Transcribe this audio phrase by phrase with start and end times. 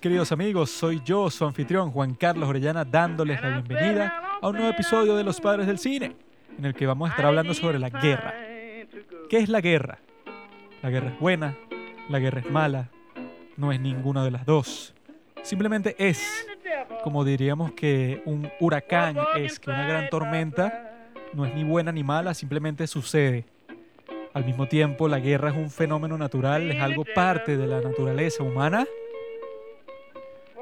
[0.00, 0.70] Queridos amigos.
[0.70, 5.24] Soy yo, su anfitrión Juan Carlos Orellana, dándoles la bienvenida a un nuevo episodio de
[5.24, 6.14] Los Padres del Cine,
[6.56, 8.32] en el que vamos a estar hablando sobre la guerra.
[9.28, 9.98] ¿Qué es la guerra?
[10.82, 11.56] La guerra es buena,
[12.08, 12.90] la guerra es mala,
[13.56, 14.94] no es ninguna de las dos.
[15.42, 16.46] Simplemente es,
[17.02, 22.04] como diríamos que un huracán es, que una gran tormenta no es ni buena ni
[22.04, 23.46] mala, simplemente sucede.
[24.32, 28.44] Al mismo tiempo, la guerra es un fenómeno natural, es algo parte de la naturaleza
[28.44, 28.86] humana.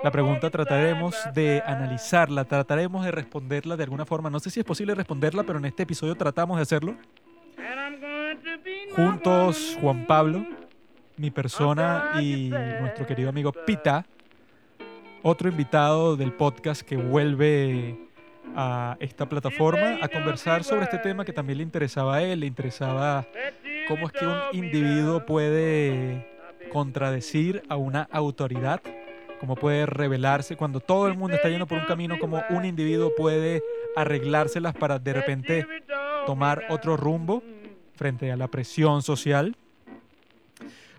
[0.07, 4.31] La pregunta trataremos de analizarla, trataremos de responderla de alguna forma.
[4.31, 6.95] No sé si es posible responderla, pero en este episodio tratamos de hacerlo.
[8.95, 10.47] Juntos, Juan Pablo,
[11.17, 14.07] mi persona y nuestro querido amigo Pita,
[15.25, 17.99] otro invitado del podcast que vuelve
[18.55, 22.47] a esta plataforma a conversar sobre este tema que también le interesaba a él, le
[22.47, 23.27] interesaba
[23.89, 26.29] cómo es que un individuo puede
[26.71, 28.81] contradecir a una autoridad,
[29.39, 33.13] cómo puede rebelarse cuando todo el mundo está yendo por un camino, cómo un individuo
[33.17, 33.63] puede
[33.95, 35.67] arreglárselas para de repente
[36.27, 37.43] tomar otro rumbo
[37.95, 39.57] frente a la presión social.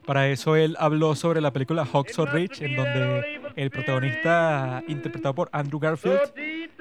[0.06, 5.50] Para eso él habló sobre la película Hawks Rich, en donde el protagonista, interpretado por
[5.52, 6.32] Andrew Garfield,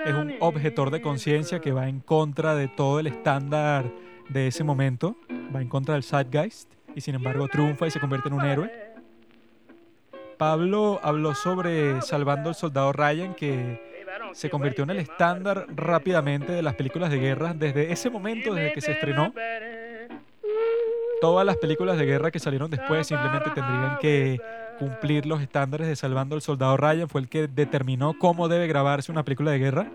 [0.05, 3.91] es un objetor de conciencia que va en contra de todo el estándar
[4.29, 5.17] de ese momento,
[5.55, 8.86] va en contra del zeitgeist y sin embargo triunfa y se convierte en un héroe.
[10.37, 13.81] Pablo habló sobre Salvando al Soldado Ryan, que
[14.33, 18.73] se convirtió en el estándar rápidamente de las películas de guerra desde ese momento, desde
[18.73, 19.33] que se estrenó.
[21.21, 24.39] Todas las películas de guerra que salieron después simplemente tendrían que
[24.79, 27.09] cumplir los estándares de Salvando al Soldado Ryan.
[27.09, 29.91] Fue el que determinó cómo debe grabarse una película de guerra.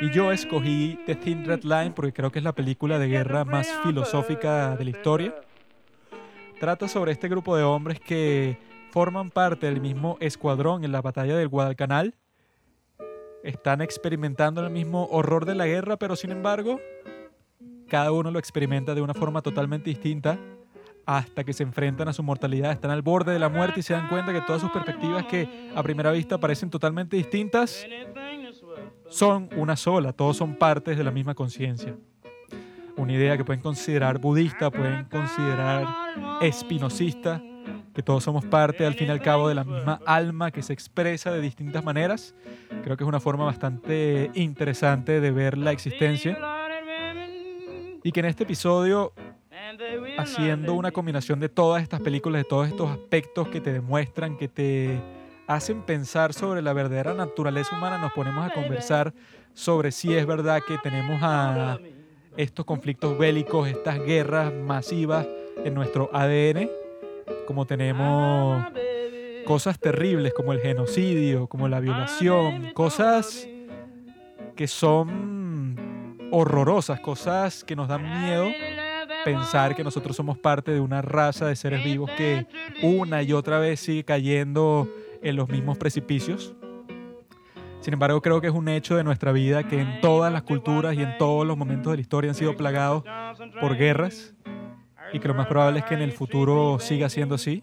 [0.00, 3.44] Y yo escogí The Thin Red Line porque creo que es la película de guerra
[3.44, 5.34] más filosófica de la historia.
[6.58, 8.56] Trata sobre este grupo de hombres que
[8.92, 12.14] forman parte del mismo escuadrón en la batalla del Guadalcanal.
[13.42, 16.78] Están experimentando el mismo horror de la guerra, pero sin embargo,
[17.88, 20.38] cada uno lo experimenta de una forma totalmente distinta
[21.06, 23.94] hasta que se enfrentan a su mortalidad, están al borde de la muerte y se
[23.94, 27.84] dan cuenta que todas sus perspectivas que a primera vista parecen totalmente distintas
[29.08, 31.96] son una sola, todos son partes de la misma conciencia.
[32.96, 35.86] Una idea que pueden considerar budista, pueden considerar
[36.42, 37.42] espinosista,
[37.94, 40.72] que todos somos parte al fin y al cabo de la misma alma que se
[40.72, 42.34] expresa de distintas maneras.
[42.84, 46.38] Creo que es una forma bastante interesante de ver la existencia.
[48.02, 49.12] Y que en este episodio,
[50.18, 54.48] haciendo una combinación de todas estas películas, de todos estos aspectos que te demuestran, que
[54.48, 55.00] te
[55.46, 59.12] hacen pensar sobre la verdadera naturaleza humana, nos ponemos a conversar
[59.54, 61.78] sobre si es verdad que tenemos a
[62.36, 65.26] estos conflictos bélicos, estas guerras masivas
[65.64, 66.70] en nuestro ADN,
[67.46, 68.64] como tenemos
[69.44, 73.48] cosas terribles como el genocidio, como la violación, cosas
[74.56, 78.48] que son horrorosas, cosas que nos dan miedo
[79.24, 82.46] pensar que nosotros somos parte de una raza de seres vivos que
[82.82, 84.88] una y otra vez sigue cayendo
[85.22, 86.54] en los mismos precipicios.
[87.80, 90.94] Sin embargo, creo que es un hecho de nuestra vida que en todas las culturas
[90.94, 93.04] y en todos los momentos de la historia han sido plagados
[93.60, 94.34] por guerras
[95.12, 97.62] y que lo más probable es que en el futuro siga siendo así.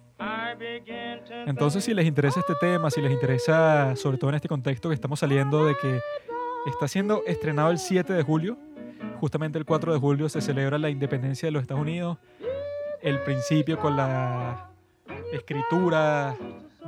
[1.45, 4.95] Entonces, si les interesa este tema, si les interesa, sobre todo en este contexto que
[4.95, 5.99] estamos saliendo de que
[6.67, 8.57] está siendo estrenado el 7 de julio,
[9.19, 12.17] justamente el 4 de julio se celebra la independencia de los Estados Unidos,
[13.01, 14.69] el principio con la
[15.33, 16.35] escritura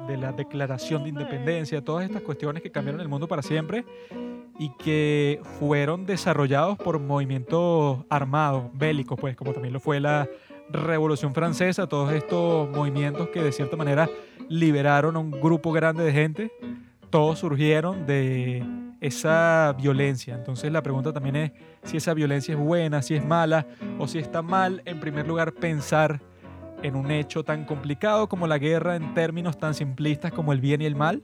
[0.08, 3.86] de la Declaración de Independencia, todas estas cuestiones que cambiaron el mundo para siempre
[4.60, 10.28] y que fueron desarrollados por movimientos armados, bélicos, pues como también lo fue la
[10.72, 14.10] Revolución Francesa, todos estos movimientos que de cierta manera
[14.50, 16.52] liberaron a un grupo grande de gente,
[17.10, 18.64] todos surgieron de
[19.02, 20.36] esa violencia.
[20.36, 21.52] Entonces la pregunta también es
[21.84, 23.66] si esa violencia es buena, si es mala,
[24.00, 26.22] o si está mal, en primer lugar, pensar
[26.84, 30.82] en un hecho tan complicado como la guerra en términos tan simplistas como el bien
[30.82, 31.24] y el mal?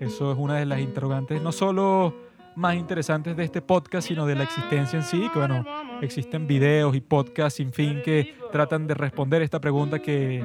[0.00, 2.27] Eso es una de las interrogantes no solo
[2.58, 5.64] más interesantes de este podcast, sino de la existencia en sí, que bueno,
[6.02, 10.44] existen videos y podcasts sin fin que tratan de responder esta pregunta que,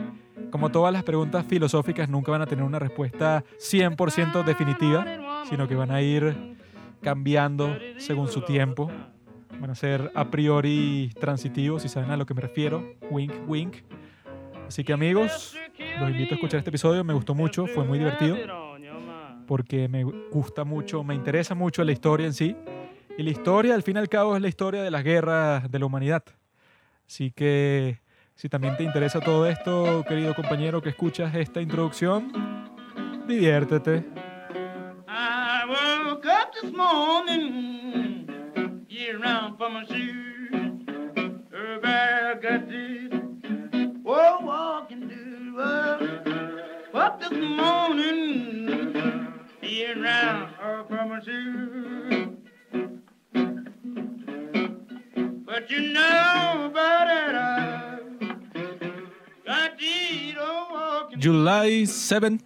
[0.51, 5.75] como todas las preguntas filosóficas, nunca van a tener una respuesta 100% definitiva, sino que
[5.75, 6.55] van a ir
[7.01, 8.91] cambiando según su tiempo.
[9.59, 12.93] Van a ser a priori transitivos, si saben a lo que me refiero.
[13.09, 13.77] Wink, wink.
[14.67, 15.57] Así que amigos,
[15.99, 17.03] los invito a escuchar este episodio.
[17.03, 18.62] Me gustó mucho, fue muy divertido
[19.45, 22.55] porque me gusta mucho, me interesa mucho la historia en sí.
[23.17, 25.79] Y la historia, al fin y al cabo, es la historia de las guerras de
[25.79, 26.23] la humanidad.
[27.07, 27.99] Así que
[28.35, 32.31] si también te interesa todo esto, querido compañero que escuchas esta introducción,
[33.27, 34.05] diviértete.
[35.07, 38.25] I woke up this morning,
[38.87, 40.51] get around for my shoes.
[41.53, 43.11] Everybody got this,
[44.03, 45.23] whoa, walking to.
[46.95, 48.72] Up this morning,
[51.07, 52.27] my shoes.
[55.45, 57.33] But you know about it,
[61.19, 62.39] July 7,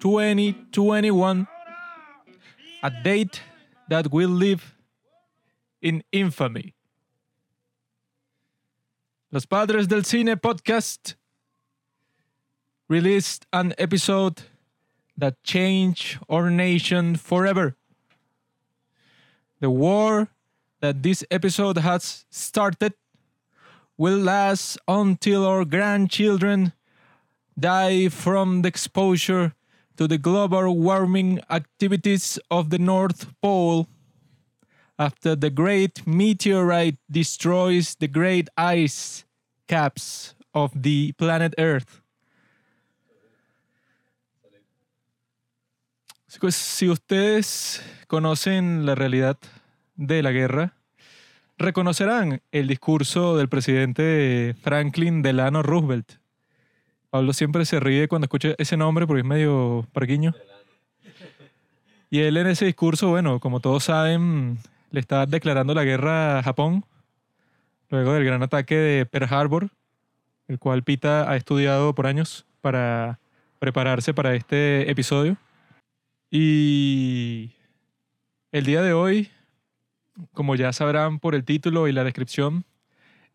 [0.00, 1.46] 2021,
[2.82, 3.42] a date
[3.88, 4.76] that will live
[5.82, 6.74] in infamy.
[9.30, 11.14] Los Padres del Cine podcast
[12.88, 14.42] released an episode
[15.16, 17.76] that changed our nation forever.
[19.60, 20.28] The war
[20.80, 22.94] that this episode has started
[23.96, 26.72] will last until our grandchildren
[27.58, 29.54] die from the exposure
[29.96, 33.88] to the global warming activities of the North Pole
[34.98, 39.24] after the great meteorite destroys the great ice
[39.68, 42.00] caps of the planet Earth.
[46.40, 49.38] Pues, si ustedes conocen la realidad
[49.96, 50.74] de la guerra,
[51.56, 56.12] reconocerán el discurso del presidente Franklin Delano Roosevelt.
[57.10, 60.34] Pablo siempre se ríe cuando escucha ese nombre porque es medio parquiño.
[62.10, 64.58] Y él en ese discurso, bueno, como todos saben,
[64.90, 66.84] le está declarando la guerra a Japón,
[67.88, 69.70] luego del gran ataque de Pearl Harbor,
[70.48, 73.18] el cual Pita ha estudiado por años para
[73.58, 75.38] prepararse para este episodio.
[76.30, 77.52] Y
[78.50, 79.30] el día de hoy,
[80.32, 82.64] como ya sabrán por el título y la descripción,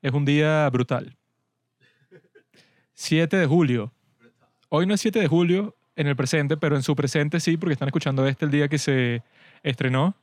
[0.02, 1.16] es un día brutal.
[2.94, 3.94] 7 de julio.
[4.70, 7.74] Hoy no es 7 de julio en el presente, pero en su presente sí, porque
[7.74, 9.24] están escuchando este el día que se
[9.64, 10.16] estrenó,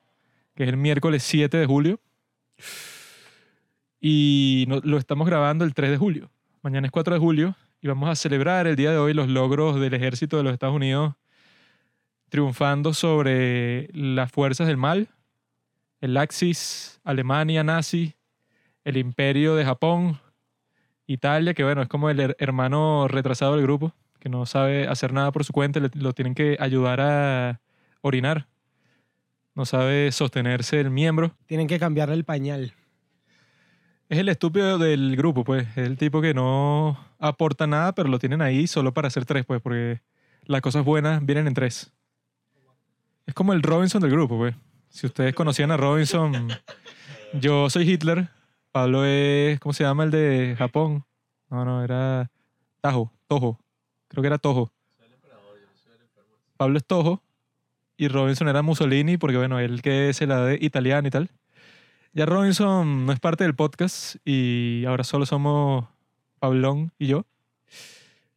[0.55, 2.01] que es el miércoles 7 de julio.
[4.01, 6.31] Y lo estamos grabando el 3 de julio.
[6.63, 9.81] Mañana es 4 de julio y vamos a celebrar el día de hoy los logros
[9.81, 11.15] del ejército de los Estados Unidos
[12.29, 15.09] triunfando sobre las fuerzas del mal,
[16.01, 18.15] el Axis, Alemania nazi,
[18.85, 20.21] el imperio de Japón,
[21.07, 25.13] Italia, que bueno, es como el her- hermano retrasado del grupo, que no sabe hacer
[25.13, 27.61] nada por su cuenta, lo tienen que ayudar a
[28.03, 28.47] orinar.
[29.55, 31.35] No sabe sostenerse el miembro.
[31.47, 32.75] Tienen que cambiarle el pañal.
[34.09, 35.67] Es el estúpido del grupo, pues.
[35.77, 39.45] Es el tipo que no aporta nada, pero lo tienen ahí solo para hacer tres,
[39.45, 40.01] pues, porque
[40.45, 41.93] las cosas buenas vienen en tres.
[43.29, 44.55] Es como el Robinson del grupo, pues.
[44.89, 46.49] Si ustedes conocían a Robinson,
[47.35, 48.31] yo soy Hitler,
[48.73, 51.05] Pablo es, ¿cómo se llama el de Japón?
[51.51, 52.31] No, no, era
[52.81, 53.61] Tajo, Tojo.
[54.09, 54.73] Creo que era Tojo.
[56.57, 57.23] Pablo es Tojo
[57.99, 61.29] y Robinson era Mussolini porque, bueno, él que se la de italiano y tal.
[62.15, 65.85] Ya Robinson no es parte del podcast y ahora solo somos
[66.39, 67.27] Pablón y yo.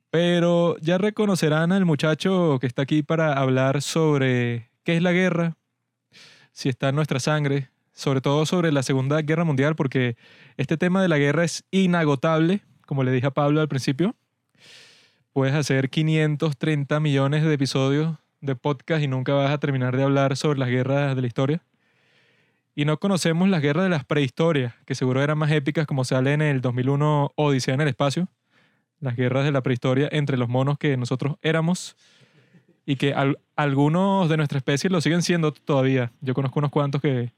[0.09, 5.57] Pero ya reconocerán al muchacho que está aquí para hablar sobre qué es la guerra,
[6.51, 10.15] si está en nuestra sangre, sobre todo sobre la Segunda Guerra Mundial, porque
[10.57, 14.15] este tema de la guerra es inagotable, como le dije a Pablo al principio.
[15.33, 20.35] Puedes hacer 530 millones de episodios de podcast y nunca vas a terminar de hablar
[20.35, 21.63] sobre las guerras de la historia.
[22.73, 26.33] Y no conocemos las guerras de las prehistorias, que seguro eran más épicas, como sale
[26.33, 28.27] en el 2001 Odisea en el espacio.
[28.99, 31.95] Las guerras de la prehistoria entre los monos que nosotros éramos
[32.85, 36.11] y que al- algunos de nuestra especie lo siguen siendo todavía.
[36.21, 37.31] Yo conozco unos cuantos que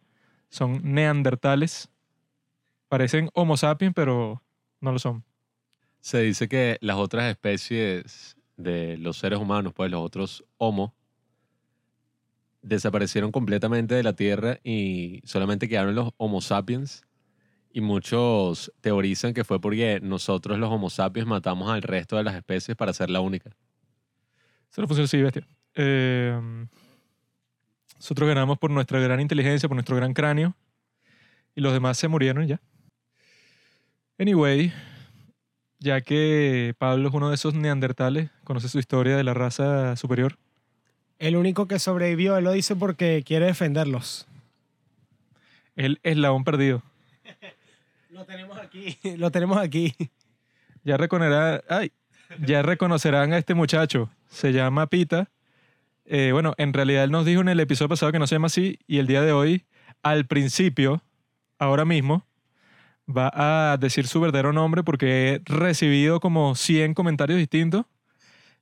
[0.50, 1.90] son neandertales.
[2.90, 4.42] Parecen Homo sapiens, pero
[4.80, 5.24] no lo son.
[6.00, 10.94] Se dice que las otras especies de los seres humanos, pues los otros Homo,
[12.62, 17.04] desaparecieron completamente de la Tierra y solamente quedaron los Homo sapiens.
[17.76, 22.36] Y muchos teorizan que fue porque nosotros los Homo sapiens matamos al resto de las
[22.36, 23.52] especies para ser la única.
[24.74, 25.48] Eso no funciona así, bestia.
[25.75, 26.65] Eh,
[27.96, 30.56] nosotros ganamos por nuestra gran inteligencia, por nuestro gran cráneo.
[31.53, 32.60] Y los demás se murieron ya.
[34.18, 34.74] Anyway,
[35.77, 40.39] ya que Pablo es uno de esos neandertales, conoce su historia de la raza superior.
[41.20, 44.27] El único que sobrevivió, él lo dice porque quiere defenderlos.
[45.75, 46.82] El eslabón perdido.
[48.10, 48.98] Lo tenemos aquí.
[49.18, 49.94] Lo tenemos aquí.
[50.84, 51.63] Ya reconocerá.
[51.70, 51.92] ¡Ay!
[52.40, 54.10] Ya reconocerán a este muchacho.
[54.30, 55.30] Se llama Pita.
[56.06, 58.48] Eh, bueno, en realidad él nos dijo en el episodio pasado que no se llama
[58.48, 59.66] así y el día de hoy,
[60.02, 61.02] al principio,
[61.60, 62.25] ahora mismo,
[63.08, 63.32] va
[63.72, 67.86] a decir su verdadero nombre porque he recibido como 100 comentarios distintos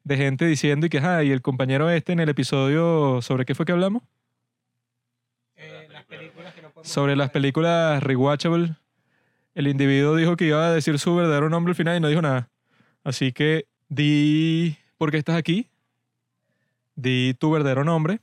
[0.03, 3.55] de gente diciendo y que, ah, y el compañero este en el episodio, ¿sobre qué
[3.55, 4.03] fue que hablamos?
[6.83, 8.75] Sobre las películas rewatchable.
[9.53, 12.21] El individuo dijo que iba a decir su verdadero nombre al final y no dijo
[12.21, 12.49] nada.
[13.03, 15.67] Así que di por qué estás aquí,
[16.95, 18.19] di tu verdadero nombre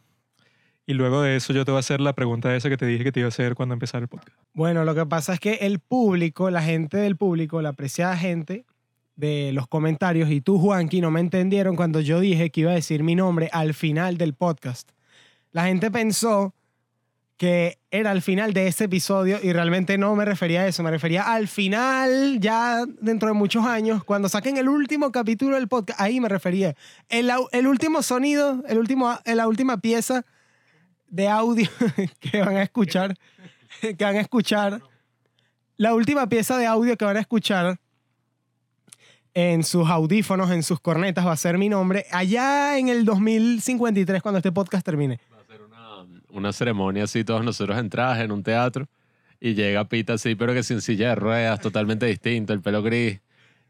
[0.89, 3.05] y luego de eso yo te voy a hacer la pregunta esa que te dije
[3.05, 4.39] que te iba a hacer cuando empezara el podcast.
[4.55, 8.65] Bueno, lo que pasa es que el público, la gente del público, la apreciada gente
[9.15, 12.75] de los comentarios y tú, Juanqui, no me entendieron cuando yo dije que iba a
[12.75, 14.91] decir mi nombre al final del podcast.
[15.53, 16.55] La gente pensó
[17.39, 20.91] que era al final de ese episodio y realmente no me refería a eso, me
[20.91, 26.01] refería al final, ya dentro de muchos años, cuando saquen el último capítulo del podcast,
[26.01, 26.75] ahí me refería.
[27.09, 30.27] El, el último sonido, el último, la última pieza
[31.07, 31.71] de audio
[32.21, 33.15] que van a escuchar,
[33.81, 34.83] que van a escuchar,
[35.77, 37.79] la última pieza de audio que van a escuchar
[39.33, 44.23] en sus audífonos, en sus cornetas, va a ser mi nombre, allá en el 2053,
[44.23, 45.21] cuando este podcast termine.
[46.31, 48.87] Una ceremonia así, todos nosotros en traje, en un teatro,
[49.41, 53.21] y llega Pita así, pero que sin silla de ruedas, totalmente distinto, el pelo gris.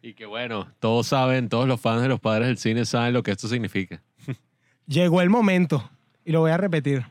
[0.03, 3.23] Y que bueno, todos saben, todos los fans de los padres del cine saben lo
[3.23, 4.03] que esto significa.
[4.87, 5.91] Llegó el momento,
[6.25, 7.05] y lo voy a repetir,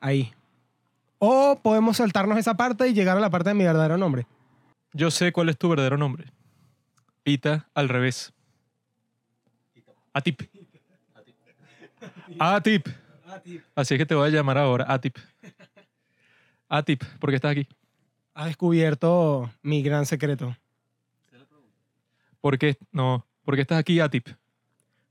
[0.00, 0.32] ahí.
[1.18, 4.26] O podemos saltarnos esa parte y llegar a la parte de mi verdadero nombre.
[4.92, 6.26] Yo sé cuál es tu verdadero nombre.
[7.22, 8.32] Pita al revés.
[10.12, 10.42] Atip.
[12.38, 12.88] Atip.
[13.74, 15.16] Así es que te voy a llamar ahora Atip.
[16.68, 17.68] Atip, ¿por qué estás aquí?
[18.34, 20.56] Has descubierto mi gran secreto,
[22.40, 22.76] ¿Por qué?
[22.90, 24.28] No, ¿por qué estás aquí Atip?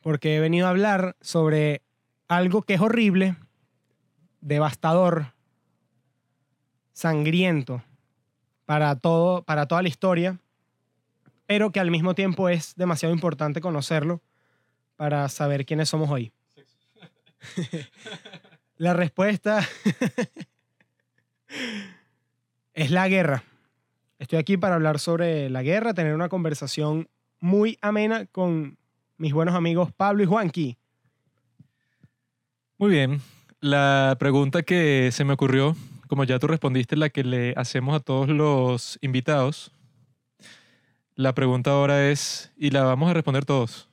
[0.02, 1.82] porque he venido a hablar sobre
[2.28, 3.36] algo que es horrible,
[4.42, 5.34] devastador,
[6.94, 7.84] sangriento
[8.66, 10.40] para, todo, para toda la historia,
[11.46, 14.22] pero que al mismo tiempo es demasiado importante conocerlo
[14.96, 16.32] para saber quiénes somos hoy.
[18.78, 19.68] la respuesta
[22.74, 23.44] es la guerra.
[24.20, 28.78] Estoy aquí para hablar sobre la guerra, tener una conversación muy amena con
[29.18, 30.78] mis buenos amigos Pablo y Juanqui.
[32.78, 33.22] Muy bien.
[33.60, 35.76] La pregunta que se me ocurrió,
[36.08, 39.72] como ya tú respondiste, la que le hacemos a todos los invitados.
[41.16, 43.91] La pregunta ahora es, y la vamos a responder todos.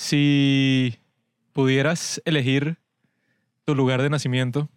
[0.00, 0.96] Si
[1.52, 2.78] pudieras elegir
[3.64, 4.70] tu lugar de nacimiento,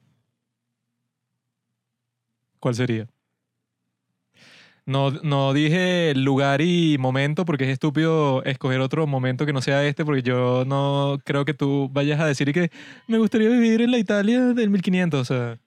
[2.60, 3.08] ¿cuál sería?
[4.88, 9.86] No, no dije lugar y momento porque es estúpido escoger otro momento que no sea
[9.86, 12.72] este porque yo no creo que tú vayas a decir que
[13.08, 15.60] me gustaría vivir en la Italia del 1500, o sea,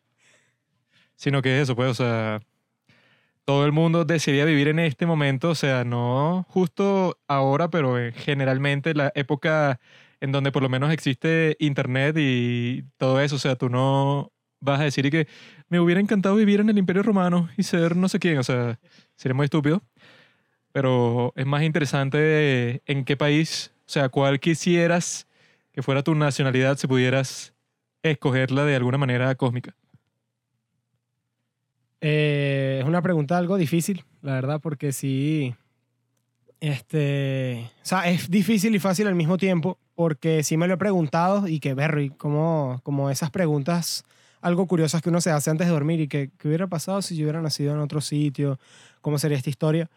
[1.14, 2.40] sino que es eso, pues, o sea,
[3.44, 8.94] todo el mundo desearía vivir en este momento, o sea, no justo ahora, pero generalmente
[8.94, 9.80] la época
[10.20, 14.80] en donde por lo menos existe internet y todo eso, o sea, tú no vas
[14.80, 15.28] a decir que
[15.68, 18.80] me hubiera encantado vivir en el Imperio Romano y ser no sé quién, o sea,
[19.16, 19.82] sería muy estúpido.
[20.72, 25.28] Pero es más interesante en qué país, o sea, cuál quisieras
[25.72, 27.54] que fuera tu nacionalidad si pudieras
[28.02, 29.76] escogerla de alguna manera cósmica.
[32.06, 35.54] Eh, es una pregunta algo difícil, la verdad, porque sí.
[36.60, 37.70] Este.
[37.82, 41.48] O sea, es difícil y fácil al mismo tiempo, porque sí me lo he preguntado
[41.48, 44.04] y que, Berry, como, como esas preguntas
[44.42, 47.16] algo curiosas que uno se hace antes de dormir y que, ¿qué hubiera pasado si
[47.16, 48.58] yo hubiera nacido en otro sitio?
[49.00, 49.88] ¿Cómo sería esta historia?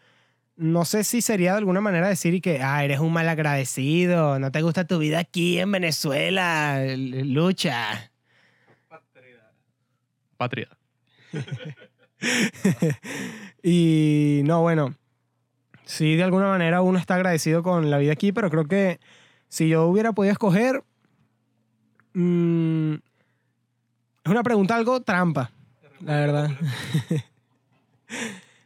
[0.56, 4.38] No sé si sería de alguna manera decir y que, ah, eres un mal agradecido,
[4.38, 8.10] no te gusta tu vida aquí en Venezuela, lucha.
[10.38, 10.68] Patria.
[13.62, 14.94] y no, bueno,
[15.84, 19.00] sí, de alguna manera uno está agradecido con la vida aquí, pero creo que
[19.48, 20.82] si yo hubiera podido escoger,
[22.14, 25.50] mm, es una pregunta algo trampa,
[26.00, 26.50] la verdad.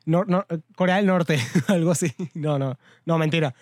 [0.77, 2.13] Corea del Norte, algo así.
[2.35, 3.55] No, no, no, mentira.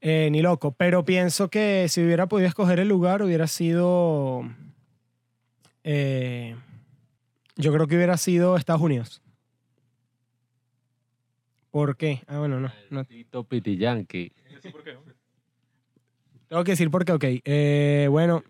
[0.00, 4.42] Eh, ni loco, pero pienso que si hubiera podido escoger el lugar hubiera sido...
[5.82, 6.56] eh,
[7.56, 9.22] yo creo que hubiera sido Estados Unidos.
[11.70, 12.22] ¿Por qué?
[12.26, 12.72] Ah, bueno, no.
[12.90, 13.04] no.
[13.04, 14.32] Tito Pitiyanqui.
[16.48, 17.24] Tengo que decir por qué, ok.
[17.44, 18.44] Eh, bueno,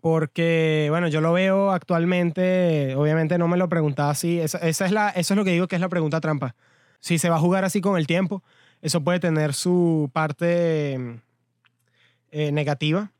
[0.00, 4.40] porque, bueno, yo lo veo actualmente, obviamente no me lo preguntaba así.
[4.40, 6.56] Esa, esa es la, eso es lo que digo que es la pregunta trampa.
[7.00, 8.42] Si se va a jugar así con el tiempo,
[8.82, 11.20] eso puede tener su parte
[12.30, 13.12] eh, negativa,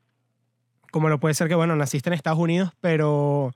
[0.91, 3.53] como lo puede ser que, bueno, naciste en Estados Unidos, pero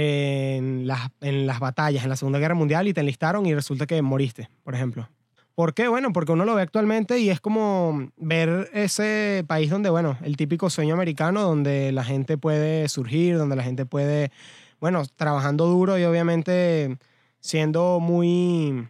[0.00, 3.84] en las, en las batallas, en la Segunda Guerra Mundial, y te enlistaron y resulta
[3.84, 5.08] que moriste, por ejemplo.
[5.56, 5.88] ¿Por qué?
[5.88, 10.36] Bueno, porque uno lo ve actualmente y es como ver ese país donde, bueno, el
[10.36, 14.30] típico sueño americano, donde la gente puede surgir, donde la gente puede,
[14.78, 16.96] bueno, trabajando duro y obviamente
[17.40, 18.86] siendo muy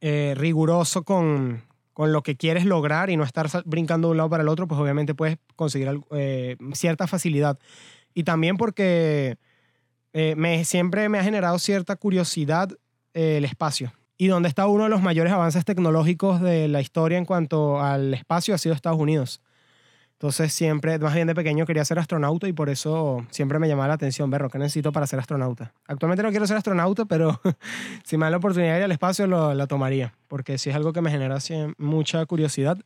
[0.00, 4.30] eh, riguroso con, con lo que quieres lograr y no estar brincando de un lado
[4.30, 7.56] para el otro, pues obviamente puedes conseguir eh, cierta facilidad.
[8.14, 9.38] Y también porque
[10.12, 12.70] eh, me, siempre me ha generado cierta curiosidad
[13.14, 13.92] eh, el espacio.
[14.16, 18.14] Y donde está uno de los mayores avances tecnológicos de la historia en cuanto al
[18.14, 19.40] espacio ha sido Estados Unidos.
[20.18, 23.86] Entonces siempre, más bien de pequeño quería ser astronauta y por eso siempre me llamaba
[23.86, 25.72] la atención, Berro, ¿qué necesito para ser astronauta?
[25.86, 27.40] Actualmente no quiero ser astronauta, pero
[28.02, 30.76] si me da la oportunidad de ir al espacio lo, la tomaría, porque sí es
[30.76, 31.38] algo que me genera
[31.76, 32.78] mucha curiosidad.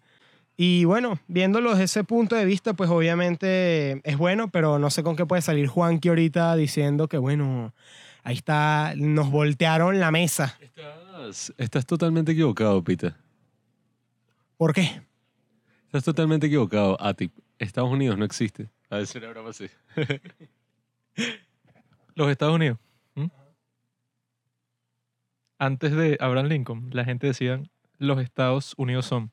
[0.57, 5.03] Y bueno, viéndolo desde ese punto de vista, pues obviamente es bueno, pero no sé
[5.03, 7.75] con qué puede salir Juanqui ahorita diciendo que bueno,
[8.23, 10.59] ahí está, nos voltearon la mesa.
[10.61, 13.17] Estás, estás totalmente equivocado, Pita.
[14.57, 15.03] ¿Por qué?
[15.87, 17.33] Estás totalmente equivocado, Atip.
[17.59, 18.71] Estados Unidos no existe.
[18.91, 19.67] A ver si una broma así.
[22.15, 22.79] Los Estados Unidos.
[23.15, 23.31] ¿m?
[25.59, 27.63] Antes de Abraham Lincoln, la gente decía
[27.99, 29.33] los Estados Unidos son.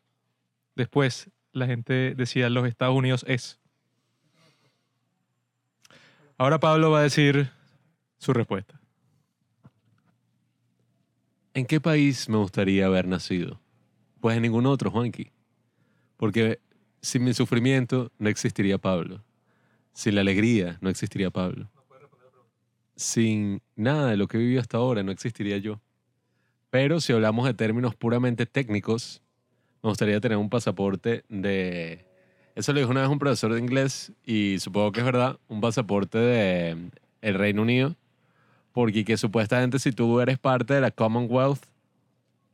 [0.79, 3.59] Después, la gente decía los Estados Unidos es.
[6.37, 7.51] Ahora Pablo va a decir
[8.17, 8.79] su respuesta.
[11.53, 13.59] ¿En qué país me gustaría haber nacido?
[14.21, 15.33] Pues en ningún otro, Juanqui.
[16.15, 16.61] Porque
[17.01, 19.21] sin mi sufrimiento no existiría Pablo.
[19.91, 21.69] Sin la alegría no existiría Pablo.
[22.95, 25.81] Sin nada de lo que he vivido hasta ahora no existiría yo.
[26.69, 29.21] Pero si hablamos de términos puramente técnicos,
[29.83, 32.05] me gustaría tener un pasaporte de...
[32.55, 35.61] Eso lo dijo una vez un profesor de inglés y supongo que es verdad, un
[35.61, 36.89] pasaporte de
[37.21, 37.95] el Reino Unido
[38.79, 41.65] porque que supuestamente si tú eres parte de la Commonwealth,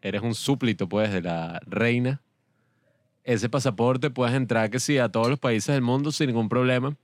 [0.01, 2.21] eres un súplito pues de la reina,
[3.23, 6.95] ese pasaporte puedes entrar que sí a todos los países del mundo sin ningún problema.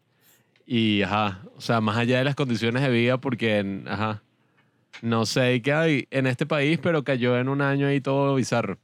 [0.66, 4.22] Y ajá, o sea, más allá de las condiciones de vida, porque ajá,
[5.02, 8.78] no sé qué hay en este país, pero cayó en un año ahí todo bizarro.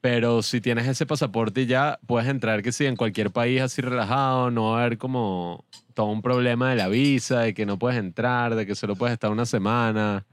[0.00, 4.50] Pero si tienes ese pasaporte ya puedes entrar que sí en cualquier país así relajado,
[4.50, 7.98] no va a haber como todo un problema de la visa, de que no puedes
[7.98, 10.26] entrar, de que solo puedes estar una semana.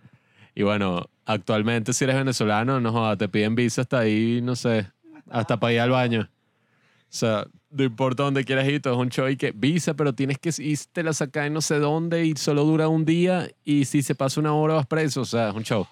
[0.56, 4.88] Y bueno, actualmente si eres venezolano, no jodas, te piden visa hasta ahí, no sé,
[5.30, 6.30] hasta para ir al baño.
[6.30, 10.38] O sea, no importa dónde quieras ir, es un show y que visa, pero tienes
[10.38, 14.02] que irte la sacar en no sé dónde y solo dura un día y si
[14.02, 15.88] se pasa una hora vas preso, o sea, es un show.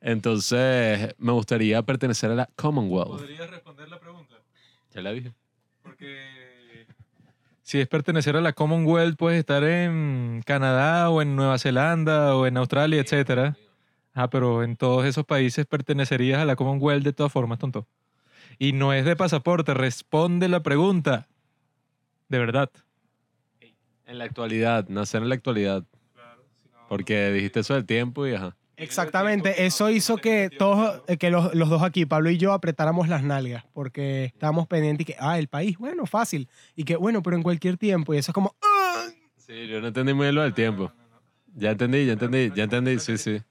[0.00, 3.08] Entonces, me gustaría pertenecer a la Commonwealth.
[3.08, 4.36] ¿Podrías responder la pregunta?
[4.94, 5.32] Ya la dije.
[5.82, 6.86] Porque
[7.68, 12.46] si es pertenecer a la Commonwealth, puedes estar en Canadá o en Nueva Zelanda o
[12.46, 13.56] en Australia, etcétera.
[14.14, 17.86] Ah, pero en todos esos países pertenecerías a la Commonwealth de todas formas, tonto.
[18.58, 21.28] Y no es de pasaporte, responde la pregunta.
[22.28, 22.70] De verdad.
[24.06, 25.84] En la actualidad, nacer en la actualidad.
[26.88, 28.56] Porque dijiste eso del tiempo y ajá.
[28.78, 33.08] Exactamente, eso hizo que todos, eh, que los, los dos aquí, Pablo y yo, apretáramos
[33.08, 36.48] las nalgas, porque estábamos pendientes y que, ah, el país, bueno, fácil.
[36.76, 38.14] Y que, bueno, pero en cualquier tiempo.
[38.14, 39.06] Y eso es como, "Ah".
[39.36, 40.92] Sí, yo no entendí muy bien lo del tiempo.
[41.56, 43.42] Ya entendí, ya entendí, ya entendí, sí, sí.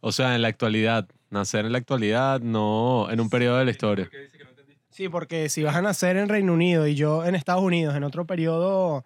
[0.00, 3.70] O sea, en la actualidad, nacer en la actualidad, no en un periodo de la
[3.70, 4.10] historia.
[4.90, 8.02] Sí, porque si vas a nacer en Reino Unido y yo en Estados Unidos, en
[8.02, 9.04] otro periodo,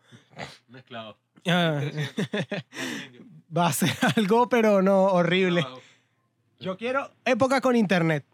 [0.69, 1.19] Mezclado.
[3.57, 5.67] va a ser algo, pero no horrible.
[6.61, 8.25] Yo quiero época con internet.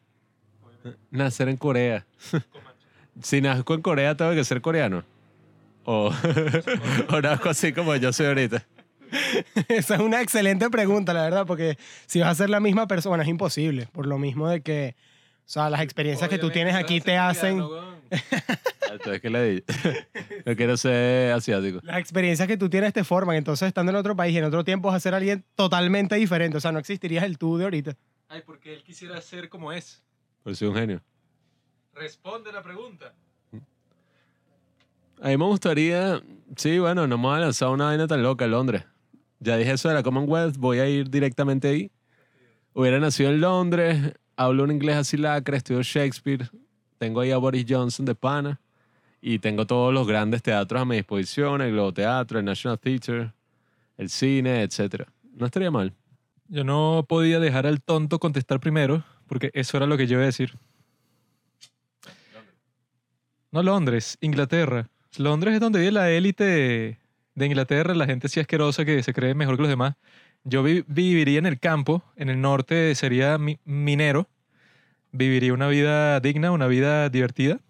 [1.11, 2.07] Nacer en Corea.
[3.23, 5.05] si nazco en Corea, tengo que ser coreano.
[5.85, 6.13] O,
[7.09, 8.65] o nazco así como yo soy ahorita.
[9.69, 13.23] Esa es una excelente pregunta, la verdad, porque si vas a ser la misma persona
[13.23, 14.97] es imposible, por lo mismo de que,
[15.49, 17.65] o sea, las experiencias que tú tienes aquí te hacen,
[18.93, 19.65] Entonces, ¿qué le di?
[20.45, 21.81] No quiero ser asiático.
[21.83, 24.63] las experiencias que tú tienes te forman, entonces estando en otro país y en otro
[24.63, 27.97] tiempo vas a ser alguien totalmente diferente, o sea, no existirías el tú de ahorita.
[28.29, 30.03] Ay, porque él quisiera ser como es.
[30.43, 31.01] Por soy un genio.
[31.95, 33.15] Responde la pregunta.
[35.23, 36.23] A mí me gustaría,
[36.57, 38.85] sí, bueno, no me voy a lanzar una vaina tan loca en Londres.
[39.41, 41.91] Ya dije eso de la Commonwealth, voy a ir directamente ahí.
[42.75, 46.49] Hubiera nacido en Londres, hablo un inglés así lacra, estudio Shakespeare,
[46.97, 48.61] tengo ahí a Boris Johnson de pana
[49.21, 53.33] y tengo todos los grandes teatros a mi disposición, el Globo Teatro, el National Theatre,
[53.97, 55.09] el cine, etc.
[55.35, 55.93] No estaría mal.
[56.47, 60.23] Yo no podía dejar al tonto contestar primero, porque eso era lo que yo iba
[60.23, 60.57] a decir.
[63.51, 64.89] No Londres, Inglaterra.
[65.17, 67.01] Londres es donde vive la élite
[67.35, 69.97] de Inglaterra, la gente así asquerosa que se cree mejor que los demás.
[70.49, 74.29] Yo vi- viviría en el campo, en el norte sería mi- minero.
[75.13, 77.59] Viviría una vida digna, una vida divertida.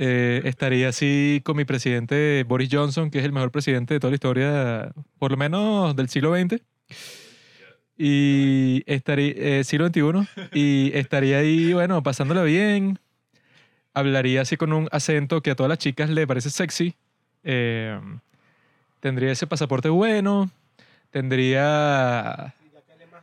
[0.00, 4.12] Eh, estaría así con mi presidente Boris Johnson, que es el mejor presidente de toda
[4.12, 6.62] la historia, por lo menos del siglo XX.
[7.96, 10.28] Y estaría, eh, siglo XXI.
[10.52, 13.00] Y estaría ahí, bueno, pasándola bien.
[13.92, 16.94] Hablaría así con un acento que a todas las chicas le parece sexy.
[17.42, 17.98] Eh,
[19.00, 20.48] tendría ese pasaporte bueno.
[21.10, 22.54] Tendría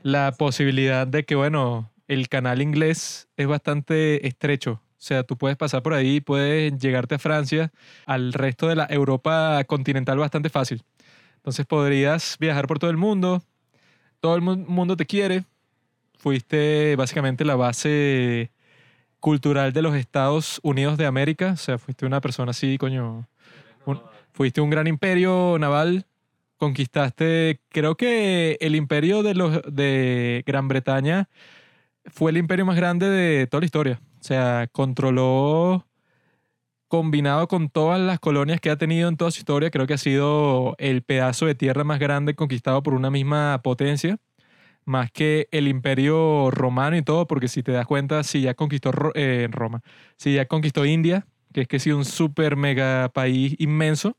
[0.03, 4.81] la posibilidad de que, bueno, el canal inglés es bastante estrecho.
[4.97, 7.71] O sea, tú puedes pasar por ahí, puedes llegarte a Francia,
[8.05, 10.83] al resto de la Europa continental bastante fácil.
[11.37, 13.43] Entonces podrías viajar por todo el mundo,
[14.19, 15.43] todo el mu- mundo te quiere.
[16.17, 18.51] Fuiste básicamente la base
[19.19, 21.51] cultural de los Estados Unidos de América.
[21.53, 23.27] O sea, fuiste una persona así, coño.
[23.85, 24.01] un-
[24.33, 26.05] fuiste un gran imperio naval.
[26.57, 31.29] Conquistaste, creo que el imperio de, los, de Gran Bretaña
[32.05, 34.01] fue el imperio más grande de toda la historia.
[34.19, 35.85] O sea, controló,
[36.87, 39.97] combinado con todas las colonias que ha tenido en toda su historia, creo que ha
[39.97, 44.17] sido el pedazo de tierra más grande conquistado por una misma potencia,
[44.85, 48.91] más que el imperio romano y todo, porque si te das cuenta, si ya conquistó
[49.15, 49.81] eh, Roma,
[50.17, 54.17] si ya conquistó India, que es que sí un super mega país inmenso,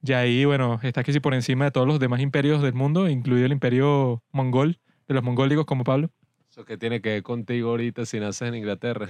[0.00, 3.46] ya ahí, bueno, está que por encima de todos los demás imperios del mundo, incluido
[3.46, 6.10] el imperio mongol, de los mongólicos como Pablo.
[6.50, 9.08] ¿Eso qué tiene que ver contigo ahorita si naces en Inglaterra?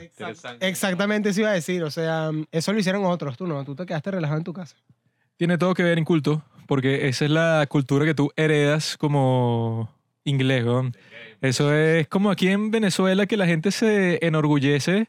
[0.61, 1.83] Exactamente eso iba a decir.
[1.83, 3.64] O sea, eso lo hicieron otros, tú no.
[3.64, 4.77] Tú te quedaste relajado en tu casa.
[5.37, 9.88] Tiene todo que ver inculto, porque esa es la cultura que tú heredas como
[10.24, 10.96] inglés, weón.
[11.40, 15.09] Eso es como aquí en Venezuela que la gente se enorgullece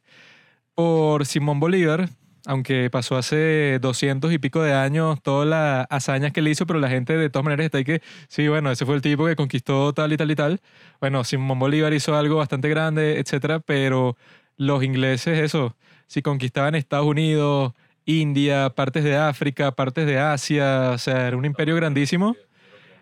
[0.76, 2.10] por Simón Bolívar,
[2.45, 6.80] aunque pasó hace 200 y pico de años todas las hazañas que le hizo, pero
[6.80, 9.36] la gente de todas maneras está ahí que, sí, bueno, ese fue el tipo que
[9.36, 10.62] conquistó tal y tal y tal.
[10.99, 14.17] Bueno, Simón Bolívar hizo algo bastante grande, etcétera, pero
[14.58, 15.75] los ingleses, eso,
[16.08, 17.73] si conquistaban Estados Unidos,
[18.06, 22.36] India, partes de África, partes de Asia, o sea, era un imperio grandísimo,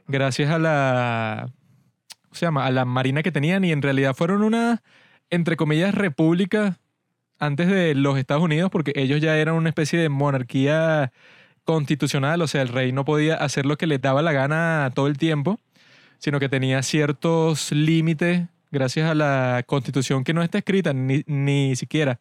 [0.08, 1.50] gracias a la,
[2.23, 2.65] ¿cómo se llama?
[2.65, 4.84] A la marina que tenían y en realidad fueron una,
[5.30, 6.80] entre comillas, república
[7.39, 11.12] antes de los Estados Unidos porque ellos ya eran una especie de monarquía
[11.63, 15.08] constitucional, o sea, el rey no podía hacer lo que le daba la gana todo
[15.08, 15.60] el tiempo,
[16.17, 21.76] sino que tenía ciertos límites gracias a la constitución que no está escrita ni, ni
[21.76, 22.19] siquiera,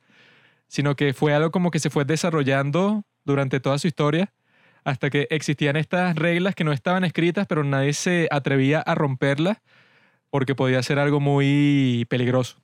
[0.68, 4.32] sino que fue algo como que se fue desarrollando durante toda su historia
[4.84, 9.58] hasta que existían estas reglas que no estaban escritas, pero nadie se atrevía a romperlas
[10.30, 12.58] porque podía ser algo muy peligroso.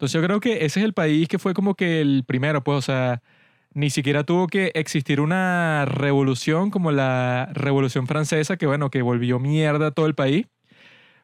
[0.00, 2.78] Entonces yo creo que ese es el país que fue como que el primero, pues,
[2.78, 3.22] o sea,
[3.74, 9.38] ni siquiera tuvo que existir una revolución como la Revolución Francesa, que bueno, que volvió
[9.38, 10.46] mierda todo el país,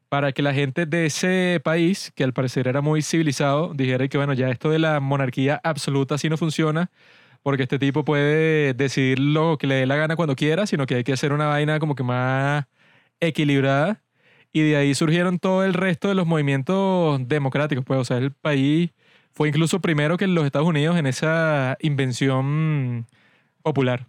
[0.09, 4.19] para que la gente de ese país, que al parecer era muy civilizado, dijera que
[4.19, 6.91] bueno, ya esto de la monarquía absoluta así no funciona,
[7.43, 10.97] porque este tipo puede decidir lo que le dé la gana cuando quiera, sino que
[10.97, 12.67] hay que hacer una vaina como que más
[13.21, 14.03] equilibrada.
[14.57, 17.85] Y de ahí surgieron todo el resto de los movimientos democráticos.
[17.85, 18.91] Pues, o sea, el país
[19.31, 23.05] fue incluso primero que los Estados Unidos en esa invención
[23.63, 24.07] popular.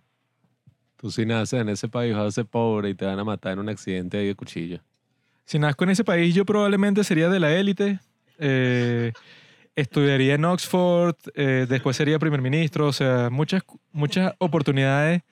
[0.96, 3.52] Tú si naces en ese país vas a ser pobre y te van a matar
[3.52, 4.80] en un accidente de cuchillo.
[5.44, 8.00] Si nazco en ese país, yo probablemente sería de la élite.
[8.40, 9.12] eh,
[9.76, 12.88] estudiaría en Oxford, eh, después sería primer ministro.
[12.88, 15.24] O sea, muchas, muchas oportunidades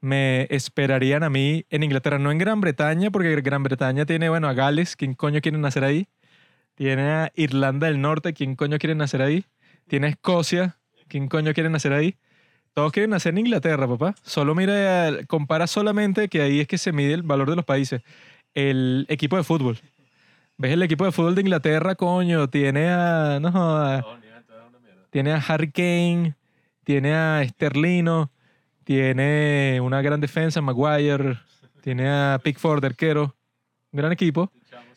[0.00, 4.48] me esperarían a mí en Inglaterra, no en Gran Bretaña, porque Gran Bretaña tiene, bueno,
[4.48, 6.08] a Gales, ¿quién coño quiere nacer ahí?
[6.74, 9.44] Tiene a Irlanda del Norte, ¿quién coño quiere nacer ahí?
[9.88, 10.76] Tiene a Escocia,
[11.08, 12.16] ¿quién coño quiere nacer ahí?
[12.74, 14.14] Todos quieren nacer en Inglaterra, papá.
[14.22, 18.02] Solo mira, compara solamente que ahí es que se mide el valor de los países.
[18.52, 19.78] El equipo de fútbol.
[20.58, 22.48] ¿Ves el equipo de fútbol de Inglaterra, coño?
[22.48, 23.38] Tiene a.
[23.40, 24.04] No, jodas.
[25.08, 26.34] tiene a Harry Kane,
[26.84, 28.30] tiene a Sterlino,
[28.86, 31.40] tiene una gran defensa, Maguire,
[31.80, 33.34] tiene a Pickford, arquero.
[33.90, 34.52] Un gran equipo.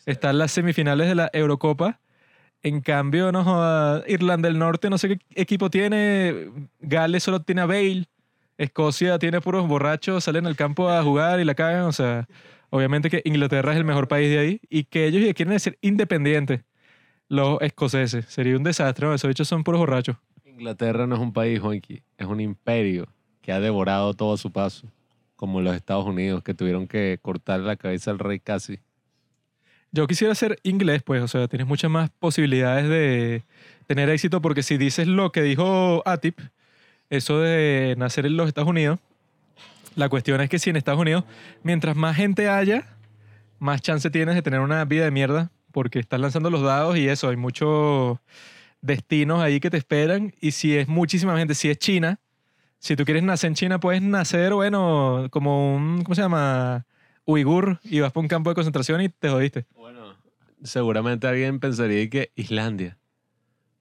[0.05, 1.99] Está en las semifinales de la Eurocopa.
[2.61, 6.51] En cambio, no Irlanda del Norte, no sé qué equipo tiene.
[6.79, 8.05] Gales solo tiene a Bale.
[8.59, 11.85] Escocia tiene puros borrachos, salen al campo a jugar y la cagan.
[11.85, 12.27] O sea,
[12.69, 16.61] obviamente que Inglaterra es el mejor país de ahí y que ellos quieren ser independientes.
[17.27, 18.25] Los escoceses.
[18.25, 19.07] Sería un desastre.
[19.07, 19.15] ¿no?
[19.15, 20.17] Esos bichos son puros borrachos.
[20.45, 23.07] Inglaterra no es un país, Juanqui, es un imperio
[23.41, 24.87] que ha devorado todo a su paso,
[25.35, 28.79] como los Estados Unidos, que tuvieron que cortar la cabeza al rey casi.
[29.91, 33.43] Yo quisiera ser inglés, pues, o sea, tienes muchas más posibilidades de
[33.87, 36.39] tener éxito porque si dices lo que dijo Atip,
[37.09, 38.99] eso de nacer en los Estados Unidos.
[39.95, 41.23] La cuestión es que si en Estados Unidos,
[41.63, 42.85] mientras más gente haya,
[43.57, 47.07] más chance tienes de tener una vida de mierda, porque estás lanzando los dados y
[47.07, 48.19] eso, hay muchos
[48.81, 50.33] destinos ahí que te esperan.
[50.39, 52.19] Y si es muchísima gente, si es China,
[52.79, 56.85] si tú quieres nacer en China, puedes nacer, bueno, como un, ¿cómo se llama?
[57.25, 59.65] Uigur y vas por un campo de concentración y te jodiste.
[59.75, 60.15] Bueno,
[60.63, 62.97] seguramente alguien pensaría que Islandia.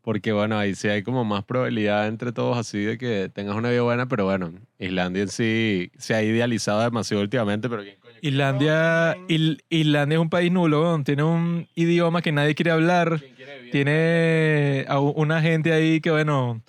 [0.03, 3.69] Porque bueno, ahí sí hay como más probabilidad entre todos así de que tengas una
[3.71, 8.15] vida buena, pero bueno, Islandia en sí se ha idealizado demasiado últimamente, pero ¿quién coño?
[8.23, 13.23] Islandia, Il- Islandia es un país nulo, tiene un idioma que nadie quiere hablar,
[13.71, 16.63] tiene a una gente ahí que, bueno,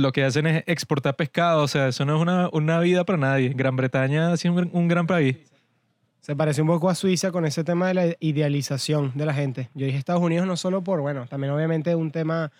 [0.00, 3.18] lo que hacen es exportar pescado, o sea, eso no es una, una vida para
[3.18, 3.50] nadie.
[3.50, 5.36] Gran Bretaña sí es un, un gran país.
[6.20, 9.70] Se parece un poco a Suiza con ese tema de la idealización de la gente.
[9.74, 12.52] Yo dije Estados Unidos no solo por, bueno, también obviamente un tema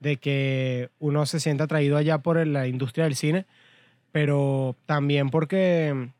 [0.00, 3.46] de que uno se sienta atraído allá por la industria del cine,
[4.10, 6.10] pero también porque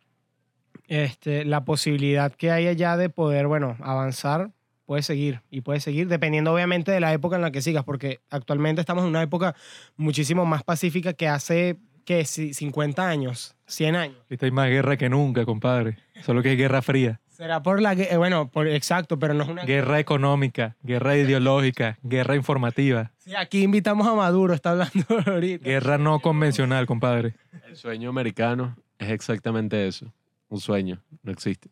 [0.87, 4.51] este, la posibilidad que hay allá de poder, bueno, avanzar
[4.87, 8.21] puede seguir y puede seguir dependiendo obviamente de la época en la que sigas, porque
[8.31, 9.55] actualmente estamos en una época
[9.97, 14.17] muchísimo más pacífica que hace que 50 años, 100 años.
[14.25, 15.99] Ahorita hay más guerra que nunca, compadre.
[16.23, 17.21] Solo que es guerra fría.
[17.29, 21.99] Será por la eh, bueno, por, exacto, pero no es una Guerra económica, guerra ideológica,
[22.03, 25.65] guerra informativa, Sí, aquí invitamos a Maduro, está hablando ahorita.
[25.65, 27.35] guerra no convencional, compadre.
[27.69, 30.13] El sueño americano es exactamente eso.
[30.49, 31.71] Un sueño, no existe.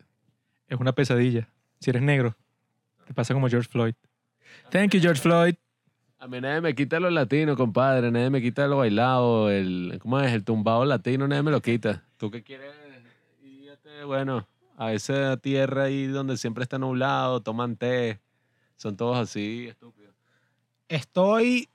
[0.67, 1.47] Es una pesadilla.
[1.79, 2.35] Si eres negro,
[3.11, 3.93] te pasa como George Floyd.
[4.69, 5.55] Thank you, George Floyd.
[6.17, 8.09] A mí nadie me quita lo latino, compadre.
[8.09, 10.31] Nadie me quita lo bailado, el, ¿cómo es?
[10.31, 12.03] El tumbado latino, nadie me lo quita.
[12.17, 12.71] ¿Tú qué quieres?
[13.43, 14.47] Irte, bueno,
[14.77, 18.21] a esa tierra ahí donde siempre está nublado, toman té.
[18.77, 20.15] Son todos así, estúpidos.
[20.87, 21.67] Estoy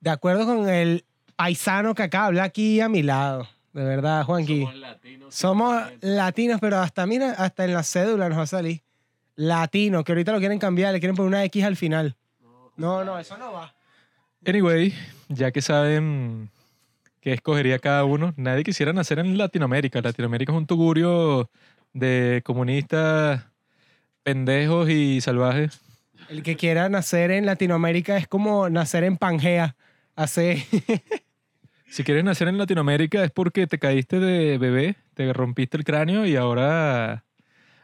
[0.00, 1.04] de acuerdo con el
[1.34, 3.48] paisano que acá habla aquí a mi lado.
[3.72, 4.60] De verdad, Juanqui.
[4.60, 5.34] Somos latinos.
[5.34, 5.98] Somos 100%.
[6.02, 8.82] latinos, pero hasta, mira, hasta en la cédula nos va a salir.
[9.38, 12.16] Latino, que ahorita lo quieren cambiar, le quieren poner una X al final.
[12.76, 13.72] No, no, eso no va.
[14.44, 14.92] Anyway,
[15.28, 16.50] ya que saben
[17.20, 20.00] qué escogería cada uno, nadie quisiera nacer en Latinoamérica.
[20.00, 21.48] Latinoamérica es un tugurio
[21.92, 23.44] de comunistas
[24.24, 25.82] pendejos y salvajes.
[26.28, 29.76] El que quiera nacer en Latinoamérica es como nacer en Pangea.
[30.16, 30.66] Hace.
[31.90, 36.26] Si quieres nacer en Latinoamérica es porque te caíste de bebé, te rompiste el cráneo
[36.26, 37.24] y ahora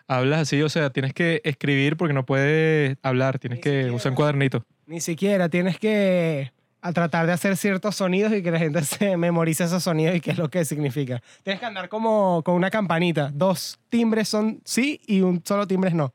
[0.08, 0.60] hablas así.
[0.62, 3.92] O sea, tienes que escribir porque no puedes hablar, tienes Ni que siquiera.
[3.94, 4.64] usar un cuadernito.
[4.86, 9.16] Ni siquiera tienes que a tratar de hacer ciertos sonidos y que la gente se
[9.16, 11.22] memorice esos sonidos y qué es lo que significa.
[11.42, 13.30] Tienes que andar como con una campanita.
[13.32, 16.12] Dos timbres son sí y un solo timbre es no.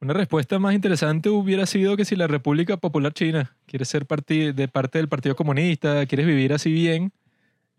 [0.00, 4.52] Una respuesta más interesante hubiera sido que si la República Popular China quiere ser parti-
[4.52, 7.12] de parte del Partido Comunista, quieres vivir así bien,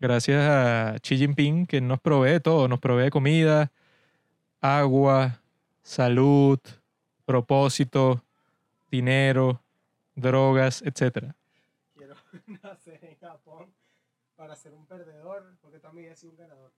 [0.00, 3.70] gracias a Xi Jinping, que nos provee todo, nos provee comida,
[4.60, 5.40] agua,
[5.82, 6.58] salud,
[7.24, 8.22] propósito,
[8.90, 9.62] dinero,
[10.14, 11.32] drogas, etc.
[11.96, 12.14] Quiero
[12.62, 13.66] nacer en Japón
[14.36, 16.72] para ser un perdedor, porque también he sido un ganador.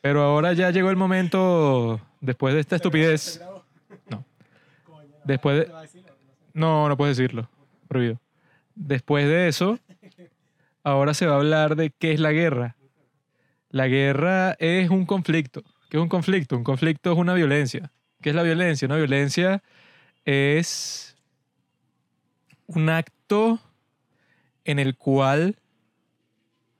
[0.00, 3.40] Pero ahora ya llegó el momento, después de esta estupidez,
[4.10, 4.24] No.
[5.24, 5.72] Después de-
[6.52, 7.48] No, no puedes decirlo.
[7.88, 8.20] Prohibido.
[8.74, 9.78] Después de eso,
[10.84, 12.76] ahora se va a hablar de qué es la guerra.
[13.70, 15.62] La guerra es un conflicto.
[15.94, 16.56] ¿Qué es un conflicto?
[16.56, 17.92] Un conflicto es una violencia.
[18.20, 18.86] ¿Qué es la violencia?
[18.86, 19.62] Una violencia
[20.24, 21.16] es
[22.66, 23.60] un acto
[24.64, 25.56] en el cual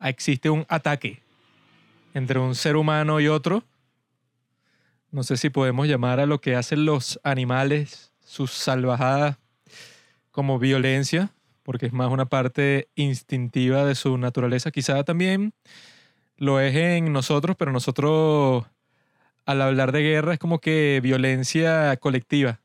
[0.00, 1.22] existe un ataque
[2.12, 3.62] entre un ser humano y otro.
[5.12, 9.36] No sé si podemos llamar a lo que hacen los animales, sus salvajadas,
[10.32, 11.30] como violencia,
[11.62, 14.72] porque es más una parte instintiva de su naturaleza.
[14.72, 15.54] Quizá también
[16.36, 18.64] lo es en nosotros, pero nosotros
[19.46, 22.60] al hablar de guerra es como que violencia colectiva,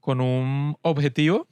[0.00, 1.46] con un objetivo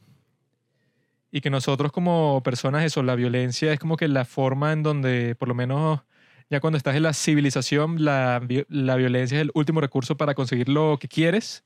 [1.30, 5.34] y que nosotros como personas, eso, la violencia es como que la forma en donde,
[5.34, 6.00] por lo menos
[6.48, 10.68] ya cuando estás en la civilización, la, la violencia es el último recurso para conseguir
[10.68, 11.64] lo que quieres.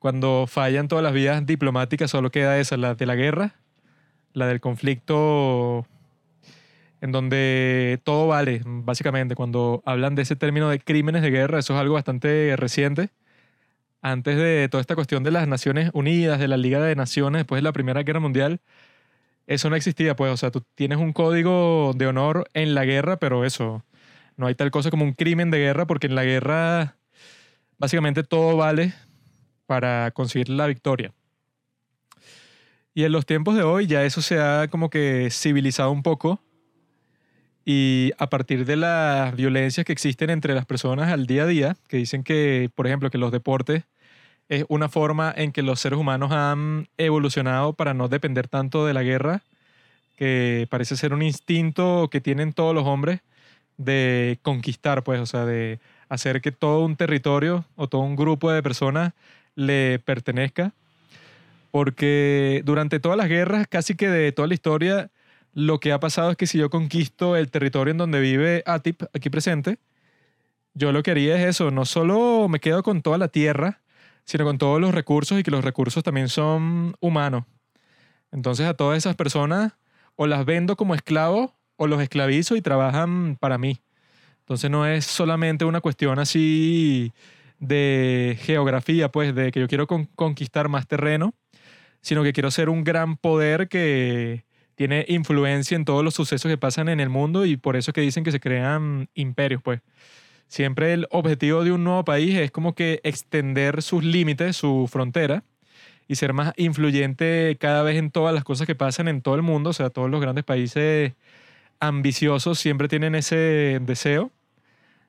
[0.00, 3.54] Cuando fallan todas las vías diplomáticas, solo queda esa, la de la guerra,
[4.32, 5.86] la del conflicto,
[7.02, 9.34] en donde todo vale, básicamente.
[9.34, 13.10] Cuando hablan de ese término de crímenes de guerra, eso es algo bastante reciente.
[14.02, 17.58] Antes de toda esta cuestión de las Naciones Unidas, de la Liga de Naciones, después
[17.58, 18.60] de la Primera Guerra Mundial,
[19.48, 20.32] eso no existía, pues.
[20.32, 23.84] O sea, tú tienes un código de honor en la guerra, pero eso,
[24.36, 26.96] no hay tal cosa como un crimen de guerra, porque en la guerra
[27.78, 28.94] básicamente todo vale
[29.66, 31.12] para conseguir la victoria.
[32.94, 36.40] Y en los tiempos de hoy ya eso se ha como que civilizado un poco.
[37.64, 41.76] Y a partir de las violencias que existen entre las personas al día a día,
[41.88, 43.84] que dicen que, por ejemplo, que los deportes
[44.48, 48.94] es una forma en que los seres humanos han evolucionado para no depender tanto de
[48.94, 49.42] la guerra,
[50.16, 53.20] que parece ser un instinto que tienen todos los hombres
[53.76, 58.52] de conquistar, pues, o sea, de hacer que todo un territorio o todo un grupo
[58.52, 59.12] de personas
[59.54, 60.72] le pertenezca.
[61.70, 65.10] Porque durante todas las guerras, casi que de toda la historia,
[65.54, 69.02] lo que ha pasado es que si yo conquisto el territorio en donde vive Atip,
[69.14, 69.78] aquí presente,
[70.74, 73.80] yo lo que haría es eso, no solo me quedo con toda la tierra,
[74.24, 77.44] sino con todos los recursos y que los recursos también son humanos.
[78.30, 79.74] Entonces a todas esas personas
[80.16, 83.80] o las vendo como esclavos o los esclavizo y trabajan para mí.
[84.40, 87.12] Entonces no es solamente una cuestión así
[87.58, 91.34] de geografía, pues de que yo quiero con- conquistar más terreno,
[92.00, 96.58] sino que quiero ser un gran poder que tiene influencia en todos los sucesos que
[96.58, 99.80] pasan en el mundo y por eso es que dicen que se crean imperios, pues.
[100.48, 105.44] Siempre el objetivo de un nuevo país es como que extender sus límites, su frontera,
[106.08, 109.42] y ser más influyente cada vez en todas las cosas que pasan en todo el
[109.42, 109.70] mundo.
[109.70, 111.14] O sea, todos los grandes países
[111.80, 114.30] ambiciosos siempre tienen ese deseo.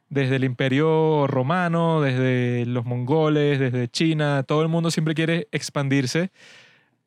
[0.10, 6.32] Desde el imperio romano, desde los mongoles, desde China, todo el mundo siempre quiere expandirse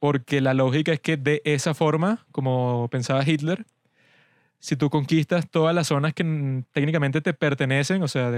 [0.07, 3.67] porque la lógica es que de esa forma, como pensaba Hitler,
[4.61, 8.31] si tú conquistas todas las zonas que técnicamente te pertenecen, o sea,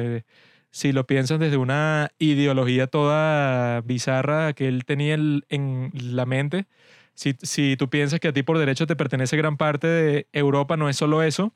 [0.70, 6.64] si lo piensas desde una ideología toda bizarra que él tenía en la mente,
[7.12, 10.78] si, si tú piensas que a ti por derecho te pertenece gran parte de Europa,
[10.78, 11.52] no es solo eso,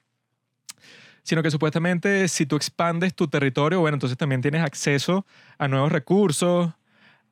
[1.22, 5.25] sino que supuestamente si tú expandes tu territorio, bueno, entonces también tienes acceso
[5.57, 6.75] a nuevos recursos,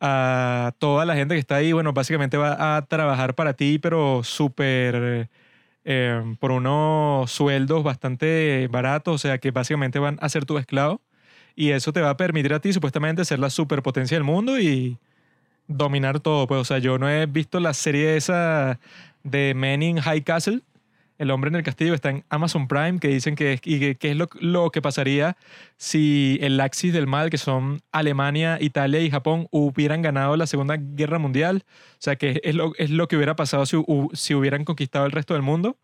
[0.01, 4.23] a toda la gente que está ahí, bueno, básicamente va a trabajar para ti, pero
[4.25, 5.29] súper
[5.85, 11.01] eh, por unos sueldos bastante baratos, o sea que básicamente van a ser tu esclavo.
[11.57, 14.99] Y eso te va a permitir a ti supuestamente ser la superpotencia del mundo y
[15.67, 16.47] dominar todo.
[16.47, 18.79] Pues, o sea, yo no he visto la serie esa
[19.25, 20.63] de Men in High Castle,
[21.21, 24.11] El hombre en el castillo, está en Amazon Prime, que dicen que es, y que,
[24.11, 25.37] es lo, que pasaría
[25.77, 30.79] si el axis del mal, que son Alemania, Italia y Japón, hubieran ganado la Segunda
[30.79, 31.65] Guerra Mundial.
[31.67, 32.73] O sea, que es lo,
[33.07, 35.77] que hubiera pasado si, hu- si hubieran conquistado el resto del mundo.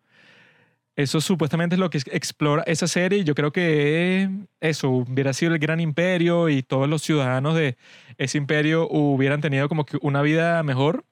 [0.96, 3.22] Eso supuestamente es lo que explora esa serie.
[3.22, 7.76] Yo creo que eso hubiera sido el gran imperio y todos los ciudadanos de
[8.16, 11.04] ese imperio hubieran tenido como una vida mejor,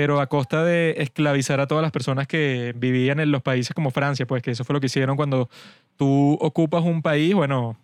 [0.00, 3.90] pero a costa de esclavizar a todas las personas que vivían en los países como
[3.90, 5.50] Francia, pues que eso fue lo que hicieron cuando
[5.98, 7.76] tú ocupas un país, bueno,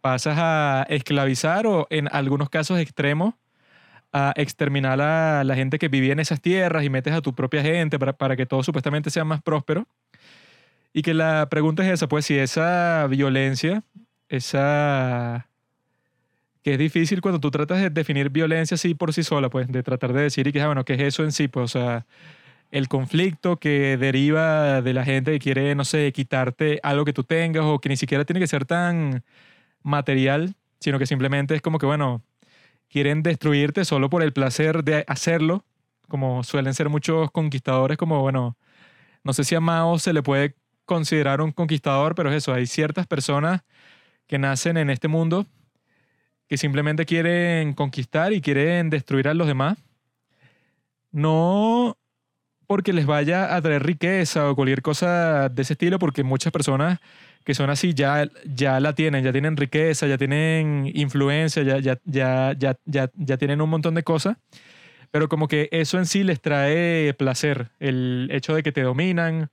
[0.00, 3.34] pasas a esclavizar o en algunos casos extremos
[4.10, 7.60] a exterminar a la gente que vivía en esas tierras y metes a tu propia
[7.60, 9.86] gente para, para que todo supuestamente sea más próspero.
[10.94, 13.82] Y que la pregunta es esa, pues si esa violencia,
[14.30, 15.46] esa...
[16.64, 19.82] que es difícil cuando tú tratas de definir violencia así por sí sola, pues de
[19.82, 21.46] tratar de decir y que, ah, bueno, ¿qué es eso en sí?
[21.46, 22.06] Pues, o sea,
[22.70, 27.22] el conflicto que deriva de la gente que quiere, no sé, quitarte algo que tú
[27.24, 29.24] tengas o que ni siquiera tiene que ser tan
[29.82, 32.22] material, sino que simplemente es como que, bueno,
[32.88, 35.64] quieren destruirte solo por el placer de hacerlo,
[36.08, 38.56] como suelen ser muchos conquistadores, como, bueno,
[39.22, 42.66] no sé si a Mao se le puede considerar un conquistador, pero es eso, hay
[42.66, 43.62] ciertas personas
[44.26, 45.46] que nacen en este mundo
[46.48, 49.78] que simplemente quieren conquistar y quieren destruir a los demás.
[51.12, 51.96] No
[52.66, 56.98] porque les vaya a traer riqueza o cualquier cosa de ese estilo, porque muchas personas
[57.44, 61.98] que son así ya, ya la tienen, ya tienen riqueza, ya tienen influencia, ya, ya,
[62.04, 64.38] ya, ya, ya, tienen un montón de cosas,
[65.10, 69.50] pero como que eso en sí les trae placer, el hecho de que te dominan,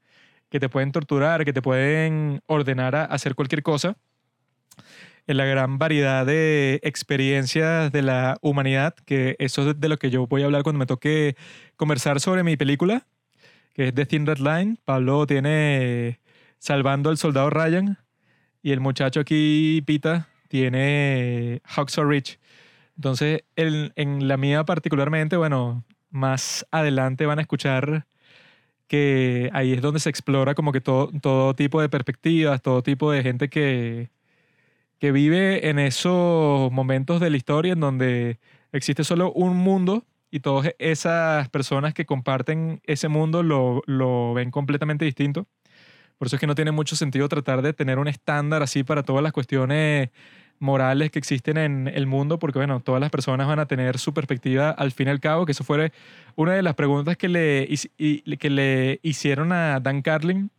[0.50, 3.98] que te pueden torturar, que te pueden ordenar a hacer cualquier cosa.
[5.32, 10.10] En la gran variedad de experiencias de la humanidad, que eso es de lo que
[10.10, 11.38] yo voy a hablar cuando me toque
[11.78, 13.08] conversar sobre mi película,
[13.74, 14.76] que es The Thin Red Line.
[14.84, 16.20] Pablo tiene
[16.60, 17.98] Salvando al Soldado Ryan
[18.62, 22.38] y el muchacho aquí, Pita, tiene Hacksaw Ridge.
[22.98, 28.06] Entonces, en, en la mía particularmente, bueno, más adelante van a escuchar
[28.90, 33.14] que ahí es donde se explora como que todo, todo tipo de perspectivas, todo tipo
[33.14, 34.10] de gente que,
[35.02, 38.40] que vive en esos momentos de la historia en donde
[38.72, 44.52] existe solo un mundo y todas esas personas que comparten ese mundo lo, lo ven
[44.52, 45.48] completamente distinto.
[46.20, 49.02] Por eso es que no tiene mucho sentido tratar de tener un estándar así para
[49.02, 50.12] todas las cuestiones
[50.60, 54.14] morales que existen en el mundo, porque bueno, todas las personas van a tener su
[54.14, 55.92] perspectiva al fin y al cabo, que eso fue
[56.36, 57.68] una de las preguntas que le,
[58.38, 60.52] que le hicieron a Dan Carlin,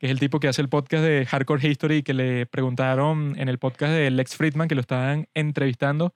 [0.00, 3.50] que es el tipo que hace el podcast de Hardcore History, que le preguntaron en
[3.50, 6.14] el podcast de Lex Friedman, que lo estaban entrevistando,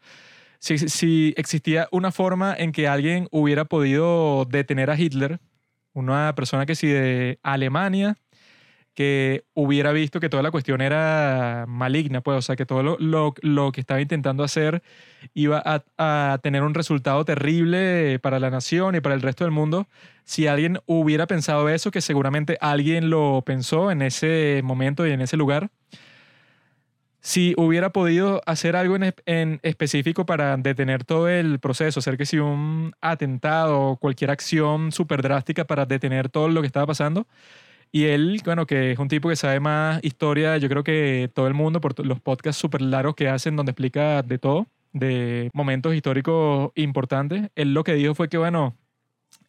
[0.58, 5.38] si, si existía una forma en que alguien hubiera podido detener a Hitler,
[5.92, 8.16] una persona que si de Alemania,
[8.94, 12.96] que hubiera visto que toda la cuestión era maligna, pues, o sea, que todo lo,
[12.98, 14.82] lo- lo que estaba intentando hacer
[15.34, 19.50] iba a, a tener un resultado terrible para la nación y para el resto del
[19.52, 19.88] mundo.
[20.24, 25.20] Si alguien hubiera pensado eso, que seguramente alguien lo pensó en ese momento y en
[25.20, 25.70] ese lugar,
[27.20, 32.26] si hubiera podido hacer algo en, en específico para detener todo el proceso, hacer que
[32.26, 37.26] si un atentado o cualquier acción súper drástica para detener todo lo que estaba pasando,
[37.94, 41.46] y él, bueno, que es un tipo que sabe más historia, yo creo que todo
[41.46, 45.94] el mundo, por los podcasts súper largos que hacen, donde explica de todo, de momentos
[45.94, 48.74] históricos importantes, él lo que dijo fue que, bueno,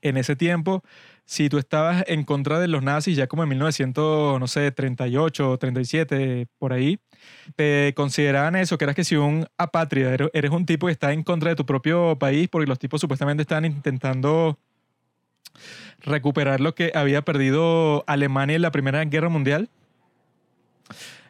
[0.04, 0.84] en ese tiempo,
[1.26, 5.58] si tú estabas en contra de los nazis, ya como en 1900, no sé, 38,
[5.58, 7.00] 37, por ahí,
[7.56, 11.24] te consideraban eso, que eras que si un apátrida, eres un tipo que está en
[11.24, 14.60] contra de tu propio país, porque los tipos supuestamente están intentando
[16.06, 19.70] recuperar lo que había perdido Alemania en la Primera Guerra Mundial.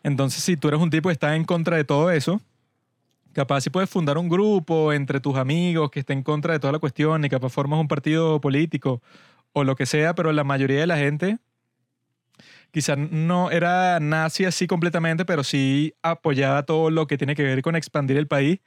[0.04, 2.42] Entonces, si tú eres un tipo que está en contra de todo eso,
[3.34, 6.74] capaz si puedes fundar un grupo entre tus amigos que esté en contra de toda
[6.74, 9.02] la cuestión y capaz formas un partido político
[9.54, 11.40] o lo que sea, pero la mayoría de la gente
[12.72, 17.62] quizás no era nazi así completamente, pero sí apoyaba todo lo que tiene que ver
[17.62, 18.60] con expandir el país.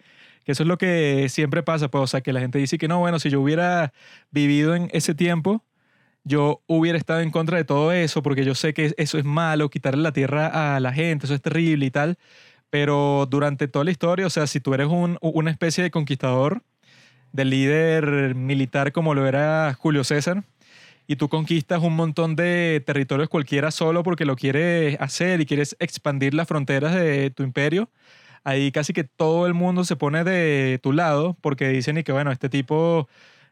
[0.44, 2.88] Que eso es lo que siempre pasa, pues, o sea, que la gente dice que
[2.88, 3.92] no, bueno, si yo hubiera
[4.30, 5.62] vivido en ese tiempo,
[6.24, 9.70] yo hubiera estado en contra de todo eso, porque yo sé que eso es malo,
[9.70, 12.18] quitarle la tierra a la gente, eso es terrible y tal.
[12.70, 16.62] Pero durante toda la historia, o sea, si tú eres un- una especie de conquistador,
[17.32, 20.44] de líder militar como lo era Julio César,
[21.06, 25.74] y tú conquistas un montón de territorios cualquiera solo porque lo quieres hacer y quieres
[25.80, 27.90] expandir las fronteras de tu imperio,
[28.44, 32.12] ahí casi que todo el mundo se pone de tu lado porque dicen y que
[32.12, 33.08] bueno, este tipo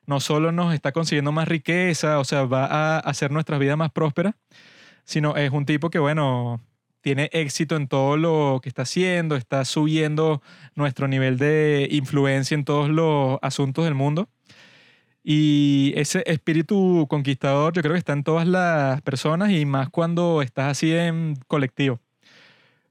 [0.07, 3.91] no solo nos está consiguiendo más riqueza, o sea, va a hacer nuestras vidas más
[3.93, 4.35] prósperas,
[5.05, 6.61] sino es un tipo que bueno,
[7.07, 10.43] tiene éxito en todo lo que está haciendo, está subiendo
[10.75, 14.29] nuestro nivel de influencia en todos los asuntos del mundo.
[15.23, 20.43] Y ese espíritu conquistador yo creo que está en todas las personas y más cuando
[20.43, 22.01] estás así en colectivo.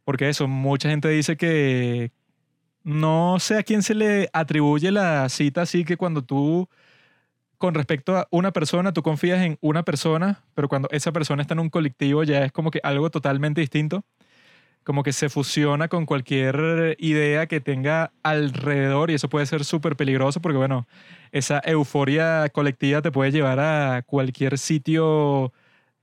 [0.05, 2.11] Porque eso, mucha gente dice que
[2.83, 6.69] no sé a quién se le atribuye la cita así que cuando tú,
[7.57, 11.53] con respecto a una persona, tú confías en una persona, pero cuando esa persona está
[11.53, 14.03] en un colectivo ya es como que algo totalmente distinto.
[14.83, 19.95] Como que se fusiona con cualquier idea que tenga alrededor y eso puede ser súper
[19.95, 20.87] peligroso porque, bueno,
[21.31, 25.51] esa euforia colectiva te puede llevar a cualquier sitio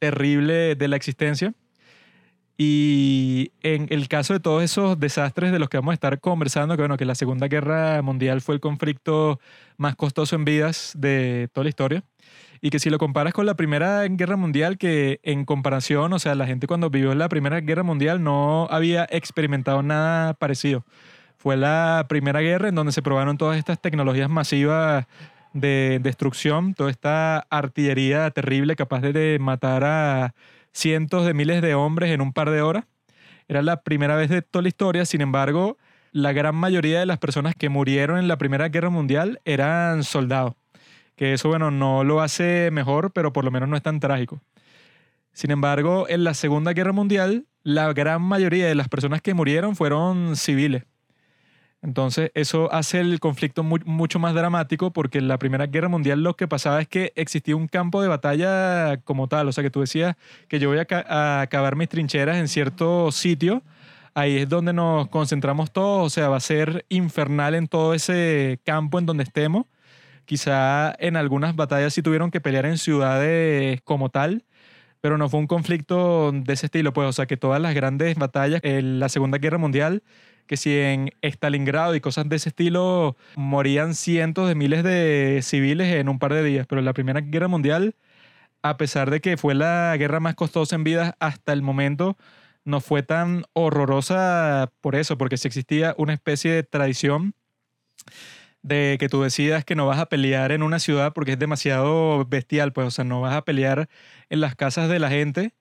[0.01, 1.55] terrible de la existencia.
[2.65, 6.77] Y en el caso de todos esos desastres de los que vamos a estar conversando,
[6.77, 9.41] que bueno, que la Segunda Guerra Mundial fue el conflicto
[9.79, 12.05] más costoso en vidas de toda la historia,
[12.61, 16.37] y que si lo comparas con la Primera Guerra Mundial, que en comparación, o sea,
[16.37, 20.85] la gente cuando vivió la Primera Guerra Mundial no había experimentado nada parecido.
[21.37, 25.07] Fue la primera guerra en donde se probaron todas estas tecnologías masivas
[25.53, 30.35] de destrucción, toda esta artillería terrible capaz de- matar a
[30.73, 32.85] cientos de miles de hombres en un par de horas.
[33.49, 35.77] Era la primera vez de toda la historia, sin embargo,
[36.13, 40.55] la gran mayoría de las personas que murieron en la Primera Guerra Mundial eran soldados.
[41.17, 44.41] Que eso, bueno, no lo hace mejor, pero por lo menos no es tan trágico.
[45.33, 49.77] Sin embargo, en la Segunda Guerra Mundial, la gran mayoría de las personas que murieron
[49.77, 50.85] fueron civiles.
[51.83, 56.23] Entonces, eso hace el conflicto mu- mucho más dramático porque en la Primera Guerra Mundial
[56.23, 59.49] lo que pasaba es que existía un campo de batalla como tal.
[59.49, 60.15] O sea, que tú decías
[60.49, 63.63] que yo voy a, a cavar mis trincheras en cierto sitio.
[64.15, 66.07] Ahí es donde nos concentramos todos.
[66.07, 69.67] O sea, va a ser infernal en todo ese campo en donde estemos.
[70.25, 74.45] Quizá en algunas batallas sí tuvieron que pelear en ciudades como tal,
[75.01, 76.93] pero no fue un conflicto de ese estilo.
[76.93, 80.03] Pues, o sea, que todas las grandes batallas en la Segunda Guerra Mundial
[80.47, 85.95] que si en Stalingrado y cosas de ese estilo morían cientos de miles de civiles
[85.95, 87.95] en un par de días, pero en la Primera Guerra Mundial,
[88.63, 92.17] a pesar de que fue la guerra más costosa en vidas hasta el momento,
[92.65, 97.35] no fue tan horrorosa por eso, porque si existía una especie de tradición
[98.63, 102.25] de que tú decidas que no vas a pelear en una ciudad porque es demasiado
[102.25, 103.89] bestial, pues, o sea, no vas a pelear
[104.31, 105.53] en las casas de la gente,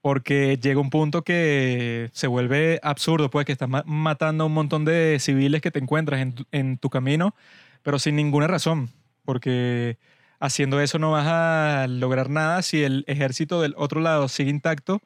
[0.00, 4.54] porque llega un punto que se vuelve absurdo, pues que estás ma- matando a un
[4.54, 7.34] montón de civiles que te encuentras en tu, en tu camino,
[7.82, 8.90] pero sin ninguna razón,
[9.24, 9.98] porque
[10.40, 15.02] haciendo eso no vas a lograr nada si el ejército del otro lado sigue intacto,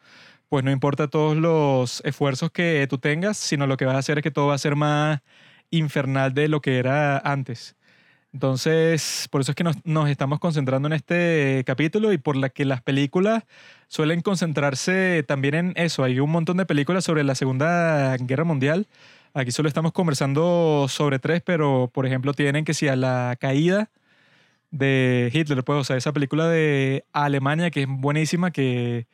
[0.48, 4.18] pues no importa todos los esfuerzos que tú tengas, sino lo que vas a hacer
[4.18, 5.20] es que todo va a ser más
[5.70, 7.76] infernal de lo que era antes.
[8.32, 12.64] Entonces, por eso es que nos, estamos concentrando en este capítulo y por la que
[12.64, 13.44] las películas
[13.88, 16.02] suelen concentrarse también en eso.
[16.02, 18.88] Hay un montón de películas sobre la Segunda Guerra Mundial.
[19.34, 23.90] Aquí solo estamos conversando sobre tres, pero por ejemplo tienen que si a la caída
[24.70, 29.06] de Hitler, pues, o esa película de Alemania que es buenísima, que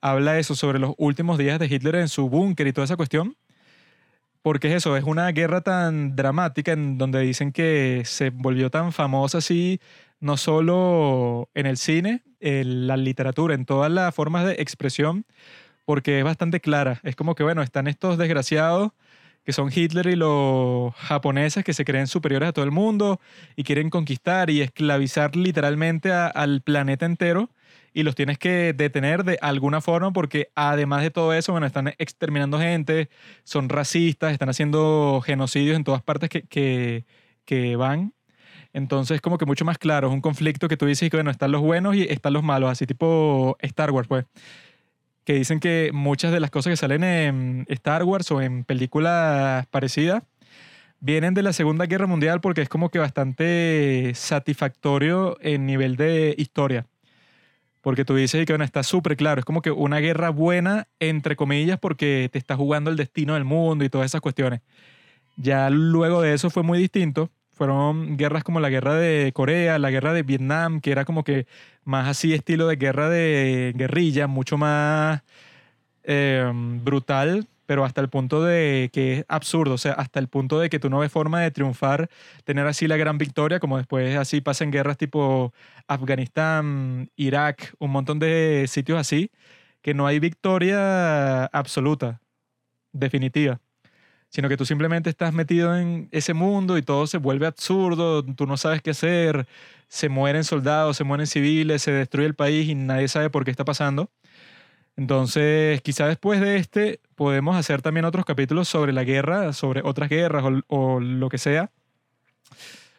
[0.00, 3.36] habla eso sobre los últimos días de Hitler en su búnker y toda esa cuestión.
[4.46, 8.92] Porque es eso, es una guerra tan dramática en donde dicen que se volvió tan
[8.92, 9.80] famosa así,
[10.20, 15.26] no solo en el cine, en la literatura, en todas las formas de expresión,
[15.84, 17.00] porque es bastante clara.
[17.02, 18.92] Es como que, bueno, están estos desgraciados
[19.42, 23.20] que son Hitler y los japoneses que se creen superiores a todo el mundo
[23.56, 27.50] y quieren conquistar y esclavizar literalmente al planeta entero
[27.96, 31.94] y los tienes que detener de alguna forma porque además de todo eso, bueno, están
[31.96, 33.08] exterminando gente,
[33.42, 37.06] son racistas, están haciendo genocidios en todas partes que,
[37.46, 38.12] que, van.
[38.74, 41.52] Entonces, como que mucho más claro, es un conflicto que tú dices que, bueno, están
[41.52, 44.26] los buenos y están los malos, así tipo Star Wars, pues.
[45.24, 49.66] Que dicen que muchas de las cosas que salen en Star Wars o en películas
[49.68, 50.22] parecidas
[51.00, 56.34] vienen de la Segunda Guerra Mundial porque es como que bastante satisfactorio en nivel de
[56.36, 56.86] historia.
[57.86, 61.36] Porque tú dices que bueno, está súper claro, es como que una guerra buena, entre
[61.36, 64.60] comillas, porque te está jugando el destino del mundo y todas esas cuestiones.
[65.36, 67.30] Ya luego de eso fue muy distinto.
[67.52, 71.46] Fueron guerras como la guerra de Corea, la guerra de Vietnam, que era como que
[71.84, 75.22] más así estilo de guerra de guerrilla, mucho más
[76.02, 76.50] eh,
[76.82, 80.70] brutal, pero hasta el punto de que es absurdo, o sea, hasta el punto de
[80.70, 82.08] que tú no ves forma de triunfar,
[82.44, 85.52] tener así la gran victoria, como después así pasa en guerras tipo
[85.88, 89.30] Afganistán, Irak, un montón de sitios así,
[89.82, 92.20] que no hay victoria absoluta,
[92.92, 93.60] definitiva,
[94.30, 98.46] sino que tú simplemente estás metido en ese mundo y todo se vuelve absurdo, tú
[98.46, 99.46] no sabes qué hacer,
[99.88, 103.50] se mueren soldados, se mueren civiles, se destruye el país y nadie sabe por qué
[103.50, 104.10] está pasando.
[104.96, 110.08] Entonces, quizá después de este podemos hacer también otros capítulos sobre la guerra, sobre otras
[110.08, 111.70] guerras o, lo que sea.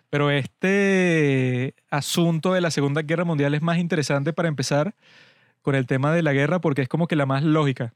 [0.10, 4.96] Pero este asunto de la Segunda Guerra Mundial es más interesante para empezar
[5.62, 7.94] con el tema de la guerra porque es como que la más lógica,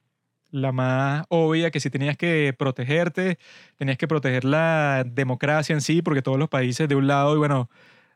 [0.51, 3.39] la más obvia, que si tenías que protegerte,
[3.77, 7.39] tenías que proteger la democracia en sí, porque todos los países de un lado, y
[7.39, 7.69] bueno,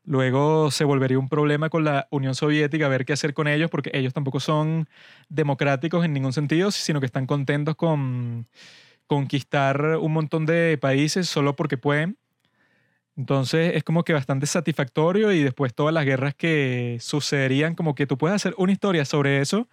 [0.06, 3.92] luego se volvería un problema con la Unión Soviética, ver qué hacer con ellos, porque
[3.94, 4.88] ellos tampoco son
[5.30, 8.48] democráticos en ningún sentido, sino que están contentos con
[9.08, 12.18] conquistar un montón de países solo porque pueden.
[13.18, 18.08] Entonces es como que bastante satisfactorio y después todas las guerras que sucederían, como que
[18.08, 19.70] tú puedes hacer una historia sobre eso,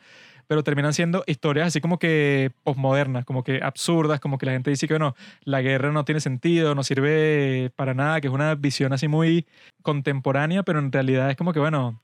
[0.53, 4.69] pero terminan siendo historias así como que posmodernas, como que absurdas, como que la gente
[4.69, 8.55] dice que bueno, la guerra no tiene sentido, no sirve para nada, que es una
[8.55, 9.47] visión así muy
[9.81, 12.03] contemporánea, pero en realidad es como que bueno,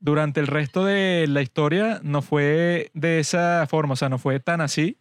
[0.00, 4.40] durante el resto de la historia no fue de esa forma, o sea, no fue
[4.40, 4.98] tan así,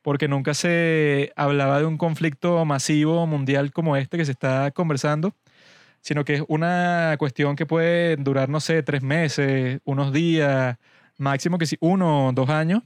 [0.00, 5.34] porque nunca se hablaba de un conflicto masivo mundial como este que se está conversando,
[6.00, 10.78] sino que es una cuestión que puede durar, no sé, tres meses, unos días,
[11.18, 12.82] máximo que sí, uno o dos años.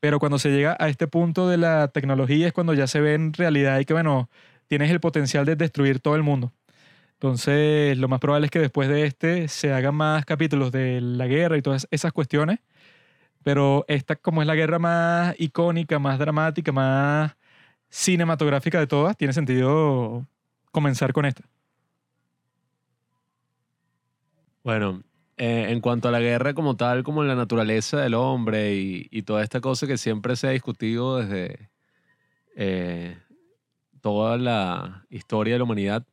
[0.00, 3.14] Pero cuando se llega a este punto de la tecnología es cuando ya se ve
[3.14, 4.28] en realidad y que, bueno,
[4.68, 6.52] tienes el potencial de destruir todo el mundo.
[7.14, 11.26] Entonces, lo más probable es que después de este se hagan más capítulos de la
[11.26, 12.60] guerra y todas esas cuestiones.
[13.42, 17.36] Pero esta, como es la guerra más icónica, más dramática, más
[17.88, 20.26] cinematográfica de todas, tiene sentido
[20.72, 21.44] comenzar con esta.
[24.62, 25.02] Bueno,
[25.38, 29.42] eh, en cuanto a la guerra como tal, como la naturaleza del hombre y, toda
[29.42, 31.68] esta cosa que siempre se ha discutido desde
[32.56, 33.18] eh,
[34.00, 36.06] toda la historia de la humanidad,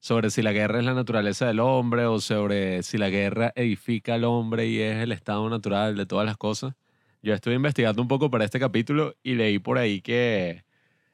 [0.00, 4.14] sobre si la guerra es la naturaleza del hombre o sobre si la guerra edifica
[4.14, 6.74] al hombre y es el estado natural de todas las cosas.
[7.22, 10.64] Yo estuve investigando un poco para este capítulo y leí por ahí que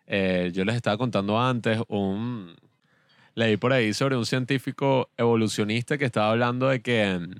[0.06, 2.54] eh, yo les estaba contando antes un,
[3.34, 7.34] leí por ahí sobre un científico evolucionista que estaba hablando de que, mm,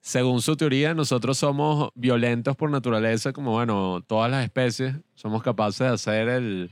[0.00, 5.80] según su teoría, nosotros somos violentos por naturaleza, como bueno, todas las especies somos capaces
[5.80, 6.70] de hacer el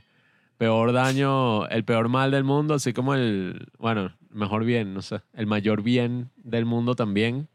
[0.57, 5.21] peor daño, el peor mal del mundo, así como el, bueno, mejor bien, no sé,
[5.33, 7.49] el mayor bien del mundo también.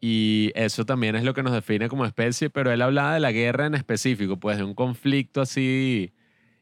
[0.00, 3.32] Y eso también es lo que nos define como especie, pero él hablaba de la
[3.32, 6.12] guerra en específico, pues de un conflicto así.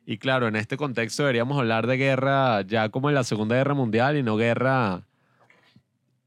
[0.07, 3.74] Y claro, en este contexto deberíamos hablar de guerra ya como en la Segunda Guerra
[3.74, 5.02] Mundial y no guerra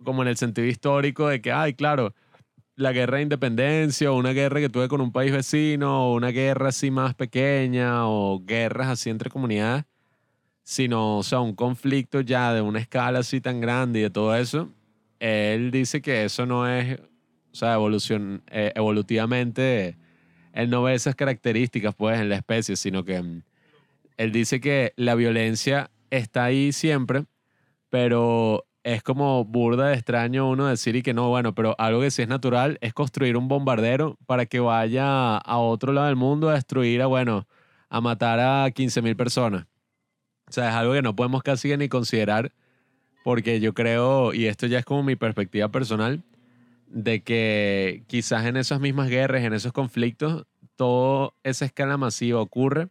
[0.03, 2.13] como en el sentido histórico de que, ay, claro,
[2.75, 6.30] la guerra de independencia o una guerra que tuve con un país vecino o una
[6.30, 9.86] guerra así más pequeña o guerras así entre comunidades,
[10.63, 14.36] sino, o sea, un conflicto ya de una escala así tan grande y de todo
[14.36, 14.69] eso,
[15.19, 16.99] él dice que eso no es,
[17.51, 19.97] o sea, evolución, eh, evolutivamente,
[20.53, 23.41] él no ve esas características pues en la especie, sino que mm,
[24.18, 27.26] él dice que la violencia está ahí siempre,
[27.89, 32.11] pero es como burda de extraño uno decir y que no, bueno, pero algo que
[32.11, 36.49] sí es natural es construir un bombardero para que vaya a otro lado del mundo
[36.49, 37.47] a destruir a, bueno,
[37.89, 39.65] a matar a 15.000 personas.
[40.47, 42.53] O sea, es algo que no podemos casi ni considerar
[43.24, 46.24] porque yo creo, y esto ya es como mi perspectiva personal,
[46.88, 50.45] de que quizás en esas mismas guerras, en esos conflictos,
[50.78, 52.88] toda esa escala masiva ocurre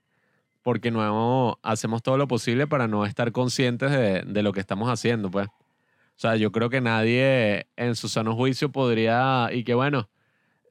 [0.66, 5.30] porque no hacemos todo lo posible para no estar conscientes de, lo que estamos haciendo,
[5.30, 5.46] pues.
[5.46, 10.08] O sea, yo creo que nadie en su sano juicio podría, y que bueno,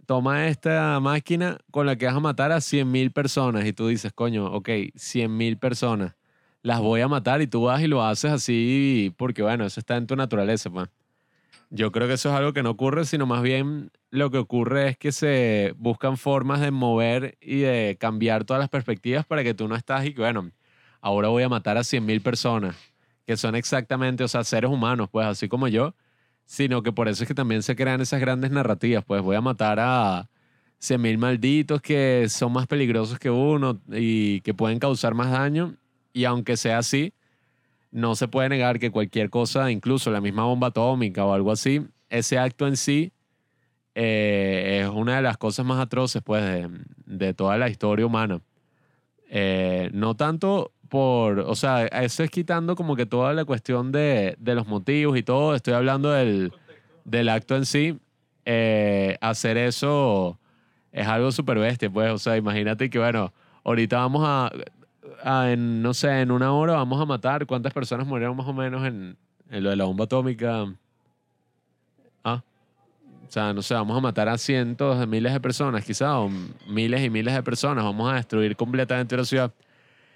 [0.06, 4.12] toma esta máquina con la que vas a matar a 100.000 personas y tú dices,
[4.12, 6.16] coño, ok, 100.000 personas,
[6.62, 9.96] las voy a matar y tú vas y lo haces así porque bueno, eso está
[9.96, 10.90] en tu naturaleza, pues.
[11.76, 14.88] Yo creo que eso es algo que no ocurre, sino más bien lo que ocurre
[14.88, 19.54] es que se buscan formas de mover y de cambiar todas las perspectivas para que
[19.54, 20.52] tú no estás y que bueno,
[21.02, 22.78] ahora voy a matar a 100.000 personas
[23.28, 25.96] que son exactamente, o sea, seres humanos, pues así como yo,
[26.46, 29.42] sino que por eso es que también se crean esas grandes narrativas, pues voy a
[29.42, 30.30] matar a
[30.80, 35.76] 100.000 malditos que son más peligrosos que uno y que pueden causar más daño,
[36.14, 37.14] y aunque sea así,
[37.96, 41.82] no se puede negar que cualquier cosa, incluso la misma bomba atómica o algo así,
[42.10, 43.14] ese acto en sí
[43.96, 46.68] eh, es una de las cosas más atroces, pues,
[47.06, 48.42] de, toda la historia humana.
[49.30, 54.36] Eh, no tanto por, o sea, eso es quitando como que toda la cuestión de,
[54.40, 56.52] de los motivos y todo, estoy hablando del,
[57.06, 57.98] del acto en sí,
[58.44, 60.38] eh, hacer eso
[60.92, 63.32] es algo súper bestia, pues, o sea, imagínate que, bueno,
[63.64, 64.52] ahorita vamos a,
[65.26, 68.54] a en, no sé, en una hora vamos a matar, ¿cuántas personas murieron más o
[68.54, 69.18] menos en,
[69.50, 70.66] en lo de la bomba atómica?
[72.24, 72.44] Ah,
[73.28, 76.30] o sea, no sé, vamos a matar a cientos de miles de personas, quizás, o
[76.68, 79.52] miles y miles de personas, vamos a destruir completamente la ciudad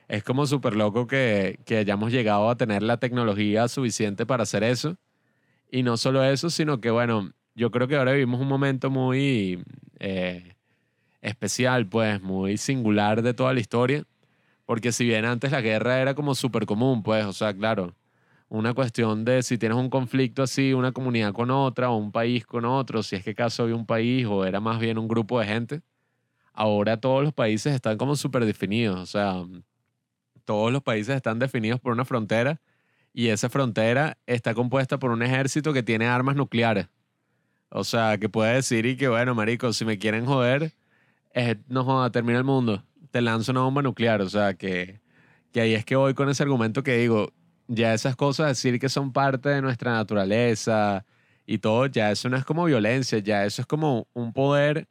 [0.10, 4.64] es como súper loco que, que, hayamos llegado a tener la tecnología suficiente para hacer
[4.64, 4.98] eso.
[5.72, 9.64] Y no solo eso, sino que, bueno, yo creo que ahora vivimos un momento muy
[10.00, 10.56] eh,
[11.22, 14.04] especial, pues, muy singular de toda la historia.
[14.70, 17.96] Porque si bien antes la guerra era como súper común, pues, o sea, claro,
[18.50, 22.46] una cuestión de si tienes un conflicto así, una comunidad con otra o un país
[22.46, 25.40] con otro, si es que caso había un país o era más bien un grupo
[25.40, 25.82] de gente,
[26.54, 29.44] ahora todos los países están como súper definidos, o sea,
[30.46, 32.62] todos los países están definidos por una frontera
[33.12, 36.90] y esa frontera está compuesta por un ejército que tiene armas nucleares.
[37.70, 40.76] O sea, que puede decir y que, bueno, marico, si me quieren joder,
[41.70, 42.84] no joda, termina el mundo.
[43.12, 44.22] Te lanzo una bomba nuclear.
[44.22, 45.02] O sea, que,
[45.52, 47.34] que ahí es que voy con ese argumento que digo,
[47.68, 51.06] ya esas cosas, decir que son parte de nuestra naturaleza
[51.46, 54.88] y todo, ya eso no es como violencia, ya eso es como un poder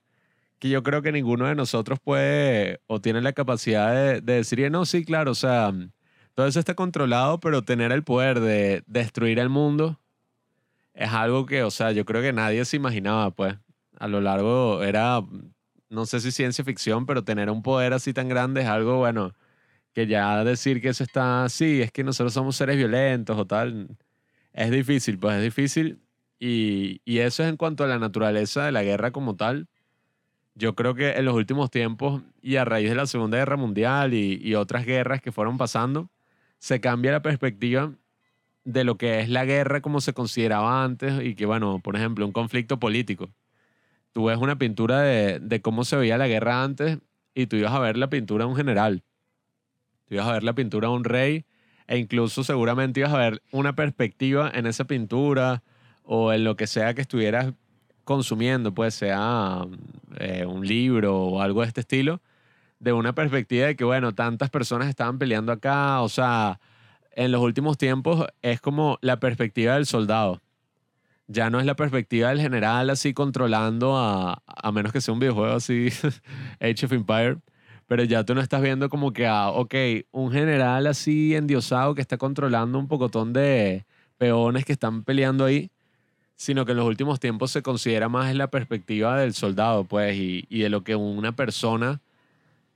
[0.58, 4.84] que yo creo que ninguno de nosotros puede o tiene la capacidad de, decir, no,
[4.86, 5.72] sí, claro, o sea,
[6.34, 10.00] todo eso está controlado, pero tener el poder de destruir el mundo
[10.94, 13.56] es algo que, o sea, yo creo que nadie se imaginaba, pues.
[14.00, 15.20] A lo largo era,
[15.90, 19.34] no sé si ciencia ficción, pero tener un poder así tan grande es algo, bueno,
[19.94, 23.88] que ya decir que eso está así, es que nosotros somos seres violentos o tal,
[24.52, 26.00] es difícil, pues es difícil.
[26.40, 29.68] Y, y eso es en cuanto a la naturaleza de la guerra como tal
[30.58, 34.12] yo creo que en los últimos tiempos y a raíz de la Segunda Guerra Mundial
[34.12, 36.10] y, otras guerras que fueron pasando,
[36.58, 37.92] se cambia la perspectiva
[38.64, 42.26] de lo que es la guerra como se consideraba antes y que, bueno, por ejemplo,
[42.26, 43.30] un conflicto político.
[44.12, 46.98] Tú ves una pintura de, de cómo se veía la guerra antes
[47.34, 49.02] y tú ibas a ver la pintura de un general,
[50.06, 51.44] tú ibas a ver la pintura de un rey
[51.86, 55.62] e incluso seguramente ibas a ver una perspectiva en esa pintura
[56.02, 57.52] o en lo que sea que estuvieras
[58.04, 59.66] consumiendo, pues sea
[60.18, 62.22] eh, un libro o algo de este estilo,
[62.78, 66.60] de una perspectiva de que, bueno, tantas personas estaban peleando acá, o sea,
[67.12, 70.40] en los últimos tiempos es como la perspectiva del soldado.
[71.28, 75.20] Ya no es la perspectiva del general así controlando a, a menos que sea un
[75.20, 75.88] videojuego así,
[76.60, 77.38] Age of Empire,
[77.86, 79.74] pero ya tú no estás viendo como que, ah, ok,
[80.10, 83.84] un general así endiosado que está controlando un pocotón de
[84.16, 85.70] peones que están peleando ahí,
[86.36, 90.46] sino que en los últimos tiempos se considera más la perspectiva del soldado, pues, y,
[90.48, 92.00] y de lo que una persona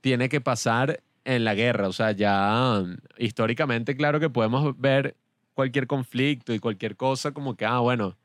[0.01, 1.87] tiene que pasar en la guerra.
[1.87, 5.15] O sea, ya mm, históricamente, claro que podemos ver
[5.53, 8.15] cualquier conflicto y cualquier cosa como que, ah, bueno,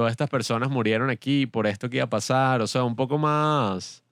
[0.00, 2.62] todas estas personas murieron aquí por esto que iba a pasar.
[2.62, 4.02] O sea, un poco más,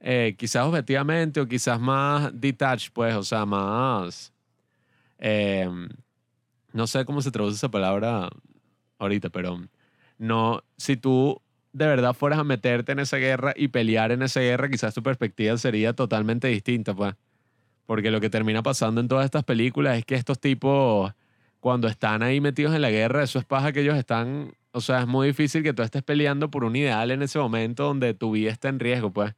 [0.00, 4.32] eh, quizás objetivamente o quizás más detached, pues, o sea, más...
[5.18, 5.88] em,
[6.72, 8.28] no sé cómo se traduce esa palabra
[8.98, 9.60] ahorita, pero
[10.18, 11.40] no, si tú
[11.72, 15.02] de verdad fueras a meterte en esa guerra y pelear en esa guerra, quizás tu
[15.04, 17.14] perspectiva sería totalmente distinta, pues.
[17.86, 21.12] Porque lo que termina pasando en todas estas películas es que estos tipos,
[21.60, 25.00] cuando están ahí metidos en la guerra, eso es paja que ellos están, o sea,
[25.00, 28.32] es muy difícil que tú estés peleando por un ideal en ese momento donde tu
[28.32, 29.34] vida está en riesgo, pues.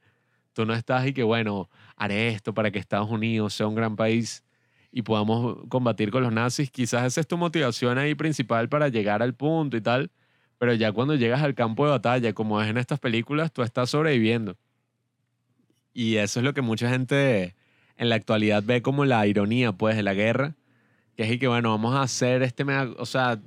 [0.52, 3.96] Tú no estás y que, bueno, haré esto para que Estados Unidos sea un gran
[3.96, 4.44] país
[4.90, 6.70] y podamos combatir con los nazis.
[6.70, 10.10] Quizás esa es tu motivación ahí principal para llegar al punto y tal
[10.62, 13.90] pero ya cuando llegas al campo de batalla, como es en estas películas, tú estás
[13.90, 14.56] sobreviviendo.
[15.92, 17.56] Y eso es lo que mucha gente
[17.96, 20.54] en la actualidad ve como la ironía, pues, de la guerra.
[21.16, 22.64] Que es y que, bueno, vamos a hacer este...
[22.96, 23.40] O sea,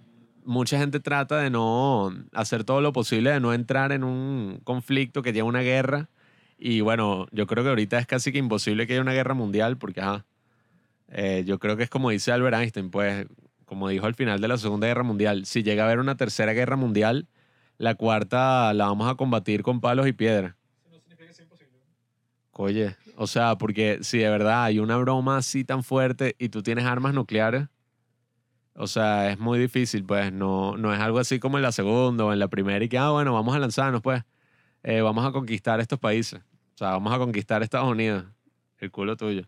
[0.46, 5.22] mucha gente trata de no hacer todo lo posible, de no entrar en un conflicto
[5.22, 6.10] que lleva una guerra.
[6.58, 9.78] Y bueno, yo creo que ahorita es casi que imposible que haya una guerra mundial,
[9.78, 10.26] porque, ajá,
[11.10, 13.28] eh, yo creo que es como dice Albert Einstein, pues,
[13.66, 16.54] como dijo al final de la Segunda Guerra Mundial, si llega a haber una tercera
[16.54, 17.28] guerra mundial,
[17.78, 20.56] la cuarta la vamos a combatir con palos y piedras.
[22.52, 26.64] Oye, o sea, porque si de verdad hay una broma así tan fuerte y tú
[26.64, 27.68] tienes armas nucleares,
[28.76, 32.26] o sea, es muy difícil, pues no, no es algo así como en la segunda
[32.26, 34.24] o en la primera y que, ah, bueno, vamos a lanzarnos, pues,
[34.84, 36.42] Eh, vamos a conquistar estos países,
[36.76, 38.26] o sea, vamos a conquistar Estados Unidos,
[38.80, 39.48] el culo tuyo.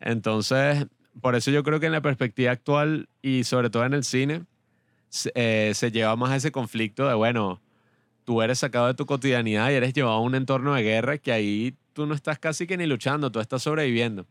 [0.00, 0.86] Entonces,
[1.20, 4.44] por eso yo creo que en la perspectiva actual y sobre todo en el cine,
[5.34, 7.60] eh, se lleva más ese conflicto de, bueno,
[8.24, 11.32] tú eres sacado de tu cotidianidad y eres llevado a un entorno de guerra que
[11.32, 14.26] ahí tú no estás casi que ni luchando, tú estás sobreviviendo.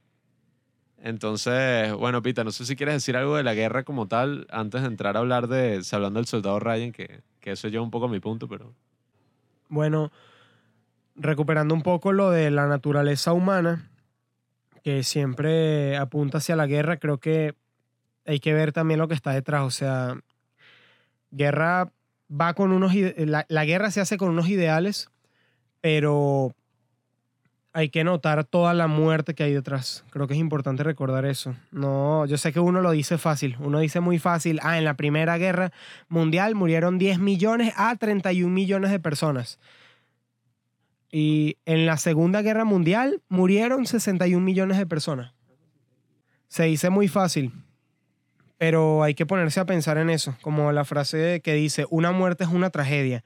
[1.03, 4.81] Entonces, bueno, Pita, no sé si quieres decir algo de la guerra como tal antes
[4.81, 8.05] de entrar a hablar de, hablando del soldado Ryan, que, que eso lleva un poco
[8.05, 8.73] a mi punto, pero...
[9.67, 10.11] Bueno,
[11.15, 13.89] recuperando un poco lo de la naturaleza humana,
[14.83, 17.55] que siempre apunta hacia la guerra, creo que
[18.25, 19.63] hay que ver también lo que está detrás.
[19.63, 20.19] O sea,
[21.31, 21.91] guerra
[22.29, 22.93] va con unos...
[22.95, 25.09] La, la guerra se hace con unos ideales,
[25.81, 26.53] pero
[27.73, 30.03] hay que notar toda la muerte que hay detrás.
[30.09, 31.55] Creo que es importante recordar eso.
[31.71, 33.55] No, yo sé que uno lo dice fácil.
[33.59, 35.71] Uno dice muy fácil, ah, en la Primera Guerra
[36.09, 39.59] Mundial murieron 10 millones a 31 millones de personas.
[41.11, 45.33] Y en la Segunda Guerra Mundial murieron 61 millones de personas.
[46.47, 47.53] Se dice muy fácil,
[48.57, 52.43] pero hay que ponerse a pensar en eso, como la frase que dice, una muerte
[52.43, 53.23] es una tragedia,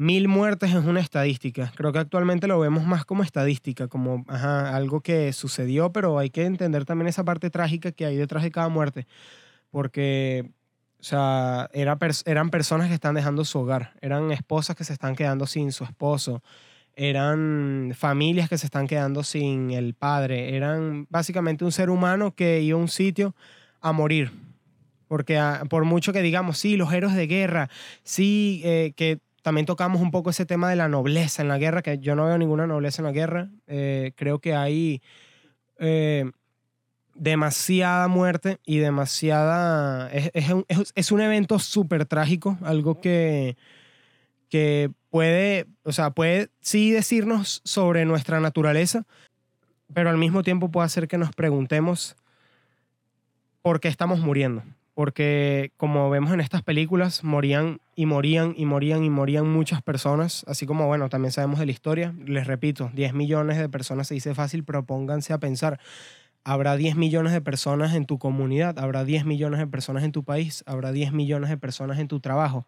[0.00, 1.70] mil muertes es una estadística.
[1.76, 6.30] Creo que actualmente lo vemos más como estadística, como ajá, algo que sucedió, pero hay
[6.30, 9.06] que entender también esa parte trágica que hay detrás de cada muerte,
[9.70, 10.50] porque...
[10.98, 11.96] O sea, era
[12.26, 15.84] eran personas que están dejando su hogar, eran esposas que se están quedando sin su
[15.84, 16.42] esposo,
[16.94, 22.60] eran familias que se están quedando sin el padre, eran básicamente un ser humano que
[22.60, 23.34] iba a un sitio
[23.80, 24.30] a morir.
[25.08, 27.70] Porque ah, por mucho que digamos, sí, los héroes de guerra,
[28.02, 31.82] sí, eh, que también tocamos un poco ese tema de la nobleza en la guerra,
[31.82, 33.50] que yo no veo ninguna nobleza en la guerra.
[33.66, 35.02] Eh, creo que hay
[35.78, 36.30] eh,
[37.14, 40.10] demasiada muerte y demasiada...
[40.12, 40.64] Es, es un,
[40.94, 43.56] es- un evento súper trágico, algo que,
[44.48, 49.06] que puede, o sea, puede sí decirnos sobre nuestra naturaleza,
[49.92, 52.16] pero al mismo tiempo puede hacer que nos preguntemos
[53.62, 54.62] por qué estamos muriendo.
[55.00, 60.44] Porque como vemos en estas películas, morían y morían y morían y morían muchas personas,
[60.46, 62.14] así como, bueno, también sabemos de la historia.
[62.26, 65.80] Les repito, 10 millones de personas se dice fácil, pero pónganse a pensar.
[66.44, 70.22] Habrá 10 millones de personas en tu comunidad, habrá 10 millones de personas en tu
[70.22, 72.66] país, habrá 10 millones de personas en tu trabajo.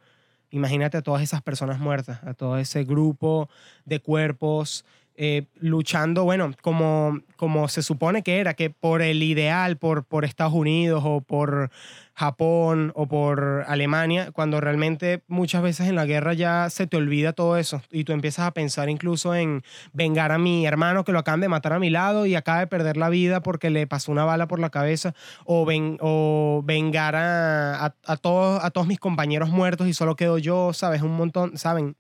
[0.51, 3.51] Imagínate a todas esas personas muertas, a todo ese grupo
[3.85, 4.87] de cuerpos
[5.17, 10.25] eh, luchando, bueno, como, como se supone que era, que por el ideal, por, por
[10.25, 11.71] Estados Unidos o por
[12.15, 17.33] Japón o por Alemania, cuando realmente muchas veces en la guerra ya se te olvida
[17.33, 21.19] todo eso y tú empiezas a pensar incluso en vengar a mi hermano que lo
[21.19, 24.13] acaban de matar a mi lado y acaba de perder la vida porque le pasó
[24.13, 28.87] una bala por la cabeza o, ven, o vengar a, a, a todos, a todos
[28.87, 31.03] mis compañeros muertos y solo quedo yo, ¿sabes?
[31.03, 31.97] Un montón, ¿saben?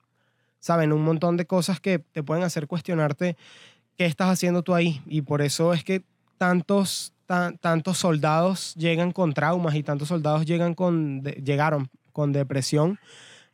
[0.63, 0.93] ¿Saben?
[0.93, 3.37] Un montón de cosas que te pueden hacer cuestionarte
[3.99, 5.03] qué estás haciendo tú ahí.
[5.07, 6.03] Y por eso es que
[6.39, 13.01] tantos, tan- tantos soldados llegan con traumas y tantos soldados llegan con, llegaron con depresión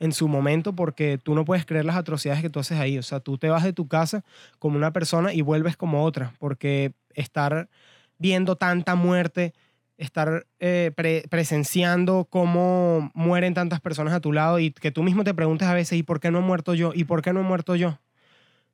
[0.00, 2.98] en su momento porque tú no puedes creer las atrocidades que tú haces ahí.
[2.98, 4.22] O sea, tú te vas de tu casa
[4.58, 7.70] como una persona y vuelves como otra, porque estar
[8.18, 9.54] viendo tanta muerte,
[9.98, 15.24] estar eh, pre- presenciando cómo mueren tantas personas a tu lado y que tú mismo
[15.24, 16.92] te preguntes a veces, ¿y por qué no he muerto yo?
[16.94, 17.98] ¿Y por qué no he muerto yo?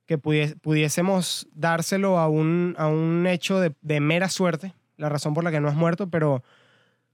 [0.05, 5.33] Que pudie- pudiésemos dárselo a un, a un hecho de, de mera suerte, la razón
[5.33, 6.43] por la que no has muerto, pero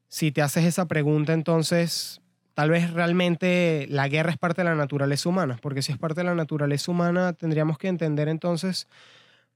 [0.09, 2.21] si te haces esa pregunta, entonces
[2.53, 6.19] tal vez realmente la guerra es parte de la naturaleza humana, porque si es parte
[6.21, 8.87] de la naturaleza humana, tendríamos que entender entonces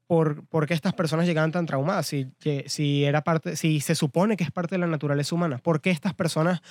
[0.08, 2.28] por, por qué estas personas llegaban tan traumadas, si,
[2.68, 5.90] si, era parte, si se supone que es parte de la naturaleza humana, por qué
[5.90, 6.62] estas personas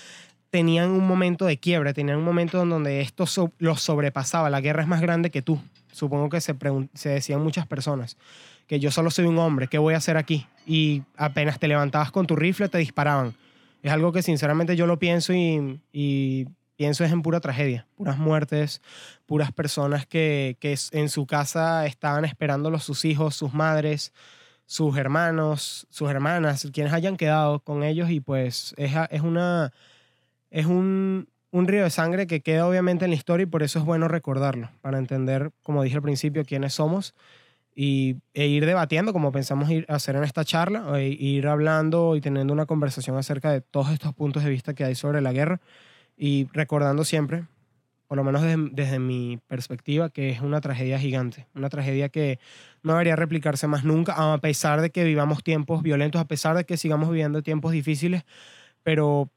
[0.51, 3.24] tenían un momento de quiebre, tenían un momento en donde esto
[3.59, 5.61] los sobrepasaba, la guerra es más grande que tú,
[5.91, 6.55] supongo que se,
[6.95, 8.16] se decían muchas personas,
[8.68, 10.47] que yo solo soy un hombre, ¿qué voy a hacer aquí?
[10.66, 13.35] Y apenas te levantabas con tu rifle te disparaban.
[13.82, 16.47] Es algo que sinceramente yo lo pienso y
[16.77, 18.83] pienso es en pura tragedia, puras muertes,
[19.27, 24.12] puras personas que, que en su casa estaban esperándolos sus hijos, sus madres,
[24.66, 29.72] sus hermanos, sus hermanas, quienes hayan quedado con ellos y pues es, es una
[30.51, 33.79] es un, un río de sangre que queda obviamente en la historia y por eso
[33.79, 37.14] es bueno recordarlo, para entender, como dije al principio, quiénes somos
[37.75, 42.16] y, e ir debatiendo, como pensamos ir a hacer en esta charla, e ir hablando
[42.16, 45.33] y teniendo una conversación acerca de todos estos puntos de vista que hay sobre la
[45.33, 45.61] guerra
[46.16, 47.44] y recordando siempre,
[48.06, 48.42] por lo menos
[48.72, 52.38] desde, mi perspectiva, que es una tragedia gigante, una tragedia que
[52.82, 56.64] no debería replicarse más nunca, a pesar de que vivamos tiempos violentos, a pesar de
[56.64, 58.24] que sigamos viviendo tiempos difíciles,
[58.82, 59.30] pero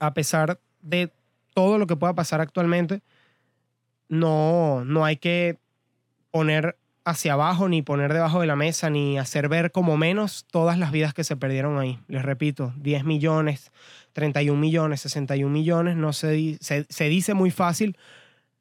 [0.00, 1.12] a pesar de
[1.54, 3.02] todo lo que pueda pasar actualmente,
[4.08, 5.58] no, no hay que
[6.30, 10.78] poner hacia abajo, ni poner debajo de la mesa, ni hacer ver como menos todas
[10.78, 11.98] las vidas que se perdieron ahí.
[12.08, 13.72] Les repito, 10 millones,
[14.20, 17.96] 31 millones, 61 millones, no se, se, se dice muy fácil,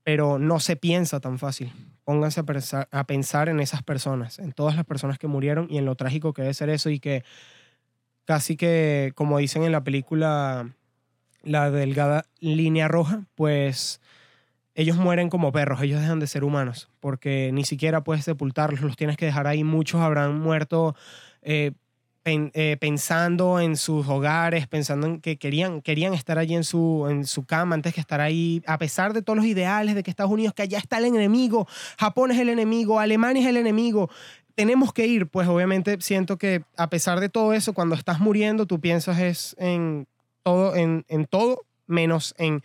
[0.04, 1.74] pero no se piensa tan fácil.
[2.06, 2.44] Pónganse a
[3.04, 6.34] pensar, a en esas personas, en todas las personas que murieron y en lo trágico
[6.34, 7.24] que debe ser eso y que
[8.24, 10.72] casi que, como dicen en la película,
[11.44, 14.00] la delgada línea roja, pues
[14.76, 18.96] ellos mueren como perros, ellos dejan de ser humanos, porque ni siquiera puedes sepultarlos, los
[18.96, 19.66] tienes que dejar ahí.
[19.66, 20.96] Muchos habrán muerto
[21.42, 21.74] eh,
[22.26, 27.26] eh, pensando en sus hogares, pensando en que querían, querían estar allí en su, en
[27.26, 30.32] su cama antes que estar ahí, a pesar de todos los ideales de que Estados
[30.32, 31.68] Unidos, que allá está el enemigo,
[31.98, 34.10] Japón es el enemigo, Alemania es el enemigo.
[34.54, 38.66] Tenemos que ir, pues obviamente siento que a pesar de todo eso, cuando estás muriendo,
[38.66, 40.08] tú piensas es en
[40.44, 42.62] todo, en, en todo menos en,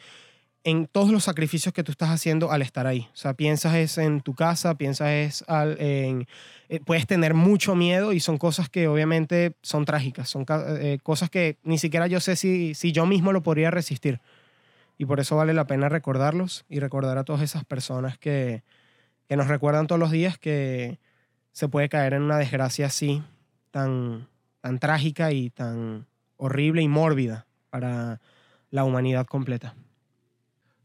[0.64, 3.08] en todos los sacrificios que tú estás haciendo al estar ahí.
[3.12, 6.26] O sea, piensas es en tu casa, piensas es al, en...
[6.70, 11.28] eh, puedes tener mucho miedo y son cosas que obviamente son trágicas, son eh, cosas
[11.28, 14.20] que ni siquiera yo sé si, si yo mismo lo podría resistir.
[14.96, 18.62] Y por eso vale la pena recordarlos y recordar a todas esas personas que,
[19.28, 20.98] que nos recuerdan todos los días que
[21.52, 23.22] se puede caer en una desgracia así,
[23.70, 24.28] tan,
[24.62, 26.06] tan trágica y tan
[26.36, 28.20] horrible y mórbida para
[28.70, 29.74] la humanidad completa.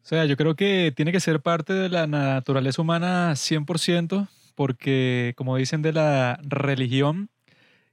[0.10, 5.56] Sea, yo creo que tiene que ser parte de la naturaleza humana 100%, porque como
[5.56, 7.30] dicen de la religión,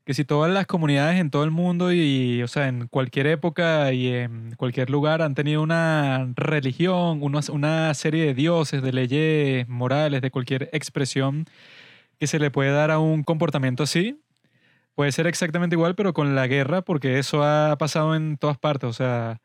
[0.07, 3.93] que si todas las comunidades en todo el mundo y, o sea, en cualquier época
[3.93, 9.69] y en cualquier lugar han tenido una religión, una, una serie de dioses, de leyes
[9.69, 11.45] morales, de cualquier expresión
[12.19, 14.19] que se le puede dar a un comportamiento así,
[14.95, 18.89] puede ser exactamente igual, pero con la guerra, porque eso ha pasado en todas partes,
[18.89, 19.41] o sea,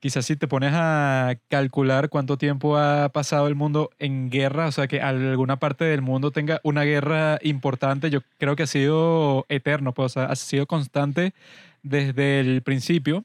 [0.00, 4.72] quizás si te pones a calcular cuánto tiempo ha pasado el mundo en guerra, o
[4.72, 9.46] sea, que alguna parte del mundo tenga una guerra importante, yo creo que ha sido
[9.48, 11.34] eterno, pues, o sea, ha sido constante
[11.82, 13.24] desde el principio.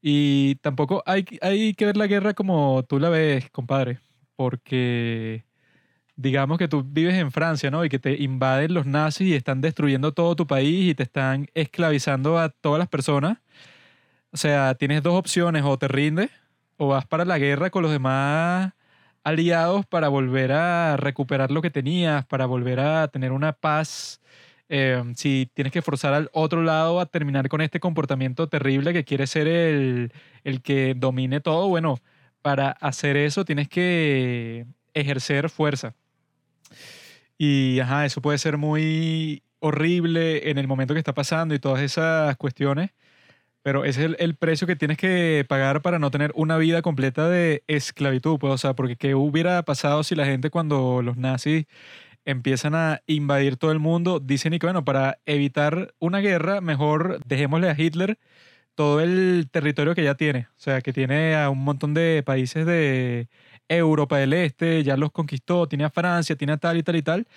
[0.00, 3.98] Y tampoco hay, hay que ver la guerra como tú la ves, compadre,
[4.36, 5.44] porque
[6.16, 7.84] digamos que tú vives en Francia, ¿no?
[7.84, 11.48] Y que te invaden los nazis y están destruyendo todo tu país y te están
[11.54, 13.38] esclavizando a todas las personas.
[14.32, 16.30] O sea, tienes dos opciones, o te rindes
[16.78, 18.72] o vas para la guerra con los demás
[19.24, 24.20] aliados para volver a recuperar lo que tenías, para volver a tener una paz.
[24.70, 29.04] Eh, si tienes que forzar al otro lado a terminar con este comportamiento terrible que
[29.04, 30.12] quiere ser el,
[30.44, 31.98] el que domine todo, bueno,
[32.42, 35.94] para hacer eso tienes que ejercer fuerza.
[37.36, 41.82] Y ajá, eso puede ser muy horrible en el momento que está pasando y todas
[41.82, 42.90] esas cuestiones.
[43.68, 46.80] Pero ese es el, el precio que tienes que pagar para no tener una vida
[46.80, 48.38] completa de esclavitud.
[48.38, 51.66] Pues, o sea, porque ¿qué hubiera pasado si la gente cuando los nazis
[52.24, 57.20] empiezan a invadir todo el mundo, dicen y que bueno, para evitar una guerra, mejor
[57.26, 58.18] dejémosle a Hitler
[58.74, 60.48] todo el territorio que ya tiene.
[60.52, 63.28] O sea, que tiene a un montón de países de
[63.68, 67.02] Europa del Este, ya los conquistó, tiene a Francia, tiene a tal y tal y
[67.02, 67.28] tal.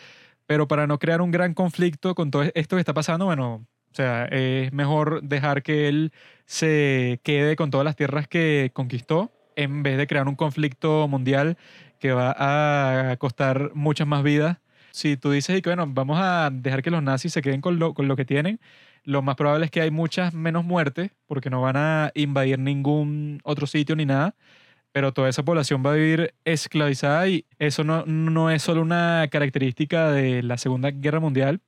[0.45, 3.95] Pero para no crear un gran conflicto con todo esto que está pasando, bueno, o
[3.95, 6.11] sea, es mejor dejar que él
[6.45, 11.57] se quede con todas las tierras que conquistó en vez de crear un conflicto mundial
[11.99, 14.57] que va a costar muchas más vidas.
[14.91, 17.93] Si tú dices que bueno, vamos a dejar que los nazis se queden con lo,
[17.93, 18.59] con lo que tienen,
[19.03, 23.39] lo más probable es que hay muchas menos muertes porque no van a invadir ningún
[23.43, 24.35] otro sitio ni nada,
[24.91, 29.27] pero toda esa población va a vivir esclavizada y eso no, no es solo una
[29.31, 31.61] característica de la Segunda Guerra Mundial,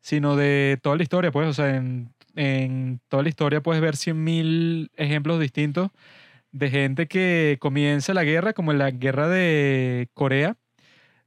[0.00, 3.96] sino de toda la historia, pues, o sea, en, en toda la historia puedes ver
[3.96, 5.90] 100.000 ejemplos distintos
[6.52, 10.56] de gente que comienza la guerra, como en la guerra de Corea,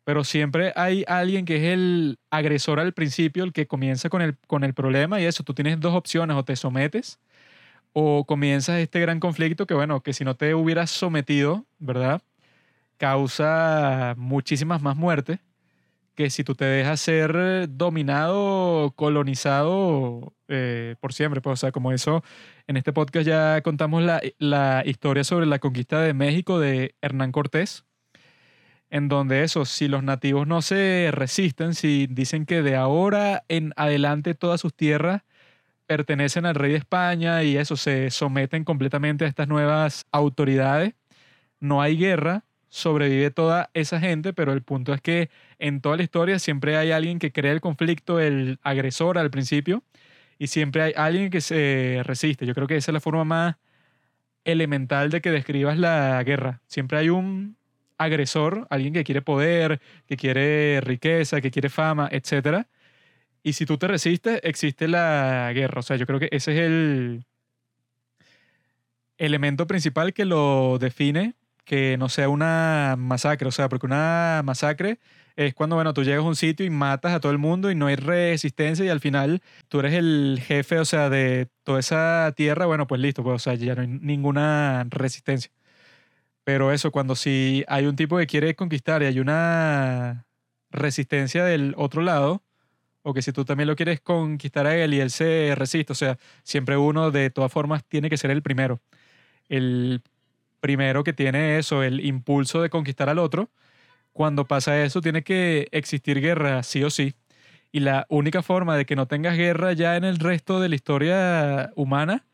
[0.03, 4.37] pero siempre hay alguien que es el agresor al principio, el que comienza con el,
[4.47, 7.19] con el problema y eso, tú tienes dos opciones, o te sometes
[7.93, 12.21] o comienzas este gran conflicto que, bueno, que si no te hubieras sometido, ¿verdad?
[12.97, 15.39] Causa muchísimas más muertes
[16.15, 21.41] que si tú te dejas ser dominado, colonizado eh, por siempre.
[21.41, 22.23] Pues, o sea, como eso,
[22.67, 27.31] en este podcast ya contamos la, la historia sobre la conquista de México de Hernán
[27.31, 27.85] Cortés,
[28.89, 33.73] en donde eso, si los nativos no se resisten, si dicen que de ahora en
[33.75, 35.23] adelante todas sus tierras
[35.87, 40.93] pertenecen al rey de España y eso, se someten completamente a estas nuevas autoridades,
[41.59, 46.03] no hay guerra, sobrevive toda esa gente, pero el punto es que en toda la
[46.03, 49.83] historia siempre hay alguien que crea el conflicto, el agresor al principio,
[50.39, 52.47] y siempre hay alguien que se resiste.
[52.47, 53.55] Yo creo que esa es la forma más
[54.43, 56.61] elemental de que describas la guerra.
[56.65, 57.57] Siempre hay un
[57.99, 62.65] agresor, alguien que quiere poder, que quiere riqueza, que quiere fama, etc.
[63.43, 65.79] Y si tú te resistes, existe la guerra.
[65.81, 67.25] O sea, yo creo que ese es el
[69.19, 71.35] elemento principal que lo define
[71.65, 74.99] que no sea una masacre, o sea, porque una masacre
[75.35, 77.75] es cuando, bueno, tú llegas a un sitio y matas a todo el mundo y
[77.75, 82.33] no hay resistencia y al final tú eres el jefe, o sea, de toda esa
[82.35, 85.51] tierra, bueno, pues listo, pues, o sea, ya no hay ninguna resistencia.
[86.43, 90.25] Pero eso, cuando si hay un tipo que quiere conquistar y hay una
[90.71, 92.43] resistencia del otro lado,
[93.03, 95.95] o que si tú también lo quieres conquistar a él y él se resiste, o
[95.95, 98.81] sea, siempre uno de todas formas tiene que ser el primero.
[99.49, 100.01] El
[100.63, 103.51] primero que tiene eso, el impulso de conquistar al otro,
[104.13, 107.15] cuando pasa eso tiene que existir guerra, sí o sí.
[107.73, 110.75] Y la única forma de que no tengas guerra ya en el resto de la
[110.75, 112.25] historia humana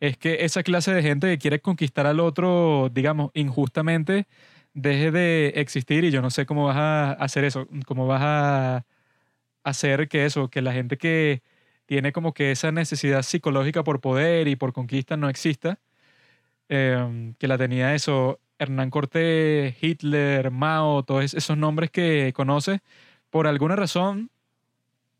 [0.00, 4.28] es que esa clase de gente que quiere conquistar al otro, digamos, injustamente,
[4.74, 8.86] deje de existir y yo no sé cómo vas a hacer eso, cómo vas a
[9.64, 11.42] hacer que eso, que la gente que
[11.86, 15.80] tiene como que esa necesidad psicológica por poder y por conquista no exista
[16.74, 22.80] Em, que la tenía eso, Hernán Cortés, Hitler, Mao, todos esos nombres que conoce,
[23.28, 24.30] por alguna razón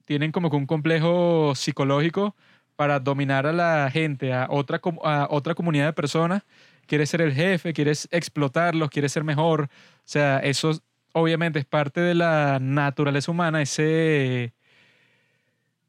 [0.07, 2.35] tienen como que un complejo psicológico
[2.75, 6.43] para dominar a la gente, a otra, a otra comunidad de personas.
[6.87, 9.65] Quiere ser el jefe, quiere explotarlos, quiere ser mejor.
[9.65, 9.69] O
[10.07, 10.81] sea, eso
[11.13, 14.55] obviamente es parte de la naturaleza humana, ese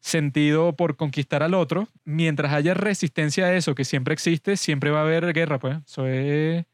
[0.04, 5.00] sentido por conquistar al otro, mientras haya resistencia a eso, que siempre existe, siempre va
[5.00, 5.78] a haber guerra, pues.
[5.88, 6.66] Eso es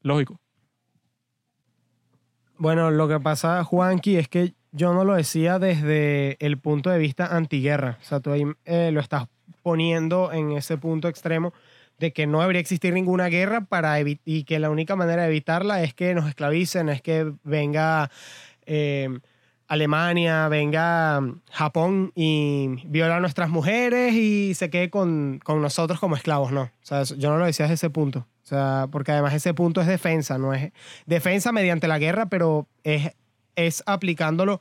[0.00, 0.40] lógico.
[2.56, 6.98] Bueno, lo que pasa, Juanqui, es que yo no lo decía desde el punto de
[6.98, 7.98] vista antiguerra.
[8.00, 9.28] O sea, tú ahí eh, lo estás
[9.62, 11.52] poniendo en ese punto extremo
[11.98, 15.82] de que no debería existir ninguna guerra para y que la única manera de evitarla
[15.82, 18.10] es que nos esclavicen, es que venga
[18.64, 19.18] eh,
[19.70, 26.16] Alemania, venga Japón y viola a nuestras mujeres y se quede con, con, nosotros como
[26.16, 26.62] esclavos, no.
[26.62, 28.26] O sea, yo no lo decía desde ese punto.
[28.42, 30.72] O sea, porque además ese punto es defensa, no es
[31.06, 33.12] defensa mediante la guerra, pero es,
[33.54, 34.60] es aplicándolo.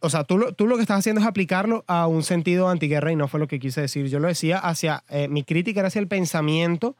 [0.00, 3.16] O sea, tú, tú lo que estás haciendo es aplicarlo a un sentido antiguerra y
[3.16, 4.06] no fue lo que quise decir.
[4.06, 6.96] Yo lo decía hacia, eh, mi crítica era hacia el pensamiento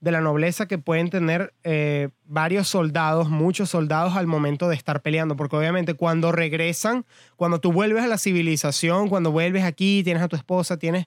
[0.00, 5.02] de la nobleza que pueden tener eh, varios soldados, muchos soldados al momento de estar
[5.02, 7.04] peleando, porque obviamente cuando regresan,
[7.36, 11.06] cuando tú vuelves a la civilización, cuando vuelves aquí, tienes a tu esposa, tienes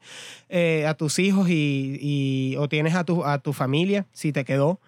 [0.50, 4.80] eh, a tus hijos y, o tienes a tu, a tu familia, si te quedó,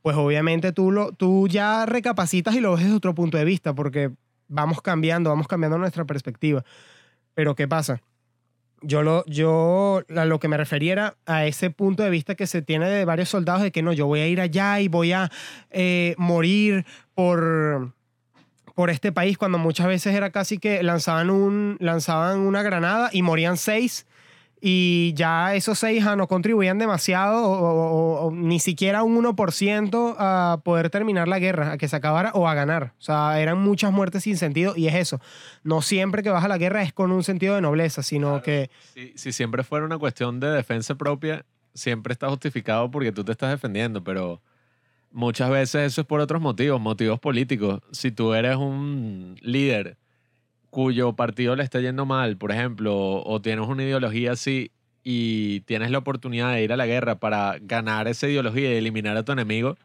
[0.00, 3.74] pues obviamente tú, lo, tú ya recapacitas y lo ves desde otro punto de vista,
[3.74, 4.10] porque
[4.48, 6.64] vamos cambiando, vamos cambiando nuestra perspectiva.
[7.34, 8.00] Pero ¿qué pasa?
[8.82, 12.62] Yo lo, yo lo que me refería era a ese punto de vista que se
[12.62, 15.30] tiene de varios soldados de que no, yo voy a ir allá y voy a
[15.70, 17.92] eh, morir por,
[18.74, 23.22] por este país, cuando muchas veces era casi que lanzaban, un, lanzaban una granada y
[23.22, 24.06] morían seis
[24.64, 27.90] y ya esos seis ah, no contribuían demasiado o, o-
[28.22, 32.30] o- o ni siquiera un 1% a poder terminar la guerra, a que se acabara
[32.34, 32.92] o a ganar.
[32.98, 35.20] O sea, eran muchas muertes sin sentido y es eso.
[35.64, 38.70] No siempre que vas a la guerra es con un sentido de nobleza, sino que
[38.94, 41.44] Si, si siempre fuera una cuestión de defensa propia,
[41.74, 44.40] siempre está justificado porque tú te estás defendiendo, pero
[45.10, 47.80] muchas veces eso es por otros motivos, motivos políticos.
[47.90, 49.96] Si tú eres un líder
[50.72, 54.70] cuyo partido le está yendo mal, por ejemplo, o tienes una ideología así
[55.04, 59.14] y tienes la oportunidad de ir a la guerra para ganar esa ideología y eliminar
[59.18, 59.76] a tu enemigo,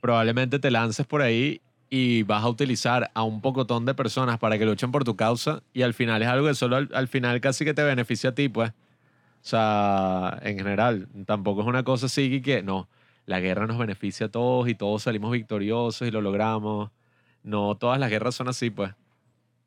[0.00, 4.58] probablemente te lances por ahí y vas a utilizar a un pocotón de personas para
[4.58, 7.40] que luchen por tu causa y al final es algo que solo al, al final
[7.40, 8.70] casi que te beneficia a ti, pues.
[8.70, 12.88] O sea, en general, tampoco es una cosa así que no,
[13.24, 16.90] la guerra nos beneficia a todos y todos salimos victoriosos y lo logramos.
[17.44, 18.92] No, todas las guerras son así, pues.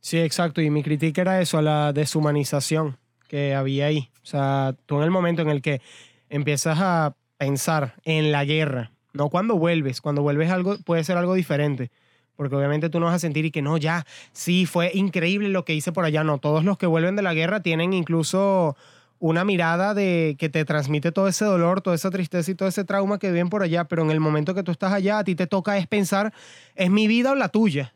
[0.02, 0.62] Sí, exacto.
[0.62, 2.98] Y mi crítica era eso, a la deshumanización
[3.28, 4.10] que había ahí.
[4.24, 5.82] O sea, tú en el momento en el que
[6.30, 11.36] empiezas a pensar en la guerra, no cuando vuelves, cuando vuelves algo puede ser algo
[11.36, 11.92] diferente.
[12.36, 15.64] Porque obviamente tú no vas a sentir y que no, ya, sí, fue increíble lo
[15.66, 16.24] que hice por allá.
[16.24, 18.76] No, todos los que vuelven de la guerra tienen incluso
[19.20, 22.84] una mirada de que te transmite todo ese dolor, toda esa tristeza y todo ese
[22.84, 25.36] trauma que viven por allá, pero en el momento que tú estás allá, a ti
[25.36, 26.34] te toca es pensar,
[26.74, 27.94] ¿es mi vida o la tuya?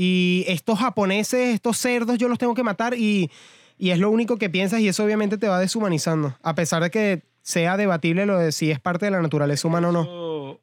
[0.00, 3.32] Y estos japoneses, estos cerdos, yo los tengo que matar y,
[3.78, 6.36] y es lo único que piensas y eso obviamente te va deshumanizando.
[6.40, 9.88] A pesar de que sea debatible lo de si es parte de la naturaleza humana
[9.88, 10.60] o no.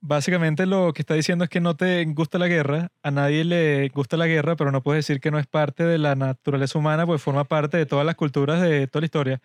[0.00, 3.88] Básicamente lo que está diciendo es que no te gusta la guerra, a nadie le
[3.88, 7.06] gusta la guerra, pero no puedes decir que no es parte de la naturaleza humana,
[7.06, 9.42] pues forma parte de todas las culturas de toda la historia.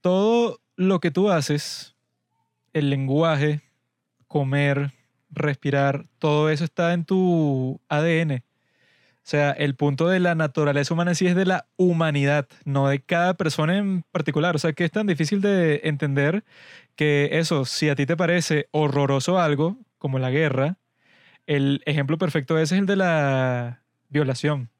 [0.00, 1.94] Todo lo que tú haces,
[2.72, 3.60] el lenguaje,
[4.26, 4.90] comer,
[5.30, 8.42] respirar, todo eso está en tu ADN.
[9.22, 12.88] O sea, el punto de la naturaleza humana en sí es de la humanidad, no
[12.88, 14.56] de cada persona en particular.
[14.56, 16.44] O sea, que es tan difícil de entender
[16.96, 20.78] que eso, si a ti te parece horroroso algo, como la guerra,
[21.46, 24.70] el ejemplo perfecto es el de la violación.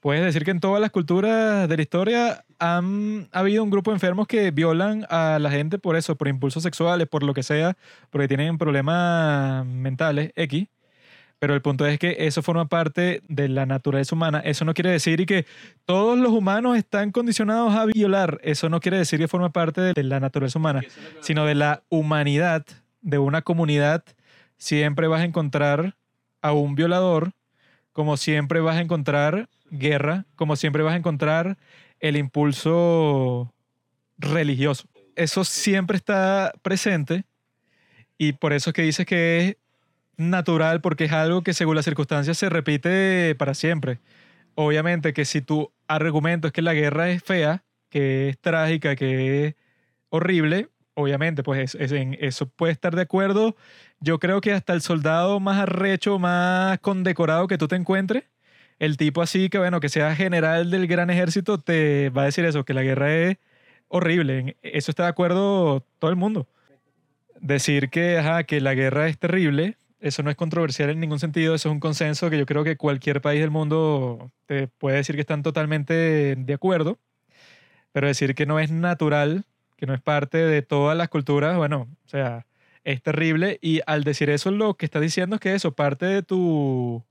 [0.00, 3.92] Puedes decir que en todas las culturas de la historia han ha habido un grupo
[3.92, 7.44] de enfermos que violan a la gente por eso, por impulsos sexuales, por lo que
[7.44, 7.76] sea,
[8.10, 10.66] porque tienen problemas mentales, X.
[11.42, 14.38] Pero el punto es que eso forma parte de la naturaleza humana.
[14.44, 15.44] Eso no quiere decir y que
[15.86, 18.38] todos los humanos están condicionados a violar.
[18.44, 20.82] Eso no quiere decir que forma parte de la naturaleza humana,
[21.20, 22.64] sino de la humanidad
[23.00, 24.04] de una comunidad.
[24.56, 25.96] Siempre vas a encontrar
[26.42, 27.32] a un violador,
[27.90, 31.58] como siempre vas a encontrar guerra, como siempre vas a encontrar
[31.98, 33.52] el impulso
[34.16, 34.86] religioso.
[35.16, 37.24] Eso siempre está presente
[38.16, 39.56] y por eso es que dices que es
[40.16, 44.00] natural porque es algo que según las circunstancias se repite para siempre.
[44.54, 49.46] Obviamente que si tu argumento es que la guerra es fea, que es trágica, que
[49.48, 49.54] es
[50.10, 53.56] horrible, obviamente pues es- en eso puede estar de acuerdo.
[54.00, 58.24] Yo creo que hasta el soldado más arrecho, más condecorado que tú te encuentres,
[58.78, 62.44] el tipo así que bueno, que sea general del gran ejército, te va a decir
[62.44, 63.38] eso, que la guerra es
[63.88, 64.56] horrible.
[64.62, 66.48] Eso está de acuerdo todo el mundo.
[67.40, 71.54] Decir que, ajá, que la guerra es terrible, eso no es controversial en ningún sentido,
[71.54, 75.14] eso es un consenso que yo creo que cualquier país del mundo te puede decir
[75.14, 76.98] que están totalmente de acuerdo,
[77.92, 79.44] pero decir que no es natural,
[79.76, 82.46] que no es parte de todas las culturas, bueno, o sea,
[82.84, 86.22] es terrible y al decir eso lo que estás diciendo es que eso, parte de
[86.22, 87.04] tu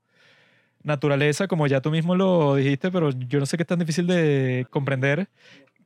[0.82, 4.06] naturaleza, como ya tú mismo lo dijiste, pero yo no sé qué es tan difícil
[4.06, 5.28] de comprender,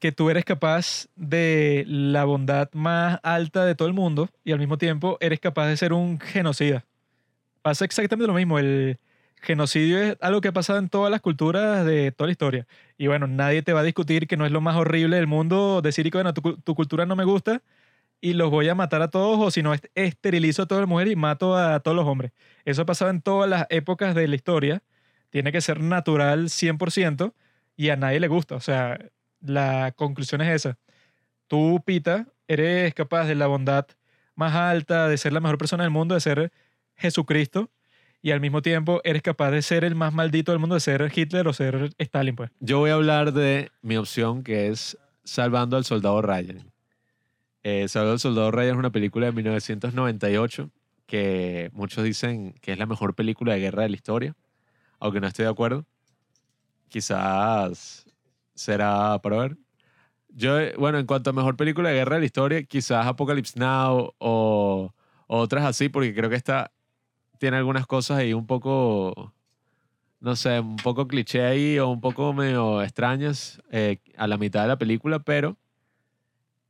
[0.01, 4.59] que tú eres capaz de la bondad más alta de todo el mundo y al
[4.59, 6.85] mismo tiempo eres capaz de ser un genocida.
[7.67, 8.61] Pasa exactamente lo mismo.
[8.61, 9.01] El
[9.43, 12.65] genocidio es algo que ha pasado en todas las culturas de toda la historia.
[12.97, 15.83] Y bueno, nadie te va a discutir que no es lo más horrible del mundo
[15.83, 17.63] decir que bueno, tu, tu cultura no me gusta
[18.21, 20.89] y los voy a matar a todos o si no est- esterilizo a todas las
[20.89, 22.33] mujeres y mato a todos los hombres.
[22.67, 24.83] Eso ha pasado en todas las épocas de la historia.
[25.31, 27.35] Tiene que ser natural 100%
[27.77, 28.57] y a nadie le gusta.
[28.57, 28.99] O sea,
[29.41, 30.79] la conclusión es esa.
[31.49, 33.87] Tú, Pita, eres capaz de la bondad
[34.35, 36.53] más alta, de ser la mejor persona del mundo, de ser
[36.97, 37.71] Jesucristo,
[38.23, 41.13] y al mismo tiempo eres capaz de ser el más maldito del mundo, de ser
[41.15, 42.51] Hitler o ser Stalin, pues.
[42.59, 46.73] Yo voy a hablar de mi opción que es Salvando al Soldado Ryan.
[47.63, 50.71] Eh, Salvando al Soldado Ryan es una película de 1998
[51.07, 54.35] que muchos dicen que es la mejor película de guerra de la historia,
[54.99, 55.87] aunque no estoy de acuerdo.
[56.89, 58.07] Quizás
[58.55, 59.57] será para ver.
[60.31, 64.15] Yo, bueno, en cuanto a mejor película de guerra de la historia, quizás Apocalypse Now
[64.19, 64.93] o,
[65.29, 66.73] o otras así, porque creo que esta
[67.39, 69.33] tiene algunas cosas ahí un poco
[70.21, 74.63] no sé, un poco cliché ahí o un poco medio extrañas eh, a la mitad
[74.63, 75.57] de la película, pero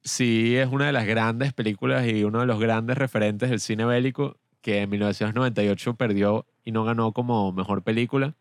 [0.02, 3.84] sí es una de las grandes películas y uno de los grandes referentes del cine
[3.84, 8.34] bélico que en 1998 perdió y no ganó como mejor película,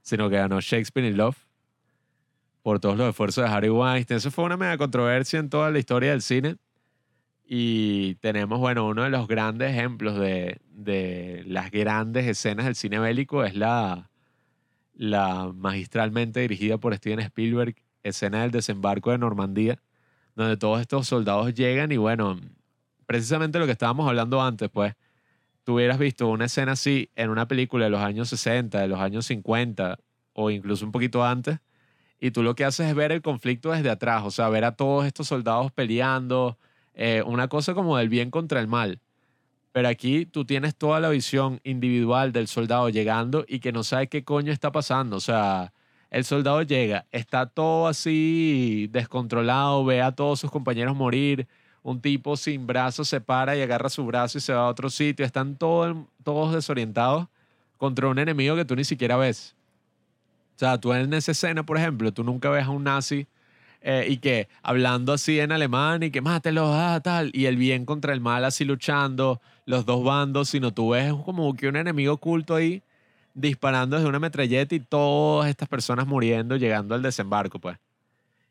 [0.00, 1.36] sino que ganó Shakespeare in Love
[2.62, 4.18] por todos los esfuerzos de Harry Weinstein.
[4.18, 6.56] Eso fue una mega controversia en toda la historia del cine.
[7.44, 12.98] Y tenemos, bueno, uno de los grandes ejemplos de, de las grandes escenas del cine
[12.98, 14.10] bélico es la,
[14.94, 19.82] la magistralmente dirigida por Steven Spielberg, escena del desembarco de Normandía,
[20.34, 22.40] donde todos estos soldados llegan y bueno,
[23.06, 24.94] precisamente lo que estábamos hablando antes, pues,
[25.64, 29.00] tú hubieras visto una escena así en una película de los años 60, de los
[29.00, 29.98] años 50
[30.32, 31.58] o incluso un poquito antes,
[32.18, 34.76] y tú lo que haces es ver el conflicto desde atrás, o sea, ver a
[34.76, 36.58] todos estos soldados peleando,
[36.94, 39.00] eh, una cosa como del bien contra el mal.
[39.72, 44.08] Pero aquí tú tienes toda la visión individual del soldado llegando y que no sabe
[44.08, 45.16] qué coño está pasando.
[45.16, 45.72] O sea,
[46.10, 51.46] el soldado llega, está todo así descontrolado, ve a todos sus compañeros morir.
[51.82, 54.90] Un tipo sin brazos se para y agarra su brazo y se va a otro
[54.90, 55.24] sitio.
[55.24, 57.26] Están todos, todos desorientados
[57.78, 59.56] contra un enemigo que tú ni siquiera ves.
[60.54, 63.26] O sea, tú en esa escena, por ejemplo, tú nunca ves a un nazi
[63.82, 67.84] eh, y que hablando así en alemán y que mátelos, ah, tal, y el bien
[67.84, 72.14] contra el mal así luchando, los dos bandos, sino tú ves como que un enemigo
[72.14, 72.82] oculto ahí
[73.34, 77.78] disparando desde una metralleta y todas estas personas muriendo llegando al desembarco, pues.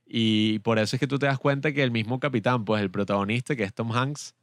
[0.05, 2.91] Y por eso es que tú te das cuenta que el mismo capitán, pues el
[2.91, 4.35] protagonista, que es Tom Hanks,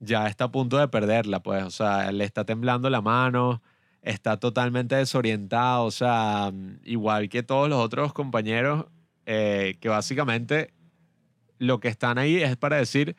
[0.00, 3.62] ya está a punto de perderla, pues, o sea, le está temblando la mano,
[4.02, 6.52] está totalmente desorientado, o sea,
[6.84, 8.86] igual que todos los otros compañeros,
[9.26, 10.72] eh, que básicamente
[11.58, 13.16] lo que están ahí es para decir,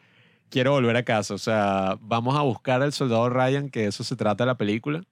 [0.49, 4.15] quiero volver a casa, o sea, vamos a buscar al soldado Ryan, que eso se
[4.15, 5.03] trata la película,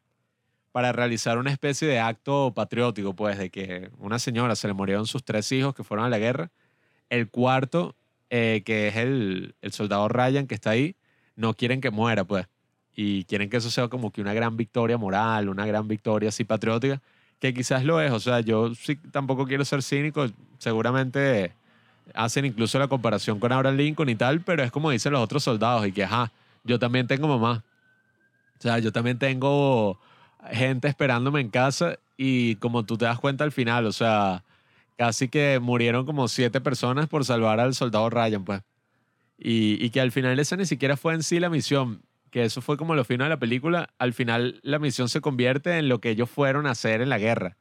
[0.72, 5.08] para realizar una especie de acto patriótico, pues, de que una señora se le murieron
[5.08, 6.52] sus tres hijos que fueron a la guerra,
[7.10, 7.96] el cuarto,
[8.30, 10.96] eh, que es el, el soldado Ryan que está ahí,
[11.36, 12.48] no quieren que muera, pues.
[12.96, 16.44] Y quieren que eso sea como que una gran victoria moral, una gran victoria así
[16.44, 17.02] patriótica,
[17.42, 18.12] que quizás lo es.
[18.12, 20.28] O sea, yo sí tampoco quiero ser cínico,
[20.60, 21.54] seguramente
[22.14, 25.44] hacen incluso la comparación con Abraham Lincoln y tal, pero es como dicen los otros
[25.44, 26.32] soldados y que, ajá,
[26.64, 27.64] yo también tengo mamá.
[28.60, 30.00] O sea, yo también tengo
[30.52, 34.44] gente esperándome en casa y como tú te das cuenta al final, o sea,
[34.98, 38.62] casi que murieron como siete personas por salvar al soldado Ryan, pues.
[39.40, 42.62] Y, y que al final esa ni siquiera fue en sí la misión que eso
[42.62, 46.00] fue como lo fino de la película, al final la misión se convierte en lo
[46.00, 47.58] que ellos fueron a hacer en la guerra,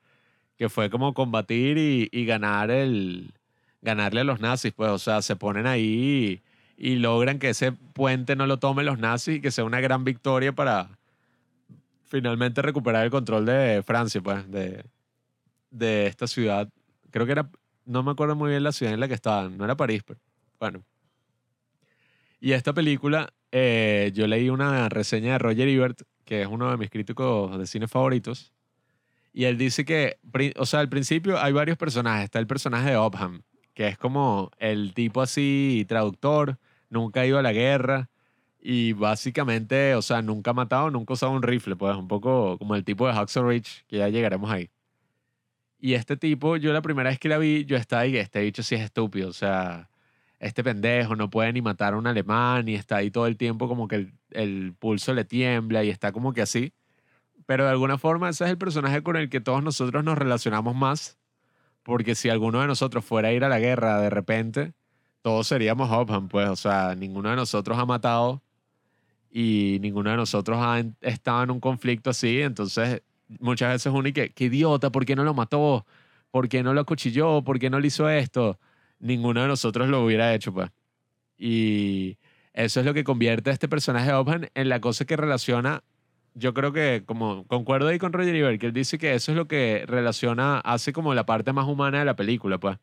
[0.57, 3.35] que fue como combatir y, ganar el,
[3.83, 6.41] ganarle a los nazis, pues, o sea, se ponen ahí
[6.77, 10.05] y, logran que ese puente no lo tomen los nazis y que sea una gran
[10.05, 10.89] victoria para
[12.07, 14.85] finalmente recuperar el control de Francia, pues, de,
[15.71, 16.69] de esta ciudad.
[17.11, 17.51] Creo que era,
[17.87, 20.21] no me acuerdo muy bien la ciudad en la que estaban, no era París, pero
[20.61, 20.85] bueno.
[22.41, 26.77] Y esta película eh, yo leí una reseña de Roger Ebert, que es uno de
[26.77, 28.53] mis críticos de cine favoritos,
[29.33, 30.19] y él dice que,
[30.57, 32.25] o sea, al principio hay varios personajes.
[32.25, 33.43] Está el personaje de Opham,
[33.75, 36.59] que es como el tipo así traductor,
[36.89, 38.11] nunca ha ido a la guerra
[38.61, 42.59] y básicamente, o sea, nunca ha matado, nunca ha usado un rifle, pues un poco
[42.59, 44.71] como el tipo de Hacksaw Ridge, que ya llegaremos ahí.
[45.79, 48.63] Y este tipo, yo la primera vez que la vi, yo estaba ahí, este bicho
[48.63, 49.90] sí es estúpido, o sea,
[50.41, 53.69] este pendejo no puede ni matar a un alemán y está ahí todo el tiempo
[53.69, 56.73] como que el, pulso le tiembla y está como que así.
[57.47, 60.75] Pero de alguna forma ese es el personaje con el que todos nosotros nos relacionamos
[60.75, 61.19] más,
[61.83, 64.73] porque si alguno de nosotros fuera a ir a la guerra de repente,
[65.23, 68.43] todos seríamos Hopham, pues, o sea, ninguno de nosotros ha matado
[69.31, 73.03] y ninguno de nosotros ha estado en un conflicto así, entonces
[73.39, 75.87] muchas veces uno y que, qué idiota, ¿por qué no lo mató?
[76.31, 77.43] ¿Por qué no lo acuchilló?
[77.43, 78.59] ¿Por qué no le hizo esto?
[79.01, 80.71] Ninguno de nosotros lo hubiera hecho, pues.
[81.37, 82.19] Y
[82.53, 85.83] eso es lo que convierte a este personaje de Oban en la cosa que relaciona.
[86.35, 89.37] Yo creo que, como concuerdo ahí con Roger Ebert, que él dice que eso es
[89.37, 92.79] lo que relaciona, hace como la parte más humana de la película, pues.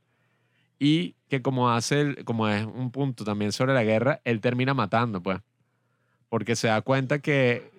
[0.80, 5.22] Y que como hace, como es un punto también sobre la guerra, él termina matando,
[5.24, 5.40] pues.
[6.30, 7.72] Porque se da cuenta que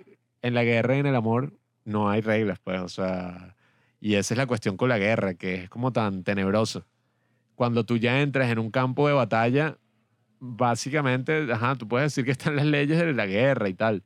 [0.42, 1.52] en la guerra y en el amor
[1.84, 2.80] no hay reglas, pues.
[2.80, 3.56] O sea,
[4.00, 6.86] y esa es la cuestión con la guerra, que es como tan tenebroso
[7.58, 9.78] cuando tú ya entras en un campo de batalla,
[10.38, 14.04] básicamente, ajá, tú puedes decir que están las leyes de la guerra y tal,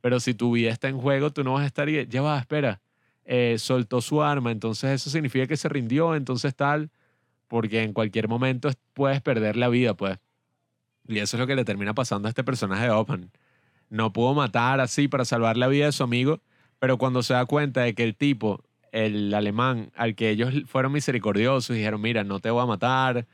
[0.00, 2.80] pero si tu vida está en juego, tú no vas a estar, ya va, espera,
[3.24, 6.90] eh, soltó su arma, entonces eso significa que se rindió, entonces tal,
[7.46, 10.18] porque en cualquier momento puedes perder la vida, pues.
[11.06, 13.30] Y eso es lo que le termina pasando a este personaje de Open.
[13.90, 16.40] No pudo matar así para salvar la vida de su amigo,
[16.80, 20.92] pero cuando se da cuenta de que el tipo el alemán al que ellos fueron
[20.92, 23.26] misericordiosos y dijeron, mira, no te voy a matar,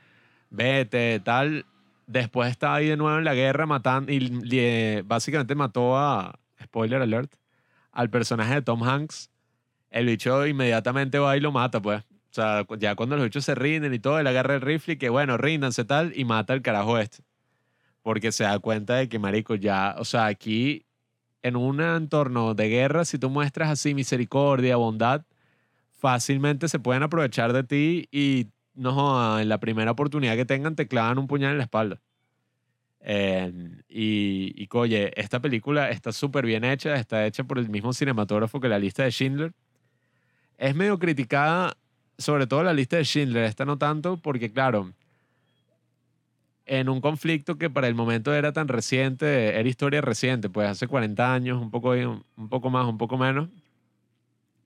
[0.49, 1.65] vete, tal,
[2.07, 7.33] después estaba ahí de nuevo en la guerra matando y básicamente mató a, spoiler alert,
[7.91, 9.29] al personaje de Tom Hanks.
[9.89, 12.01] El bicho inmediatamente va y lo mata, pues.
[12.01, 14.97] O sea, ya cuando los bichos se rinden y todo, él agarra el rifle y
[14.97, 17.23] que bueno, ríndanse tal, y mata al carajo este.
[18.01, 20.85] Porque se da cuenta de que, marico, ya, o sea, aquí
[21.43, 25.23] en un entorno de guerra, si tú muestras así misericordia, bondad,
[26.05, 28.45] fácilmente se pueden aprovechar de ti y
[28.75, 31.99] no en la primera oportunidad que tengan te clavan un puñal en la espalda.
[32.99, 33.51] Eh,
[33.89, 34.69] y, y
[35.15, 39.03] esta película está súper bien hecha, está hecha por el mismo cinematógrafo que la lista
[39.03, 39.53] de Schindler.
[40.59, 41.75] Es medio criticada,
[42.19, 44.93] sobre todo la lista de Schindler, esta no tanto, porque claro,
[46.67, 50.87] en un conflicto que para el momento era tan reciente, era historia reciente, pues hace
[50.87, 53.49] 40 años, un poco, un poco más, un poco menos,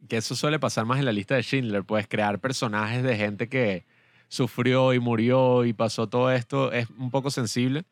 [0.09, 3.47] que eso suele pasar más en la lista de Schindler, pues crear personajes de gente
[3.47, 3.85] que
[4.27, 7.85] sufrió y murió y pasó todo esto es un poco sensible,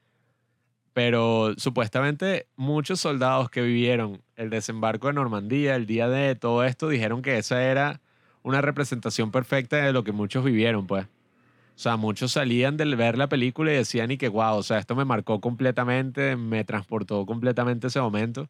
[0.94, 6.90] pero supuestamente muchos soldados que vivieron el desembarco de Normandía, el día de todo esto,
[6.90, 8.02] dijeron que esa era
[8.44, 11.06] una representación perfecta de lo que muchos vivieron, pues.
[11.06, 14.80] O sea, muchos salían de ver la película y decían y que, wow, o sea,
[14.80, 18.50] esto me marcó completamente, me transportó completamente ese momento.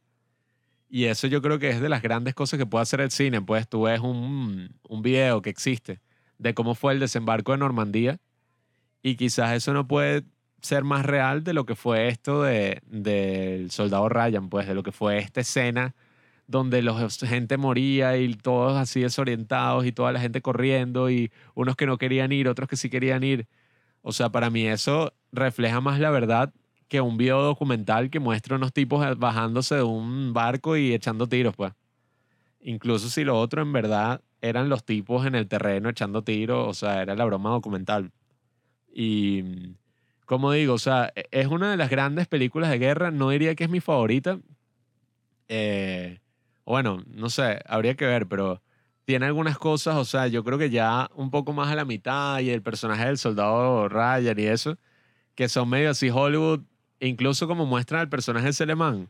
[0.89, 3.41] Y eso yo creo que es de las grandes cosas que puede hacer el cine.
[3.41, 5.99] Pues tú ves un, un video que existe
[6.37, 8.19] de cómo fue el desembarco de Normandía
[9.03, 10.23] y quizás eso no puede
[10.61, 14.83] ser más real de lo que fue esto de- del soldado Ryan, pues de lo
[14.83, 15.95] que fue esta escena
[16.47, 21.75] donde la gente moría y todos así desorientados y toda la gente corriendo y unos
[21.75, 23.47] que no querían ir, otros que sí querían ir.
[24.01, 26.53] O sea, para mí eso refleja más la verdad
[26.87, 31.55] que un video documental que muestra unos tipos bajándose de un barco y echando tiros,
[31.55, 31.73] pues.
[32.61, 36.73] Incluso si lo otro en verdad eran los tipos en el terreno echando tiros, o
[36.73, 38.11] sea, era la broma documental.
[38.93, 39.75] Y,
[40.25, 43.55] como digo, o sea, e- es una de las grandes películas de guerra, no diría
[43.55, 44.39] que es mi favorita.
[45.47, 46.19] Eh,
[46.65, 48.61] bueno, no sé, habría que ver, pero
[49.05, 52.39] tiene algunas cosas, o sea, yo creo que ya un poco más a la mitad
[52.39, 54.77] y el personaje del soldado Ryan y eso,
[55.35, 56.61] que son medio así Hollywood,
[56.99, 59.09] incluso como muestran al personaje de Selemán.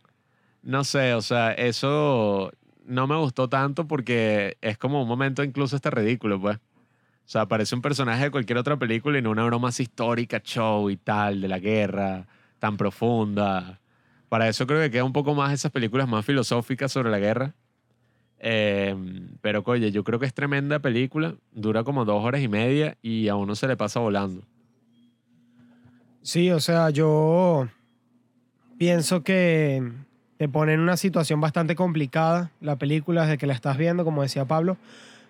[0.61, 2.51] No sé, o sea, eso
[2.85, 6.57] no me gustó tanto porque es como un momento incluso hasta ridículo, pues.
[6.57, 10.89] O sea, parece un personaje de cualquier otra película y no una broma histórica, show
[10.89, 12.25] y tal, de la guerra,
[12.59, 13.81] tan profunda.
[14.29, 17.53] Para eso creo que queda un poco más esas películas más filosóficas sobre la guerra.
[18.39, 18.95] Eh,
[19.41, 21.35] pero, oye, yo creo que es tremenda película.
[21.51, 24.43] Dura como dos horas y media y a uno se le pasa volando.
[26.21, 27.67] Sí, o sea, yo
[28.77, 29.91] pienso que
[30.37, 34.21] te pone en una situación bastante complicada la película desde que la estás viendo, como
[34.21, 34.77] decía Pablo.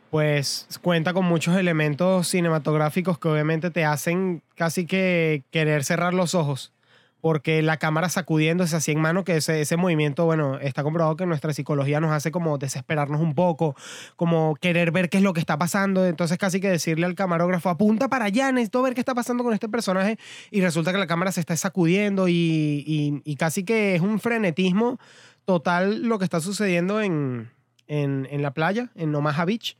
[0.09, 6.33] Pues cuenta con muchos elementos cinematográficos que obviamente te hacen casi que querer cerrar los
[6.33, 6.71] ojos.
[7.19, 11.25] Porque la cámara sacudiéndose así en mano, que ese, ese movimiento, bueno, está comprobado que
[11.25, 13.75] nuestra psicología nos hace como desesperarnos un poco,
[14.15, 16.05] como querer ver qué es lo que está pasando.
[16.05, 19.53] Entonces casi que decirle al camarógrafo, apunta para allá, necesito ver qué está pasando con
[19.53, 20.17] este personaje.
[20.51, 22.33] Y resulta que la cámara se está sacudiendo y,
[22.85, 24.99] y- y casi que es un frenetismo
[25.45, 27.49] total lo que está sucediendo en,
[27.87, 29.75] en, en la playa, en Omaha Beach.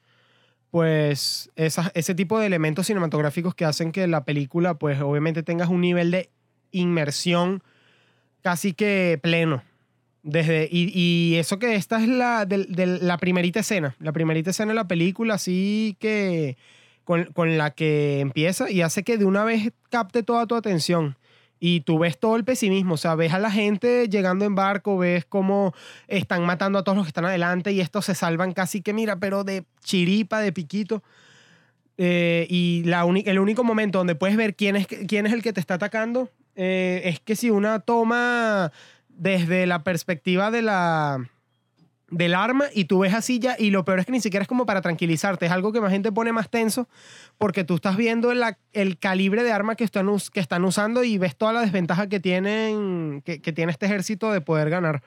[0.71, 5.69] Pues esas- ese tipo de elementos cinematográficos que hacen que la película, pues obviamente tengas
[5.69, 6.29] un nivel de
[6.79, 7.61] inmersión
[8.41, 9.63] casi que pleno.
[10.23, 14.49] Desde, y, y eso que esta es la, del- del- la primerita escena, la primerita
[14.49, 16.57] escena de la película, así que
[17.05, 21.15] con, con la que empieza y hace que de una vez capte toda tu atención.
[21.59, 24.97] Y tú ves todo el pesimismo, o sea, ves a la gente llegando en barco,
[24.97, 25.73] ves cómo
[26.07, 29.15] están matando a todos los que están adelante y estos se salvan casi que, mira,
[29.15, 31.01] pero de chiripa, de piquito.
[31.97, 35.51] Eh, y la el único momento donde puedes ver quién es, quién es el que
[35.51, 38.73] te está atacando eh, es que si una toma
[39.07, 41.29] desde la perspectiva de la
[42.09, 44.47] del arma y tú ves así ya y lo peor es que ni siquiera es
[44.47, 46.87] como para tranquilizarte, es algo que más gente pone más tenso
[47.37, 51.17] porque tú estás viendo la- el calibre de arma que están, que están usando y
[51.17, 55.03] ves toda la desventaja que tienen que tiene este ejército de poder ganar.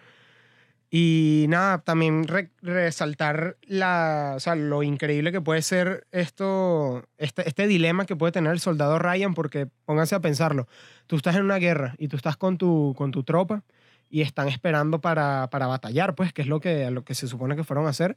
[0.93, 7.47] Y nada, también re- resaltar la, o sea, lo increíble que puede ser esto, este,
[7.49, 10.67] este dilema que puede tener el soldado Ryan, porque pónganse a pensarlo,
[11.07, 13.63] tú estás en una guerra y tú estás con tu, con tu tropa
[14.09, 17.55] y están esperando para, para batallar, pues, que es lo que, lo que se supone
[17.55, 18.17] que fueron a hacer,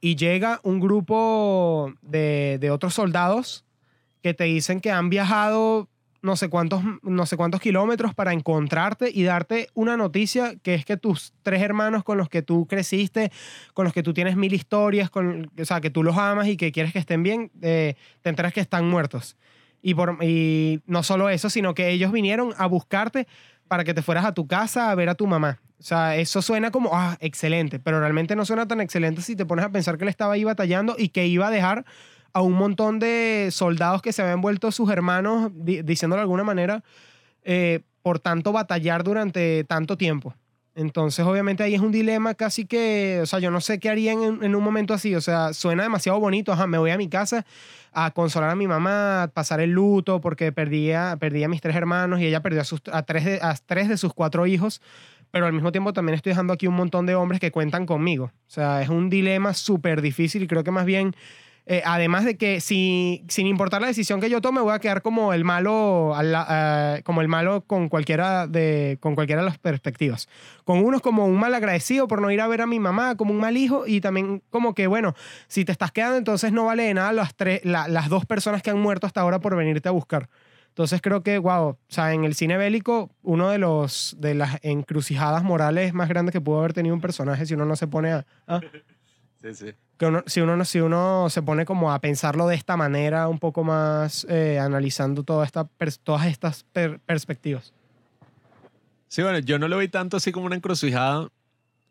[0.00, 3.66] y llega un grupo de, de otros soldados
[4.22, 5.90] que te dicen que han viajado
[6.24, 10.86] no sé cuántos, no sé cuántos kilómetros para encontrarte y darte una noticia que es
[10.86, 13.30] que tus tres hermanos con los que tú creciste,
[13.74, 16.56] con los que tú tienes mil historias, con, o sea, que tú los amas y
[16.56, 19.36] que quieres que estén bien, eh, te enteras que están muertos.
[19.82, 23.28] Y, por, y no solo eso, sino que ellos vinieron a buscarte
[23.68, 25.60] para que te fueras a tu casa a ver a tu mamá.
[25.78, 29.44] O sea, eso suena como, ah, excelente, pero realmente no suena tan excelente si te
[29.44, 31.84] pones a pensar que él estaba ahí batallando y que iba a dejar
[32.34, 36.44] a un montón de soldados que se habían vuelto sus hermanos, di- diciéndolo de alguna
[36.44, 36.82] manera,
[37.44, 40.34] eh, por tanto batallar durante tanto tiempo.
[40.74, 44.12] Entonces, obviamente ahí es un dilema casi que, o sea, yo no sé qué haría
[44.12, 47.46] en, un momento así, o sea, suena demasiado bonito, ajá, me voy a mi casa
[47.92, 51.76] a consolar a mi mamá, a pasar el luto porque perdía, perdí a mis tres
[51.76, 54.82] hermanos y ella perdió a, sus, tres de, a tres de sus cuatro hijos,
[55.30, 58.24] pero al mismo tiempo también estoy dejando aquí un montón de hombres que cuentan conmigo.
[58.24, 61.14] O sea, es un dilema súper difícil y creo que más bien,
[61.66, 65.00] eh, además de que si, sin importar la decisión que yo tome, voy a quedar
[65.00, 69.46] como el malo, al la- eh, como el malo con cualquiera, de, con cualquiera de
[69.48, 70.28] las perspectivas.
[70.64, 73.32] Con unos como un mal agradecido por no ir a ver a mi mamá, como
[73.32, 75.14] un mal hijo, y también como que, bueno,
[75.48, 78.62] si te estás quedando, entonces no vale de nada las, tres, la- las dos personas
[78.62, 80.28] que han muerto hasta ahora por venirte a buscar.
[80.68, 84.58] Entonces creo que, wow, o sea, en el cine bélico, uno de los de las
[84.62, 88.10] encrucijadas morales más grandes que pudo haber tenido un personaje si uno no se pone
[88.12, 88.26] a...
[88.48, 88.60] ¿ah?
[89.40, 89.66] Sí, sí.
[89.98, 93.28] Que uno- si, uno, no- si uno se pone como a pensarlo de esta manera,
[93.28, 95.68] un poco más eh, analizando toda esta,
[96.02, 97.72] todas estas per- perspectivas.
[99.08, 101.28] Sí, bueno, yo no lo vi tanto así como una encrucijada,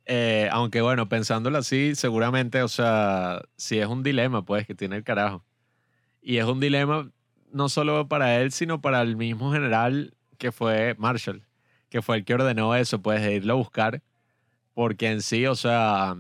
[0.06, 4.98] eh, aunque bueno, pensándolo así, seguramente, o sea, sí es un dilema, pues, que tiene
[4.98, 5.44] el carajo.
[6.22, 7.10] Y es un dilema
[7.54, 11.44] no solo para él, sino para el mismo general que fue Marshall,
[11.90, 14.02] que fue el que ordenó eso, pues, de irlo a buscar,
[14.74, 16.18] porque en sí, o sea,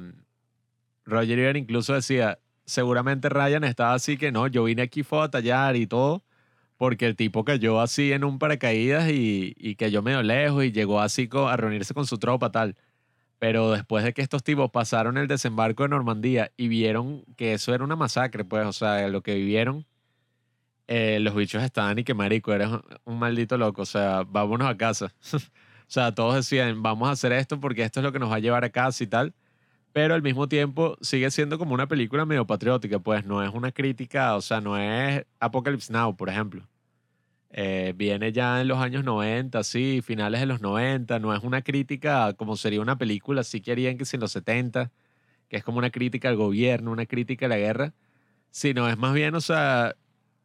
[1.06, 5.22] Roger Ebert incluso decía, seguramente Ryan estaba así que no, yo vine aquí fue a
[5.22, 6.24] batallar y todo,
[6.78, 11.02] porque el tipo cayó así en un paracaídas y, y cayó medio lejos y llegó
[11.02, 12.76] así a reunirse con su tropa tal.
[13.40, 17.74] Pero después de que estos tipos pasaron el desembarco de Normandía y vieron que eso
[17.74, 19.86] era una masacre, pues, o sea, lo que vivieron,
[20.88, 22.70] eh, los bichos estaban y que marico, eres
[23.06, 25.14] un maldito loco, o sea, vámonos a casa.
[25.36, 25.40] o
[25.88, 28.40] sea, todos decían, vamos a hacer esto porque esto es lo que nos va a
[28.40, 29.34] llevar a casa y tal.
[29.94, 33.72] Pero al mismo tiempo sigue siendo como una película medio patriótica, pues no es una
[33.72, 36.68] crítica, o sea, no es Apocalypse Now, por ejemplo.
[37.52, 41.62] Eh, viene ya en los años 90, sí, finales de los 90, no es una
[41.62, 44.92] crítica como sería una película, sí que harían que si en los 70,
[45.48, 47.94] que es como una crítica al gobierno, una crítica a la guerra,
[48.50, 49.96] sino es más bien, o sea,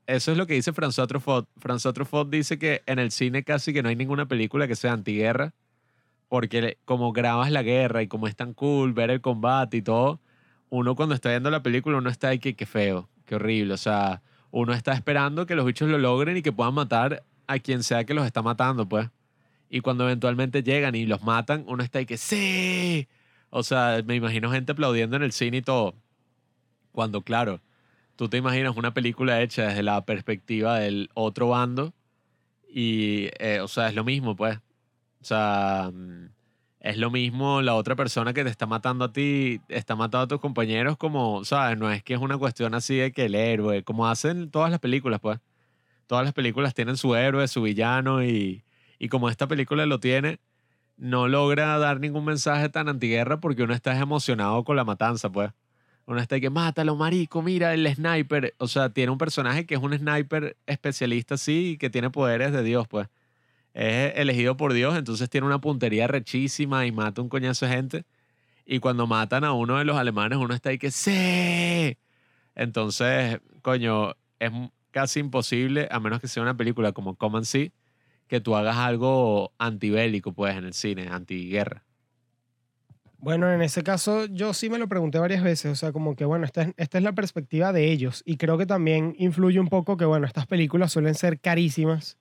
[0.06, 1.48] eso es lo que dice François Truffaut.
[1.60, 4.92] François Truffaut dice que en el cine casi que no hay ninguna película que sea
[4.92, 5.54] antiguerra,
[6.28, 10.20] porque como grabas la guerra y como es tan cool ver el combate y todo,
[10.70, 13.78] uno cuando está viendo la película, uno está ahí que qué feo, qué horrible, o
[13.78, 17.82] sea, uno está esperando que los bichos lo logren y que puedan matar a quien
[17.82, 19.08] sea que los está matando, pues.
[19.70, 23.08] Y cuando eventualmente llegan y los matan, uno está ahí que sí.
[23.50, 25.94] O sea, me imagino gente aplaudiendo en el cine y todo.
[26.92, 27.60] Cuando, claro,
[28.16, 31.94] tú te imaginas una película hecha desde la perspectiva del otro bando
[32.68, 34.58] y, eh, o sea, es lo mismo, pues.
[35.20, 36.28] O sea, mm,
[36.80, 40.28] es lo mismo la otra persona que te está matando a ti, está matando a
[40.28, 41.76] tus compañeros como, ¿sabes?
[41.78, 44.80] No es que es una cuestión así de que el héroe, como hacen todas las
[44.80, 45.40] películas, pues.
[46.06, 48.62] Todas las películas tienen su héroe, su villano y,
[48.98, 50.40] y como esta película lo tiene,
[50.96, 55.50] no logra dar ningún mensaje tan antiguerra porque uno está emocionado con la matanza, pues.
[56.06, 58.54] Uno está que mátalo, marico, mira el sniper.
[58.58, 62.52] O sea, tiene un personaje que es un sniper especialista, sí, y que tiene poderes
[62.52, 63.08] de Dios, pues
[63.74, 68.04] es elegido por Dios, entonces tiene una puntería rechísima y mata un coñazo de gente.
[68.66, 71.96] Y cuando matan a uno de los alemanes, uno está ahí que ¡Sí!
[72.54, 74.50] Entonces, coño, es
[74.90, 77.72] casi imposible, a menos que sea una película como Come and See,
[78.26, 81.84] que tú hagas algo antibélico, pues, en el cine, antiguerra.
[83.20, 86.24] Bueno, en ese caso yo sí me lo pregunté varias veces, o sea, como que
[86.24, 89.66] bueno, esta es, esta es la perspectiva de ellos y creo que también influye un
[89.68, 92.16] poco que bueno, estas películas suelen ser carísimas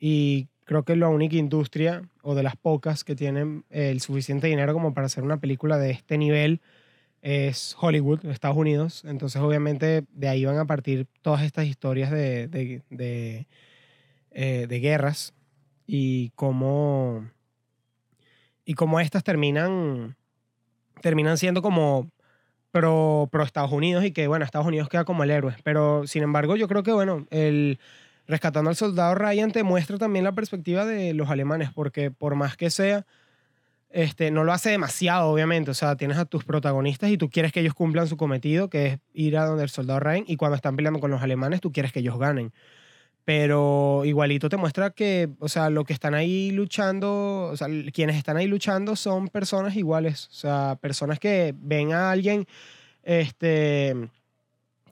[0.00, 4.72] y creo que la única industria o de las pocas que tienen el suficiente dinero
[4.72, 6.60] como para hacer una película de este nivel
[7.20, 12.48] es Hollywood, Estados Unidos, entonces obviamente de ahí van a partir todas estas historias de,
[12.48, 13.46] de, de,
[14.32, 15.34] eh, de guerras
[15.86, 17.28] y cómo
[18.64, 20.16] y cómo estas terminan
[21.00, 22.10] terminan siendo como
[22.72, 25.54] pro, pro Estados Unidos y que, bueno, Estados Unidos queda como el héroe.
[25.62, 27.78] Pero, sin embargo, yo creo que, bueno, el
[28.32, 32.56] Rescatando al Soldado Ryan te muestra también la perspectiva de los alemanes, porque por más
[32.56, 33.04] que sea,
[33.90, 35.70] este, no lo hace demasiado, obviamente.
[35.70, 38.86] O sea, tienes a tus protagonistas y tú quieres que ellos cumplan su cometido, que
[38.86, 41.72] es ir a donde el soldado Ryan, y cuando están peleando con los alemanes, tú
[41.72, 42.54] quieres que ellos ganen.
[43.26, 48.16] Pero igualito te muestra que, o sea, lo que están ahí luchando, o sea, quienes
[48.16, 52.46] están ahí luchando son personas iguales, o sea, personas que ven a alguien
[53.02, 53.94] este,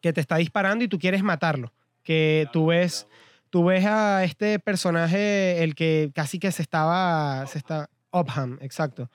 [0.02, 1.72] que te está disparando y tú quieres matarlo,
[2.02, 3.06] que tú ves,
[3.50, 9.10] tú ves a este personaje, el que casi que se estaba, se está, Opham, exacto,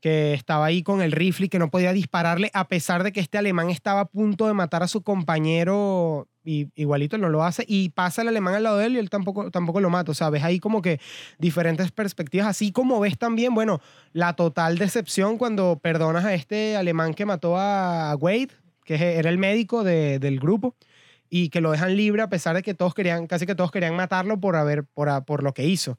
[0.00, 3.20] que estaba ahí con el rifle y que no podía dispararle a pesar de que
[3.20, 7.64] este alemán estaba a punto de matar a su compañero y igualito no lo hace
[7.66, 10.12] y pasa el alemán al lado de él y él tampoco, tampoco lo mata.
[10.12, 11.00] O sea, ves ahí como que
[11.38, 13.80] diferentes perspectivas, así como ves también, bueno,
[14.12, 18.48] la total decepción cuando perdonas a este alemán que mató a Wade,
[18.84, 20.74] que era el médico de- del grupo
[21.30, 23.94] y que lo dejan libre a pesar de que todos querían, casi que todos querían
[23.96, 25.98] matarlo por, haber, por, por lo que hizo.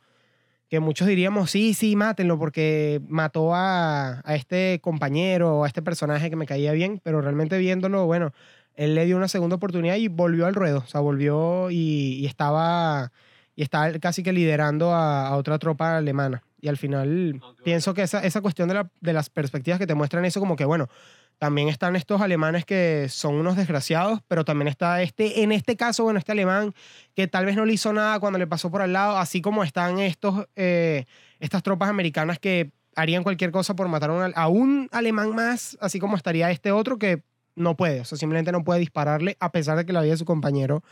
[0.70, 5.82] Que muchos diríamos, sí, sí, mátenlo porque mató a, a este compañero o a este
[5.82, 8.34] personaje que me caía bien, pero realmente viéndolo, bueno,
[8.76, 12.26] él le dio una segunda oportunidad y volvió al ruedo, o sea, volvió y, y
[12.28, 13.12] estaba,
[13.56, 16.44] y estaba casi que liderando a, a otra tropa alemana.
[16.62, 19.88] Y al final Aunque pienso que esa, esa cuestión de, la- de las perspectivas que
[19.88, 20.88] te muestran eso, como que, bueno,
[21.40, 26.04] también están estos alemanes que son unos desgraciados, pero también está este, en este caso,
[26.04, 26.74] bueno, este alemán
[27.16, 29.64] que tal vez no le hizo nada cuando le pasó por al lado, así como
[29.64, 31.06] están estos, eh,
[31.40, 36.18] estas tropas americanas que harían cualquier cosa por matar a un, alemán más, así como
[36.18, 37.24] estaría este otro que
[37.56, 40.18] no puede, o sea, simplemente no puede dispararle a pesar de que la vida de
[40.18, 40.84] su compañero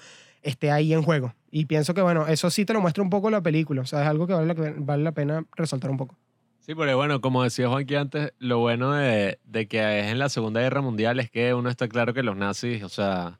[0.41, 1.33] esté ahí en juego.
[1.51, 4.03] Y pienso que, bueno, eso sí te lo muestra un poco la película, o sea,
[4.03, 6.15] es algo que vale la, vale la pena resaltar un poco.
[6.67, 10.27] Sí, porque bueno, como decía Juanqui antes, lo bueno de, de que es en la
[10.27, 13.39] Segunda Guerra Mundial es que uno está claro que los nazis, o sea,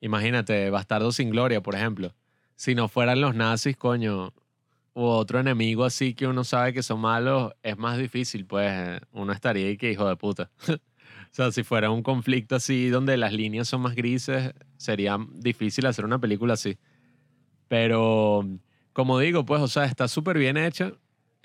[0.00, 2.14] imagínate, Bastardo sin Gloria, por ejemplo.
[2.56, 4.32] Si no fueran los nazis, coño,
[4.94, 9.32] u otro enemigo así que uno sabe que son malos, es más difícil, pues uno
[9.32, 10.50] estaría ahí que hijo de puta.
[10.68, 10.78] o
[11.32, 16.04] sea, si fuera un conflicto así donde las líneas son más grises, sería difícil hacer
[16.04, 16.78] una película así.
[17.68, 18.46] Pero,
[18.92, 20.92] como digo, pues, o sea, está súper bien hecha.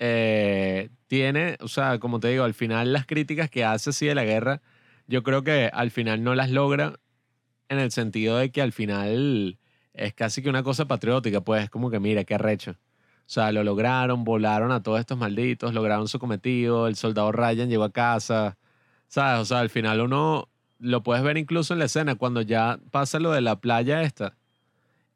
[0.02, 4.14] Eh, tiene, o sea, como te digo, al final las críticas que hace así de
[4.14, 4.62] la guerra,
[5.06, 6.98] yo creo que al final no las logra
[7.68, 9.58] en el sentido de que al final
[9.92, 12.72] es casi que una cosa patriótica, pues es como que mira, qué arrecho.
[12.72, 17.68] O sea, lo lograron, volaron a todos estos malditos, lograron su cometido, el soldado Ryan
[17.68, 18.56] llegó a casa,
[19.08, 19.42] ¿sabes?
[19.42, 20.48] O sea, al final uno
[20.78, 24.36] lo puedes ver incluso en la escena cuando ya pasa lo de la playa esta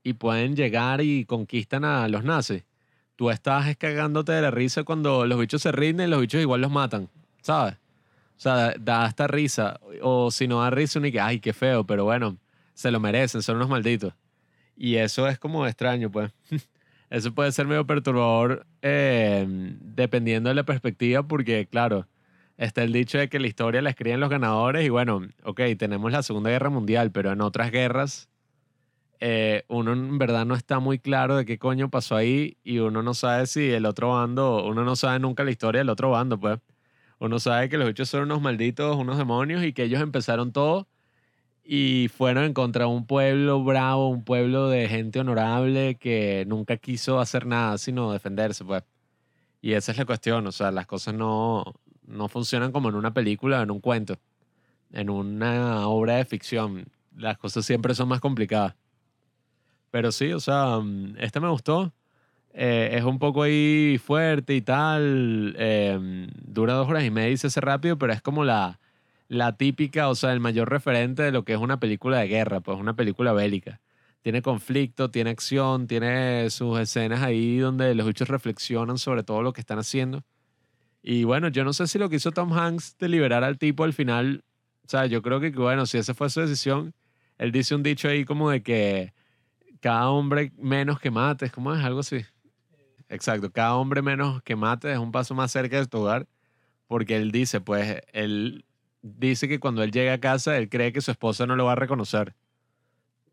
[0.02, 2.64] y pueden llegar y conquistan a los nazis.
[3.16, 6.60] Tú estás es cagándote de la risa cuando los bichos se rinden los bichos igual
[6.60, 7.08] los matan,
[7.42, 7.74] ¿sabes?
[8.36, 9.78] O sea, da hasta risa.
[10.02, 12.36] O si no da risa, uno que, ay, qué feo, pero bueno,
[12.74, 14.12] se lo merecen, son unos malditos.
[14.76, 16.32] Y eso es como extraño, pues.
[17.10, 22.08] Eso puede ser medio perturbador eh, dependiendo de la perspectiva, porque, claro,
[22.56, 26.10] está el dicho de que la historia la escriben los ganadores y bueno, ok, tenemos
[26.10, 28.28] la Segunda Guerra Mundial, pero en otras guerras
[29.20, 33.02] eh, uno en verdad no está muy claro de qué coño pasó ahí y uno
[33.02, 36.38] no sabe si el otro bando, uno no sabe nunca la historia del otro bando,
[36.38, 36.58] pues.
[37.20, 40.88] Uno sabe que los bichos son unos malditos, unos demonios y que ellos empezaron todo
[41.64, 46.76] y fueron en contra de un pueblo bravo, un pueblo de gente honorable que nunca
[46.76, 48.84] quiso hacer nada sino defenderse, pues.
[49.62, 51.64] Y esa es la cuestión, o sea, las cosas no,
[52.06, 54.18] no funcionan como en una película en un cuento,
[54.92, 56.86] en una obra de ficción.
[57.16, 58.74] Las cosas siempre son más complicadas.
[59.94, 61.92] Pero sí, o sea, mm, este me gustó.
[62.52, 65.54] Eh, es un poco ahí fuerte y tal.
[65.56, 68.80] eh, dura dos horas y media y se hace rápido, pero es como la,
[69.28, 72.60] la típica, o sea, el mayor referente de lo que es una película de guerra,
[72.60, 73.80] pues una película bélica.
[74.22, 79.52] Tiene conflicto, tiene acción, tiene sus escenas ahí donde los bichos reflexionan sobre todo lo
[79.52, 80.24] que están haciendo.
[81.04, 83.84] Y bueno, yo no sé si lo que hizo Tom Hanks de liberar al tipo
[83.84, 84.42] al final,
[84.84, 86.94] o sea, yo creo que, bueno, si esa fue su decisión,
[87.38, 89.12] él dice un dicho ahí como de que
[89.84, 91.84] cada hombre menos que mates, ¿cómo es?
[91.84, 92.24] Algo así.
[93.10, 96.26] Exacto, cada hombre menos que mates es un paso más cerca de tu hogar,
[96.86, 98.64] porque él dice, pues, él
[99.02, 101.72] dice que cuando él llega a casa, él cree que su esposa no lo va
[101.72, 102.34] a reconocer,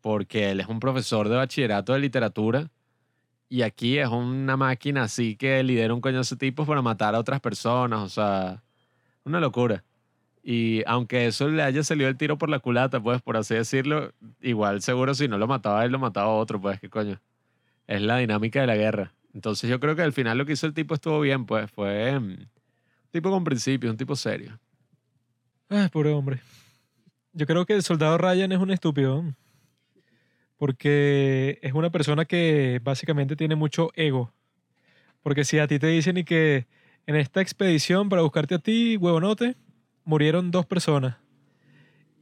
[0.02, 2.70] porque él es un profesor de bachillerato de literatura
[3.48, 7.18] y aquí es una máquina así que lidera un coñazo de tipos para matar a
[7.18, 8.62] otras personas, o sea,
[9.24, 9.84] una locura.
[10.42, 14.12] Y aunque eso le haya salido el tiro por la culata, pues, por así decirlo,
[14.40, 17.20] igual seguro si no lo mataba él, lo mataba otro, pues, qué coño.
[17.86, 19.14] Es la dinámica de la guerra.
[19.34, 22.18] Entonces yo creo que al final lo que hizo el tipo estuvo bien, pues, fue
[22.18, 22.48] mm, un
[23.12, 24.58] tipo con principios, un tipo serio.
[25.68, 26.40] Ay, pobre hombre.
[27.32, 29.24] Yo creo que el soldado Ryan es un estúpido.
[30.56, 34.32] Porque es una persona que básicamente tiene mucho ego.
[35.22, 36.66] Porque si a ti te dicen y que
[37.06, 39.56] en esta expedición para buscarte a ti, huevonote,
[40.04, 41.16] murieron dos personas.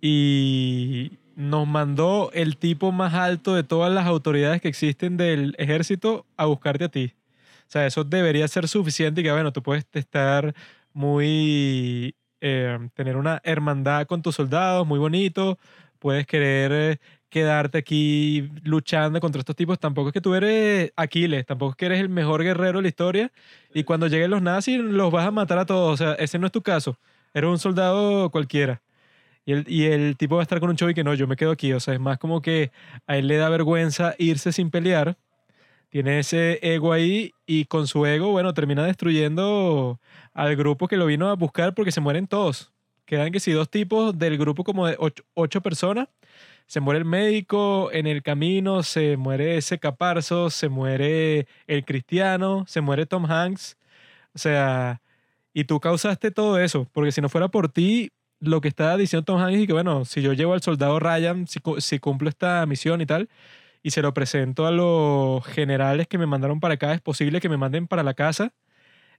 [0.01, 6.27] Y nos mandó el tipo más alto de todas las autoridades que existen del ejército
[6.37, 7.15] a buscarte a ti.
[7.63, 10.55] O sea, eso debería ser suficiente y que, bueno, tú puedes estar
[10.93, 15.59] muy eh, tener una hermandad con tus soldados, muy bonito.
[15.99, 16.99] Puedes querer eh,
[17.29, 19.79] quedarte aquí luchando contra estos tipos.
[19.79, 22.89] Tampoco es que tú eres Aquiles, tampoco es que eres el mejor guerrero de la
[22.89, 23.33] historia
[23.73, 25.95] y cuando lleguen los nazis los vas a matar a todos.
[25.95, 26.99] O sea, ese no es tu caso.
[27.35, 28.83] Eres un soldado cualquiera.
[29.45, 31.37] Y el, y el tipo va a estar con un y que no, yo me
[31.37, 31.73] quedo aquí.
[31.73, 32.73] O sea, es más como que
[33.07, 35.17] a él le da vergüenza irse sin pelear.
[35.89, 39.99] Tiene ese ego ahí y con su ego, bueno, termina destruyendo
[40.33, 42.73] al grupo que lo vino a buscar porque se mueren todos.
[43.07, 46.09] Quedan que si dos tipos del grupo como de ocho, ocho personas,
[46.67, 52.65] se muere el médico en el camino, se muere ese caparzo, se muere el cristiano,
[52.69, 53.77] se muere Tom Hanks.
[54.33, 55.03] O sea,
[55.53, 59.25] y tú causaste todo eso, porque si no fuera por ti, lo que estaba diciendo
[59.25, 62.65] Tom Hanks es que, bueno, si yo llevo al soldado Ryan, si, si cumplo esta
[62.67, 63.29] misión y tal,
[63.83, 67.49] y se lo presento a los generales que me mandaron para acá, es posible que
[67.49, 68.55] me manden para la casa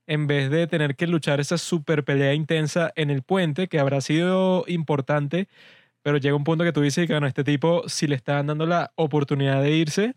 [0.07, 4.01] en vez de tener que luchar esa super pelea intensa en el puente, que habrá
[4.01, 5.47] sido importante,
[6.01, 8.65] pero llega un punto que tú dices que, bueno, este tipo, si le están dando
[8.65, 10.15] la oportunidad de irse,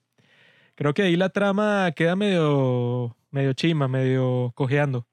[0.74, 5.06] creo que ahí la trama queda medio, medio chima, medio cojeando.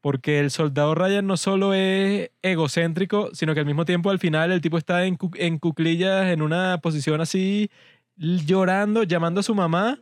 [0.00, 4.52] Porque el soldado Ryan no solo es egocéntrico, sino que al mismo tiempo al final
[4.52, 7.70] el tipo está en, en cuclillas, en una posición así,
[8.16, 10.00] llorando, llamando a su mamá,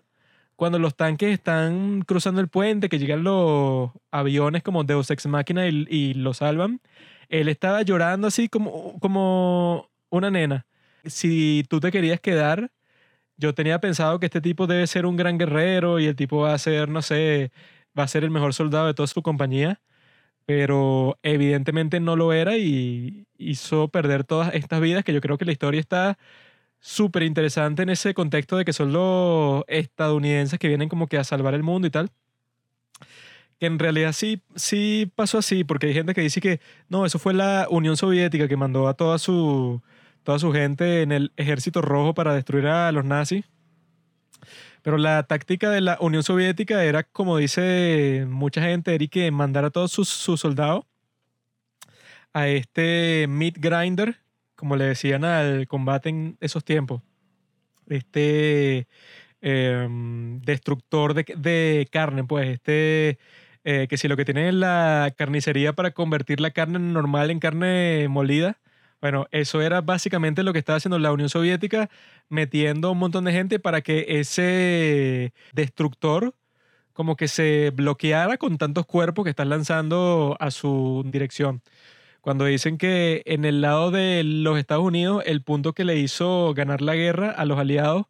[0.56, 5.68] cuando los tanques están cruzando el puente, que llegan los aviones como Deus Ex Machina
[5.68, 6.80] y, y lo salvan.
[7.28, 10.66] Él estaba llorando así como, como una nena.
[11.04, 12.70] Si tú te querías quedar,
[13.36, 16.54] yo tenía pensado que este tipo debe ser un gran guerrero y el tipo va
[16.54, 17.52] a ser, no sé,
[17.98, 19.80] va a ser el mejor soldado de toda su compañía,
[20.46, 25.44] pero evidentemente no lo era y hizo perder todas estas vidas que yo creo que
[25.44, 26.18] la historia está
[26.80, 31.24] súper interesante en ese contexto de que son los estadounidenses que vienen como que a
[31.24, 32.10] salvar el mundo y tal.
[33.58, 37.18] Que en realidad sí, sí pasó así, porque hay gente que dice que no, eso
[37.18, 39.82] fue la Unión Soviética que mandó a toda su,
[40.22, 43.44] toda su gente en el ejército rojo para destruir a los nazis.
[44.86, 49.70] Pero la táctica de la Unión Soviética era, como dice mucha gente, Eric, mandar a
[49.70, 50.84] todos sus, soldados
[52.32, 54.20] a este meat grinder,
[54.54, 57.02] como le decían al combate en esos tiempos.
[57.88, 58.86] Este
[59.40, 63.18] em, destructor de, de carne, pues, este
[63.64, 67.40] eh, que si lo que tiene es la carnicería para convertir la carne normal en
[67.40, 68.60] carne molida,
[69.00, 71.90] bueno, eso era básicamente lo que estaba haciendo la Unión Soviética,
[72.28, 76.34] metiendo un montón de gente para que ese destructor
[76.92, 81.62] como que se bloqueara con tantos cuerpos que están lanzando a su dirección.
[82.22, 86.54] Cuando dicen que en el lado de los Estados Unidos, el punto que le hizo
[86.54, 88.06] ganar la guerra a los aliados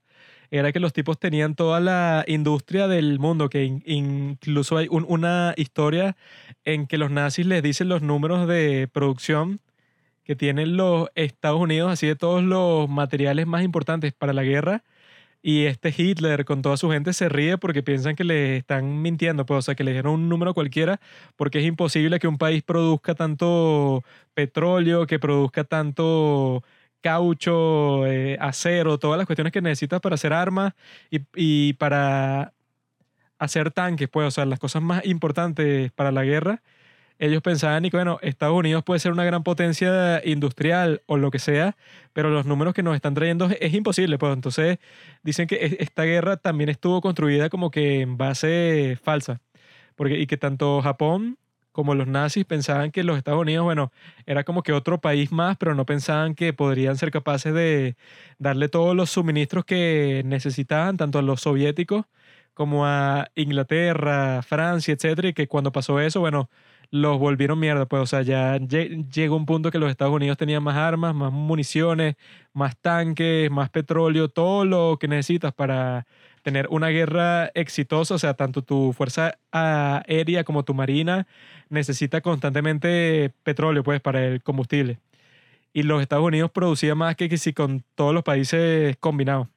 [0.52, 5.04] era que los tipos tenían toda la industria del mundo, que in- incluso hay un-
[5.08, 6.16] una historia
[6.64, 9.60] en que los nazis les dicen los números de producción
[10.26, 14.84] que tienen los Estados Unidos, así de todos los materiales más importantes para la guerra.
[15.42, 19.46] Y este Hitler con toda su gente se ríe porque piensan que le están mintiendo,
[19.46, 21.00] pues, o sea, que le dieron un número cualquiera,
[21.36, 24.02] porque es imposible que un país produzca tanto
[24.34, 26.64] petróleo, que produzca tanto
[27.00, 30.74] caucho, eh, acero, todas las cuestiones que necesitas para hacer armas
[31.10, 32.52] y, y para
[33.38, 36.62] hacer tanques, pues, o sea, las cosas más importantes para la guerra.
[37.18, 41.30] Ellos pensaban y que, bueno, Estados Unidos puede ser una gran potencia industrial o lo
[41.30, 41.76] que sea,
[42.12, 44.18] pero los números que nos están trayendo es, imposible.
[44.18, 44.78] Pues entonces
[45.22, 49.40] dicen que es- esta guerra también estuvo construida como que en base falsa.
[49.96, 51.38] Porque, y que tanto Japón
[51.72, 53.92] como los nazis pensaban que los Estados Unidos, bueno,
[54.26, 57.96] era como que otro país más, pero no pensaban que podrían ser capaces de
[58.38, 62.06] darle todos los suministros que necesitaban, tanto a los soviéticos
[62.54, 66.48] como a Inglaterra, Francia, etcétera, y que cuando pasó eso, bueno,
[66.90, 70.36] los volvieron mierda, pues, o sea, ya lle- llegó un punto que los Estados Unidos
[70.38, 72.16] tenían más armas, más municiones,
[72.52, 76.06] más tanques, más petróleo, todo lo que necesitas para
[76.42, 81.26] tener una guerra exitosa, o sea, tanto tu fuerza aérea como tu marina
[81.68, 84.98] necesita constantemente petróleo, pues, para el combustible.
[85.74, 89.48] Y los Estados Unidos producían más que si con todos los países combinados.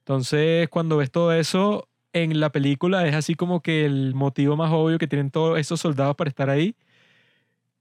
[0.00, 4.70] Entonces, cuando ves todo eso en la película, es así como que el motivo más
[4.72, 6.76] obvio que tienen todos esos soldados para estar ahí.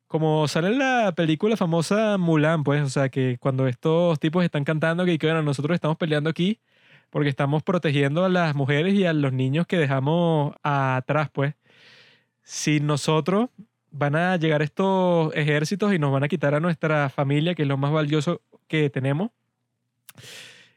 [0.08, 4.64] Como sale en la película famosa Mulan, pues, o sea, que cuando estos tipos están
[4.64, 6.60] cantando que, que, bueno, nosotros estamos peleando aquí
[7.10, 11.56] porque estamos protegiendo a las mujeres y a los niños que dejamos atrás, pues.
[12.44, 13.50] Si nosotros
[13.92, 17.68] van a llegar estos ejércitos y nos van a quitar a nuestra familia, que es
[17.68, 19.32] lo más valioso que tenemos.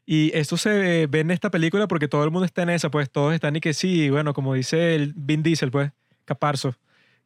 [0.07, 3.11] Y esto se ve en esta película porque todo el mundo está en esa, pues
[3.11, 5.93] todos están y que sí, bueno, como dice el Vin Diesel, pues,
[6.25, 6.75] caparzo.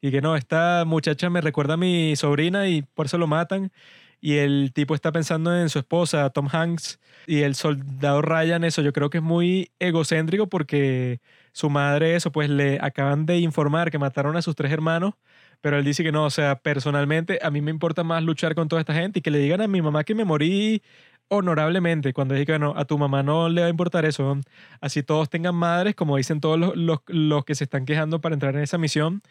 [0.00, 3.72] Y que no, esta muchacha me recuerda a mi sobrina y por eso lo matan.
[4.20, 8.82] y el tipo está pensando en su esposa, Tom Hanks, y el soldado Ryan, eso
[8.82, 11.20] yo creo que es muy egocéntrico porque
[11.52, 15.14] su madre, eso, pues le acaban de informar que mataron a sus tres hermanos,
[15.60, 18.68] pero él dice que no, o sea, personalmente a mí me importa más luchar con
[18.68, 20.82] toda esta gente y que le digan a mi mamá que me morí
[21.28, 24.38] honorablemente, cuando dije que no, a tu mamá no le va a importar eso,
[24.80, 28.34] así todos tengan madres, como dicen todos los, los, los que se están quejando para
[28.34, 29.22] entrar en esa misión.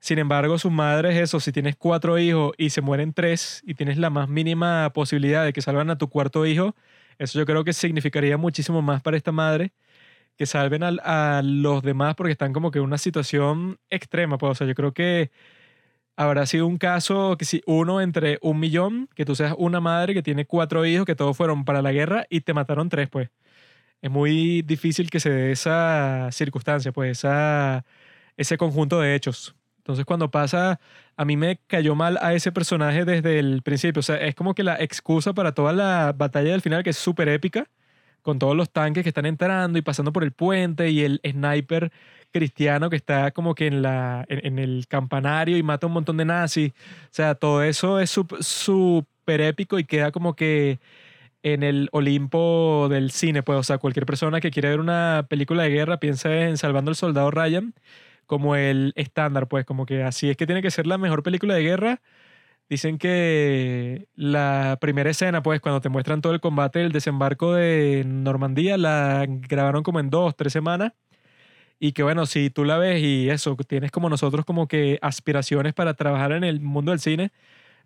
[0.00, 3.74] Sin embargo, su madre es eso, si tienes cuatro hijos y se mueren tres y
[3.74, 6.74] tienes la más mínima posibilidad de que salvan a tu cuarto hijo,
[7.18, 9.72] eso yo creo que significaría muchísimo más para esta madre
[10.36, 14.38] que salven a, a los demás porque están como que en una situación extrema.
[14.38, 15.30] Pues, o sea, yo creo que
[16.16, 20.14] habrá sido un caso que si uno entre un millón, que tú seas una madre
[20.14, 23.30] que tiene cuatro hijos que todos fueron para la guerra y te mataron tres, pues.
[24.02, 27.84] Es muy difícil que se dé esa circunstancia, pues, esa,
[28.36, 29.54] ese conjunto de hechos.
[29.78, 30.80] Entonces, cuando pasa,
[31.16, 34.00] a mí me cayó mal a ese personaje desde el principio.
[34.00, 36.96] O sea, es como que la excusa para toda la batalla del final, que es
[36.98, 37.68] súper épica,
[38.22, 41.92] con todos los tanques que están entrando y pasando por el puente y el sniper
[42.32, 46.24] cristiano que está como que en, la, en, el campanario y mata un montón de
[46.24, 46.72] nazis.
[46.72, 50.80] O sea, todo eso es súper épico y queda como que
[51.42, 53.42] en el Olimpo del cine.
[53.42, 56.90] Pues, o sea, cualquier persona que quiere ver una película de guerra piensa en Salvando
[56.90, 57.74] al Soldado Ryan
[58.26, 61.54] como el estándar, pues como que así es que tiene que ser la mejor película
[61.54, 62.00] de guerra.
[62.72, 68.02] Dicen que la primera escena, pues cuando te muestran todo el combate del desembarco de
[68.06, 70.94] Normandía, la grabaron como en dos, tres semanas.
[71.78, 75.74] Y que bueno, si tú la ves y eso, tienes como nosotros como que aspiraciones
[75.74, 77.30] para trabajar en el mundo del cine,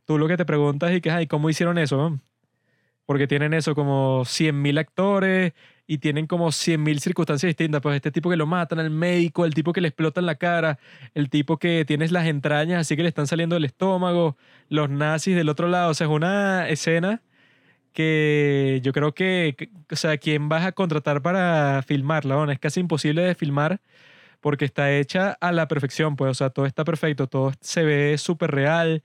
[0.05, 2.21] tú lo que te preguntas y que, ay, ¿cómo hicieron eso?
[3.07, 5.55] Porque tienen eso como 100.000 actores
[5.87, 7.81] y tienen como 100.000 circunstancias distintas.
[7.81, 10.79] Pues este tipo que lo matan, el médico, el tipo que le explotan la cara,
[11.15, 14.37] el tipo que tienes las entrañas así que le están saliendo del estómago,
[14.69, 15.91] los nazis del otro lado.
[15.91, 17.23] O sea, es una escena
[17.93, 22.37] que yo creo que, o sea, ¿quién vas a contratar para filmarla?
[22.37, 23.81] Bueno, es casi imposible de filmar
[24.41, 28.19] porque está hecha a la perfección, pues, o sea, todo está perfecto, todo se ve
[28.19, 29.03] súper real.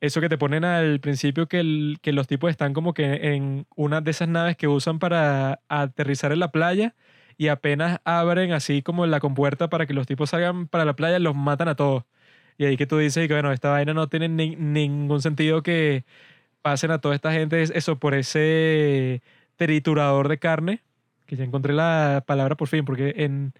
[0.00, 3.66] Eso que te ponen al principio que, el- que los tipos están como que en
[3.76, 6.94] una de esas naves que usan para aterrizar en la playa
[7.38, 11.18] y apenas abren así como la compuerta para que los tipos salgan para la playa,
[11.18, 12.04] los matan a todos.
[12.58, 16.04] Y ahí que tú dices que, bueno, esta vaina no tiene ni- ningún sentido que
[16.62, 19.22] pasen a toda esta gente es- eso por ese
[19.56, 20.82] triturador de carne,
[21.26, 23.52] que ya encontré la palabra por fin, porque en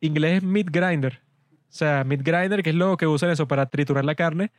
[0.00, 1.20] inglés es meat grinder.
[1.70, 4.52] O sea, meat grinder, que es lo que usan eso para triturar la carne,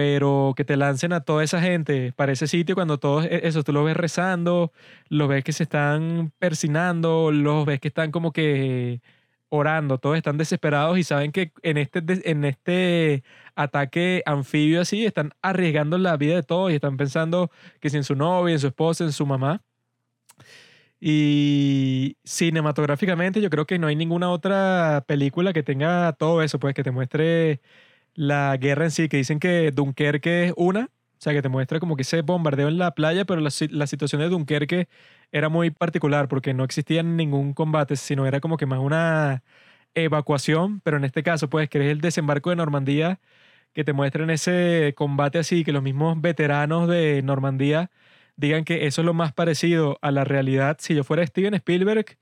[0.00, 3.62] pero que te lancen a toda esa gente para ese sitio cuando todos, e- eso,
[3.62, 4.72] tú los ves rezando,
[5.10, 9.02] los ves que se están persinando, los ves que están como que
[9.50, 13.24] orando, todos están desesperados y saben que en este, en este
[13.56, 17.50] ataque anfibio así están arriesgando la vida de todos y están pensando
[17.80, 19.62] que si en su novia, en su esposa, en su mamá.
[20.98, 26.74] Y cinematográficamente yo creo que no hay ninguna otra película que tenga todo eso, pues
[26.74, 27.60] que te muestre
[28.14, 31.80] la guerra en sí, que dicen que Dunkerque es una, o sea, que te muestra
[31.80, 34.88] como que ese bombardeo en la playa, pero la, la situación de Dunkerque
[35.32, 39.42] era muy particular porque no existía ningún combate, sino era como que más una
[39.94, 43.20] evacuación, pero en este caso, pues, que es el desembarco de Normandía,
[43.72, 47.90] que te muestran ese combate así, que los mismos veteranos de Normandía
[48.36, 50.78] digan que eso es lo más parecido a la realidad.
[50.80, 52.18] Si yo fuera Steven Spielberg,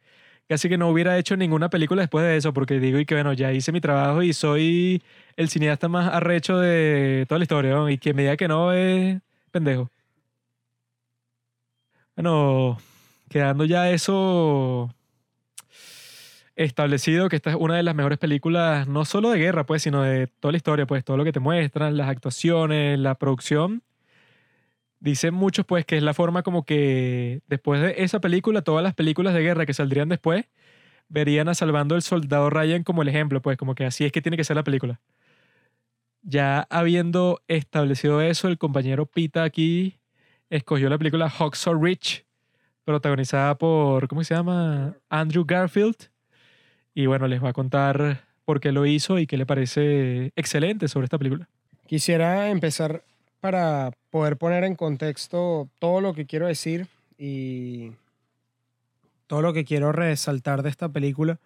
[0.49, 3.33] casi que no hubiera hecho ninguna película después de eso, porque digo, y que bueno,
[3.35, 5.03] ya hice mi trabajo y soy
[5.37, 9.20] el cineasta más arrecho de toda la historia, y que me diga que no es
[9.53, 9.91] pendejo.
[12.16, 12.79] Bueno,
[13.29, 14.93] quedando ya eso
[16.57, 20.03] establecido, que esta es una de las mejores películas, no solo de guerra, pues, sino
[20.03, 23.83] de toda la historia, pues, todo lo que te muestran, las actuaciones, la producción.
[25.01, 28.95] Dicen muchos, pues, que es la forma como que después de esa película, todas las
[28.95, 30.47] películas de guerra que saldrían después,
[31.09, 34.23] verían a Salvando el Soldado Ryan como el ejemplo, pues, como que así es que
[34.23, 35.01] tiene que ser la película.
[36.23, 39.99] Ya habiendo establecido eso, el compañero Pita aquí
[40.51, 42.27] escogió la película Hacksaw Ridge,
[42.85, 44.97] protagonizada por, ¿cómo se llama?
[45.09, 46.11] Andrew Garfield.
[46.95, 50.89] Y bueno, les va a contar por qué lo hizo y qué le parece excelente
[50.89, 51.49] sobre esta película.
[51.87, 53.05] Quisiera empezar
[53.40, 56.86] para poder poner en contexto todo lo que quiero decir
[57.16, 57.93] y
[59.27, 61.39] todo lo que quiero resaltar de esta película,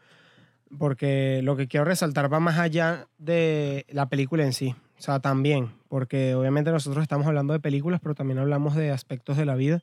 [0.78, 4.74] porque lo que quiero resaltar va más allá de la película en sí.
[4.98, 9.36] O sea, también, porque obviamente nosotros estamos hablando de películas, pero también hablamos de aspectos
[9.36, 9.82] de la vida.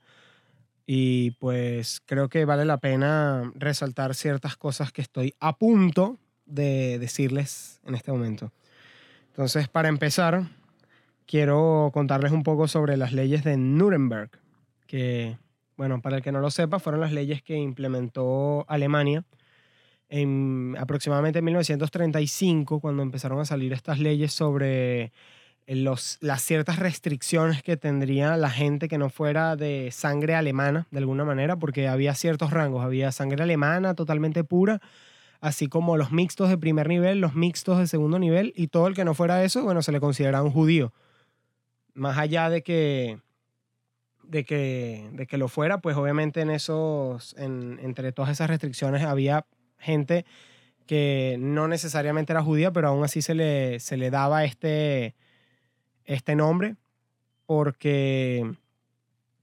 [0.88, 6.98] Y pues creo que vale la pena resaltar ciertas cosas que estoy a punto de
[7.00, 8.52] decirles en este momento.
[9.28, 10.48] Entonces, para empezar,
[11.30, 14.32] quiero contarles un poco sobre las leyes de Nuremberg,
[14.88, 15.38] que,
[15.78, 19.24] bueno, para el que no lo sepa, fueron las leyes que implementó Alemania
[20.10, 25.12] en aproximadamente 1935, cuando empezaron a salir estas leyes sobre
[25.68, 31.26] las ciertas restricciones que tendría la gente que no fuera de sangre alemana, de alguna
[31.26, 34.82] manera, porque había ciertos rangos, había sangre alemana totalmente pura,
[35.42, 38.96] así como los mixtos de primer nivel, los mixtos de segundo nivel, y todo el
[38.96, 40.92] que no fuera eso, bueno, se le consideraba un judío.
[42.00, 43.20] Más allá de que,
[44.24, 49.04] de que, de que lo fuera, pues obviamente en esos, en, entre todas esas restricciones
[49.04, 49.46] había
[49.78, 50.26] gente
[50.88, 55.14] que no necesariamente era judía, pero aún así se le, se le daba este,
[56.06, 56.78] este nombre
[57.50, 58.50] porque,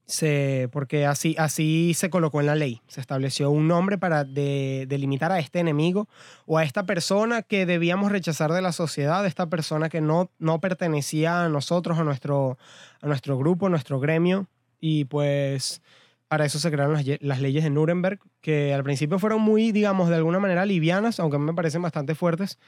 [0.06, 2.80] se, porque así, así se colocó en la ley.
[2.86, 6.08] Se estableció un nombre para de- delimitar a este enemigo
[6.46, 10.60] o a esta persona que debíamos rechazar de la sociedad, esta persona que no, no
[10.60, 12.56] pertenecía a nosotros, a nuestro,
[13.00, 14.46] a nuestro grupo, a nuestro gremio.
[14.80, 15.82] Y pues
[16.28, 20.08] para eso se crearon las, las leyes de Nuremberg, que al principio fueron muy, digamos,
[20.08, 22.58] de alguna manera livianas, aunque me parecen bastante fuertes,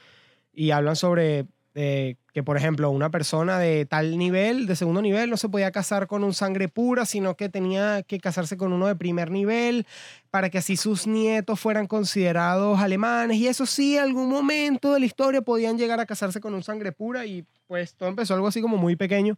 [0.53, 1.45] y hablan sobre
[1.75, 5.71] eh, que, por ejemplo, una persona de tal nivel, de segundo nivel, no se podía
[5.71, 9.85] casar con un sangre pura, sino que tenía que casarse con uno de primer nivel
[10.31, 13.37] para que así sus nietos fueran considerados alemanes.
[13.37, 16.91] Y eso sí, algún momento de la historia podían llegar a casarse con un sangre
[16.91, 19.37] pura y pues todo empezó algo así como muy pequeño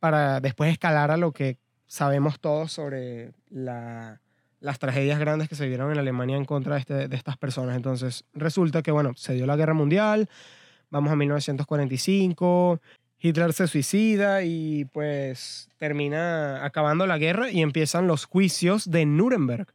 [0.00, 4.20] para después escalar a lo que sabemos todos sobre la-
[4.60, 7.76] las tragedias grandes que se vieron en Alemania en contra de, este- de estas personas.
[7.76, 10.28] Entonces, resulta que, bueno, se dio la guerra mundial,
[10.94, 12.80] vamos a 1945,
[13.20, 19.66] Hitler se suicida y pues termina acabando la guerra y empiezan los juicios de Nuremberg.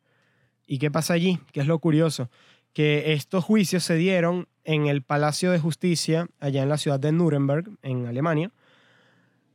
[0.66, 1.40] ¿Y qué pasa allí?
[1.52, 2.30] ¿Qué es lo curioso?
[2.74, 7.12] Que estos juicios se dieron en el Palacio de Justicia, allá en la ciudad de
[7.12, 8.52] Nuremberg, en Alemania,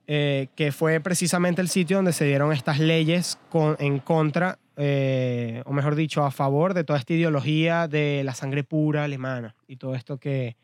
[0.07, 5.63] eh, que fue precisamente el sitio donde se dieron estas leyes con- en contra, eh,
[5.65, 9.77] o mejor dicho, a favor de toda esta ideología de la sangre pura alemana y
[9.77, 10.57] todo esto que,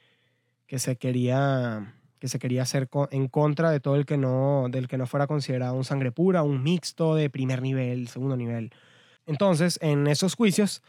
[0.71, 4.87] que se quería que se quería hacer en contra de todo el que no del
[4.87, 8.71] que no fuera considerado un sangre pura, un mixto de primer nivel, segundo nivel.
[9.27, 10.81] Entonces, en esos juicios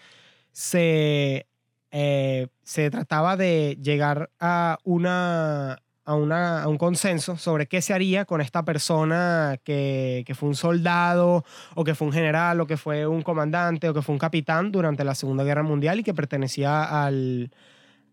[0.52, 1.48] se,
[1.90, 7.96] eh, se trataba de llegar a una a, una, a un consenso sobre qué se
[7.96, 11.44] haría con esta persona que, que fue un soldado
[11.74, 14.72] o que fue un general o que fue un comandante o que fue un capitán
[14.72, 17.52] durante la Segunda Guerra Mundial y que pertenecía al,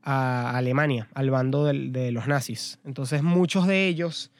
[0.02, 2.78] a Alemania, al bando de los nazis.
[2.84, 4.30] Entonces muchos de ellos,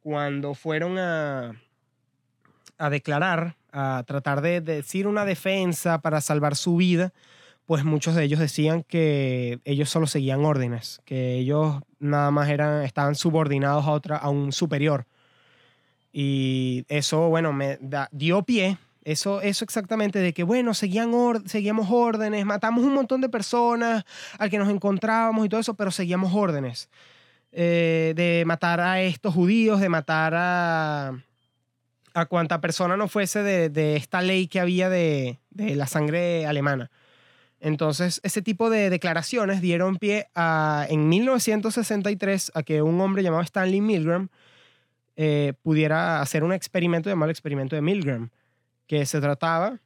[0.00, 1.60] cuando fueron a,
[2.78, 7.12] a declarar, a tratar de decir una defensa para salvar su vida,
[7.66, 12.82] pues muchos de ellos decían que ellos solo seguían órdenes, que ellos nada más eran,
[12.84, 15.06] estaban subordinados a, otra, a un superior.
[16.12, 17.78] Y eso, bueno, me
[18.12, 23.20] dio pie, eso, eso exactamente, de que, bueno, seguían or- seguíamos órdenes, matamos un montón
[23.20, 24.04] de personas
[24.38, 26.88] al que nos encontrábamos y todo eso, pero seguíamos órdenes.
[27.52, 31.12] Eh, de matar a estos judíos, de matar a,
[32.14, 36.46] a cuanta persona no fuese de, de esta ley que había de, de la sangre
[36.46, 36.90] alemana.
[37.60, 43.42] Entonces, ese tipo de declaraciones dieron pie a, en 1963 a que un hombre llamado
[43.42, 44.28] Stanley Milgram
[45.16, 48.30] eh, pudiera hacer un experimento llamado el experimento de Milgram,
[48.86, 49.80] que se trataba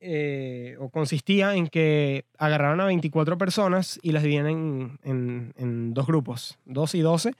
[0.00, 6.06] eh, o consistía en que agarraron a 24 personas y las dividían en, en- dos
[6.08, 7.34] grupos, 2 y 12,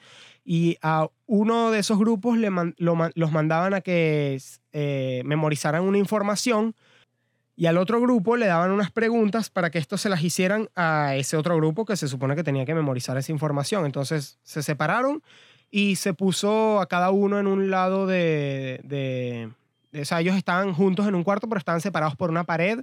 [0.45, 4.41] y a uno de esos grupos le man- lo los mandaban a que
[4.73, 6.75] eh, memorizaran una información
[7.57, 11.17] y al otro grupo le daban unas preguntas para que estos se las hicieran a
[11.17, 13.85] ese otro grupo que se supone que tenía que memorizar esa información.
[13.87, 15.23] Entonces se separaron
[15.71, 19.51] y se puso a cada uno en un lado de, de-
[20.01, 22.81] O sea, ellos estaban juntos en un cuarto, pero estaban separados por una pared.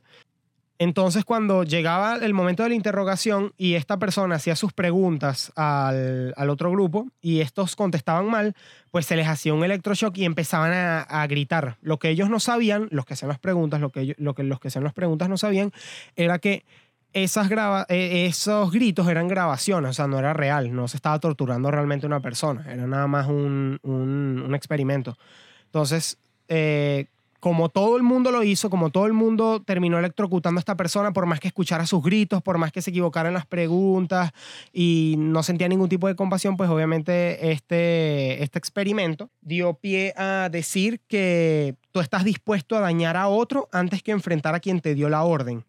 [0.81, 6.33] Entonces, cuando llegaba el momento de la interrogación y esta persona hacía sus preguntas al,
[6.37, 8.55] al otro grupo y estos contestaban mal,
[8.89, 11.75] pues se les hacía un electroshock y empezaban a, a gritar.
[11.81, 14.61] Lo que ellos no sabían, los que hacían las preguntas, lo que, lo que los
[14.61, 15.73] que hacían las preguntas no sabían,
[16.15, 16.63] era que
[17.11, 21.19] esas graba- eh, esos gritos eran grabaciones, o sea, no era real, no se estaba
[21.19, 25.17] torturando realmente una persona, era nada más un, un- un experimento.
[25.65, 26.17] Entonces,
[26.49, 27.05] eh,
[27.39, 31.13] como todo el mundo lo hizo, como todo el mundo terminó electrocutando a esta persona,
[31.13, 34.31] por más que escuchara sus gritos, por más que se equivocara en las preguntas
[34.73, 40.49] y no sentía ningún tipo de compasión, pues obviamente este, este experimento dio pie a
[40.51, 44.93] decir que tú estás dispuesto a dañar a otro antes que enfrentar a quien te
[44.93, 45.63] dio la orden.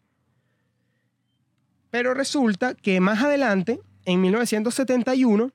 [1.89, 5.51] Pero resulta que más adelante, en 1971,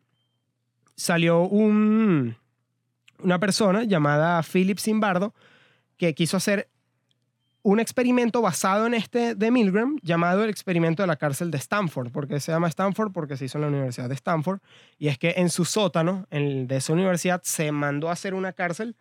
[0.94, 2.36] salió un,
[3.22, 5.34] una persona llamada Philip Zimbardo
[5.96, 6.68] que quiso hacer
[7.62, 12.12] un experimento basado en este de Milgram llamado el experimento de la cárcel de Stanford.
[12.12, 13.10] ¿Por qué se llama Stanford?
[13.12, 14.60] Porque se hizo en la Universidad de Stanford.
[14.98, 18.52] Y es que en su sótano en, de esa universidad se mandó a hacer una
[18.52, 18.94] cárcel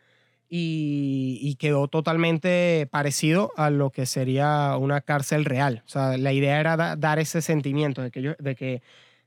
[0.49, 5.83] y, quedó totalmente parecido a lo que sería una cárcel real.
[5.85, 8.81] O sea, la idea era da- dar ese sentimiento de que, de, que,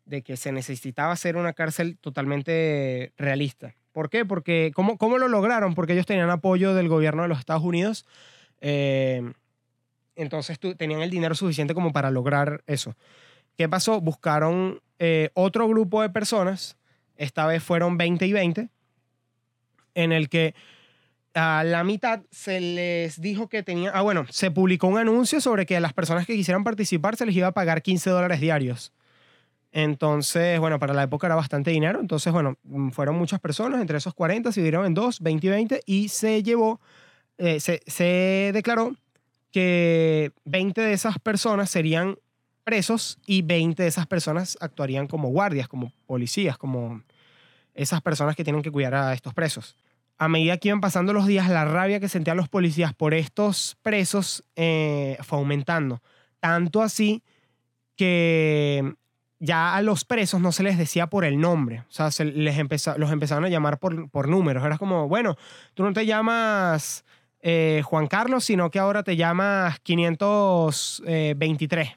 [0.05, 3.75] de que se necesitaba hacer una cárcel totalmente realista.
[3.99, 4.25] ¿Por qué?
[4.25, 5.75] Porque, ¿cómo, ¿cómo lo lograron?
[5.75, 8.07] Porque ellos tenían apoyo del gobierno de los Estados Unidos.
[8.61, 9.33] eh,
[10.15, 12.95] entonces tenían el dinero suficiente como para lograr eso.
[13.57, 14.01] ¿Qué pasó?
[14.01, 16.77] Buscaron eh, otro grupo de personas,
[17.17, 18.69] esta vez fueron 20 y 20,
[19.95, 20.55] en el que
[21.35, 25.67] a la mitad se les dijo que tenía, ah bueno, se publicó un anuncio sobre
[25.67, 28.93] que a las personas que quisieran participar se les iba a pagar 15 dólares diarios.
[29.73, 33.99] Entonces, bueno, para la época era bastante dinero, entonces, bueno, mm, fueron muchas personas, entre
[33.99, 36.81] esos 40 se dividieron en dos, 20 y 20, y se llevó,
[37.37, 38.97] eh, se, se declaró
[39.53, 42.17] que 20 de esas personas serían
[42.65, 47.03] presos y 20 de esas personas actuarían como guardias, como policías, como
[47.75, 49.77] esas personas que tienen que cuidar a estos presos.
[50.19, 53.79] A medida que iban pasando los días, la rabia que sentían los policías por estos
[53.83, 56.03] presos eh, fue aumentando.
[56.41, 57.23] Tanto así
[57.97, 58.95] que
[59.41, 61.81] ya a los presos no se les decía por el nombre.
[61.89, 64.65] O sea, se les empeza- los empezaron a llamar por, por números.
[64.65, 65.37] Era como, bueno,
[65.75, 67.05] tú no te llamas
[67.41, 71.91] eh, Juan Carlos, sino que ahora te llamas 523,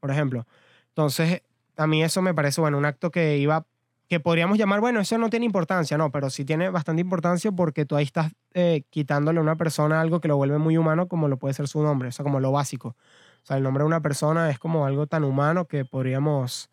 [0.00, 0.46] por ejemplo.
[0.88, 1.42] Entonces,
[1.76, 3.66] a mí eso me parece, bueno, un acto que iba,
[4.08, 7.84] que podríamos llamar, bueno, eso no tiene importancia, no, pero sí tiene bastante importancia porque
[7.84, 11.28] tú ahí estás eh, quitándole a una persona algo que lo vuelve muy humano como
[11.28, 12.96] lo puede ser su nombre, o sea, como lo básico.
[13.42, 16.70] O sea, el nombre de una persona es como algo tan humano que podríamos,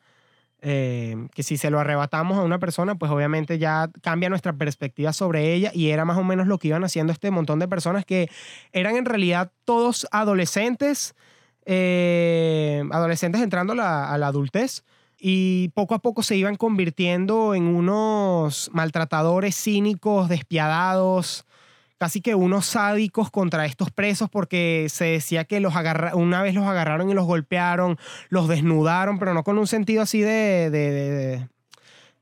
[0.62, 5.14] eh, que si se lo arrebatamos a una persona, pues obviamente ya cambia nuestra perspectiva
[5.14, 8.06] sobre ella y era más o menos lo que iban haciendo este montón de personas
[8.06, 8.30] que
[8.72, 11.16] eran en realidad todos adolescentes,
[11.66, 14.84] eh, adolescentes entrando la, a la adultez
[15.20, 21.46] y poco a poco se iban convirtiendo en unos maltratadores cínicos, despiadados,
[22.06, 26.54] casi que unos sádicos contra estos presos porque se decía que los agarra una vez
[26.54, 27.98] los agarraron y los golpearon,
[28.30, 31.50] los desnudaron, pero no con un sentido así de, de, de- de-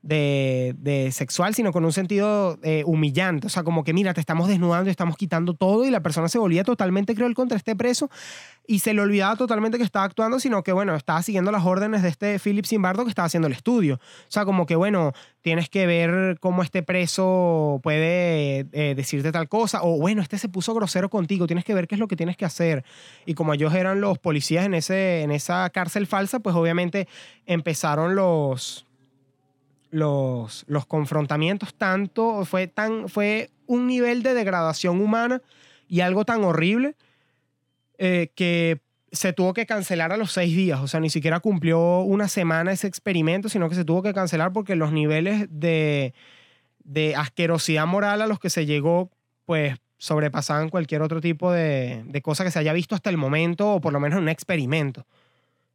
[0.04, 3.46] de sexual, sino con un sentido eh, humillante.
[3.46, 6.38] O sea, como que mira, te estamos desnudando estamos quitando todo y la persona se
[6.38, 8.10] volvía totalmente cruel contra este preso
[8.66, 12.02] y se le olvidaba totalmente que estaba actuando, sino que, bueno, estaba siguiendo las órdenes
[12.02, 13.96] de este Philip Zimbardo que estaba haciendo el estudio.
[13.96, 15.12] O sea, como que, bueno,
[15.42, 20.48] tienes que ver cómo este preso puede eh, decirte tal cosa, o bueno, este se
[20.48, 22.84] puso grosero contigo, tienes que ver qué es lo que tienes que hacer.
[23.26, 27.06] Y como ellos eran los policías en, ese, en esa cárcel falsa, pues obviamente
[27.46, 28.86] empezaron los,
[29.94, 35.40] los, los confrontamientos, tanto, fue, tan, fue un nivel de degradación humana
[35.86, 36.96] y algo tan horrible
[37.98, 38.80] eh, que
[39.12, 40.80] se tuvo que cancelar a los seis días.
[40.80, 44.52] O sea, ni siquiera cumplió una semana ese experimento, sino que se tuvo que cancelar
[44.52, 46.12] porque los niveles de,
[46.82, 49.12] de asquerosidad moral a los que se llegó,
[49.44, 53.74] pues sobrepasaban cualquier otro tipo de, de cosa que se haya visto hasta el momento,
[53.74, 55.06] o por lo menos en un experimento.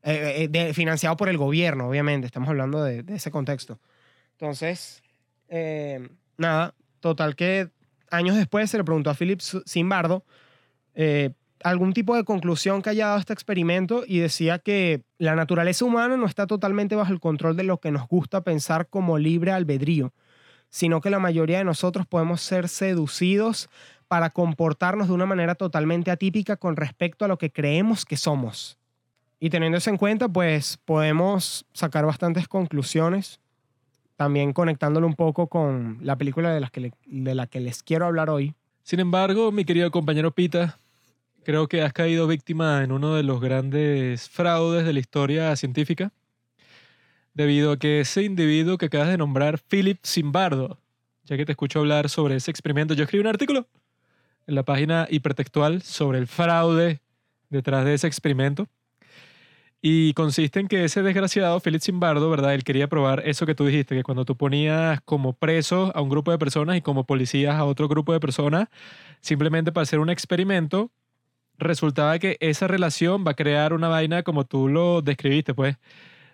[0.03, 2.27] Eh, eh, financiado por el gobierno, obviamente.
[2.27, 3.79] Estamos hablando de, de ese contexto.
[4.39, 5.03] Entonces,
[5.49, 6.07] eh,
[6.37, 7.69] nada, total que
[8.09, 10.23] años después se le preguntó a Philip Zimbardo
[10.95, 15.83] eh, algún tipo de conclusión que haya dado este experimento y decía que la naturaleza
[15.83, 19.51] humana no está totalmente bajo el control de lo que nos gusta pensar como libre
[19.51, 20.13] albedrío,
[20.69, 23.69] sino que la mayoría de nosotros podemos ser seducidos
[24.07, 28.77] para comportarnos de una manera totalmente atípica con respecto a lo que creemos que somos.
[29.39, 33.39] Y teniendo eso en cuenta, pues podemos sacar bastantes conclusiones,
[34.19, 38.05] también conectándolo un poco con la película de, las que de la que les quiero
[38.05, 38.53] hablar hoy.
[38.83, 40.77] Sin embargo, mi querido compañero Pita,
[41.45, 46.11] creo que has caído víctima en uno de los grandes fraudes de la historia científica,
[47.33, 50.77] debido a que ese individuo que acabas de nombrar, Philip Zimbardo,
[51.23, 53.67] ya que te escucho hablar sobre ese experimento, yo escribí un artículo
[54.47, 56.99] en la página hipertextual sobre el fraude
[57.49, 58.67] detrás de ese experimento.
[59.81, 62.53] Y consiste en que ese desgraciado, Philip Zimbardo, ¿verdad?
[62.53, 66.09] Él quería probar eso que tú dijiste, que cuando tú ponías como presos a un
[66.09, 68.67] grupo de personas y como policías a otro grupo de personas,
[69.21, 70.91] simplemente para hacer un experimento,
[71.57, 75.77] resultaba que esa relación va a crear una vaina como tú lo describiste, pues,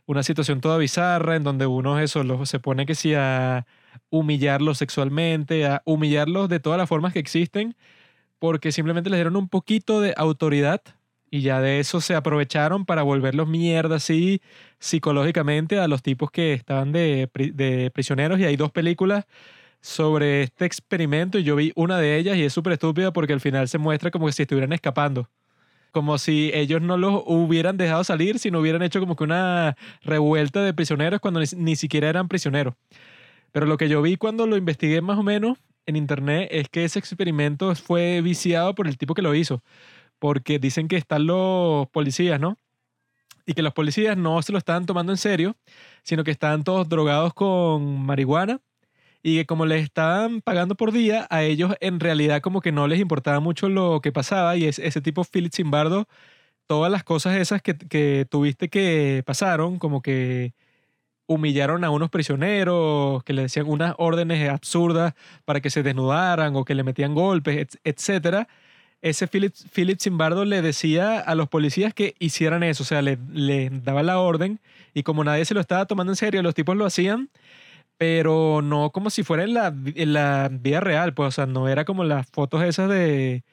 [0.07, 3.65] una situación toda bizarra en donde uno eso lo- se pone que sí a
[4.11, 7.75] humillarlos sexualmente, a humillarlos de todas las formas que existen,
[8.39, 10.81] porque simplemente les dieron un poquito de autoridad
[11.35, 14.41] y ya de eso se aprovecharon para volverlos mierda así
[14.79, 19.25] psicológicamente a los tipos que estaban de, de prisioneros y hay dos películas
[19.81, 23.41] sobre este experimento y yo vi una de ellas y es súper estúpida porque al
[23.41, 25.29] final se muestra como que si estuvieran escapando.
[25.91, 30.63] Como si ellos no los hubieran dejado salir, sino hubieran hecho como que una revuelta
[30.63, 32.75] de prisioneros cuando ni siquiera eran prisioneros.
[33.51, 36.85] Pero lo que yo vi cuando lo investigué más o menos en internet es que
[36.85, 39.61] ese experimento fue viciado por el tipo que lo hizo.
[40.25, 42.57] Porque dicen que están los policías, ¿no?
[43.45, 45.55] Y que los policías no se lo estaban tomando en serio,
[46.01, 48.59] sino que estaban todos drogados con marihuana
[49.21, 52.87] y que como les estaban pagando por día, a ellos en realidad como que no
[52.87, 56.07] les importaba mucho lo que pasaba y es, ese tipo Philip Zimbardo,
[56.67, 60.53] todas las cosas esas que, que tuviste que pasaron, como que
[61.27, 65.13] humillaron a unos prisioneros, que le decían unas órdenes absurdas
[65.45, 68.47] para que se desnudaran o que le metían golpes, et- etcétera.
[69.05, 69.99] Ese Philip, Philip
[70.47, 74.59] le decía a los policías que hicieran eso, o sea, le, daba la orden
[74.95, 77.29] y como nadie se lo estaba tomando en serio, los tipos lo hacían,
[77.97, 81.85] pero no como si fuera en la, en vida real, pues, o sea, no era
[81.85, 83.43] como las fotos esas de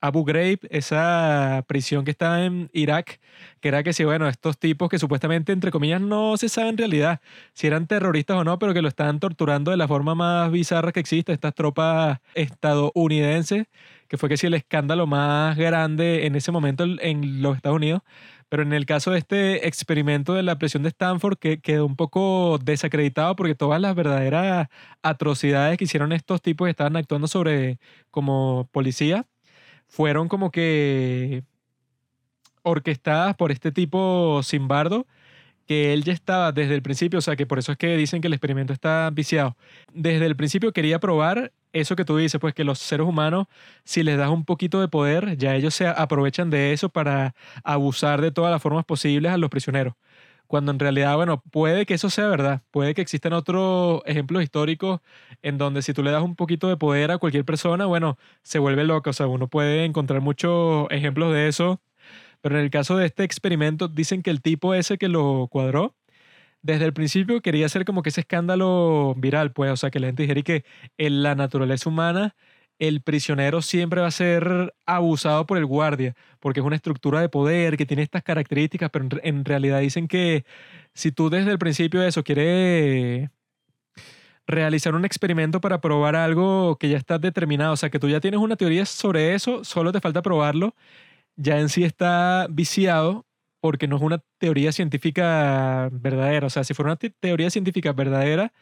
[0.00, 3.20] Abu Ghraib, esa prisión que está en Irak,
[3.60, 6.78] que era que sí, bueno, estos tipos que supuestamente, entre comillas, no se sabe en
[6.78, 7.20] realidad
[7.52, 10.90] si eran terroristas o no, pero que lo estaban torturando de la forma más bizarra
[10.90, 13.66] que existe, estas tropas estadounidenses,
[14.12, 18.02] que fue que sí el escándalo más grande en ese momento en los Estados Unidos.
[18.50, 21.96] Pero en el caso de este experimento de la presión de Stanford, que quedó un
[21.96, 24.68] poco desacreditado porque todas las verdaderas
[25.00, 27.78] atrocidades que hicieron estos tipos que estaban actuando sobre
[28.10, 29.24] como policía
[29.88, 31.44] fueron como que
[32.60, 35.06] orquestadas por este tipo Simbardo,
[35.66, 38.20] que él ya estaba desde el principio, o sea que por eso es que dicen
[38.20, 39.56] que el experimento está viciado.
[39.94, 43.46] Desde el principio quería probar eso que tú dices, pues que los seres humanos,
[43.84, 47.34] si les das un poquito de poder, ya ellos se aprovechan de eso para
[47.64, 49.94] abusar de todas las formas posibles a los prisioneros.
[50.46, 55.00] Cuando en realidad, bueno, puede que eso sea verdad, puede que existan otros ejemplos históricos
[55.42, 58.58] en donde si tú le das un poquito de poder a cualquier persona, bueno, se
[58.58, 61.80] vuelve loca, o sea, uno puede encontrar muchos ejemplos de eso
[62.42, 65.94] pero en el caso de este experimento, dicen que el tipo ese que lo cuadró,
[66.62, 70.06] desde el principio quería hacer como que ese escándalo viral, pues, o sea, que la
[70.08, 70.64] gente dijera que
[70.98, 72.34] en la naturaleza humana
[72.78, 77.28] el prisionero siempre va a ser abusado por el guardia, porque es una estructura de
[77.28, 80.44] poder que tiene estas características, pero en realidad dicen que
[80.94, 83.30] si tú desde el principio de eso quieres
[84.46, 88.20] realizar un experimento para probar algo que ya está determinado, o sea, que tú ya
[88.20, 90.74] tienes una teoría sobre eso, solo te falta probarlo,
[91.36, 93.26] ya en sí está viciado
[93.62, 96.48] porque no es una teoría científica verdadera.
[96.48, 98.52] O sea, si fuera una te- teoría científica verdadera,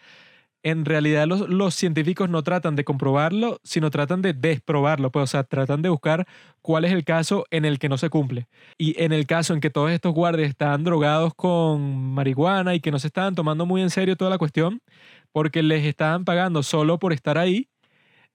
[0.62, 5.10] en realidad los, los científicos no tratan de comprobarlo, sino tratan de desprobarlo.
[5.10, 6.26] Pues, o sea, tratan de buscar
[6.62, 8.48] cuál es el caso en el que no se cumple.
[8.78, 12.90] Y en el caso en que todos estos guardias estaban drogados con marihuana y que
[12.90, 14.82] no se estaban tomando muy en serio toda la cuestión,
[15.32, 17.68] porque les estaban pagando solo por estar ahí,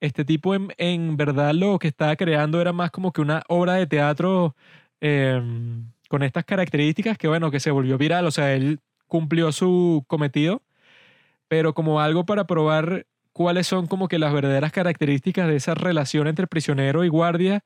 [0.02, 3.76] este tipo en, en verdad lo que estaba creando era más como que una obra
[3.76, 4.56] de teatro
[5.02, 5.42] eh,
[6.10, 10.62] con estas características que bueno, que se volvió viral, o sea, él cumplió su cometido,
[11.48, 16.28] pero como algo para probar cuáles son como que las verdaderas características de esa relación
[16.28, 17.64] entre prisionero y guardia,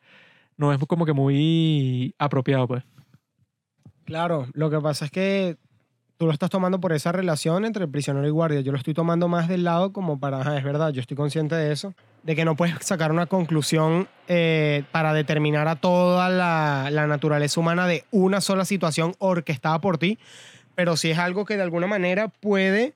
[0.57, 2.83] no es como que muy apropiado, pues.
[4.05, 5.57] Claro, lo que pasa es que
[6.17, 8.61] tú lo estás tomando por esa relación entre prisionero y guardia.
[8.61, 11.71] Yo lo estoy tomando más del lado como para, es verdad, yo estoy consciente de
[11.71, 11.93] eso,
[12.23, 17.87] de que no puedes sacar una conclusión eh, para determinar a toda la, naturaleza humana
[17.87, 20.19] de una sola situación orquestada por ti,
[20.75, 22.93] pero sí es algo que de alguna manera puede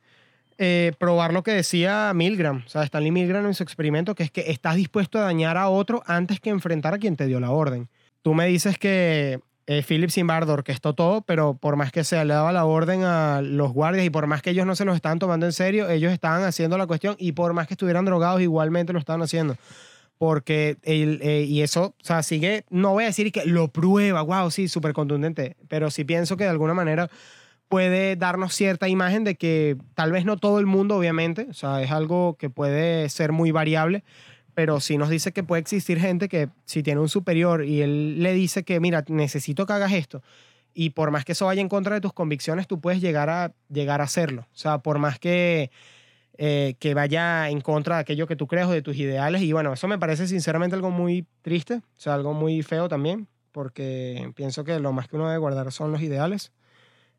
[0.57, 4.31] eh, probar lo que decía Milgram, o sea, Stanley Milgram en su experimento, que es
[4.31, 7.51] que estás dispuesto a dañar a otro antes que enfrentar a quien te dio la
[7.51, 7.89] orden.
[8.21, 12.33] Tú me dices que eh, Philip Zimbardo orquestó todo, pero por más que sea, le
[12.33, 15.19] daba la orden a los guardias y por más que ellos no se los estaban
[15.19, 18.91] tomando en serio, ellos estaban haciendo la cuestión y por más que estuvieran drogados, igualmente
[18.93, 19.55] lo estaban haciendo.
[20.17, 24.21] Porque, el, eh, y eso, o sea, sigue, no voy a decir que lo prueba,
[24.21, 27.09] wow, sí, súper contundente, pero sí pienso que de alguna manera
[27.67, 31.81] puede darnos cierta imagen de que tal vez no todo el mundo, obviamente, o sea,
[31.81, 34.03] es algo que puede ser muy variable,
[34.53, 38.21] pero sí nos dice que puede existir gente que si tiene un superior y él
[38.21, 40.21] le dice que, mira, necesito que hagas esto,
[40.73, 43.53] y por más que eso vaya en contra de tus convicciones, tú puedes llegar a,
[43.69, 44.47] llegar a hacerlo.
[44.53, 45.71] O sea, por más que,
[46.37, 49.41] eh, que vaya en contra de aquello que tú crees o de tus ideales.
[49.43, 53.27] Y bueno, eso me parece sinceramente algo muy triste, o sea, algo muy feo también,
[53.51, 56.51] porque pienso que lo más que uno debe guardar son los ideales,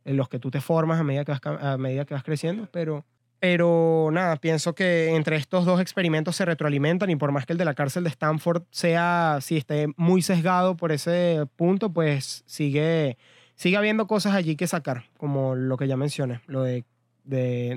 [0.05, 2.69] en los que tú te formas a medida que vas, a medida que vas creciendo,
[2.73, 3.05] pero...
[3.45, 7.59] Pero nada, pienso que entre estos dos experimentos se retroalimentan y por más que el
[7.59, 13.19] de la cárcel de Stanford sea, si esté muy sesgado por ese punto, pues sigue,
[13.55, 16.87] sigue habiendo cosas allí que sacar, como lo que ya mencioné, lo de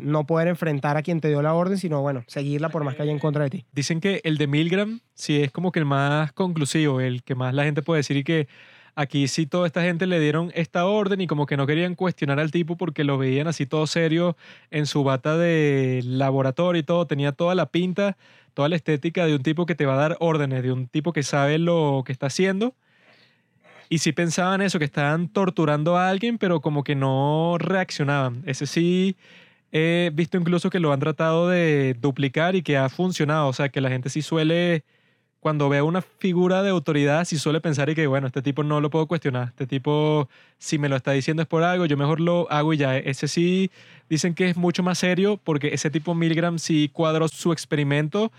[0.01, 3.01] no poder enfrentar a quien te dio la orden, sino bueno, seguirla por más que
[3.01, 3.65] haya en contra de ti.
[3.73, 7.53] Dicen que el de Milgram sí es como que el más conclusivo, el que más
[7.53, 8.47] la gente puede decir y que
[8.97, 12.39] aquí sí toda esta gente le dieron esta orden y como que no querían cuestionar
[12.39, 14.35] al tipo porque lo veían así todo serio
[14.71, 18.17] en su bata de laboratorio y todo, tenía toda la pinta,
[18.55, 21.13] toda la estética de un tipo que te va a dar órdenes, de un tipo
[21.13, 22.73] que sabe lo que está haciendo.
[23.87, 28.41] Y sí pensaban eso, que estaban torturando a alguien, pero como que no reaccionaban.
[28.47, 29.15] Ese sí
[29.71, 33.47] he visto incluso que lo han tratado de duplicar y que ha funcionado.
[33.47, 34.83] O sea, que la gente sí suele,
[35.47, 38.63] cuando ve a una figura de autoridad, sí suele pensar y que, bueno, este tipo
[38.63, 39.47] no lo puedo cuestionar.
[39.47, 42.77] Este tipo, si me lo está diciendo es por algo, yo mejor lo hago y
[42.77, 42.97] ya.
[42.97, 43.71] Ese sí
[44.09, 48.29] dicen que es mucho más serio porque ese tipo Milgram sí cuadró su experimento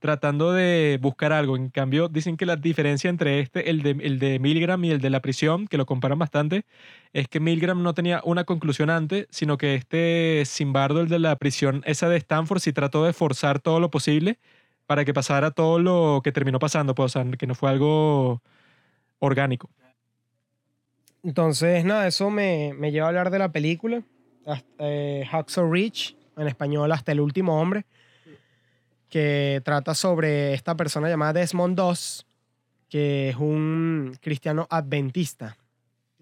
[0.00, 1.56] tratando de buscar algo.
[1.56, 5.00] En cambio, dicen que la diferencia entre este, el de, el de Milgram y el
[5.00, 6.64] de la prisión, que lo comparan bastante,
[7.12, 11.36] es que Milgram no tenía una conclusión antes, sino que este Simbardo, el de la
[11.36, 14.40] prisión, esa de Stanford, sí trató de forzar todo lo posible
[14.86, 18.42] para que pasara todo lo que terminó pasando, pues, que no fue algo
[19.18, 19.68] orgánico.
[21.22, 24.02] Entonces, nada, eso me, me lleva a hablar de la película,
[24.78, 27.84] eh, Hacksaw Ridge, en español Hasta el último hombre,
[29.08, 32.26] que trata sobre esta persona llamada Desmond Doss,
[32.88, 35.56] que es un cristiano adventista,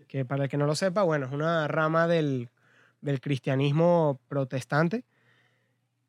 [0.09, 2.49] que para el que no lo sepa, bueno, es una rama del,
[3.01, 5.05] del cristianismo protestante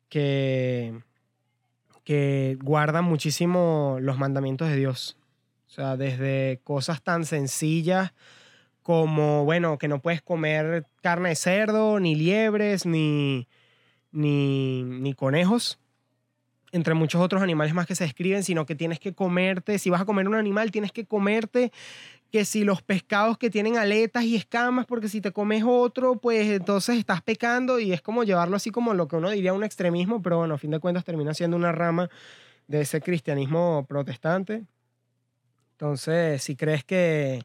[0.08, 1.02] que,
[2.06, 5.16] que guarda muchísimo los mandamientos de Dios.
[5.66, 8.14] O sea, desde cosas tan sencillas
[8.84, 13.48] como, bueno, que no puedes comer carne de cerdo, ni liebres, ni,
[14.12, 15.80] ni, ni conejos,
[16.70, 20.02] entre muchos otros animales más que se describen, sino que tienes que comerte, si vas
[20.02, 21.72] a comer un animal, tienes que comerte
[22.30, 26.48] que si los pescados que tienen aletas y escamas, porque si te comes otro, pues
[26.48, 30.22] entonces estás pecando y es como llevarlo así como lo que uno diría un extremismo,
[30.22, 32.10] pero bueno, a fin de cuentas termina siendo una rama
[32.66, 34.64] de ese cristianismo protestante.
[35.72, 37.42] Entonces, si crees que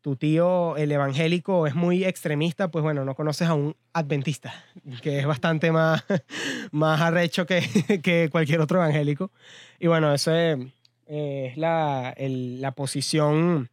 [0.00, 4.52] tu tío, el evangélico, es muy extremista, pues bueno, no conoces a un adventista,
[5.00, 6.04] que es bastante más,
[6.72, 7.62] más arrecho que,
[8.02, 9.30] que cualquier otro evangélico.
[9.78, 10.58] Y bueno, esa
[11.06, 13.70] es la, la posición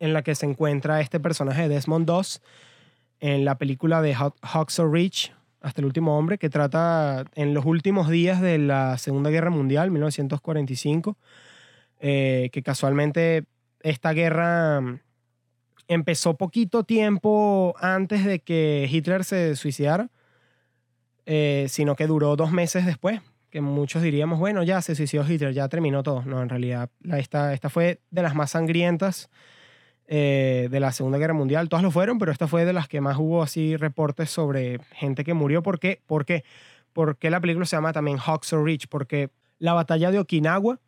[0.00, 2.40] en la que se encuentra este personaje de Desmond Doss
[3.20, 8.08] en la película de Hacksaw Ridge, Hasta el último hombre, que trata en los últimos
[8.08, 11.16] días de la Segunda Guerra Mundial, 1945,
[12.00, 13.44] eh, que casualmente
[13.80, 15.00] esta guerra mm,
[15.88, 20.10] empezó poquito tiempo antes de que Hitler se suicidara,
[21.26, 23.20] eh, sino que duró dos meses después,
[23.50, 26.22] que muchos diríamos, bueno, ya se suicidó Hitler, ya terminó todo.
[26.22, 29.28] No, en realidad la- esta, esta fue de las más sangrientas
[30.10, 31.68] eh, de la Segunda Guerra Mundial.
[31.68, 35.22] Todas lo fueron, pero esta fue de las que más hubo así reportes sobre gente
[35.22, 35.62] que murió.
[35.62, 36.00] ¿Por qué?
[36.06, 36.44] ¿Por qué?
[36.94, 39.28] Porque la película se llama también Hacksaw Ridge, porque
[39.58, 40.80] la batalla de Okinawa,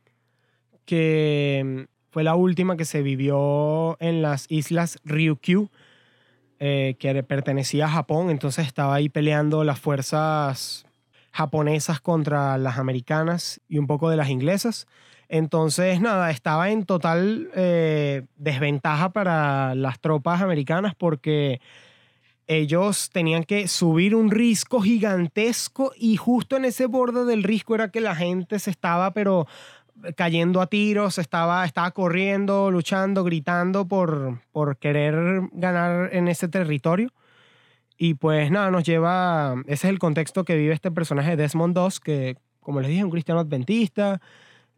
[0.87, 5.69] que mm, fue la última que se vivió en las islas Ryukyu,
[6.59, 10.87] eh, que pertenecía a Japón, entonces estaba ahí peleando las fuerzas
[11.31, 14.87] japonesas contra las americanas y un poco de las inglesas.
[15.33, 21.61] Entonces, nada, estaba en total eh, desventaja para las tropas americanas porque
[22.49, 27.93] ellos tenían que subir un risco gigantesco y justo en ese borde del risco era
[27.93, 29.47] que la gente se estaba, pero
[30.17, 37.13] cayendo a tiros, estaba, estaba corriendo, luchando, gritando por, por querer ganar en ese territorio.
[37.97, 42.01] Y pues nada, nos lleva, ese es el contexto que vive este personaje Desmond Doss,
[42.01, 44.21] que como les dije, un cristiano adventista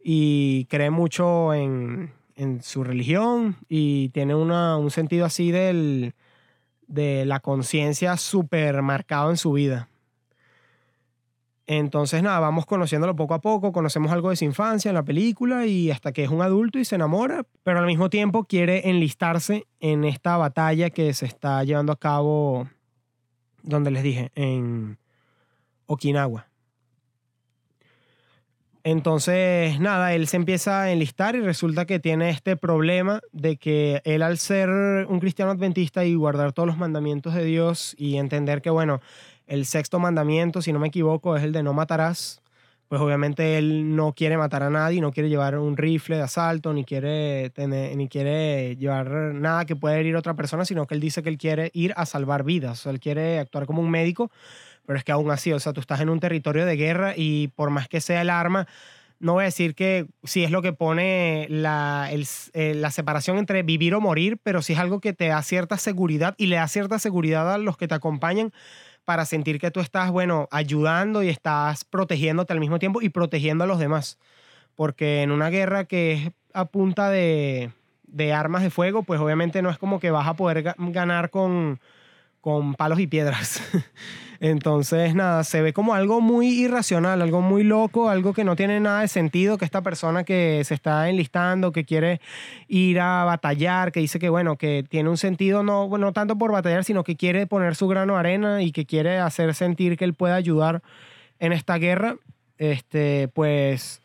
[0.03, 6.13] y cree mucho en, en su religión y tiene una, un sentido así del,
[6.87, 9.89] de la conciencia súper marcado en su vida.
[11.65, 15.65] Entonces, nada, vamos conociéndolo poco a poco, conocemos algo de su infancia en la película
[15.65, 19.65] y hasta que es un adulto y se enamora, pero al mismo tiempo quiere enlistarse
[19.79, 22.67] en esta batalla que se está llevando a cabo,
[23.61, 24.97] donde les dije, en
[25.85, 26.52] Okinawa.
[28.85, 34.01] Entonces, nada, él se empieza a enlistar y resulta que tiene este problema de que
[34.03, 38.61] él al ser un cristiano adventista y guardar todos los mandamientos de Dios y entender
[38.61, 38.99] que, bueno,
[39.47, 42.41] el sexto mandamiento, si no me equivoco, es el de no matarás,
[42.89, 46.73] pues obviamente él no quiere matar a nadie, no quiere llevar un rifle de asalto,
[46.73, 47.53] ni quiere,
[47.95, 51.29] ni quiere llevar nada que pueda herir a otra persona, sino que él dice que
[51.29, 54.29] él quiere ir a salvar vidas, o sea, él quiere actuar como un médico,
[54.85, 57.49] pero es que aún así, o sea, tú estás en un territorio de guerra y
[57.49, 58.67] por más que sea el arma,
[59.19, 63.63] no voy a decir que sí es lo que pone la, eh, la separación entre
[63.63, 66.67] vivir o morir, pero sí es algo que te da cierta seguridad y le da
[66.67, 68.51] cierta seguridad a los que te acompañan
[69.05, 73.63] para sentir que tú estás, bueno, ayudando y estás protegiéndote al mismo tiempo y protegiendo
[73.65, 74.17] a los demás.
[74.75, 77.71] Porque en una guerra que es a punta de,
[78.07, 81.29] de armas de fuego, pues obviamente no es como que vas a poder ga- ganar
[81.29, 81.79] con,
[82.43, 83.61] con palos y piedras.
[84.41, 88.81] Entonces, nada, se ve como algo muy irracional, algo muy loco, algo que no tiene
[88.81, 92.19] nada de sentido, que esta persona que se está enlistando, que quiere
[92.67, 96.37] ir a batallar, que dice que, bueno, que tiene un sentido no, bueno, no tanto
[96.37, 99.95] por batallar, sino que quiere poner su grano de arena y que quiere hacer sentir
[99.95, 100.83] que él puede ayudar
[101.39, 102.17] en esta guerra,
[102.57, 104.01] este, pues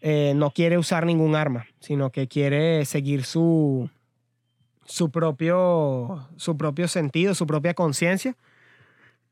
[0.00, 3.90] eh, no quiere usar ningún arma, sino que quiere seguir su,
[4.84, 8.36] su, propio, su propio sentido, su propia conciencia.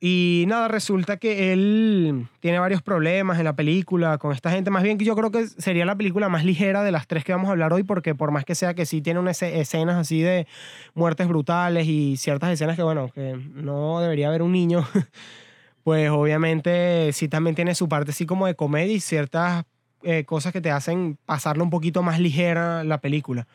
[0.02, 4.70] Y nada, resulta que él tiene varios problemas en la película con esta gente.
[4.70, 7.32] Más bien que yo creo que sería la película más ligera de las tres que
[7.32, 9.96] vamos a hablar hoy, porque por más que sea que sí tiene unas esce- escenas
[9.96, 10.46] así de
[10.94, 14.86] muertes brutales y ciertas escenas que, bueno, que no debería haber un niño,
[15.84, 19.64] pues obviamente sí también tiene su parte así como de comedia y ciertas
[20.02, 23.46] eh, cosas que te hacen pasarlo un poquito más ligera la película.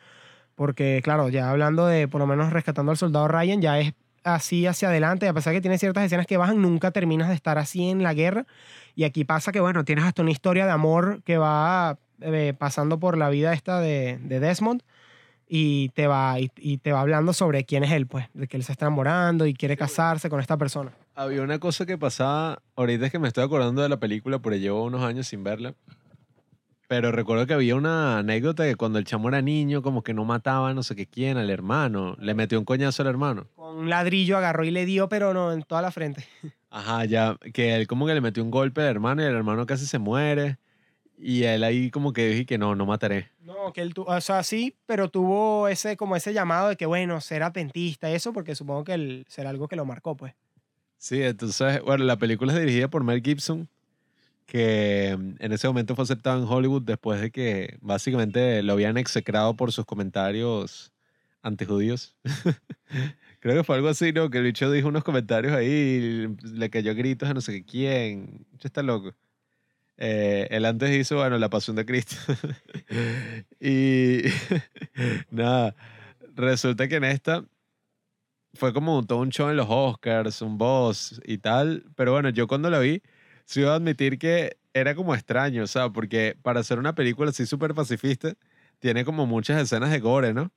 [0.56, 4.66] Porque, claro, ya hablando de por lo menos rescatando al soldado Ryan, ya es así
[4.66, 7.88] hacia adelante, a pesar que tiene ciertas escenas que bajan, nunca terminas de estar así
[7.88, 8.46] en la guerra.
[8.96, 12.98] Y aquí pasa que, bueno, tienes hasta una historia de amor que va eh, pasando
[12.98, 14.82] por la vida esta de, de Desmond
[15.46, 18.56] y te, va, y, y te va hablando sobre quién es él, pues, de que
[18.56, 20.90] él se está enamorando y quiere casarse con esta persona.
[21.14, 24.58] Había una cosa que pasaba, ahorita es que me estoy acordando de la película, porque
[24.58, 25.74] llevo unos años sin verla.
[26.88, 30.24] Pero recuerdo que había una anécdota que cuando el chamo era niño, como que no
[30.24, 32.16] mataba a no sé qué quién, al hermano.
[32.20, 33.48] Le metió un coñazo al hermano.
[33.56, 36.24] Con un ladrillo agarró y le dio, pero no en toda la frente.
[36.70, 39.66] Ajá, ya, que él como que le metió un golpe al hermano y el hermano
[39.66, 40.58] casi se muere.
[41.18, 43.30] Y él ahí como que dije que no, no mataré.
[43.40, 47.20] No, que él, o sea, sí, pero tuvo ese, como ese llamado de que, bueno,
[47.20, 50.34] ser atentista, eso, porque supongo que el, será algo que lo marcó, pues.
[50.98, 53.68] Sí, entonces, bueno, la película es dirigida por Mel Gibson,
[54.46, 58.96] que mm, en ese momento fue aceptado en Hollywood después de que básicamente lo habían
[58.96, 60.92] execrado por sus comentarios
[61.42, 62.16] antijudíos.
[63.40, 64.30] Creo que fue algo así, ¿no?
[64.30, 68.46] Que el bicho dijo unos comentarios ahí, y le cayó gritos a no sé quién.
[68.52, 69.14] Bicho está loco.
[69.98, 72.16] Eh, él antes hizo, bueno, La Pasión de Cristo.
[73.60, 74.22] y
[75.30, 75.74] nada,
[76.34, 77.44] resulta que en esta
[78.54, 81.84] fue como todo un show en los Oscars, un boss y tal.
[81.94, 83.02] Pero bueno, yo cuando la vi,
[83.46, 87.30] sí iba a admitir que era como extraño, o sea, porque para hacer una película
[87.30, 88.34] así súper pacifista,
[88.78, 90.52] tiene como muchas escenas de gore, ¿no?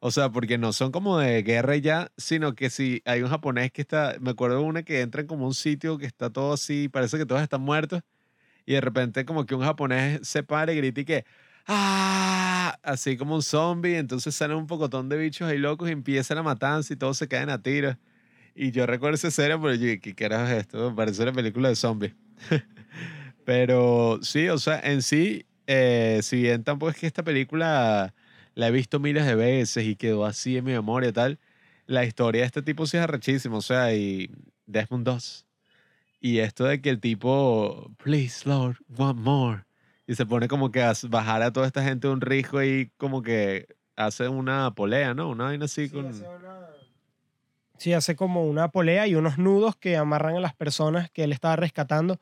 [0.00, 3.28] O sea, porque no son como de guerra y ya, sino que si hay un
[3.30, 6.30] japonés que está, me acuerdo de una que entra en como un sitio que está
[6.30, 8.02] todo así, parece que todos están muertos,
[8.66, 11.24] y de repente como que un japonés se para y grita y que,
[11.66, 12.78] ¡ah!
[12.82, 16.42] Así como un zombie, entonces salen un pocotón de bichos ahí locos y empieza la
[16.42, 17.96] matanza y todos se caen a tiros.
[18.62, 20.94] Y yo recuerdo esa escena, pero yo dije, ¿qué carajo es esto?
[20.94, 22.12] Parece una película de zombies.
[23.46, 28.12] pero sí, o sea, en sí, eh, si bien tampoco es que esta película
[28.54, 31.38] la he visto miles de veces y quedó así en mi memoria y tal,
[31.86, 34.30] la historia de este tipo sí es arrechísima, o sea, y
[34.66, 35.46] Desmond 2.
[36.20, 39.64] Y esto de que el tipo, please, Lord, one more.
[40.06, 42.90] Y se pone como que a bajar a toda esta gente de un risco y
[42.98, 45.30] como que hace una polea, ¿no?
[45.30, 46.12] Una vaina así con...
[47.80, 51.32] Sí, hace como una polea y unos nudos que amarran a las personas que él
[51.32, 52.20] estaba rescatando.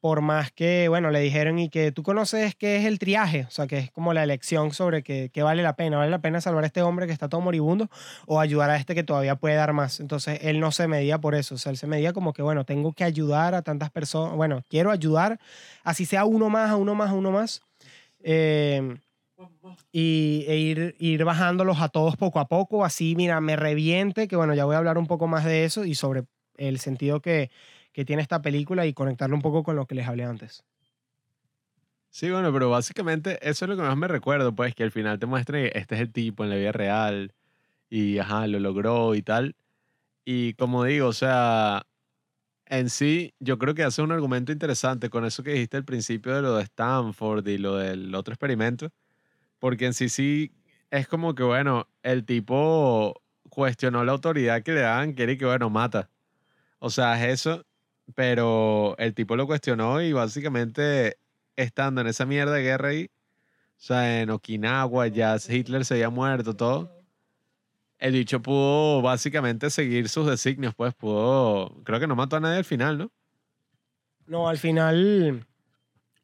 [0.00, 3.50] Por más que, bueno, le dijeron y que tú conoces qué es el triaje, o
[3.50, 5.98] sea, que es como la elección sobre que, que vale la pena.
[5.98, 7.90] ¿Vale la pena salvar a este hombre que está todo moribundo
[8.26, 10.00] o ayudar a este que todavía puede dar más?
[10.00, 11.56] Entonces, él no se medía por eso.
[11.56, 14.34] O sea, él se medía como que, bueno, tengo que ayudar a tantas personas.
[14.34, 15.38] Bueno, quiero ayudar,
[15.84, 17.60] así sea uno más, a uno más, a uno más.
[18.22, 18.96] Eh,
[19.92, 24.36] y, e ir, ir bajándolos a todos poco a poco, así, mira, me reviente, que
[24.36, 26.24] bueno, ya voy a hablar un poco más de eso y sobre
[26.56, 27.50] el sentido que,
[27.92, 30.64] que tiene esta película y conectarlo un poco con lo que les hablé antes.
[32.10, 35.18] Sí, bueno, pero básicamente eso es lo que más me recuerdo, pues que al final
[35.18, 37.34] te muestra que este es el tipo en la vida real
[37.90, 39.56] y, ajá, lo logró y tal.
[40.24, 41.86] Y como digo, o sea,
[42.66, 46.34] en sí, yo creo que hace un argumento interesante con eso que dijiste al principio
[46.34, 48.90] de lo de Stanford y lo del otro experimento,
[49.58, 50.52] porque en sí sí
[50.90, 55.70] es como que, bueno, el tipo cuestionó la autoridad que le daban, quiere que, bueno,
[55.70, 56.10] mata.
[56.78, 57.64] O sea, es eso,
[58.14, 61.18] pero el tipo lo cuestionó y básicamente
[61.56, 63.10] estando en esa mierda de guerra ahí,
[63.78, 66.96] o sea, en Okinawa ya Hitler se había muerto, todo.
[67.98, 72.58] El dicho pudo básicamente seguir sus designios, pues pudo, creo que no mató a nadie
[72.58, 73.10] al final, ¿no?
[74.26, 75.46] No, al final,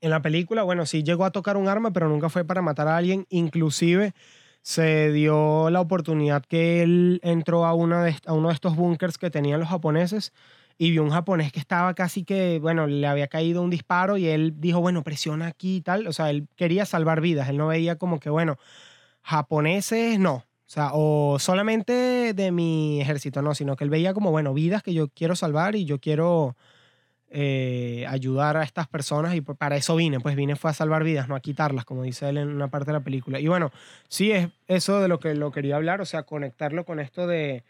[0.03, 2.89] en la película, bueno, sí llegó a tocar un arma, pero nunca fue para matar
[2.89, 3.25] a alguien.
[3.31, 4.13] Inclusive
[4.61, 9.69] se dio la oportunidad que él entró a, uno de estos búnkers que tenían los
[9.69, 10.33] japoneses
[10.77, 14.27] y vio un japonés que estaba casi que, bueno, le había caído un disparo y
[14.27, 16.09] él dijo, bueno, presiona aquí y tal.
[16.09, 17.49] O sea, él quería salvar vidas.
[17.49, 18.57] Él no veía como que, bueno,
[19.23, 20.35] japoneses no.
[20.35, 24.83] O sea, o solamente de mi ejército, no, sino que él veía como, bueno, vidas
[24.83, 26.57] que yo quiero salvar y yo quiero
[27.35, 31.03] eh, ayudar a estas personas y p- para eso vine, pues vine fue a salvar
[31.03, 33.41] vidas, no a quitarlas, como dice él en una parte de la película.
[33.41, 33.73] Y bueno,
[34.09, 37.65] sí es eso de lo que lo quería hablar, o sea, conectarlo con esto de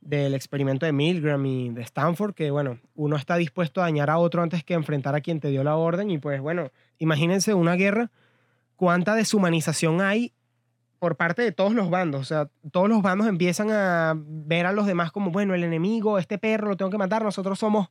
[0.00, 4.18] del experimento de Milgram y de Stanford, que bueno, uno está dispuesto a dañar a
[4.18, 7.74] otro antes que enfrentar a quien te dio la orden y pues bueno, imagínense una
[7.74, 8.10] guerra,
[8.76, 10.32] cuánta deshumanización hay
[11.04, 14.72] por parte de todos los bandos, o sea, todos los bandos empiezan a ver a
[14.72, 17.88] los demás como, bueno, el enemigo, este perro lo tengo que matar, nosotros somos,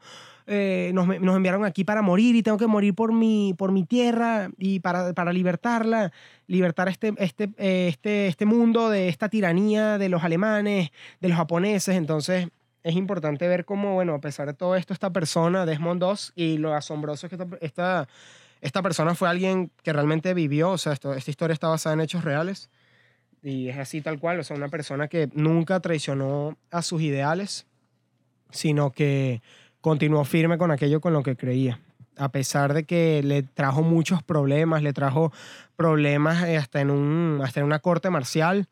[0.48, 3.84] eh, nos, nos enviaron aquí para morir y tengo que morir por mi, por mi
[3.84, 6.12] tierra y para, para libertarla,
[6.48, 10.90] libertar este, este, eh, este, este mundo de esta tiranía de los alemanes,
[11.22, 12.48] de los japoneses, entonces
[12.82, 16.58] es importante ver cómo, bueno, a pesar de todo esto, esta persona, Desmond Doss, y
[16.58, 18.08] lo asombroso es que esta, esta,
[18.62, 22.02] esta persona fue alguien que realmente vivió, o sea, esto, esta historia está basada en
[22.02, 22.72] hechos reales,
[23.44, 27.68] y es así tal cual, o sea, una persona que nunca traicionó a sus ideales,
[28.52, 29.42] sino que
[29.82, 31.82] continuó firme con aquello con lo que creía.
[32.16, 35.34] A pesar de que le trajo muchos problemas, le trajo
[35.76, 38.70] problemas eh, hasta en, un, hasta en una corte marcial,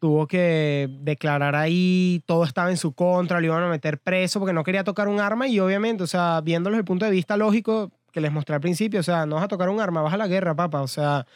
[0.00, 4.54] tuvo que declarar ahí, todo estaba en su contra, lo iban a meter preso porque
[4.54, 7.36] no quería tocar un arma y obviamente, o sea, viéndolo desde el punto de vista
[7.36, 10.14] lógico que les mostré al principio, o sea, no vas a tocar un arma, vas
[10.14, 11.26] a la guerra, papá, o sea,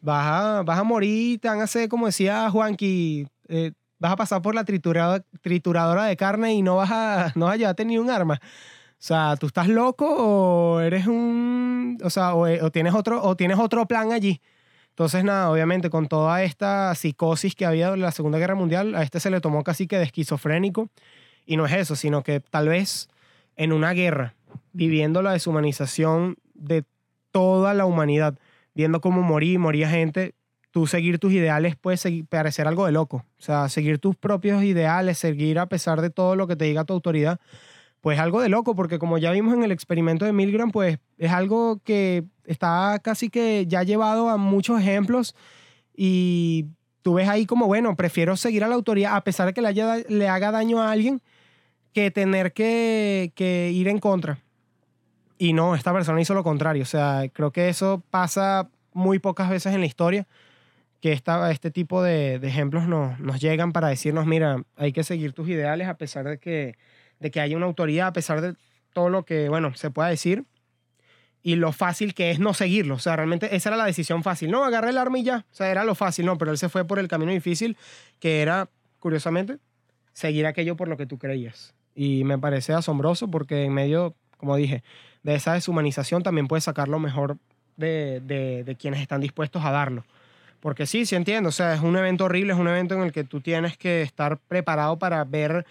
[0.00, 4.16] vas a, vas a morir, te van a hacer, como decía Juanqui, eh, vas a
[4.16, 7.84] pasar por la triturada- trituradora de carne y no vas a, no vas a llevarte
[7.84, 8.40] ni un arma.
[8.42, 11.98] O sea, ¿tú estás loco o eres un...
[12.02, 14.40] O sea, o, o tienes, otro, o tienes otro plan allí?
[14.90, 19.02] Entonces, nada, obviamente con toda esta psicosis que había en la Segunda Guerra Mundial, a
[19.02, 20.88] este se le tomó casi que de esquizofrénico.
[21.44, 23.08] Y no es eso, sino que tal vez
[23.56, 24.34] en una guerra,
[24.72, 26.84] viviendo la deshumanización de
[27.30, 28.38] toda la humanidad,
[28.76, 30.34] viendo cómo morí, moría gente,
[30.70, 31.96] tú seguir tus ideales puede
[32.28, 33.24] parecer algo de loco.
[33.38, 36.84] O sea, seguir tus propios ideales, seguir a pesar de todo lo que te diga
[36.84, 37.40] tu autoridad,
[38.02, 41.32] pues algo de loco, porque como ya vimos en el experimento de Milgram, pues es
[41.32, 45.34] algo que está casi que ya llevado a muchos ejemplos
[45.96, 46.66] y
[47.02, 49.68] tú ves ahí como, bueno, prefiero seguir a la autoridad a pesar de que le,
[49.68, 51.20] haya- le haga daño a alguien
[51.92, 54.38] que tener que, que ir en contra.
[55.38, 56.82] Y no, esta persona hizo lo contrario.
[56.82, 60.26] O sea, creo que eso pasa muy pocas veces en la historia,
[61.00, 65.32] que esta, este tipo de, ejemplos nos, nos llegan para decirnos, mira, hay que seguir
[65.34, 66.76] tus ideales a pesar de que,
[67.20, 68.54] de que haya una autoridad, a pesar de
[68.94, 70.44] todo lo que, bueno, se pueda decir.
[71.42, 72.94] Y lo fácil que es no seguirlo.
[72.94, 74.50] O sea, realmente esa era la decisión fácil.
[74.50, 75.44] No, agarré el arma y ya.
[75.52, 77.76] O sea, era lo fácil, no, pero él se fue por el camino difícil,
[78.18, 78.68] que era,
[78.98, 79.58] curiosamente,
[80.12, 81.74] seguir aquello por lo que tú creías.
[81.94, 84.82] Y me parece asombroso porque en medio, como dije,
[85.26, 87.36] de esa deshumanización también puedes sacar lo mejor
[87.76, 90.04] de, de, de quienes están dispuestos a darlo.
[90.60, 93.10] Porque sí, sí entiendo, o sea, es un evento horrible, es un evento en el
[93.10, 95.66] que tú tienes que estar preparado para ver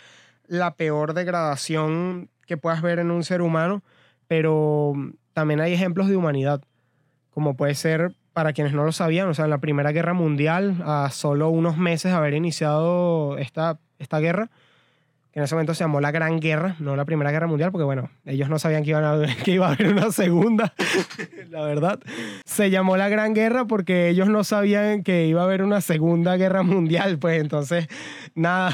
[0.47, 3.81] la peor degradación que puedas ver en un ser humano,
[4.27, 4.93] pero
[5.31, 6.61] también hay ejemplos de humanidad,
[7.29, 10.83] como puede ser para quienes no lo sabían, o sea, en la Primera Guerra Mundial,
[10.85, 14.49] a solo unos meses de haber iniciado esta, esta guerra,
[15.35, 17.83] que en ese momento se llamó la Gran Guerra, no la Primera Guerra Mundial, porque
[17.83, 20.73] bueno, ellos no sabían que, iban a- que iba a haber una segunda,
[21.49, 21.99] la verdad.
[22.45, 26.37] Se llamó la Gran Guerra porque ellos no sabían que iba a haber una Segunda
[26.37, 27.89] Guerra Mundial, pues entonces,
[28.33, 28.73] nada.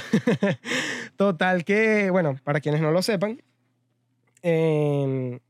[1.17, 3.41] Total que, bueno, para quienes no lo sepan,
[4.43, 5.41] en,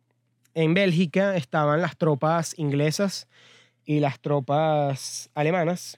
[0.54, 3.28] en Bélgica estaban las tropas inglesas
[3.84, 5.98] y las tropas alemanas.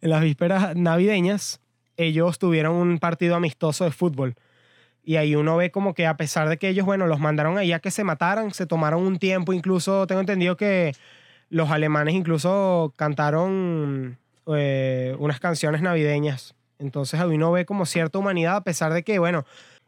[0.00, 1.60] En las vísperas navideñas,
[1.96, 4.34] ellos tuvieron un partido amistoso de fútbol.
[5.04, 7.72] Y ahí uno ve como que a pesar de que ellos, bueno, los mandaron ahí
[7.72, 10.94] a que se mataran, se tomaron un tiempo, incluso tengo entendido que
[11.50, 16.54] los alemanes incluso cantaron eh, unas canciones navideñas.
[16.78, 19.44] Entonces ahí uno ve como cierta humanidad, a pesar de que, bueno,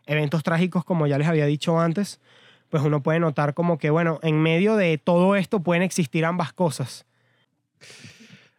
[0.06, 2.20] eventos trágicos, como ya les había dicho antes,
[2.68, 6.52] pues uno puede notar como que, bueno, en medio de todo esto pueden existir ambas
[6.52, 7.06] cosas.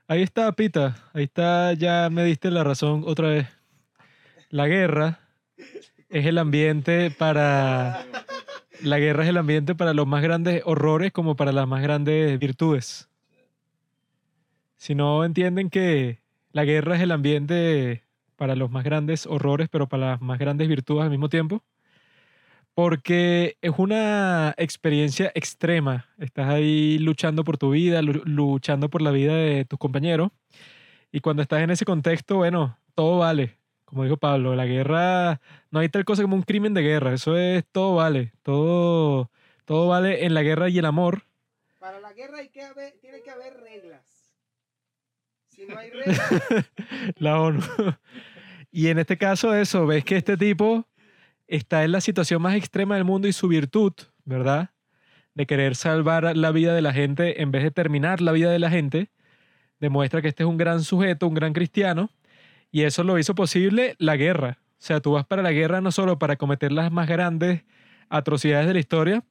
[0.10, 0.96] Ahí está, Pita.
[1.14, 3.48] Ahí está, ya me diste la razón otra vez.
[4.50, 5.20] La guerra
[6.10, 8.06] es el ambiente para.
[8.82, 12.40] La guerra es el ambiente para los más grandes horrores como para las más grandes
[12.40, 13.10] virtudes.
[14.78, 16.22] Si no entienden que
[16.54, 18.04] la guerra es el ambiente
[18.38, 21.64] para los más grandes horrores, pero para las más grandes virtudes al mismo tiempo,
[22.78, 26.06] porque es una experiencia extrema.
[26.20, 30.30] Estás ahí luchando por tu vida, lu- luchando por la vida de tus compañeros.
[31.12, 33.58] Y cuando estás en ese contexto, bueno, todo vale.
[33.84, 35.41] Como dijo Pablo, la guerra,
[35.72, 37.16] no hay tal cosa como un crimen de guerra.
[37.16, 38.34] Eso es, todo vale.
[38.44, 39.32] Todo,
[39.66, 41.24] todo vale en la guerra y el amor.
[41.80, 44.36] Para la guerra hay que haber, tiene que haber reglas.
[45.48, 46.32] Si no hay reglas,
[47.16, 47.60] la ONU.
[48.72, 50.86] Y en este caso, eso, ves que este tipo
[51.48, 53.94] está en la situación más extrema del mundo y su virtud,
[54.26, 54.72] ¿verdad?
[55.34, 58.60] De querer salvar la vida de la gente en vez de terminar la vida de
[58.60, 59.10] la gente,
[59.80, 62.10] demuestra que este es un gran sujeto, un gran cristiano,
[62.72, 64.60] y eso lo hizo posible la guerra.
[64.74, 67.64] O sea, tú vas para la guerra no solo para cometer las más grandes
[68.10, 69.24] atrocidades de la historia,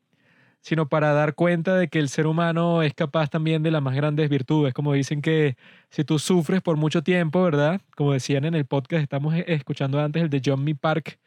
[0.61, 3.95] sino para dar cuenta de que el ser humano es capaz también de las más
[3.95, 4.75] grandes virtudes.
[4.75, 5.57] Como dicen que
[5.91, 7.81] si tú sufres por mucho tiempo, ¿verdad?
[7.95, 11.21] Como decían en el podcast, estamos escuchando antes el de John Me Park,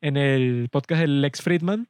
[0.00, 1.88] en el podcast del Lex Friedman.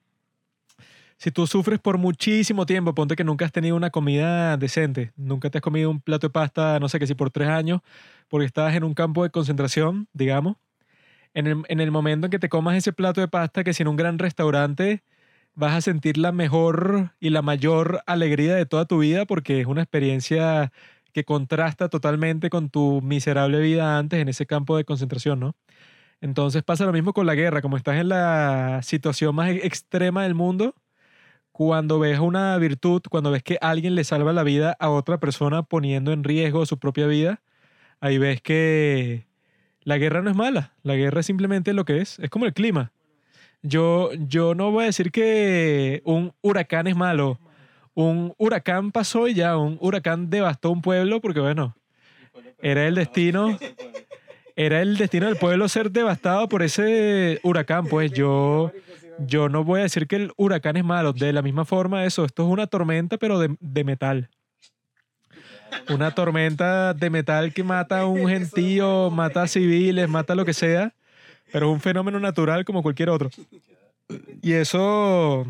[1.19, 5.49] Si tú sufres por muchísimo tiempo, ponte que nunca has tenido una comida decente, nunca
[5.49, 7.81] te has comido un plato de pasta, no sé qué si por tres años,
[8.29, 10.57] porque estabas en un campo de concentración, digamos.
[11.35, 13.83] En el, en el momento en que te comas ese plato de pasta, que si
[13.83, 15.03] en un gran restaurante
[15.55, 19.67] vas a sentir la mejor y la mayor alegría de toda tu vida porque es
[19.67, 20.73] una experiencia
[21.13, 25.57] que contrasta totalmente con tu miserable vida antes en ese campo de concentración, ¿no?
[26.21, 30.23] Entonces pasa lo mismo con la guerra, como estás en la situación más e- extrema
[30.25, 30.75] del mundo,
[31.53, 35.63] cuando ves una virtud, cuando ves que alguien le salva la vida a otra persona
[35.63, 37.43] poniendo en riesgo su propia vida,
[38.01, 39.27] ahí ves que
[39.81, 42.53] la guerra no es mala, la guerra es simplemente lo que es, es como el
[42.53, 42.93] clima.
[43.63, 47.41] Yo, yo no voy a decir que un huracán es malo.
[47.95, 51.75] Un huracán pasó y ya, un huracán devastó un pueblo porque, bueno,
[52.61, 53.59] era el destino,
[54.57, 57.87] era el destino del pueblo ser devastado por ese huracán.
[57.87, 58.73] Pues yo,
[59.19, 61.13] yo no voy a decir que el huracán es malo.
[61.13, 64.31] De la misma forma, eso, esto es una tormenta, pero de, de metal.
[65.91, 70.55] Una tormenta de metal que mata a un gentío, mata a civiles, mata lo que
[70.55, 70.95] sea,
[71.53, 73.29] pero es un fenómeno natural como cualquier otro.
[74.41, 75.45] Y eso,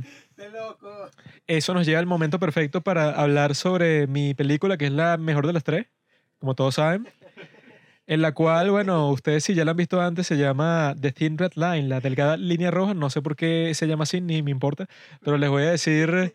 [1.47, 5.47] eso nos llega al momento perfecto para hablar sobre mi película, que es la mejor
[5.47, 5.87] de las tres,
[6.41, 7.07] como todos saben.
[8.09, 11.39] En la cual, bueno, ustedes si ya la han visto antes, se llama The Thin
[11.39, 12.95] Red Line, la delgada línea roja.
[12.95, 14.87] No sé por qué se llama así, ni me importa.
[15.23, 16.35] Pero les voy a decir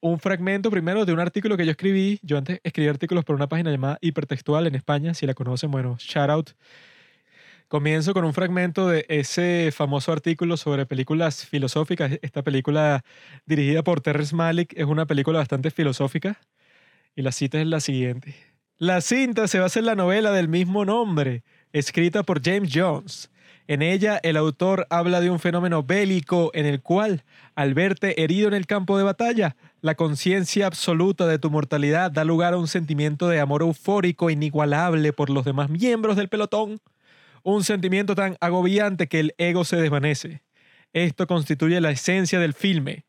[0.00, 2.20] un fragmento primero de un artículo que yo escribí.
[2.22, 5.14] Yo antes escribí artículos por una página llamada Hipertextual en España.
[5.14, 6.50] Si la conocen, bueno, shout out.
[7.68, 12.18] Comienzo con un fragmento de ese famoso artículo sobre películas filosóficas.
[12.22, 13.02] Esta película
[13.46, 16.38] dirigida por Terrence Malick es una película bastante filosófica.
[17.16, 18.51] Y la cita es la siguiente.
[18.82, 23.30] La cinta se basa en la novela del mismo nombre, escrita por James Jones.
[23.68, 27.22] En ella, el autor habla de un fenómeno bélico en el cual,
[27.54, 32.24] al verte herido en el campo de batalla, la conciencia absoluta de tu mortalidad da
[32.24, 36.80] lugar a un sentimiento de amor eufórico inigualable por los demás miembros del pelotón.
[37.44, 40.42] Un sentimiento tan agobiante que el ego se desvanece.
[40.92, 43.04] Esto constituye la esencia del filme.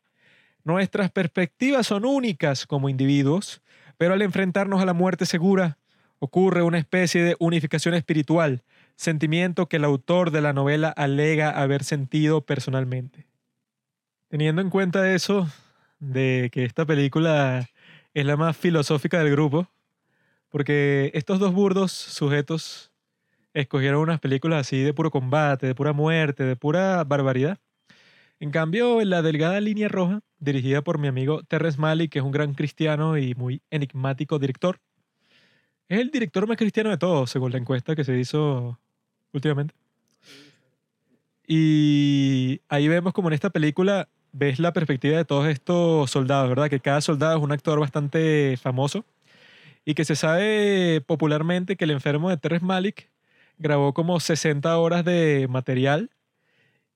[0.62, 3.60] Nuestras perspectivas son únicas como individuos,
[3.96, 5.78] pero al enfrentarnos a la muerte segura,
[6.18, 8.62] ocurre una especie de unificación espiritual,
[8.96, 13.26] sentimiento que el autor de la novela alega haber sentido personalmente.
[14.28, 15.48] Teniendo en cuenta eso,
[15.98, 17.68] de que esta película
[18.14, 19.68] es la más filosófica del grupo,
[20.48, 22.92] porque estos dos burdos sujetos
[23.54, 27.58] escogieron unas películas así de puro combate, de pura muerte, de pura barbaridad.
[28.40, 32.32] En cambio, la delgada línea roja, dirigida por mi amigo Terrence Malick, que es un
[32.32, 34.80] gran cristiano y muy enigmático director,
[35.88, 38.78] es el director más cristiano de todos, según la encuesta que se hizo
[39.32, 39.74] últimamente.
[41.46, 46.68] Y ahí vemos como en esta película ves la perspectiva de todos estos soldados, ¿verdad?
[46.68, 49.04] Que cada soldado es un actor bastante famoso
[49.84, 53.10] y que se sabe popularmente que el enfermo de Terrence Malick
[53.58, 56.10] grabó como 60 horas de material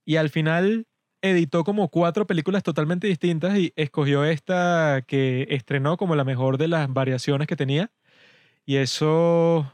[0.05, 0.88] y al final
[1.23, 6.69] editó como cuatro películas totalmente distintas y escogió esta que estrenó como la mejor de
[6.69, 7.91] las variaciones que tenía.
[8.67, 9.73] Y eso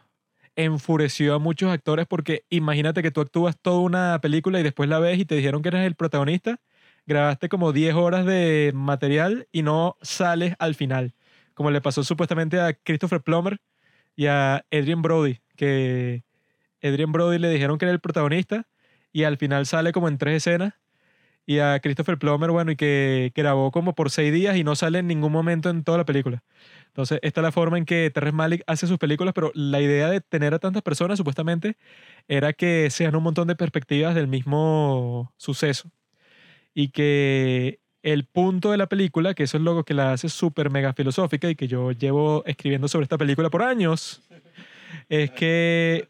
[0.56, 4.98] enfureció a muchos actores porque imagínate que tú actúas toda una película y después la
[5.00, 6.60] ves y te dijeron que eres el protagonista,
[7.06, 11.14] grabaste como 10 horas de material y no sales al final,
[11.54, 13.58] como le pasó supuestamente a Christopher Plummer
[14.16, 16.24] y a Adrian Brody, que
[16.82, 18.66] Adrian Brody le dijeron que era el protagonista
[19.12, 20.74] y al final sale como en tres escenas
[21.46, 25.00] y a Christopher Plummer, bueno, y que grabó como por seis días y no sale
[25.00, 26.42] en ningún momento en toda la película.
[26.88, 30.08] Entonces, esta es la forma en que Terrence Malick hace sus películas, pero la idea
[30.08, 31.76] de tener a tantas personas, supuestamente,
[32.28, 35.90] era que sean un montón de perspectivas del mismo suceso.
[36.74, 40.70] Y que el punto de la película, que eso es lo que la hace súper
[40.70, 44.22] mega filosófica y que yo llevo escribiendo sobre esta película por años,
[45.08, 46.08] es que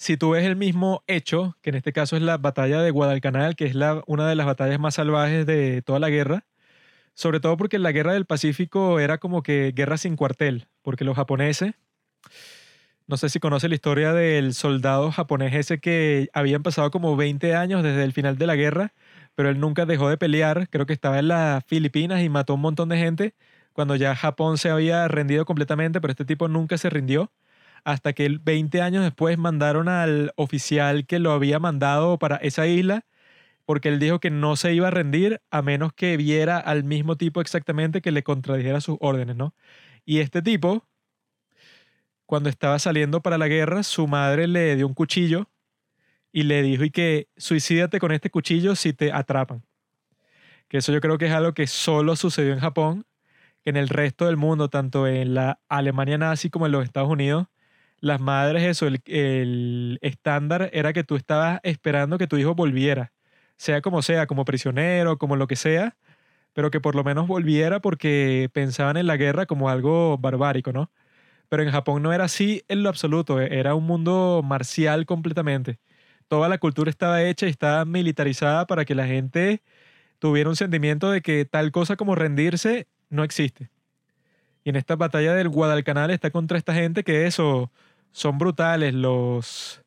[0.00, 3.54] si tú ves el mismo hecho, que en este caso es la batalla de Guadalcanal,
[3.54, 6.46] que es una de las batallas más salvajes de toda la guerra,
[7.12, 11.16] sobre todo porque la guerra del Pacífico era como que guerra sin cuartel, porque los
[11.16, 11.74] japoneses,
[13.08, 17.54] no sé si conoce la historia del soldado japonés ese que habían pasado como 20
[17.54, 18.94] años desde el final de la guerra,
[19.34, 22.62] pero él nunca dejó de pelear, creo que estaba en las Filipinas y mató un
[22.62, 23.34] montón de gente
[23.74, 27.30] cuando ya Japón se había rendido completamente, pero este tipo nunca se rindió
[27.84, 33.04] hasta que 20 años después mandaron al oficial que lo había mandado para esa isla
[33.70, 37.14] porque él dijo que no se iba a rendir a menos que viera al mismo
[37.14, 39.54] tipo exactamente que le contradijera sus órdenes, ¿no?
[40.04, 40.88] Y este tipo,
[42.26, 45.48] cuando estaba saliendo para la guerra, su madre le dio un cuchillo
[46.32, 49.64] y le dijo y que suicídate con este cuchillo si te atrapan.
[50.66, 53.06] Que eso yo creo que es algo que solo sucedió en Japón,
[53.62, 57.08] que en el resto del mundo, tanto en la Alemania nazi como en los Estados
[57.08, 57.46] Unidos,
[58.00, 63.12] las madres, eso, el, el estándar era que tú estabas esperando que tu hijo volviera
[63.60, 65.94] sea como sea, como prisionero, como lo que sea,
[66.54, 70.90] pero que por lo menos volviera porque pensaban en la guerra como algo barbárico, ¿no?
[71.50, 75.78] Pero en Japón no era así en lo absoluto, e-, era un mundo marcial completamente.
[76.28, 79.62] Toda la cultura estaba hecha y estaba militarizada para que la gente
[80.20, 83.70] tuviera un sentimiento de que tal cosa como rendirse no existe.
[84.64, 87.70] Y en esta batalla del Guadalcanal está contra esta gente que eso,
[88.12, 89.82] son brutales, los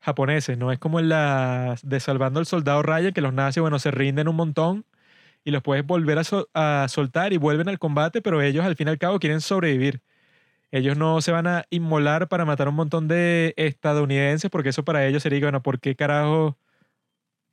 [0.00, 3.78] japoneses, no es como en la de Salvando al Soldado Ryan, que los nazis, bueno,
[3.78, 4.86] se rinden un montón
[5.44, 6.22] y los puedes volver a,
[6.84, 10.02] a, soltar y vuelven al combate, pero ellos al fin y al cabo quieren sobrevivir.
[10.70, 14.84] Ellos no se van a inmolar para matar a un montón de estadounidenses, porque eso
[14.84, 16.58] para ellos sería, bueno, ¿por qué carajo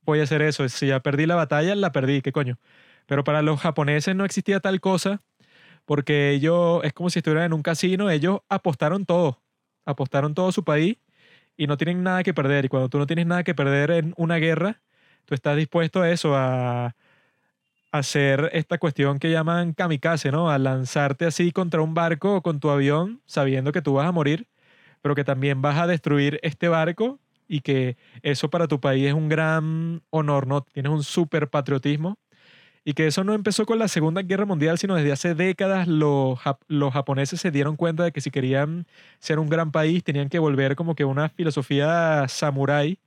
[0.02, 0.68] voy a hacer eso?
[0.68, 2.58] Si ya perdí la batalla, la perdí, ¿qué coño?
[3.06, 5.22] Pero para los japoneses no existía tal cosa,
[5.86, 9.42] porque ellos, es como si estuvieran en un casino, ellos apostaron todo,
[9.86, 10.98] apostaron todo su país
[11.56, 12.66] y no tienen nada que perder.
[12.66, 14.82] Y cuando tú no tienes nada que perder en una guerra,
[15.24, 16.94] tú estás dispuesto a eso, a,
[17.92, 20.50] hacer esta cuestión que llaman kamikaze, ¿no?
[20.50, 24.12] A lanzarte así contra un barco o con tu avión, sabiendo que tú vas a
[24.12, 24.48] morir,
[25.00, 29.14] pero que también vas a destruir este barco y que eso para tu país es
[29.14, 30.62] un gran honor, ¿no?
[30.62, 32.18] Tienes un súper patriotismo
[32.86, 36.38] y que eso no empezó con la Segunda Guerra Mundial, sino desde hace décadas los,
[36.68, 38.86] los japoneses se dieron cuenta de que si querían
[39.18, 43.00] ser un gran país tenían que volver como que una filosofía samurái,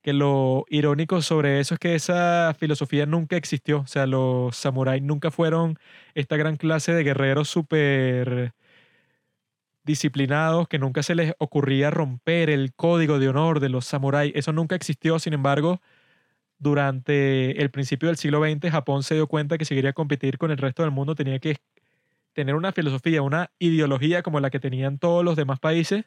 [0.00, 5.02] que lo irónico sobre eso es que esa filosofía nunca existió, o sea, los samuráis
[5.02, 5.76] nunca fueron
[6.14, 8.54] esta gran clase de guerreros súper
[9.82, 14.52] disciplinados, que nunca se les ocurría romper el código de honor de los samuráis, eso
[14.52, 15.80] nunca existió, sin embargo,
[16.64, 20.50] durante el principio del siglo XX, Japón se dio cuenta que si quería competir con
[20.50, 21.58] el resto del mundo tenía que
[22.32, 26.06] tener una filosofía, una ideología como la que tenían todos los demás países,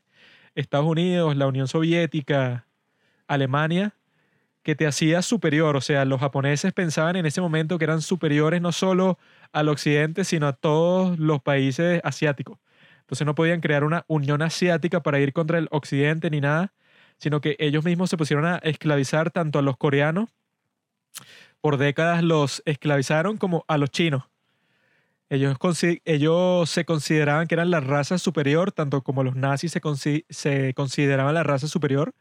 [0.56, 2.66] Estados Unidos, la Unión Soviética,
[3.27, 3.94] Alemania,
[4.64, 5.77] que te hacía superior.
[5.77, 9.19] O sea, los japoneses pensaban en ese momento que eran superiores no solo
[9.53, 12.58] al occidente, sino a todos los países asiáticos.
[13.02, 16.74] Entonces no podían crear una unión asiática para ir contra el occidente ni nada,
[17.19, 20.30] sino que ellos mismos se pusieron a esclavizar tanto a los coreanos,
[21.62, 24.24] por décadas los esclavizaron como a los chinos.
[25.30, 25.58] Ellos,
[26.06, 31.34] ellos se consideraban que eran la raza superior, tanto como los nazis se, se consideraban
[31.34, 32.16] la raza superior.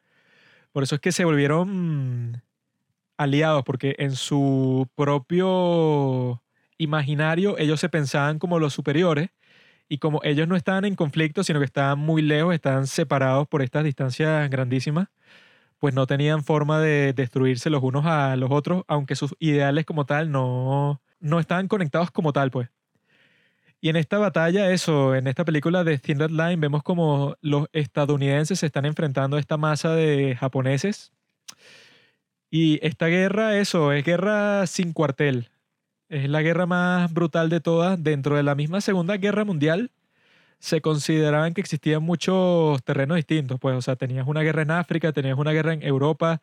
[0.72, 2.42] Por eso es que se volvieron
[3.16, 6.42] aliados, porque en su propio
[6.78, 9.30] imaginario ellos se pensaban como los superiores
[9.88, 13.62] y como ellos no estaban en conflicto, sino que estaban muy lejos, estaban separados por
[13.62, 15.08] estas distancias grandísimas,
[15.78, 20.06] pues no tenían forma de destruirse los unos a los otros, aunque sus ideales como
[20.06, 22.68] tal no, no estaban conectados como tal, pues.
[23.80, 27.68] Y en esta batalla, eso, en esta película de Thin Red Line, vemos como los
[27.72, 31.12] estadounidenses se están enfrentando a esta masa de japoneses.
[32.50, 35.50] Y esta guerra, eso, es guerra sin cuartel.
[36.08, 38.02] Es la guerra más brutal de todas.
[38.02, 39.90] Dentro de la misma Segunda Guerra Mundial
[40.58, 43.58] se consideraban que existían muchos terrenos distintos.
[43.60, 46.40] Pues, o sea, tenías una guerra en África, tenías una guerra en Europa,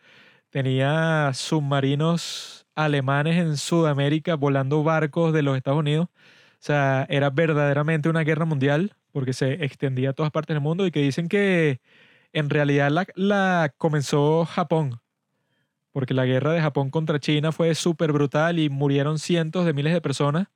[0.49, 6.07] tenías submarinos alemanes en Sudamérica volando barcos de los Estados Unidos.
[6.07, 10.85] O sea, era verdaderamente una guerra mundial porque se extendía a todas partes del mundo
[10.87, 11.81] y que dicen que
[12.33, 15.01] en realidad la, la comenzó Japón
[15.93, 19.93] porque la guerra de Japón contra China fue súper brutal y murieron cientos de miles
[19.93, 20.47] de personas,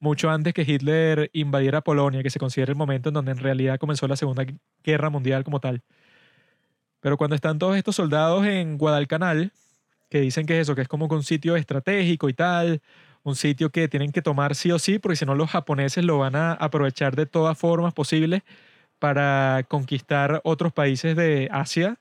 [0.00, 3.78] mucho antes que Hitler invadiera Polonia, que se considera el momento en donde en realidad
[3.78, 4.44] comenzó la Segunda
[4.82, 5.82] Guerra Mundial como tal.
[7.00, 9.52] Pero cuando están todos estos soldados en Guadalcanal,
[10.10, 12.82] que dicen que es eso, que es como un sitio estratégico y tal,
[13.22, 16.18] un sitio que tienen que tomar sí o sí, porque si no los japoneses lo
[16.18, 18.42] van a aprovechar de todas formas posibles
[18.98, 21.98] para conquistar otros países de Asia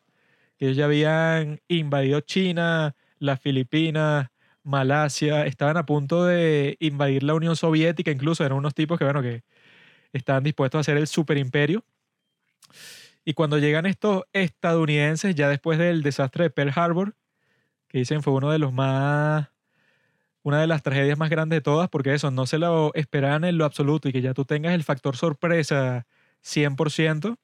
[0.60, 4.30] que ellos ya habían invadido China, las Filipinas,
[4.64, 9.22] Malasia, estaban a punto de invadir la Unión Soviética, incluso eran unos tipos que, bueno,
[9.22, 9.44] que
[10.14, 11.84] estaban dispuestos a hacer el superimperio.
[13.26, 17.16] Y cuando llegan estos estadounidenses, ya después del desastre de Pearl Harbor,
[17.88, 19.50] que dicen fue uno de los más,
[20.44, 23.58] una de las tragedias más grandes de todas, porque eso, no se lo esperaban en
[23.58, 26.08] lo absoluto y que ya tú tengas el factor sorpresa
[26.42, 27.38] 100%,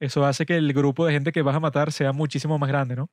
[0.00, 2.96] eso hace que el grupo de gente que vas a matar sea muchísimo más grande,
[2.96, 3.10] ¿no?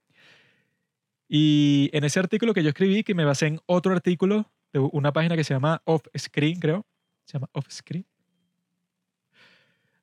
[1.28, 5.14] Y en ese artículo que yo escribí, que me basé en otro artículo de una
[5.14, 6.86] página que se llama Off Screen, creo.
[7.26, 8.06] Se llama Off Screen.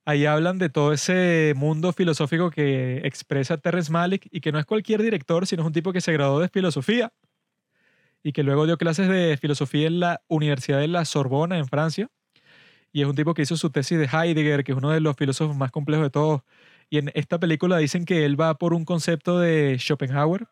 [0.05, 4.65] Ahí hablan de todo ese mundo filosófico que expresa Terrence Malick y que no es
[4.65, 7.13] cualquier director, sino es un tipo que se graduó de filosofía
[8.23, 12.09] y que luego dio clases de filosofía en la Universidad de la Sorbona en Francia.
[12.93, 15.17] Y es un tipo que hizo su tesis de Heidegger, que es uno de los
[15.17, 16.43] filósofos más complejos de todos.
[16.89, 20.49] Y en esta película dicen que él va por un concepto de Schopenhauer,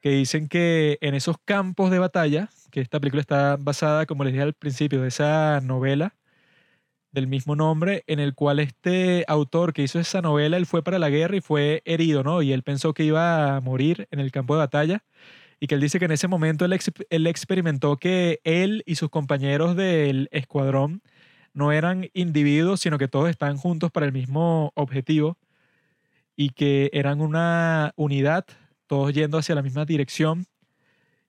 [0.00, 4.32] que dicen que en esos campos de batalla, que esta película está basada, como les
[4.32, 6.14] dije al principio, de esa novela
[7.12, 10.98] del mismo nombre, en el cual este autor que hizo esa novela, él fue para
[10.98, 12.42] la guerra y fue herido, ¿no?
[12.42, 15.04] Y él pensó que iba a morir en el campo de batalla
[15.60, 16.78] y que él dice que en ese momento él,
[17.10, 21.02] él experimentó que él y sus compañeros del escuadrón
[21.54, 25.38] no eran individuos, sino que todos estaban juntos para el mismo objetivo
[26.36, 28.46] y que eran una unidad,
[28.88, 30.46] todos yendo hacia la misma dirección.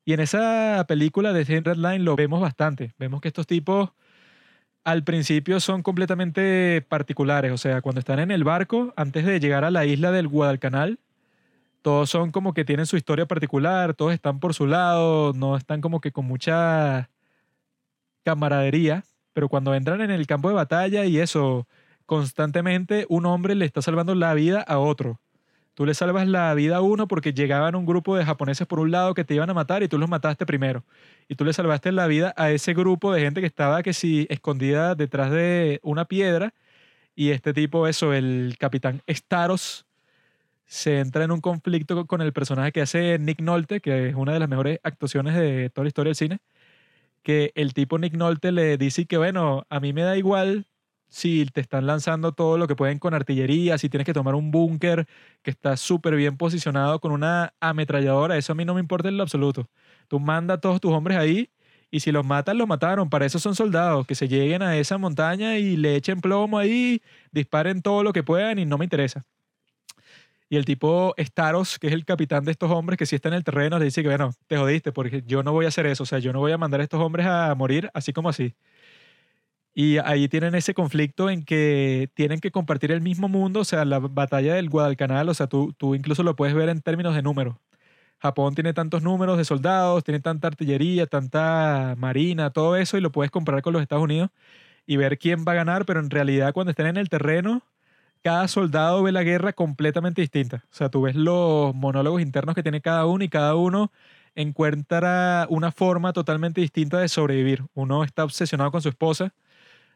[0.05, 2.95] Y en esa película de Thin Red Line lo vemos bastante.
[2.97, 3.91] Vemos que estos tipos
[4.83, 7.51] al principio son completamente particulares.
[7.51, 10.99] O sea, cuando están en el barco, antes de llegar a la isla del Guadalcanal,
[11.81, 15.81] todos son como que tienen su historia particular, todos están por su lado, no están
[15.81, 17.09] como que con mucha
[18.23, 21.67] camaradería, pero cuando entran en el campo de batalla y eso,
[22.05, 25.19] constantemente un hombre le está salvando la vida a otro.
[25.79, 28.91] Tú le salvas la vida a uno porque llegaban un grupo de japoneses por un
[28.91, 30.83] lado que te iban a matar y tú los mataste primero.
[31.29, 34.27] Y tú le salvaste la vida a ese grupo de gente que estaba que si
[34.29, 36.53] escondida detrás de una piedra.
[37.15, 39.85] Y este tipo, eso, el capitán Staros,
[40.65, 44.33] se entra en un conflicto con el personaje que hace Nick Nolte, que es una
[44.33, 46.39] de las mejores actuaciones de toda la historia del cine.
[47.23, 50.67] Que el tipo Nick Nolte le dice que, bueno, a mí me da igual
[51.09, 54.51] si te están lanzando todo lo que pueden con artillería, si tienes que tomar un
[54.51, 55.07] búnker
[55.41, 59.17] que está súper bien posicionado con una ametralladora, eso a mí no me importa en
[59.17, 59.69] lo absoluto.
[60.07, 61.49] Tú manda a todos tus hombres ahí
[61.91, 63.09] y si los matan, los mataron.
[63.09, 67.01] Para eso son soldados, que se lleguen a esa montaña y le echen plomo ahí,
[67.31, 69.25] disparen todo lo que puedan y no me interesa.
[70.51, 73.35] Y el tipo Staros, que es el capitán de estos hombres, que si está en
[73.35, 76.03] el terreno, le dice que, bueno, te jodiste, porque yo no voy a hacer eso.
[76.03, 78.55] O sea, yo no voy a mandar a estos hombres a morir así como así.
[79.73, 83.85] Y ahí tienen ese conflicto en que tienen que compartir el mismo mundo, o sea,
[83.85, 87.21] la batalla del Guadalcanal, o sea, tú, tú incluso lo puedes ver en términos de
[87.21, 87.55] números.
[88.19, 93.11] Japón tiene tantos números de soldados, tiene tanta artillería, tanta marina, todo eso, y lo
[93.11, 94.29] puedes comparar con los Estados Unidos
[94.85, 97.63] y ver quién va a ganar, pero en realidad cuando estén en el terreno,
[98.23, 100.65] cada soldado ve la guerra completamente distinta.
[100.71, 103.91] O sea, tú ves los monólogos internos que tiene cada uno y cada uno
[104.35, 107.63] encuentra una forma totalmente distinta de sobrevivir.
[107.73, 109.33] Uno está obsesionado con su esposa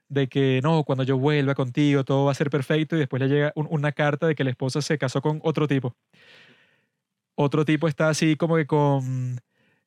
[0.09, 3.29] de que no, cuando yo vuelva contigo todo va a ser perfecto y después le
[3.29, 5.95] llega una carta de que la esposa se casó con otro tipo.
[7.35, 9.39] Otro tipo está así como que con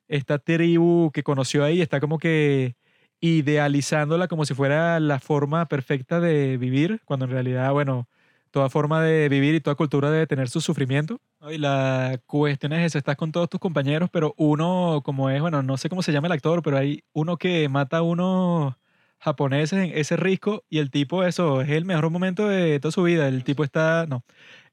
[0.07, 2.75] esta tribu que conoció ahí, está como que
[3.19, 8.07] idealizándola como si fuera la forma perfecta de vivir, cuando en realidad, bueno,
[8.51, 11.19] toda forma de vivir y toda cultura debe tener su sufrimiento.
[11.49, 15.63] Y la cuestión es esa, estás con todos tus compañeros, pero uno, como es, bueno,
[15.63, 18.77] no sé cómo se llama el actor, pero hay uno que mata a uno
[19.19, 23.03] japoneses en ese risco y el tipo, eso, es el mejor momento de toda su
[23.03, 23.27] vida.
[23.27, 24.23] El tipo está, no,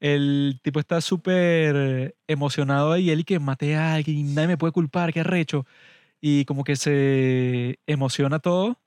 [0.01, 4.59] el tipo está súper emocionado ahí, él y que mate a alguien y nadie me
[4.59, 5.67] puede culpar, qué arrecho.
[6.21, 8.79] Y como que se emociona todo.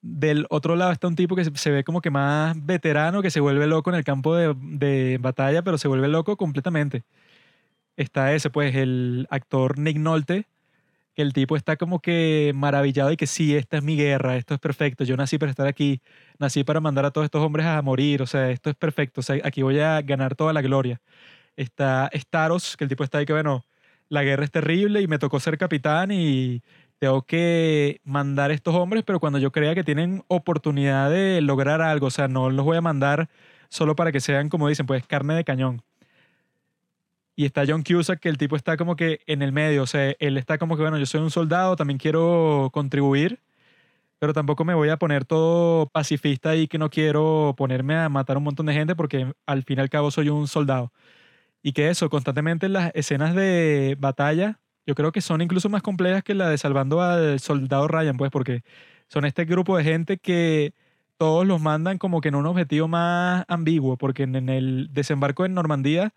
[0.00, 3.40] Del otro lado está un tipo que se ve como que más veterano, que se
[3.40, 7.04] vuelve loco en el campo de, de batalla, pero se vuelve loco completamente.
[7.96, 10.46] Está ese, pues, el actor Nick Nolte,
[11.22, 14.60] el tipo está como que maravillado y que sí, esta es mi guerra, esto es
[14.60, 16.00] perfecto, yo nací para estar aquí,
[16.38, 19.22] nací para mandar a todos estos hombres a morir, o sea, esto es perfecto, o
[19.24, 21.00] sea, aquí voy a ganar toda la gloria.
[21.56, 23.64] Está Staros, que el tipo está ahí que, bueno,
[24.08, 26.62] la guerra es terrible y me tocó ser capitán y
[26.98, 31.82] tengo que mandar a estos hombres, pero cuando yo crea que tienen oportunidad de lograr
[31.82, 33.28] algo, o sea, no los voy a mandar
[33.70, 35.82] solo para que sean, como dicen, pues carne de cañón.
[37.38, 39.84] Y está John Cusack, que el tipo está como que en el medio.
[39.84, 43.38] O sea, él está como que, bueno, yo soy un soldado, también quiero contribuir,
[44.18, 48.38] pero tampoco me voy a poner todo pacifista y que no quiero ponerme a matar
[48.38, 50.92] un montón de gente porque al fin y al cabo soy un soldado.
[51.62, 56.24] Y que eso, constantemente las escenas de batalla, yo creo que son incluso más complejas
[56.24, 58.64] que la de salvando al soldado Ryan, pues, porque
[59.08, 60.74] son este grupo de gente que
[61.18, 65.54] todos los mandan como que en un objetivo más ambiguo, porque en el desembarco en
[65.54, 66.14] Normandía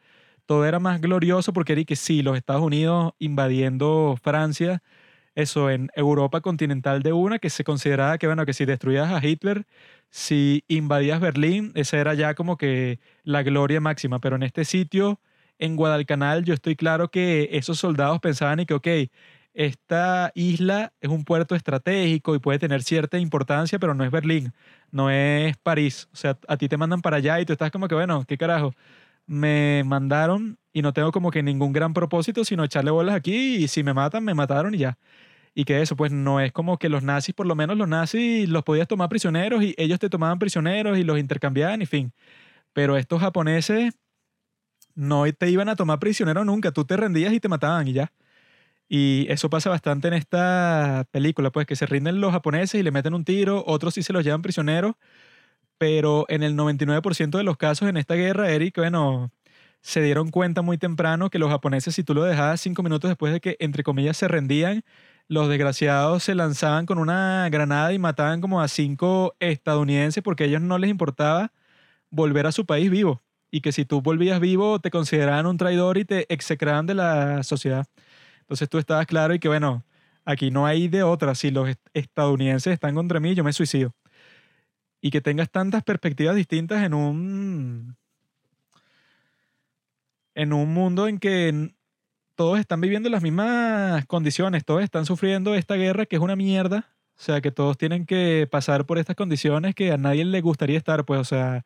[0.51, 4.83] todo era más glorioso porque era que sí, los Estados Unidos invadiendo Francia,
[5.33, 9.25] eso en Europa continental de una, que se consideraba que, bueno, que si destruías a
[9.25, 9.65] Hitler,
[10.09, 15.21] si invadías Berlín, esa era ya como que la gloria máxima, pero en este sitio,
[15.57, 18.87] en Guadalcanal, yo estoy claro que esos soldados pensaban y que, ok,
[19.53, 24.53] esta isla es un puerto estratégico y puede tener cierta importancia, pero no es Berlín,
[24.91, 26.09] no es París.
[26.13, 28.37] O sea, a ti te mandan para allá y tú estás como que, bueno, ¿qué
[28.37, 28.73] carajo?
[29.31, 33.67] Me mandaron y no tengo como que ningún gran propósito, sino echarle bolas aquí y
[33.69, 34.97] si me matan, me mataron y ya.
[35.55, 38.49] Y que eso, pues no es como que los nazis, por lo menos los nazis
[38.49, 42.13] los podías tomar prisioneros y ellos te tomaban prisioneros y los intercambiaban, en fin.
[42.73, 43.95] Pero estos japoneses
[44.95, 48.13] no te iban a tomar prisionero nunca, tú te rendías y te mataban y ya.
[48.89, 52.91] Y eso pasa bastante en esta película, pues que se rinden los japoneses y le
[52.91, 54.95] meten un tiro, otros sí se los llevan prisioneros,
[55.81, 59.31] pero en el 99% de los casos en esta guerra, Eric, bueno,
[59.81, 63.33] se dieron cuenta muy temprano que los japoneses, si tú lo dejabas cinco minutos después
[63.33, 64.83] de que, entre comillas, se rendían,
[65.27, 70.47] los desgraciados se lanzaban con una granada y mataban como a cinco estadounidenses porque a
[70.47, 71.51] ellos no les importaba
[72.11, 73.23] volver a su país vivo.
[73.51, 77.43] Y que si tú volvías vivo, te consideraban un traidor y te execraban de la
[77.43, 77.87] sociedad.
[78.41, 79.83] Entonces tú estabas claro y que, bueno,
[80.25, 81.35] aquí no hay de otra.
[81.35, 83.95] Si los estadounidenses están contra mí, yo me suicido.
[85.01, 87.97] Y que tengas tantas perspectivas distintas en un.
[90.35, 91.73] en un mundo en que
[92.35, 96.89] todos están viviendo las mismas condiciones, todos están sufriendo esta guerra que es una mierda.
[97.17, 100.77] O sea, que todos tienen que pasar por estas condiciones que a nadie le gustaría
[100.77, 101.65] estar, pues, o sea,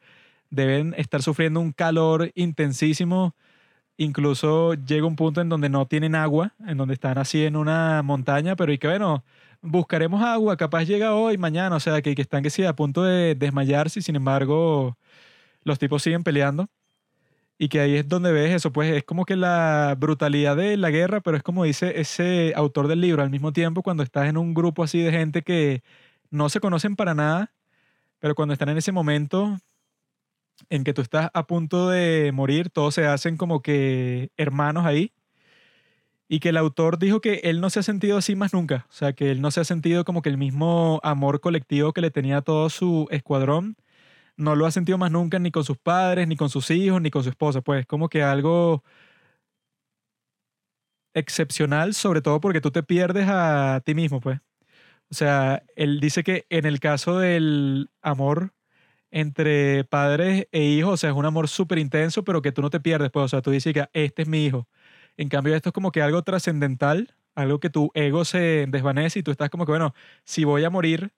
[0.50, 3.36] deben estar sufriendo un calor intensísimo
[3.98, 8.02] incluso llega un punto en donde no tienen agua, en donde están así en una
[8.04, 9.24] montaña, pero y que bueno,
[9.66, 13.04] buscaremos agua, capaz llega hoy, mañana, o sea, que, que están que sí a punto
[13.04, 14.98] de desmayarse y sin embargo
[15.64, 16.70] los tipos siguen peleando.
[17.58, 20.90] Y que ahí es donde ves eso, pues es como que la brutalidad de la
[20.90, 24.38] guerra, pero es como dice ese autor del libro, al mismo tiempo cuando estás en
[24.38, 25.82] un grupo así de gente que
[26.32, 27.54] no se conocen para nada,
[28.20, 29.58] pero cuando están en ese momento
[30.70, 35.14] en que tú estás a punto de morir, todos se hacen como que hermanos ahí.
[36.28, 38.88] Y que el autor dijo que él no se ha sentido así más nunca.
[38.90, 42.02] O sea, que él no se ha sentido como que el mismo amor colectivo que
[42.02, 43.78] le tenía todo su escuadrón,
[44.38, 47.12] no lo ha sentido más nunca ni con sus padres, ni con sus hijos, ni
[47.12, 47.62] con su esposa.
[47.62, 48.84] Pues como que algo
[51.14, 54.40] excepcional, sobre todo porque tú te pierdes a ti mismo, pues.
[55.12, 58.54] O sea, él dice que en el caso del amor
[59.12, 62.70] entre padres e hijos, o sea, es un amor súper intenso, pero que tú no
[62.72, 64.68] te pierdes, pues, o sea, tú dices que este es mi hijo.
[65.18, 69.24] En cambio, esto es como que algo trascendental, algo que tu ego se desvanece y
[69.24, 71.14] tú estás como que, bueno, si voy a morir,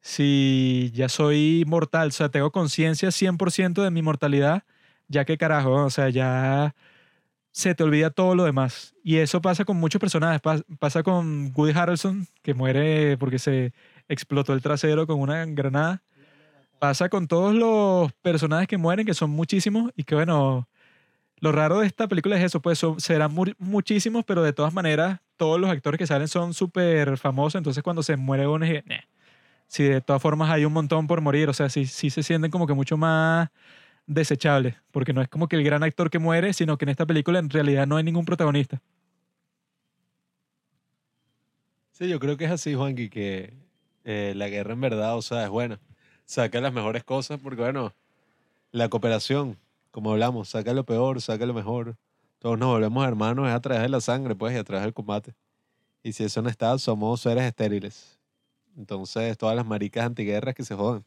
[0.00, 4.64] si ya soy mortal, o sea, tengo conciencia 100% de mi mortalidad,
[5.08, 6.74] ya que carajo, o sea, ya
[7.52, 8.94] se te olvida todo lo demás.
[9.04, 10.40] Y eso pasa con muchos personajes.
[10.78, 13.72] Pasa con Woody Harrelson, que muere porque se
[14.08, 16.02] explotó el trasero con una granada
[16.82, 20.68] pasa con todos los personajes que mueren, que son muchísimos, y que bueno,
[21.42, 25.60] lo raro de esta película es eso, pues serán muchísimos, pero de todas maneras, todos
[25.60, 28.82] los actores que salen son súper famosos, entonces cuando se muere uno, es,
[29.66, 32.66] si de todas formas hay un montón por morir, o sea, sí, se sienten como
[32.66, 33.50] que mucho más
[34.06, 37.04] desechables, porque no es como que el gran actor que muere, sino que en esta
[37.04, 38.80] película en realidad no hay ningún protagonista.
[41.90, 43.52] Sí, yo creo que es así, Juanqui, que
[44.04, 45.78] eh, la guerra en verdad, o sea, es buena
[46.32, 47.92] saca las mejores cosas, porque bueno,
[48.70, 49.58] la cooperación,
[49.92, 51.96] como hablamos, saca lo peor, saca lo mejor.
[52.40, 54.92] Todos nos volvemos hermanos es a través de la sangre, pues, y a través del
[54.92, 55.34] combate.
[56.02, 58.18] Y si eso no está, somos seres estériles.
[58.76, 61.04] Entonces, todas las maricas antiguerras que se jodan.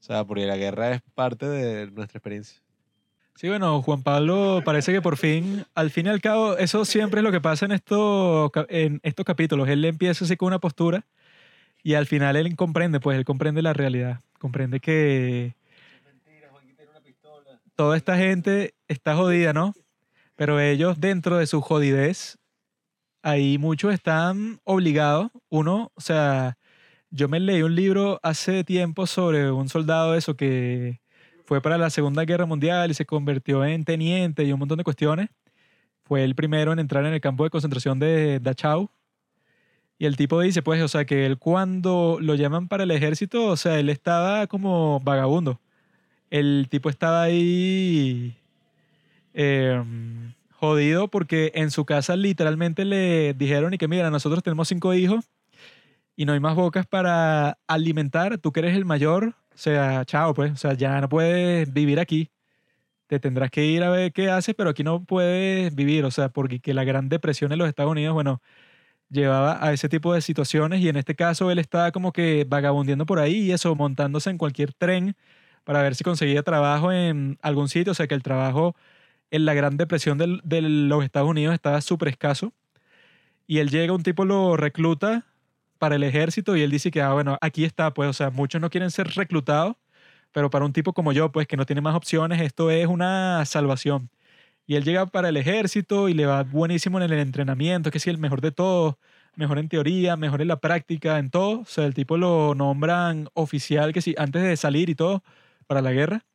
[0.00, 2.60] O sea, porque la guerra es parte de nuestra experiencia.
[3.36, 7.20] Sí, bueno, Juan Pablo parece que por fin, al fin y al cabo, eso siempre
[7.20, 9.68] es lo que pasa en estos, en estos capítulos.
[9.68, 11.06] Él empieza así con una postura
[11.82, 15.54] y al final él comprende, pues él comprende la realidad, comprende que
[17.80, 19.72] toda esta gente está jodida, ¿no?
[20.36, 22.36] Pero ellos dentro de su jodidez,
[23.22, 25.30] ahí muchos están obligados.
[25.48, 26.58] Uno, o sea,
[27.08, 31.00] yo me leí un libro hace tiempo sobre un soldado eso que
[31.46, 34.84] fue para la Segunda Guerra Mundial y se convirtió en teniente y un montón de
[34.84, 35.30] cuestiones.
[36.04, 38.90] Fue el primero en entrar en el campo de concentración de Dachau,
[39.98, 43.46] y el tipo dice, pues, o sea, que él cuando lo llaman para el ejército,
[43.46, 45.60] o sea, él estaba como vagabundo.
[46.30, 48.36] El tipo estaba ahí
[49.34, 49.82] eh,
[50.52, 55.28] jodido porque en su casa literalmente le dijeron y que mira, nosotros tenemos cinco hijos
[56.16, 60.34] y no hay más bocas para alimentar, tú que eres el mayor, o sea, chao
[60.34, 62.30] pues, o sea, ya no puedes vivir aquí.
[63.06, 66.28] Te tendrás que ir a ver qué haces, pero aquí no puedes vivir, o sea,
[66.28, 68.40] porque que la Gran Depresión en los Estados Unidos, bueno,
[69.10, 73.06] llevaba a ese tipo de situaciones y en este caso él estaba como que vagabundeando
[73.06, 75.16] por ahí y eso, montándose en cualquier tren
[75.64, 78.74] para ver si conseguía trabajo en algún sitio, o sea que el trabajo
[79.30, 82.52] en la Gran Depresión de los Estados Unidos estaba súper escaso
[83.50, 85.26] y él llega, un tipo lo recluta
[85.78, 88.60] para el ejército y él dice que, ah, bueno, aquí está, pues, o sea, muchos
[88.60, 89.74] no quieren ser reclutados,
[90.30, 93.44] pero para un tipo como yo, pues, que no tiene más opciones, esto es una
[93.46, 94.08] salvación.
[94.68, 98.08] Y él llega para el ejército y le va buenísimo en el entrenamiento, que sí,
[98.08, 98.94] el mejor de todos,
[99.34, 101.62] mejor en teoría, mejor en la práctica, en todo.
[101.62, 105.24] O sea, el tipo lo nombran oficial, que sí, antes de salir y todo,
[105.70, 106.26] para la guerra.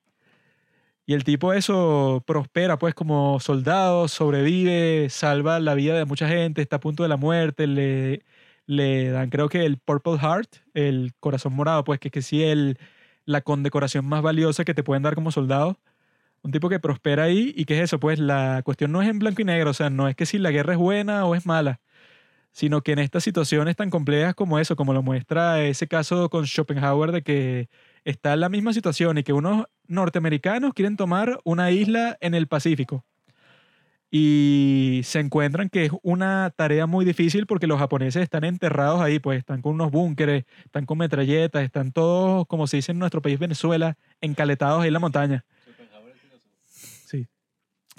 [1.05, 6.61] Y el tipo eso prospera, pues, como soldado, sobrevive, salva la vida de mucha gente,
[6.61, 8.23] está a punto de la muerte, le,
[8.65, 12.79] le dan, creo que el Purple Heart, el corazón morado, pues, que, que sí, el,
[13.25, 15.77] la condecoración más valiosa que te pueden dar como soldado.
[16.43, 19.19] Un tipo que prospera ahí y que es eso, pues la cuestión no es en
[19.19, 21.45] blanco y negro, o sea, no es que si la guerra es buena o es
[21.45, 21.81] mala,
[22.51, 26.45] sino que en estas situaciones tan complejas como eso, como lo muestra ese caso con
[26.45, 27.69] Schopenhauer de que
[28.05, 32.47] está en la misma situación y que unos norteamericanos quieren tomar una isla en el
[32.47, 33.05] Pacífico
[34.11, 39.19] y se encuentran que es una tarea muy difícil porque los japoneses están enterrados ahí,
[39.19, 43.21] pues están con unos búnkeres, están con metralletas, están todos, como se dice en nuestro
[43.21, 45.43] país Venezuela, encaletados ahí en la montaña.
[47.05, 47.27] Sí.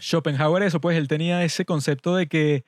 [0.01, 2.65] Schopenhauer, eso, pues él tenía ese concepto de que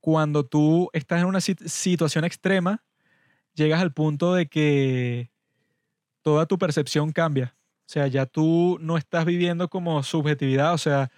[0.00, 2.84] cuando tú estás en una sit- situación extrema,
[3.54, 5.30] llegas al punto de que
[6.26, 7.54] toda tu percepción cambia.
[7.54, 11.12] O sea, ya tú no estás viviendo como subjetividad, o sea,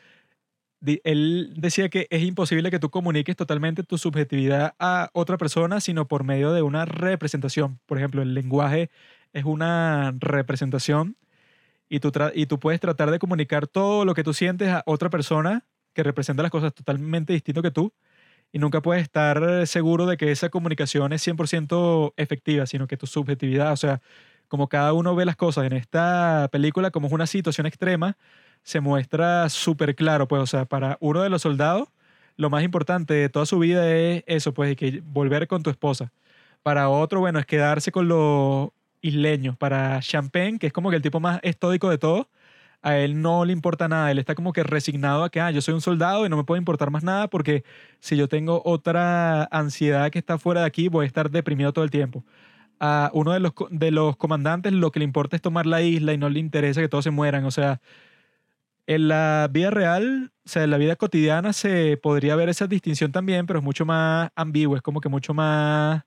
[1.02, 6.06] él decía que es imposible que tú comuniques totalmente tu subjetividad a otra persona, sino
[6.06, 7.80] por medio de una representación.
[7.86, 8.90] Por ejemplo, el lenguaje
[9.32, 11.16] es una representación
[11.88, 15.08] y tú, y tú puedes tratar de comunicar todo lo que tú sientes a otra
[15.08, 15.64] persona
[15.94, 17.94] que representa las cosas totalmente distinto que tú
[18.52, 23.06] y nunca puedes estar seguro de que esa comunicación es 100% efectiva, sino que tu
[23.06, 24.02] subjetividad, o sea,
[24.48, 28.16] como cada uno ve las cosas en esta película como es una situación extrema,
[28.62, 31.88] se muestra súper claro, pues, o sea, para uno de los soldados,
[32.36, 36.12] lo más importante de toda su vida es eso, pues, que volver con tu esposa.
[36.62, 38.70] Para otro, bueno, es quedarse con los
[39.00, 39.56] isleños.
[39.56, 42.26] Para Champagne, que es como que el tipo más estoico de todos,
[42.82, 44.10] a él no le importa nada.
[44.10, 46.44] Él está como que resignado a que, ah, yo soy un soldado y no me
[46.44, 47.64] puede importar más nada porque
[48.00, 51.84] si yo tengo otra ansiedad que está fuera de aquí, voy a estar deprimido todo
[51.84, 52.24] el tiempo.
[52.80, 56.12] A uno de los, de los comandantes lo que le importa es tomar la isla
[56.12, 57.44] y no le interesa que todos se mueran.
[57.44, 57.80] O sea,
[58.86, 63.12] en la vida real, o sea, en la vida cotidiana se podría ver esa distinción
[63.12, 66.04] también, pero es mucho más ambiguo, es como que mucho más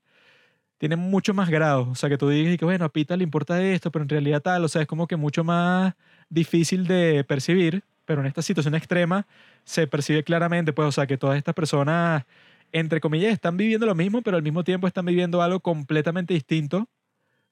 [0.82, 1.86] tiene mucho más grados.
[1.86, 4.42] O sea, que tú digas que, bueno, a Pita le importa esto, pero en realidad
[4.42, 4.64] tal.
[4.64, 5.94] O sea, es como que mucho más
[6.28, 9.28] difícil de percibir, pero en esta situación extrema
[9.64, 12.24] se percibe claramente, pues, o sea, que todas estas personas,
[12.72, 16.88] entre comillas, están viviendo lo mismo, pero al mismo tiempo están viviendo algo completamente distinto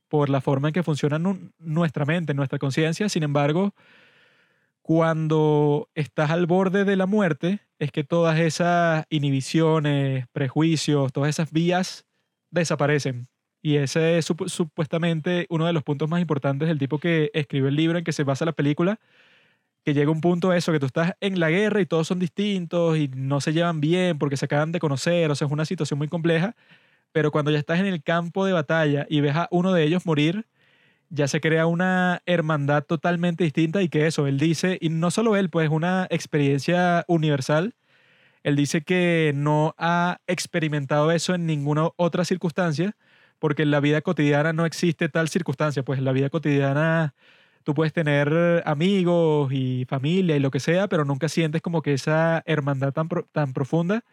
[0.09, 3.09] por la forma en que funciona nu- nuestra mente, nuestra conciencia.
[3.09, 3.75] Sin embargo,
[4.83, 11.53] cuando estás al borde de la muerte, es que todas esas inhibiciones, prejuicios, todas esas
[11.53, 12.07] vías
[12.51, 13.29] desaparecen.
[13.63, 17.69] Y ese es supu- supuestamente uno de los puntos más importantes del tipo que escribió
[17.69, 18.99] el libro en que se basa la película,
[19.85, 22.99] que llega un punto eso, que tú estás en la guerra y todos son distintos
[22.99, 25.99] y no se llevan bien porque se acaban de conocer, o sea, es una situación
[25.99, 26.55] muy compleja,
[27.13, 30.07] pero cuando ya estás en el campo de batalla y ves a uno de ellos
[30.07, 30.47] morir,
[31.11, 35.37] ya se crea una hermandad totalmente distinta y que eso, él dice, y no solo
[35.37, 37.75] él, pues una experiencia universal,
[38.43, 42.97] él dice que no ha experimentado eso en ninguna otra circunstancia,
[43.39, 47.15] porque en la vida cotidiana no existe tal circunstancia, pues en la vida cotidiana
[47.65, 51.93] tú puedes tener amigos y familia y lo que sea, pero nunca sientes como que
[51.95, 54.05] esa hermandad tan, tan profunda.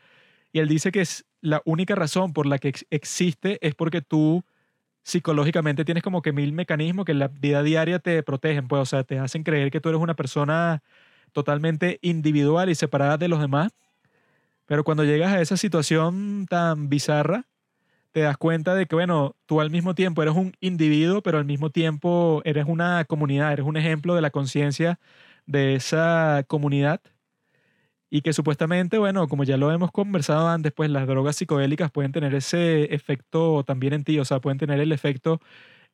[0.53, 4.01] Y él dice que es la única razón por la que ex- existe es porque
[4.01, 4.43] tú
[5.03, 8.85] psicológicamente tienes como que mil mecanismos que en la vida diaria te protegen, pues, o
[8.85, 10.83] sea, te hacen creer que tú eres una persona
[11.33, 13.71] totalmente individual y separada de los demás.
[14.65, 17.45] Pero cuando llegas a esa situación tan bizarra,
[18.17, 21.45] te das cuenta de que, bueno, tú al mismo tiempo eres un individuo, pero al
[21.45, 24.99] mismo tiempo eres una comunidad, eres un ejemplo de la conciencia
[25.45, 26.99] de esa comunidad.
[28.09, 32.11] Y que supuestamente, bueno, como ya lo hemos conversado antes, pues las drogas psicodélicas pueden
[32.11, 35.39] tener ese efecto también en ti, o sea, pueden tener el efecto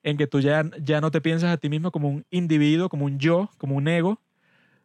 [0.03, 3.03] en que tú ya, ya no te piensas a ti mismo como un individuo, como
[3.03, 4.22] un yo, como un ego,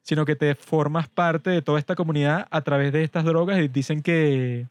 [0.03, 3.69] sino que te formas parte de toda esta comunidad a través de estas drogas y
[3.69, 4.69] dicen que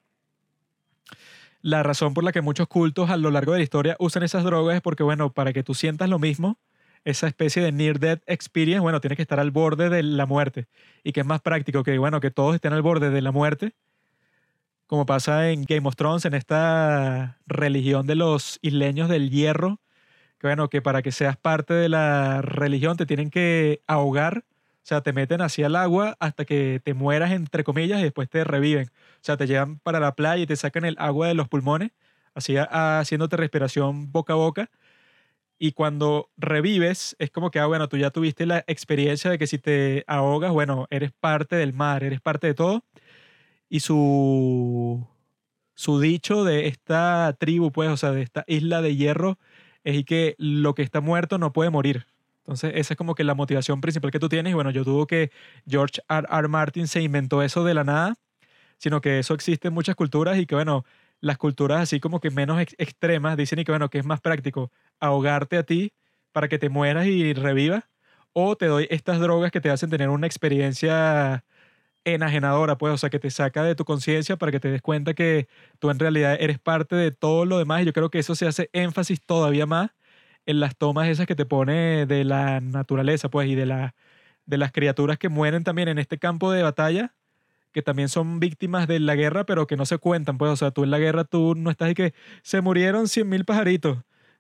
[1.68, 4.46] la razón por la que muchos cultos a lo largo de la historia usan esas
[4.46, 6.58] drogas es porque, bueno, para que tú sientas lo mismo,
[7.04, 10.68] esa especie de near death experience, bueno, tienes que estar al borde de la muerte.
[11.04, 13.76] Y que es más práctico que, bueno, que todos estén al borde de la muerte,
[14.86, 19.82] como pasa en Game of Thrones, en esta religión de los isleños del hierro,
[20.40, 24.46] que bueno, que para que seas parte de la religión te tienen que ahogar,
[24.88, 28.30] o sea, te meten hacia el agua hasta que te mueras, entre comillas, y después
[28.30, 28.88] te reviven.
[28.88, 31.92] O sea, te llevan para la playa y te sacan el agua de los pulmones,
[32.34, 34.72] así haciéndote respiración boca a boca.
[35.60, 39.48] Y cuando revives, es como que, ah, bueno, tú ya tuviste la experiencia de que
[39.48, 42.86] si te ahogas, bueno, eres parte del mar, eres parte de todo.
[43.70, 45.06] Y su,
[45.76, 49.38] su dicho de esta tribu, pues, o sea, de esta isla de hierro,
[49.84, 52.08] es que lo que está muerto no puede morir.
[52.48, 54.52] Entonces, esa es como que la motivación principal que tú tienes.
[54.52, 55.32] Y bueno, yo dudo que
[55.68, 56.28] George R.
[56.32, 56.48] R.
[56.48, 58.16] Martin se inventó eso de la nada,
[58.78, 60.86] sino que eso existe en muchas culturas y que, bueno,
[61.22, 64.22] las culturas así como que menos ex- extremas dicen y que, bueno, que es más
[64.22, 65.94] práctico ahogarte a ti
[66.32, 67.86] para que te mueras y revivas,
[68.34, 71.44] o te doy estas drogas que te hacen tener una experiencia
[72.06, 75.14] enajenadora, pues, o sea, que te saca de tu conciencia para que te des cuenta
[75.14, 75.48] que
[75.80, 78.48] tú en realidad eres parte de todo lo demás y yo creo que eso se
[78.48, 79.92] hace énfasis todavía más
[80.48, 83.94] en las tomas esas que te pone de la naturaleza, pues, y de, la,
[84.48, 87.14] de las criaturas que mueren también en este campo de batalla,
[87.74, 90.72] que también son víctimas de la guerra, pero que no se cuentan, pues, o sea,
[90.72, 94.00] tú en la guerra tú no estás y que se murieron 100.000 pajaritos,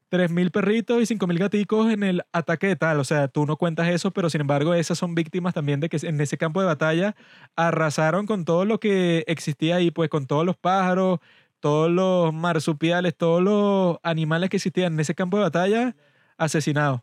[0.10, 3.90] 3.000 perritos y 5.000 gaticos en el ataque de tal, o sea, tú no cuentas
[3.90, 7.16] eso, pero sin embargo esas son víctimas también de que en ese campo de batalla
[7.58, 11.20] arrasaron con todo lo que existía ahí, pues con todos los pájaros,
[11.60, 15.96] todos los marsupiales, todos los animales que existían en ese campo de batalla
[16.38, 17.02] asesinados.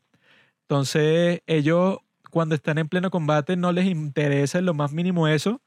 [0.62, 1.98] Entonces, ellos
[2.30, 5.62] cuando están en pleno combate no les interesa en lo más mínimo eso,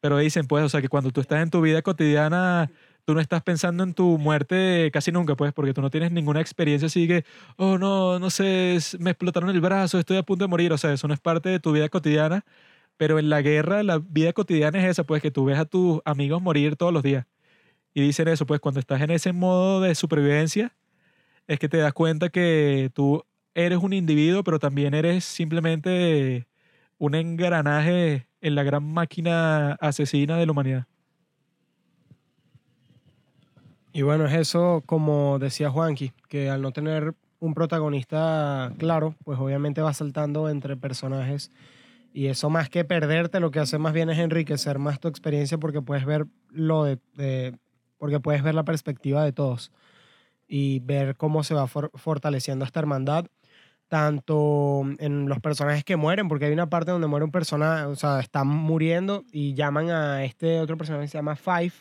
[0.00, 2.70] pero dicen, pues, o sea, que cuando tú estás en tu vida cotidiana,
[3.04, 6.40] tú no estás pensando en tu muerte casi nunca, pues, porque tú no tienes ninguna
[6.40, 7.24] experiencia así que,
[7.56, 10.92] oh, no, no sé, me explotaron el brazo, estoy a punto de morir, o sea,
[10.92, 12.44] eso no es parte de tu vida cotidiana,
[12.96, 16.00] pero en la guerra la vida cotidiana es esa, pues, que tú ves a tus
[16.04, 17.26] amigos morir todos los días.
[17.94, 20.74] Y dicen eso, pues, cuando estás en ese modo de supervivencia,
[21.46, 26.46] es que te das cuenta que tú eres un individuo, pero también eres simplemente
[26.98, 30.86] un engranaje en la gran máquina asesina de la humanidad.
[33.92, 39.38] Y bueno, es eso, como decía Juanqui, que al no tener un protagonista claro, pues
[39.38, 41.50] obviamente va saltando entre personajes.
[42.12, 45.58] Y eso más que perderte, lo que hace más bien es enriquecer más tu experiencia
[45.58, 47.58] porque puedes ver lo de, de-
[48.00, 49.72] porque puedes ver la perspectiva de todos
[50.48, 53.26] y ver cómo se va for- fortaleciendo esta hermandad,
[53.88, 57.96] tanto en los personajes que mueren, porque hay una parte donde muere un personaje, o
[57.96, 61.72] sea, están muriendo y llaman a este otro personaje que se llama Five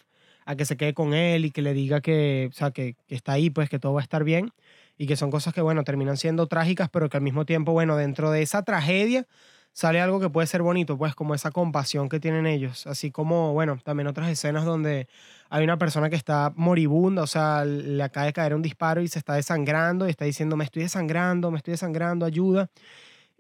[0.45, 3.15] a que se quede con él y que le diga que, o sea, que, que
[3.15, 4.51] está ahí, pues que todo va a estar bien
[4.98, 7.95] y que son cosas que, bueno, terminan siendo trágicas, pero que al mismo tiempo, bueno,
[7.98, 9.27] dentro de esa tragedia
[9.73, 13.53] sale algo que puede ser bonito, pues como esa compasión que tienen ellos, así como,
[13.53, 15.07] bueno, también otras escenas donde
[15.49, 19.07] hay una persona que está moribunda, o sea, le acaba de caer un disparo y
[19.07, 22.69] se está desangrando y está diciendo, me estoy desangrando, me estoy desangrando, ayuda.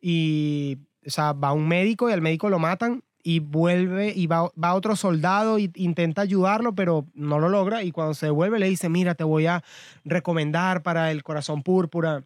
[0.01, 4.49] Y, o sea, va un médico y al médico lo matan y vuelve y va,
[4.61, 7.83] va otro soldado e intenta ayudarlo, pero no lo logra.
[7.83, 9.63] Y cuando se devuelve le dice, mira, te voy a
[10.05, 12.23] recomendar para el corazón púrpura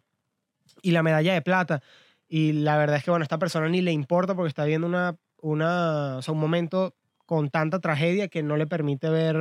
[0.82, 1.82] y la medalla de plata.
[2.28, 4.86] Y la verdad es que, bueno, a esta persona ni le importa porque está viendo
[4.86, 6.94] una, una, o un momento
[7.26, 9.36] con tanta tragedia que no le permite ver,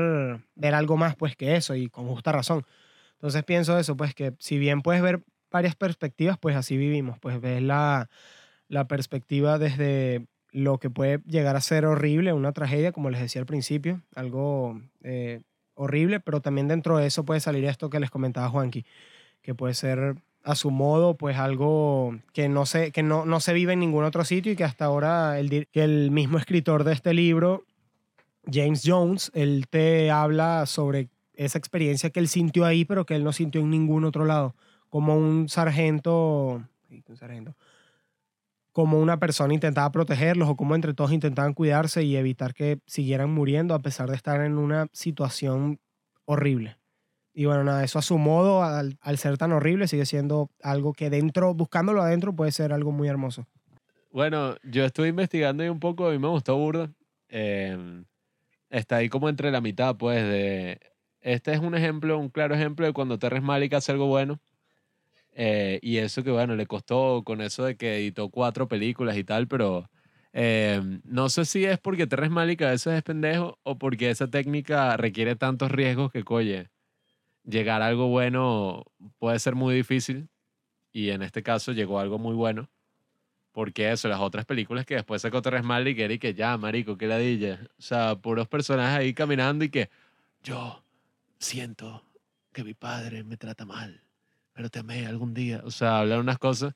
[0.55, 2.65] ver algo más pues que eso y con justa razón.
[3.13, 7.39] Entonces pienso eso, pues que si bien puedes ver varias perspectivas, pues así vivimos, pues
[7.39, 8.09] ves la,
[8.67, 13.41] la perspectiva desde lo que puede llegar a ser horrible, una tragedia, como les decía
[13.41, 15.41] al principio, algo eh,
[15.73, 18.85] horrible, pero también dentro de eso puede salir esto que les comentaba Juanqui,
[19.41, 23.53] que puede ser a su modo, pues algo que no se, que no, no se
[23.53, 26.93] vive en ningún otro sitio y que hasta ahora el, que el mismo escritor de
[26.93, 27.63] este libro,
[28.51, 33.23] James Jones, él te habla sobre esa experiencia que él sintió ahí, pero que él
[33.23, 34.53] no sintió en ningún otro lado,
[34.89, 36.61] como un sargento,
[37.07, 37.55] un sargento,
[38.73, 43.31] como una persona intentaba protegerlos o como entre todos intentaban cuidarse y evitar que siguieran
[43.31, 45.79] muriendo a pesar de estar en una situación
[46.25, 46.77] horrible.
[47.33, 50.93] Y bueno, nada, eso a su modo, al, al ser tan horrible, sigue siendo algo
[50.93, 53.47] que dentro, buscándolo adentro, puede ser algo muy hermoso.
[54.11, 56.91] Bueno, yo estuve investigando y un poco, a mí me gustó burda.
[57.29, 58.03] Eh,
[58.69, 60.79] está ahí como entre la mitad, pues, de...
[61.21, 64.39] Este es un ejemplo, un claro ejemplo de cuando Terrence Malick hace algo bueno.
[65.31, 69.23] Eh, y eso que, bueno, le costó con eso de que editó cuatro películas y
[69.23, 69.89] tal, pero
[70.35, 74.27] Eh, no sé si es porque Terrence Malick a veces es pendejo o porque esa
[74.27, 76.69] técnica requiere tantos riesgos que, coye,
[77.43, 78.85] llegar a algo bueno
[79.19, 80.29] puede ser muy difícil.
[80.91, 82.69] Y en este caso llegó algo muy bueno.
[83.51, 86.97] Porque eso, las otras películas que después sacó Terrence Malick era y que ya, marico,
[86.97, 87.59] que ladilla.
[87.77, 89.89] O sea, puros personajes ahí caminando y que
[90.43, 90.83] yo
[91.37, 92.03] siento
[92.51, 94.01] que mi padre me trata mal,
[94.53, 95.61] pero te amé algún día.
[95.65, 96.73] O sea, hablan unas cosas.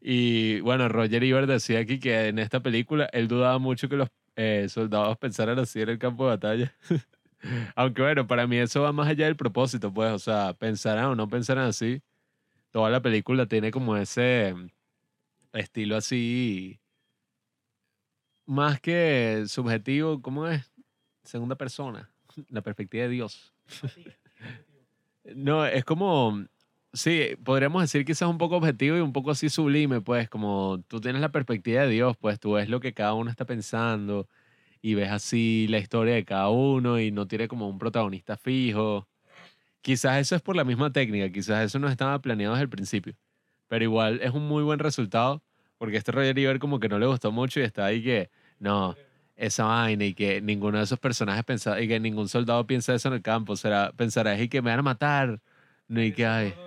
[0.00, 4.08] Y bueno, Roger Ebert decía aquí que en esta película él dudaba mucho que los
[4.36, 6.74] eh, soldados pensaran así en el campo de batalla.
[7.76, 11.14] Aunque bueno, para mí eso va más allá del propósito, pues, o sea, pensarán o
[11.14, 12.02] no pensarán así.
[12.70, 14.54] Toda la película tiene como ese
[15.52, 16.80] estilo así,
[18.46, 20.70] más que subjetivo, ¿cómo es?
[21.22, 22.10] Segunda persona,
[22.50, 23.54] la perspectiva de Dios.
[25.34, 26.44] No, es como,
[26.92, 31.00] sí, podríamos decir quizás un poco objetivo y un poco así sublime, pues, como tú
[31.00, 34.28] tienes la perspectiva de Dios, pues tú ves lo que cada uno está pensando
[34.84, 39.08] y ves así la historia de cada uno y no tiene como un protagonista fijo.
[39.80, 43.14] Quizás eso es por la misma técnica, quizás eso no estaba planeado desde el principio,
[43.66, 45.42] pero igual es un muy buen resultado
[45.78, 48.94] porque este Roger Ebert como que no le gustó mucho y está ahí que, no,
[49.36, 53.08] esa vaina y que ninguno de esos personajes pensaba, y que ningún soldado piensa eso
[53.08, 55.40] en el campo, será, pensará, y que me van a matar,
[55.88, 56.54] no, y que hay.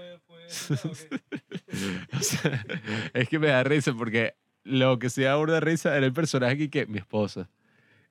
[2.17, 2.65] O sea,
[3.13, 6.67] es que me da risa porque lo que se da de risa era el personaje
[6.71, 7.47] que mi esposa,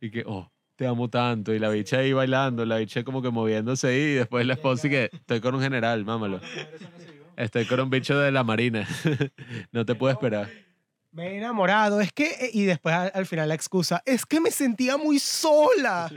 [0.07, 3.31] y que, oh, te amo tanto, y la bicha ahí bailando, la bicha como que
[3.31, 6.41] moviéndose ahí, y después la esposa y que estoy con un general, mámalo.
[7.37, 8.87] Estoy con un bicho de la marina,
[9.73, 10.49] no te puedo esperar.
[11.13, 14.41] Me he enamorado, es que, eh, y después al, al final la excusa, es que
[14.41, 16.11] me sentía muy sola.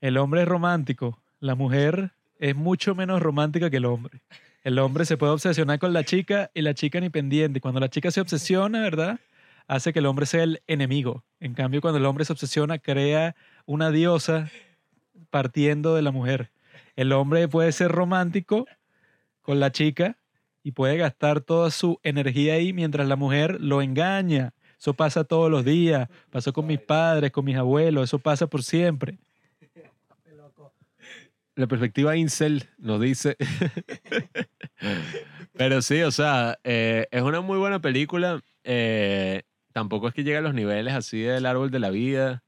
[0.00, 4.22] El hombre es romántico, la mujer es mucho menos romántica que el hombre.
[4.62, 7.60] El hombre se puede obsesionar con la chica y la chica ni pendiente.
[7.60, 9.20] Cuando la chica se obsesiona, ¿verdad?
[9.66, 11.24] Hace que el hombre sea el enemigo.
[11.40, 14.50] En cambio, cuando el hombre se obsesiona, crea una diosa
[15.30, 16.50] partiendo de la mujer.
[16.94, 18.66] El hombre puede ser romántico
[19.42, 20.16] con la chica
[20.62, 24.54] y puede gastar toda su energía ahí mientras la mujer lo engaña.
[24.78, 26.08] Eso pasa todos los días.
[26.30, 28.04] Pasó con mis padres, con mis abuelos.
[28.04, 29.18] Eso pasa por siempre.
[31.54, 33.36] La perspectiva incel nos dice.
[35.54, 38.42] Pero sí, o sea, eh, es una muy buena película.
[38.62, 39.42] Eh,
[39.76, 42.42] tampoco es que llegue a los niveles así del árbol de la vida.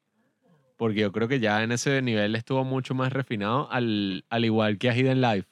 [0.78, 4.78] Porque yo creo que ya en ese nivel estuvo mucho más refinado, al, al igual
[4.78, 5.46] que a Hidden Life.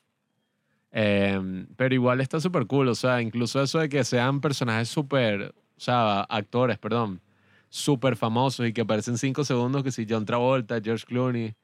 [0.92, 2.88] Eh, pero igual está súper cool.
[2.88, 5.54] O sea, incluso eso de que sean personajes súper.
[5.76, 7.20] O sea, actores, perdón.
[7.68, 11.56] Súper famosos y que aparecen cinco segundos, que si John Travolta, George Clooney.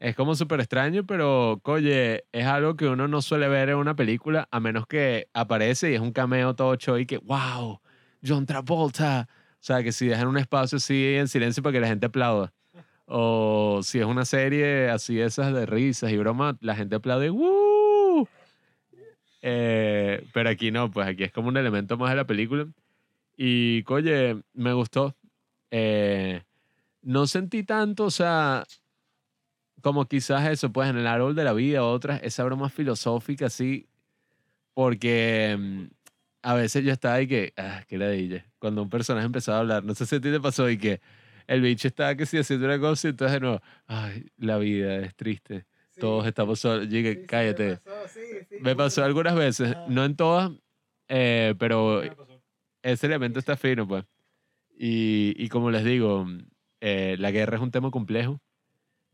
[0.00, 3.96] Es como súper extraño, pero, oye, es algo que uno no suele ver en una
[3.96, 7.80] película, a menos que aparece y es un cameo todo show y que, wow,
[8.22, 9.26] John Travolta.
[9.60, 12.52] O sea, que si dejan un espacio así en silencio para que la gente aplauda.
[13.06, 18.28] O si es una serie así esas de risas y bromas, la gente aplaude, ¡Woo!
[19.42, 22.66] Eh, pero aquí no, pues aquí es como un elemento más de la película.
[23.36, 25.14] Y, oye, me gustó.
[25.70, 26.42] Eh,
[27.02, 28.64] no sentí tanto, o sea,
[29.82, 33.86] como quizás eso, pues en el árbol de la vida, otras, esa broma filosófica, así,
[34.74, 35.84] porque mm,
[36.46, 39.82] a veces yo estaba y que, ah, qué ladilla, cuando un personaje empezaba a hablar,
[39.82, 41.00] no sé si a ti te pasó y que
[41.48, 44.98] el bicho estaba que sí haciendo una cosa y entonces de nuevo, ay, la vida
[44.98, 45.66] es triste,
[45.98, 47.80] todos estamos solos, yo dije, cállate.
[48.60, 50.52] Me pasó algunas veces, no en todas,
[51.08, 52.02] eh, pero
[52.80, 54.04] ese elemento está fino, pues.
[54.78, 56.28] Y, y como les digo,
[56.80, 58.40] eh, la guerra es un tema complejo.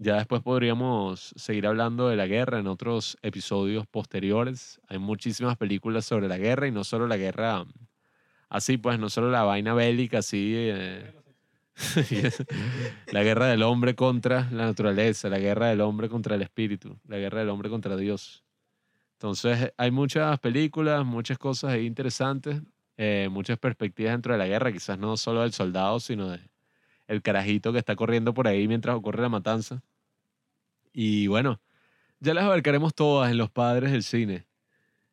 [0.02, 4.80] Ya después podríamos seguir hablando de la guerra en otros episodios posteriores.
[4.88, 7.64] Hay muchísimas películas sobre la guerra y no solo la guerra
[8.48, 10.54] así, pues, no solo la vaina bélica así.
[10.56, 11.12] eh,
[13.12, 17.18] la guerra del hombre contra la naturaleza, la guerra del hombre contra el espíritu, la
[17.18, 18.42] guerra del hombre contra Dios.
[19.12, 22.60] Entonces, hay muchas películas, muchas cosas ahí interesantes,
[22.96, 26.40] eh, muchas perspectivas dentro de la guerra, quizás no solo del soldado, sino de
[27.06, 29.80] el carajito que está corriendo por ahí mientras ocurre la matanza.
[30.92, 31.60] Y bueno,
[32.20, 34.46] ya las abarcaremos todas en los padres del cine.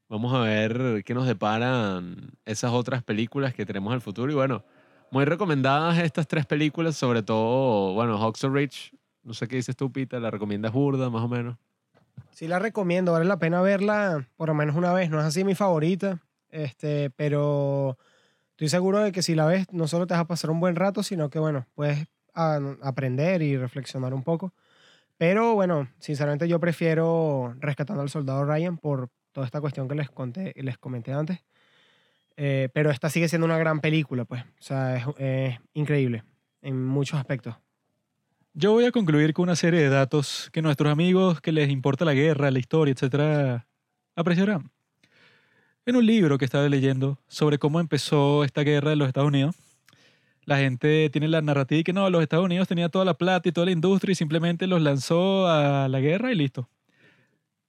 [0.10, 4.32] Vamos a ver qué nos deparan esas otras películas que tenemos al futuro.
[4.32, 4.64] Y bueno,
[5.12, 8.94] muy recomendadas estas tres películas, sobre todo, bueno, Hawks Rich.
[9.24, 11.58] No sé qué dices tú, Pita, la recomiendas burda, más o menos.
[12.32, 15.10] Sí la recomiendo, vale la pena verla por lo menos una vez.
[15.10, 17.98] No es así mi favorita, este, pero
[18.52, 20.76] estoy seguro de que si la ves no solo te vas a pasar un buen
[20.76, 24.54] rato, sino que bueno, puedes ah, aprender y reflexionar un poco.
[25.20, 30.10] Pero bueno, sinceramente yo prefiero Rescatando al Soldado Ryan por toda esta cuestión que les
[30.10, 31.40] conté, les comenté antes.
[32.38, 34.44] Eh, pero esta sigue siendo una gran película, pues.
[34.44, 36.24] O sea, es, es increíble.
[36.62, 37.54] en muchos aspectos.
[38.54, 42.06] Yo voy a concluir con una serie de datos que nuestros amigos que les importa
[42.06, 43.68] la guerra, la historia, etcétera,
[44.16, 44.72] apreciarán.
[45.86, 49.54] En un libro que estaba leyendo sobre cómo empezó esta guerra de los Estados Unidos,
[50.50, 53.48] la gente tiene la narrativa y que no, los Estados Unidos tenía toda la plata
[53.48, 56.68] y toda la industria y simplemente los lanzó a la guerra y listo.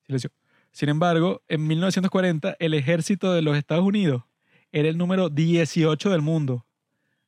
[0.07, 0.31] Silencio.
[0.73, 4.23] Sin embargo, en 1940 el ejército de los Estados Unidos
[4.73, 6.65] era el número 18 del mundo,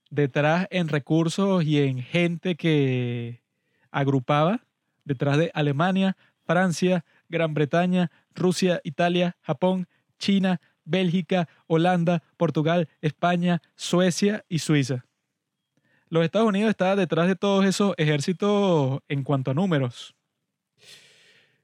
[0.09, 3.43] detrás en recursos y en gente que
[3.91, 4.65] agrupaba,
[5.05, 6.17] detrás de Alemania,
[6.47, 9.87] Francia, Gran Bretaña, Rusia, Italia, Japón,
[10.19, 15.05] China, Bélgica, Holanda, Portugal, España, Suecia y Suiza.
[16.13, 20.15] Los Estados Unidos estaban detrás de todos esos ejércitos en cuanto a números.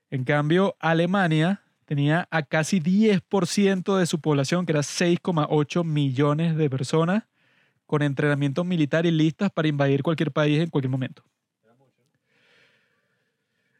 [0.09, 6.71] En cambio, Alemania tenía a casi 10% de su población, que era 6,8 millones de
[6.71, 7.25] personas,
[7.85, 11.23] con entrenamiento militar y listas para invadir cualquier país en cualquier momento.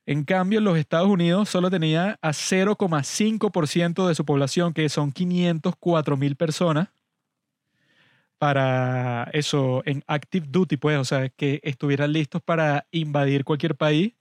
[0.05, 6.19] En cambio, los Estados Unidos solo tenía a 0,5% de su población, que son 504
[6.19, 6.91] mil personas,
[8.39, 14.15] para eso, en active duty, pues, o sea, que estuvieran listos para invadir cualquier país.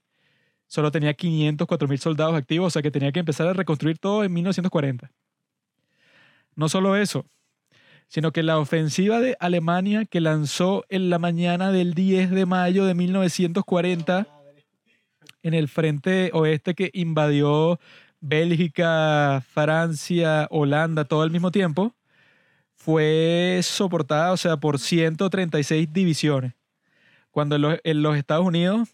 [0.66, 4.24] Solo tenía 504 mil soldados activos, o sea, que tenía que empezar a reconstruir todo
[4.24, 5.10] en 1940.
[6.56, 7.24] No solo eso,
[8.08, 12.84] sino que la ofensiva de Alemania que lanzó en la mañana del 10 de mayo
[12.84, 14.26] de 1940
[15.42, 17.78] en el frente oeste que invadió
[18.20, 21.94] Bélgica, Francia, Holanda, todo al mismo tiempo,
[22.88, 26.54] fue soportada, o sea, por 136 divisiones.
[27.30, 28.88] Cuando en los, Estados Unidos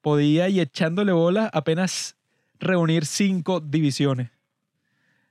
[0.00, 2.16] podía, y echándole bola, apenas
[2.58, 4.30] reunir cinco divisiones.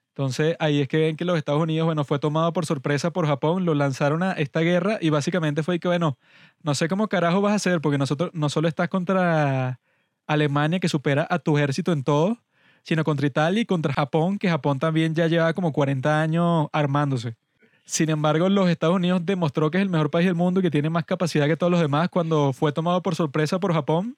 [0.10, 3.26] Entonces ahí es que ven que los Estados Unidos, bueno, fue tomado por sorpresa por
[3.26, 6.20] Japón, lo lanzaron a esta guerra y básicamente fue que, bueno,
[6.62, 9.80] no sé cómo carajo vas a hacer porque nosotros no solo estás contra
[10.28, 12.38] Alemania que supera a tu ejército en todo,
[12.84, 17.38] sino contra Italia y contra Japón, que Japón también ya lleva como 40 años armándose.
[17.86, 20.72] Sin embargo, los Estados Unidos demostró que es el mejor país del mundo y que
[20.72, 24.18] tiene más capacidad que todos los demás cuando fue tomado por sorpresa por Japón.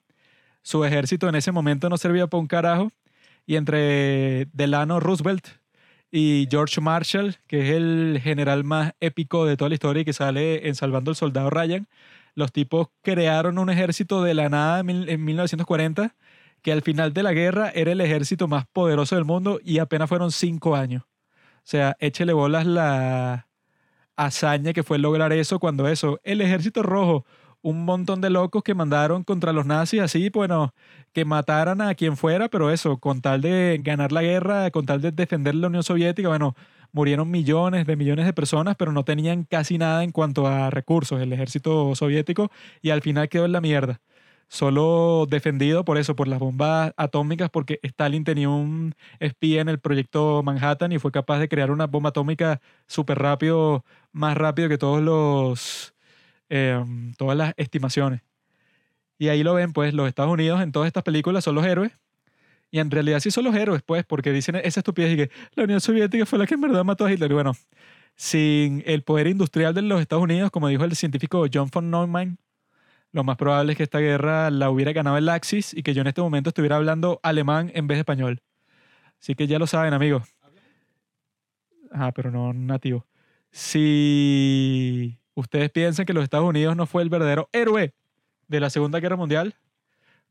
[0.62, 2.92] Su ejército en ese momento no servía para un carajo.
[3.46, 5.46] Y entre Delano Roosevelt
[6.10, 10.12] y George Marshall, que es el general más épico de toda la historia y que
[10.12, 11.88] sale en Salvando al Soldado Ryan,
[12.34, 16.14] los tipos crearon un ejército de la nada en mil- en 1940
[16.62, 20.08] que al final de la guerra era el ejército más poderoso del mundo y apenas
[20.08, 21.04] fueron cinco años.
[21.04, 23.45] O sea, échele bolas la
[24.16, 27.24] hazaña que fue lograr eso cuando eso, el ejército rojo,
[27.62, 30.72] un montón de locos que mandaron contra los nazis así, bueno,
[31.12, 35.00] que mataran a quien fuera, pero eso, con tal de ganar la guerra, con tal
[35.00, 36.54] de defender la Unión Soviética, bueno,
[36.92, 41.20] murieron millones de millones de personas, pero no tenían casi nada en cuanto a recursos,
[41.20, 42.50] el ejército soviético,
[42.82, 44.00] y al final quedó en la mierda.
[44.48, 49.80] Solo defendido por eso, por las bombas atómicas, porque Stalin tenía un espía en el
[49.80, 54.78] proyecto Manhattan y fue capaz de crear una bomba atómica súper rápido, más rápido que
[54.78, 55.94] todos los,
[56.48, 58.22] em, todas las estimaciones.
[59.18, 61.92] Y ahí lo ven, pues, los Estados Unidos en todas estas películas son los héroes.
[62.70, 65.64] Y en realidad sí son los héroes, pues, porque dicen esa estupidez y que la
[65.64, 67.30] Unión Soviética fue la que en verdad mató a Hitler.
[67.30, 67.52] Y bueno,
[68.16, 72.38] sin el poder industrial de los Estados Unidos, como dijo el científico John von Neumann,
[73.12, 76.02] lo más probable es que esta guerra la hubiera ganado el Axis y que yo
[76.02, 78.42] en este momento estuviera hablando alemán en vez de español.
[79.20, 80.22] Así que ya lo saben, amigos.
[81.90, 83.06] Ah, pero no nativo.
[83.50, 87.94] Si ustedes piensan que los Estados Unidos no fue el verdadero héroe
[88.48, 89.54] de la Segunda Guerra Mundial,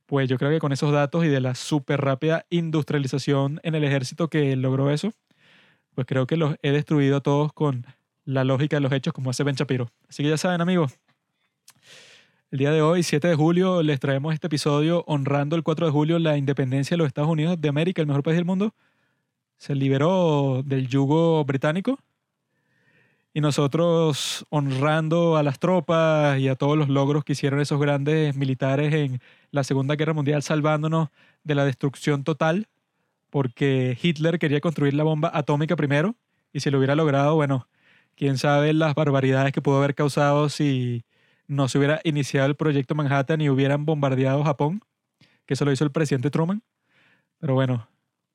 [0.05, 3.83] pues yo creo que con esos datos y de la súper rápida industrialización en el
[3.83, 5.11] ejército que logró eso,
[5.95, 7.85] pues creo que los he destruido a todos con
[8.25, 9.89] la lógica de los hechos como hace Ben Shapiro.
[10.07, 10.99] Así que ya saben, amigos.
[12.51, 15.91] El día de hoy, 7 de julio, les traemos este episodio honrando el 4 de
[15.91, 18.75] julio la independencia de los Estados Unidos de América, el mejor país del mundo.
[19.57, 21.97] Se liberó del yugo británico
[23.33, 28.35] y nosotros honrando a las tropas y a todos los logros que hicieron esos grandes
[28.35, 31.09] militares en la Segunda Guerra Mundial, salvándonos
[31.43, 32.67] de la destrucción total,
[33.31, 36.15] porque Hitler quería construir la bomba atómica primero
[36.53, 37.67] y si lo hubiera logrado, bueno,
[38.15, 41.03] quién sabe las barbaridades que pudo haber causado si
[41.47, 44.81] no se hubiera iniciado el proyecto Manhattan y hubieran bombardeado Japón,
[45.45, 46.63] que eso lo hizo el presidente Truman.
[47.39, 47.87] Pero bueno,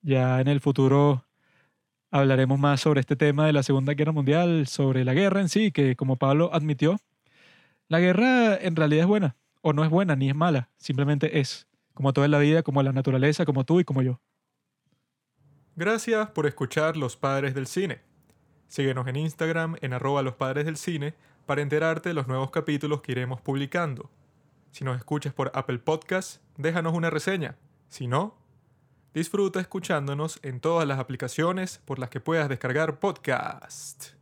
[0.03, 1.25] ya en el futuro
[2.11, 5.73] hablaremos más sobre este tema de la Segunda Guerra Mundial, sobre la guerra en sí,
[5.73, 6.99] que como Pablo admitió,
[7.89, 11.67] la guerra en realidad es buena, o no es buena ni es mala, simplemente es,
[11.95, 14.21] como toda la vida, como la naturaleza, como tú y como yo.
[15.77, 18.11] Gracias por escuchar Los Padres del Cine.
[18.71, 21.15] Síguenos en Instagram en arroba los padres del cine
[21.51, 24.09] para enterarte de los nuevos capítulos que iremos publicando.
[24.71, 27.57] Si nos escuchas por Apple Podcast, déjanos una reseña.
[27.89, 28.39] Si no,
[29.15, 34.20] disfruta escuchándonos en todas las aplicaciones por las que puedas descargar podcast.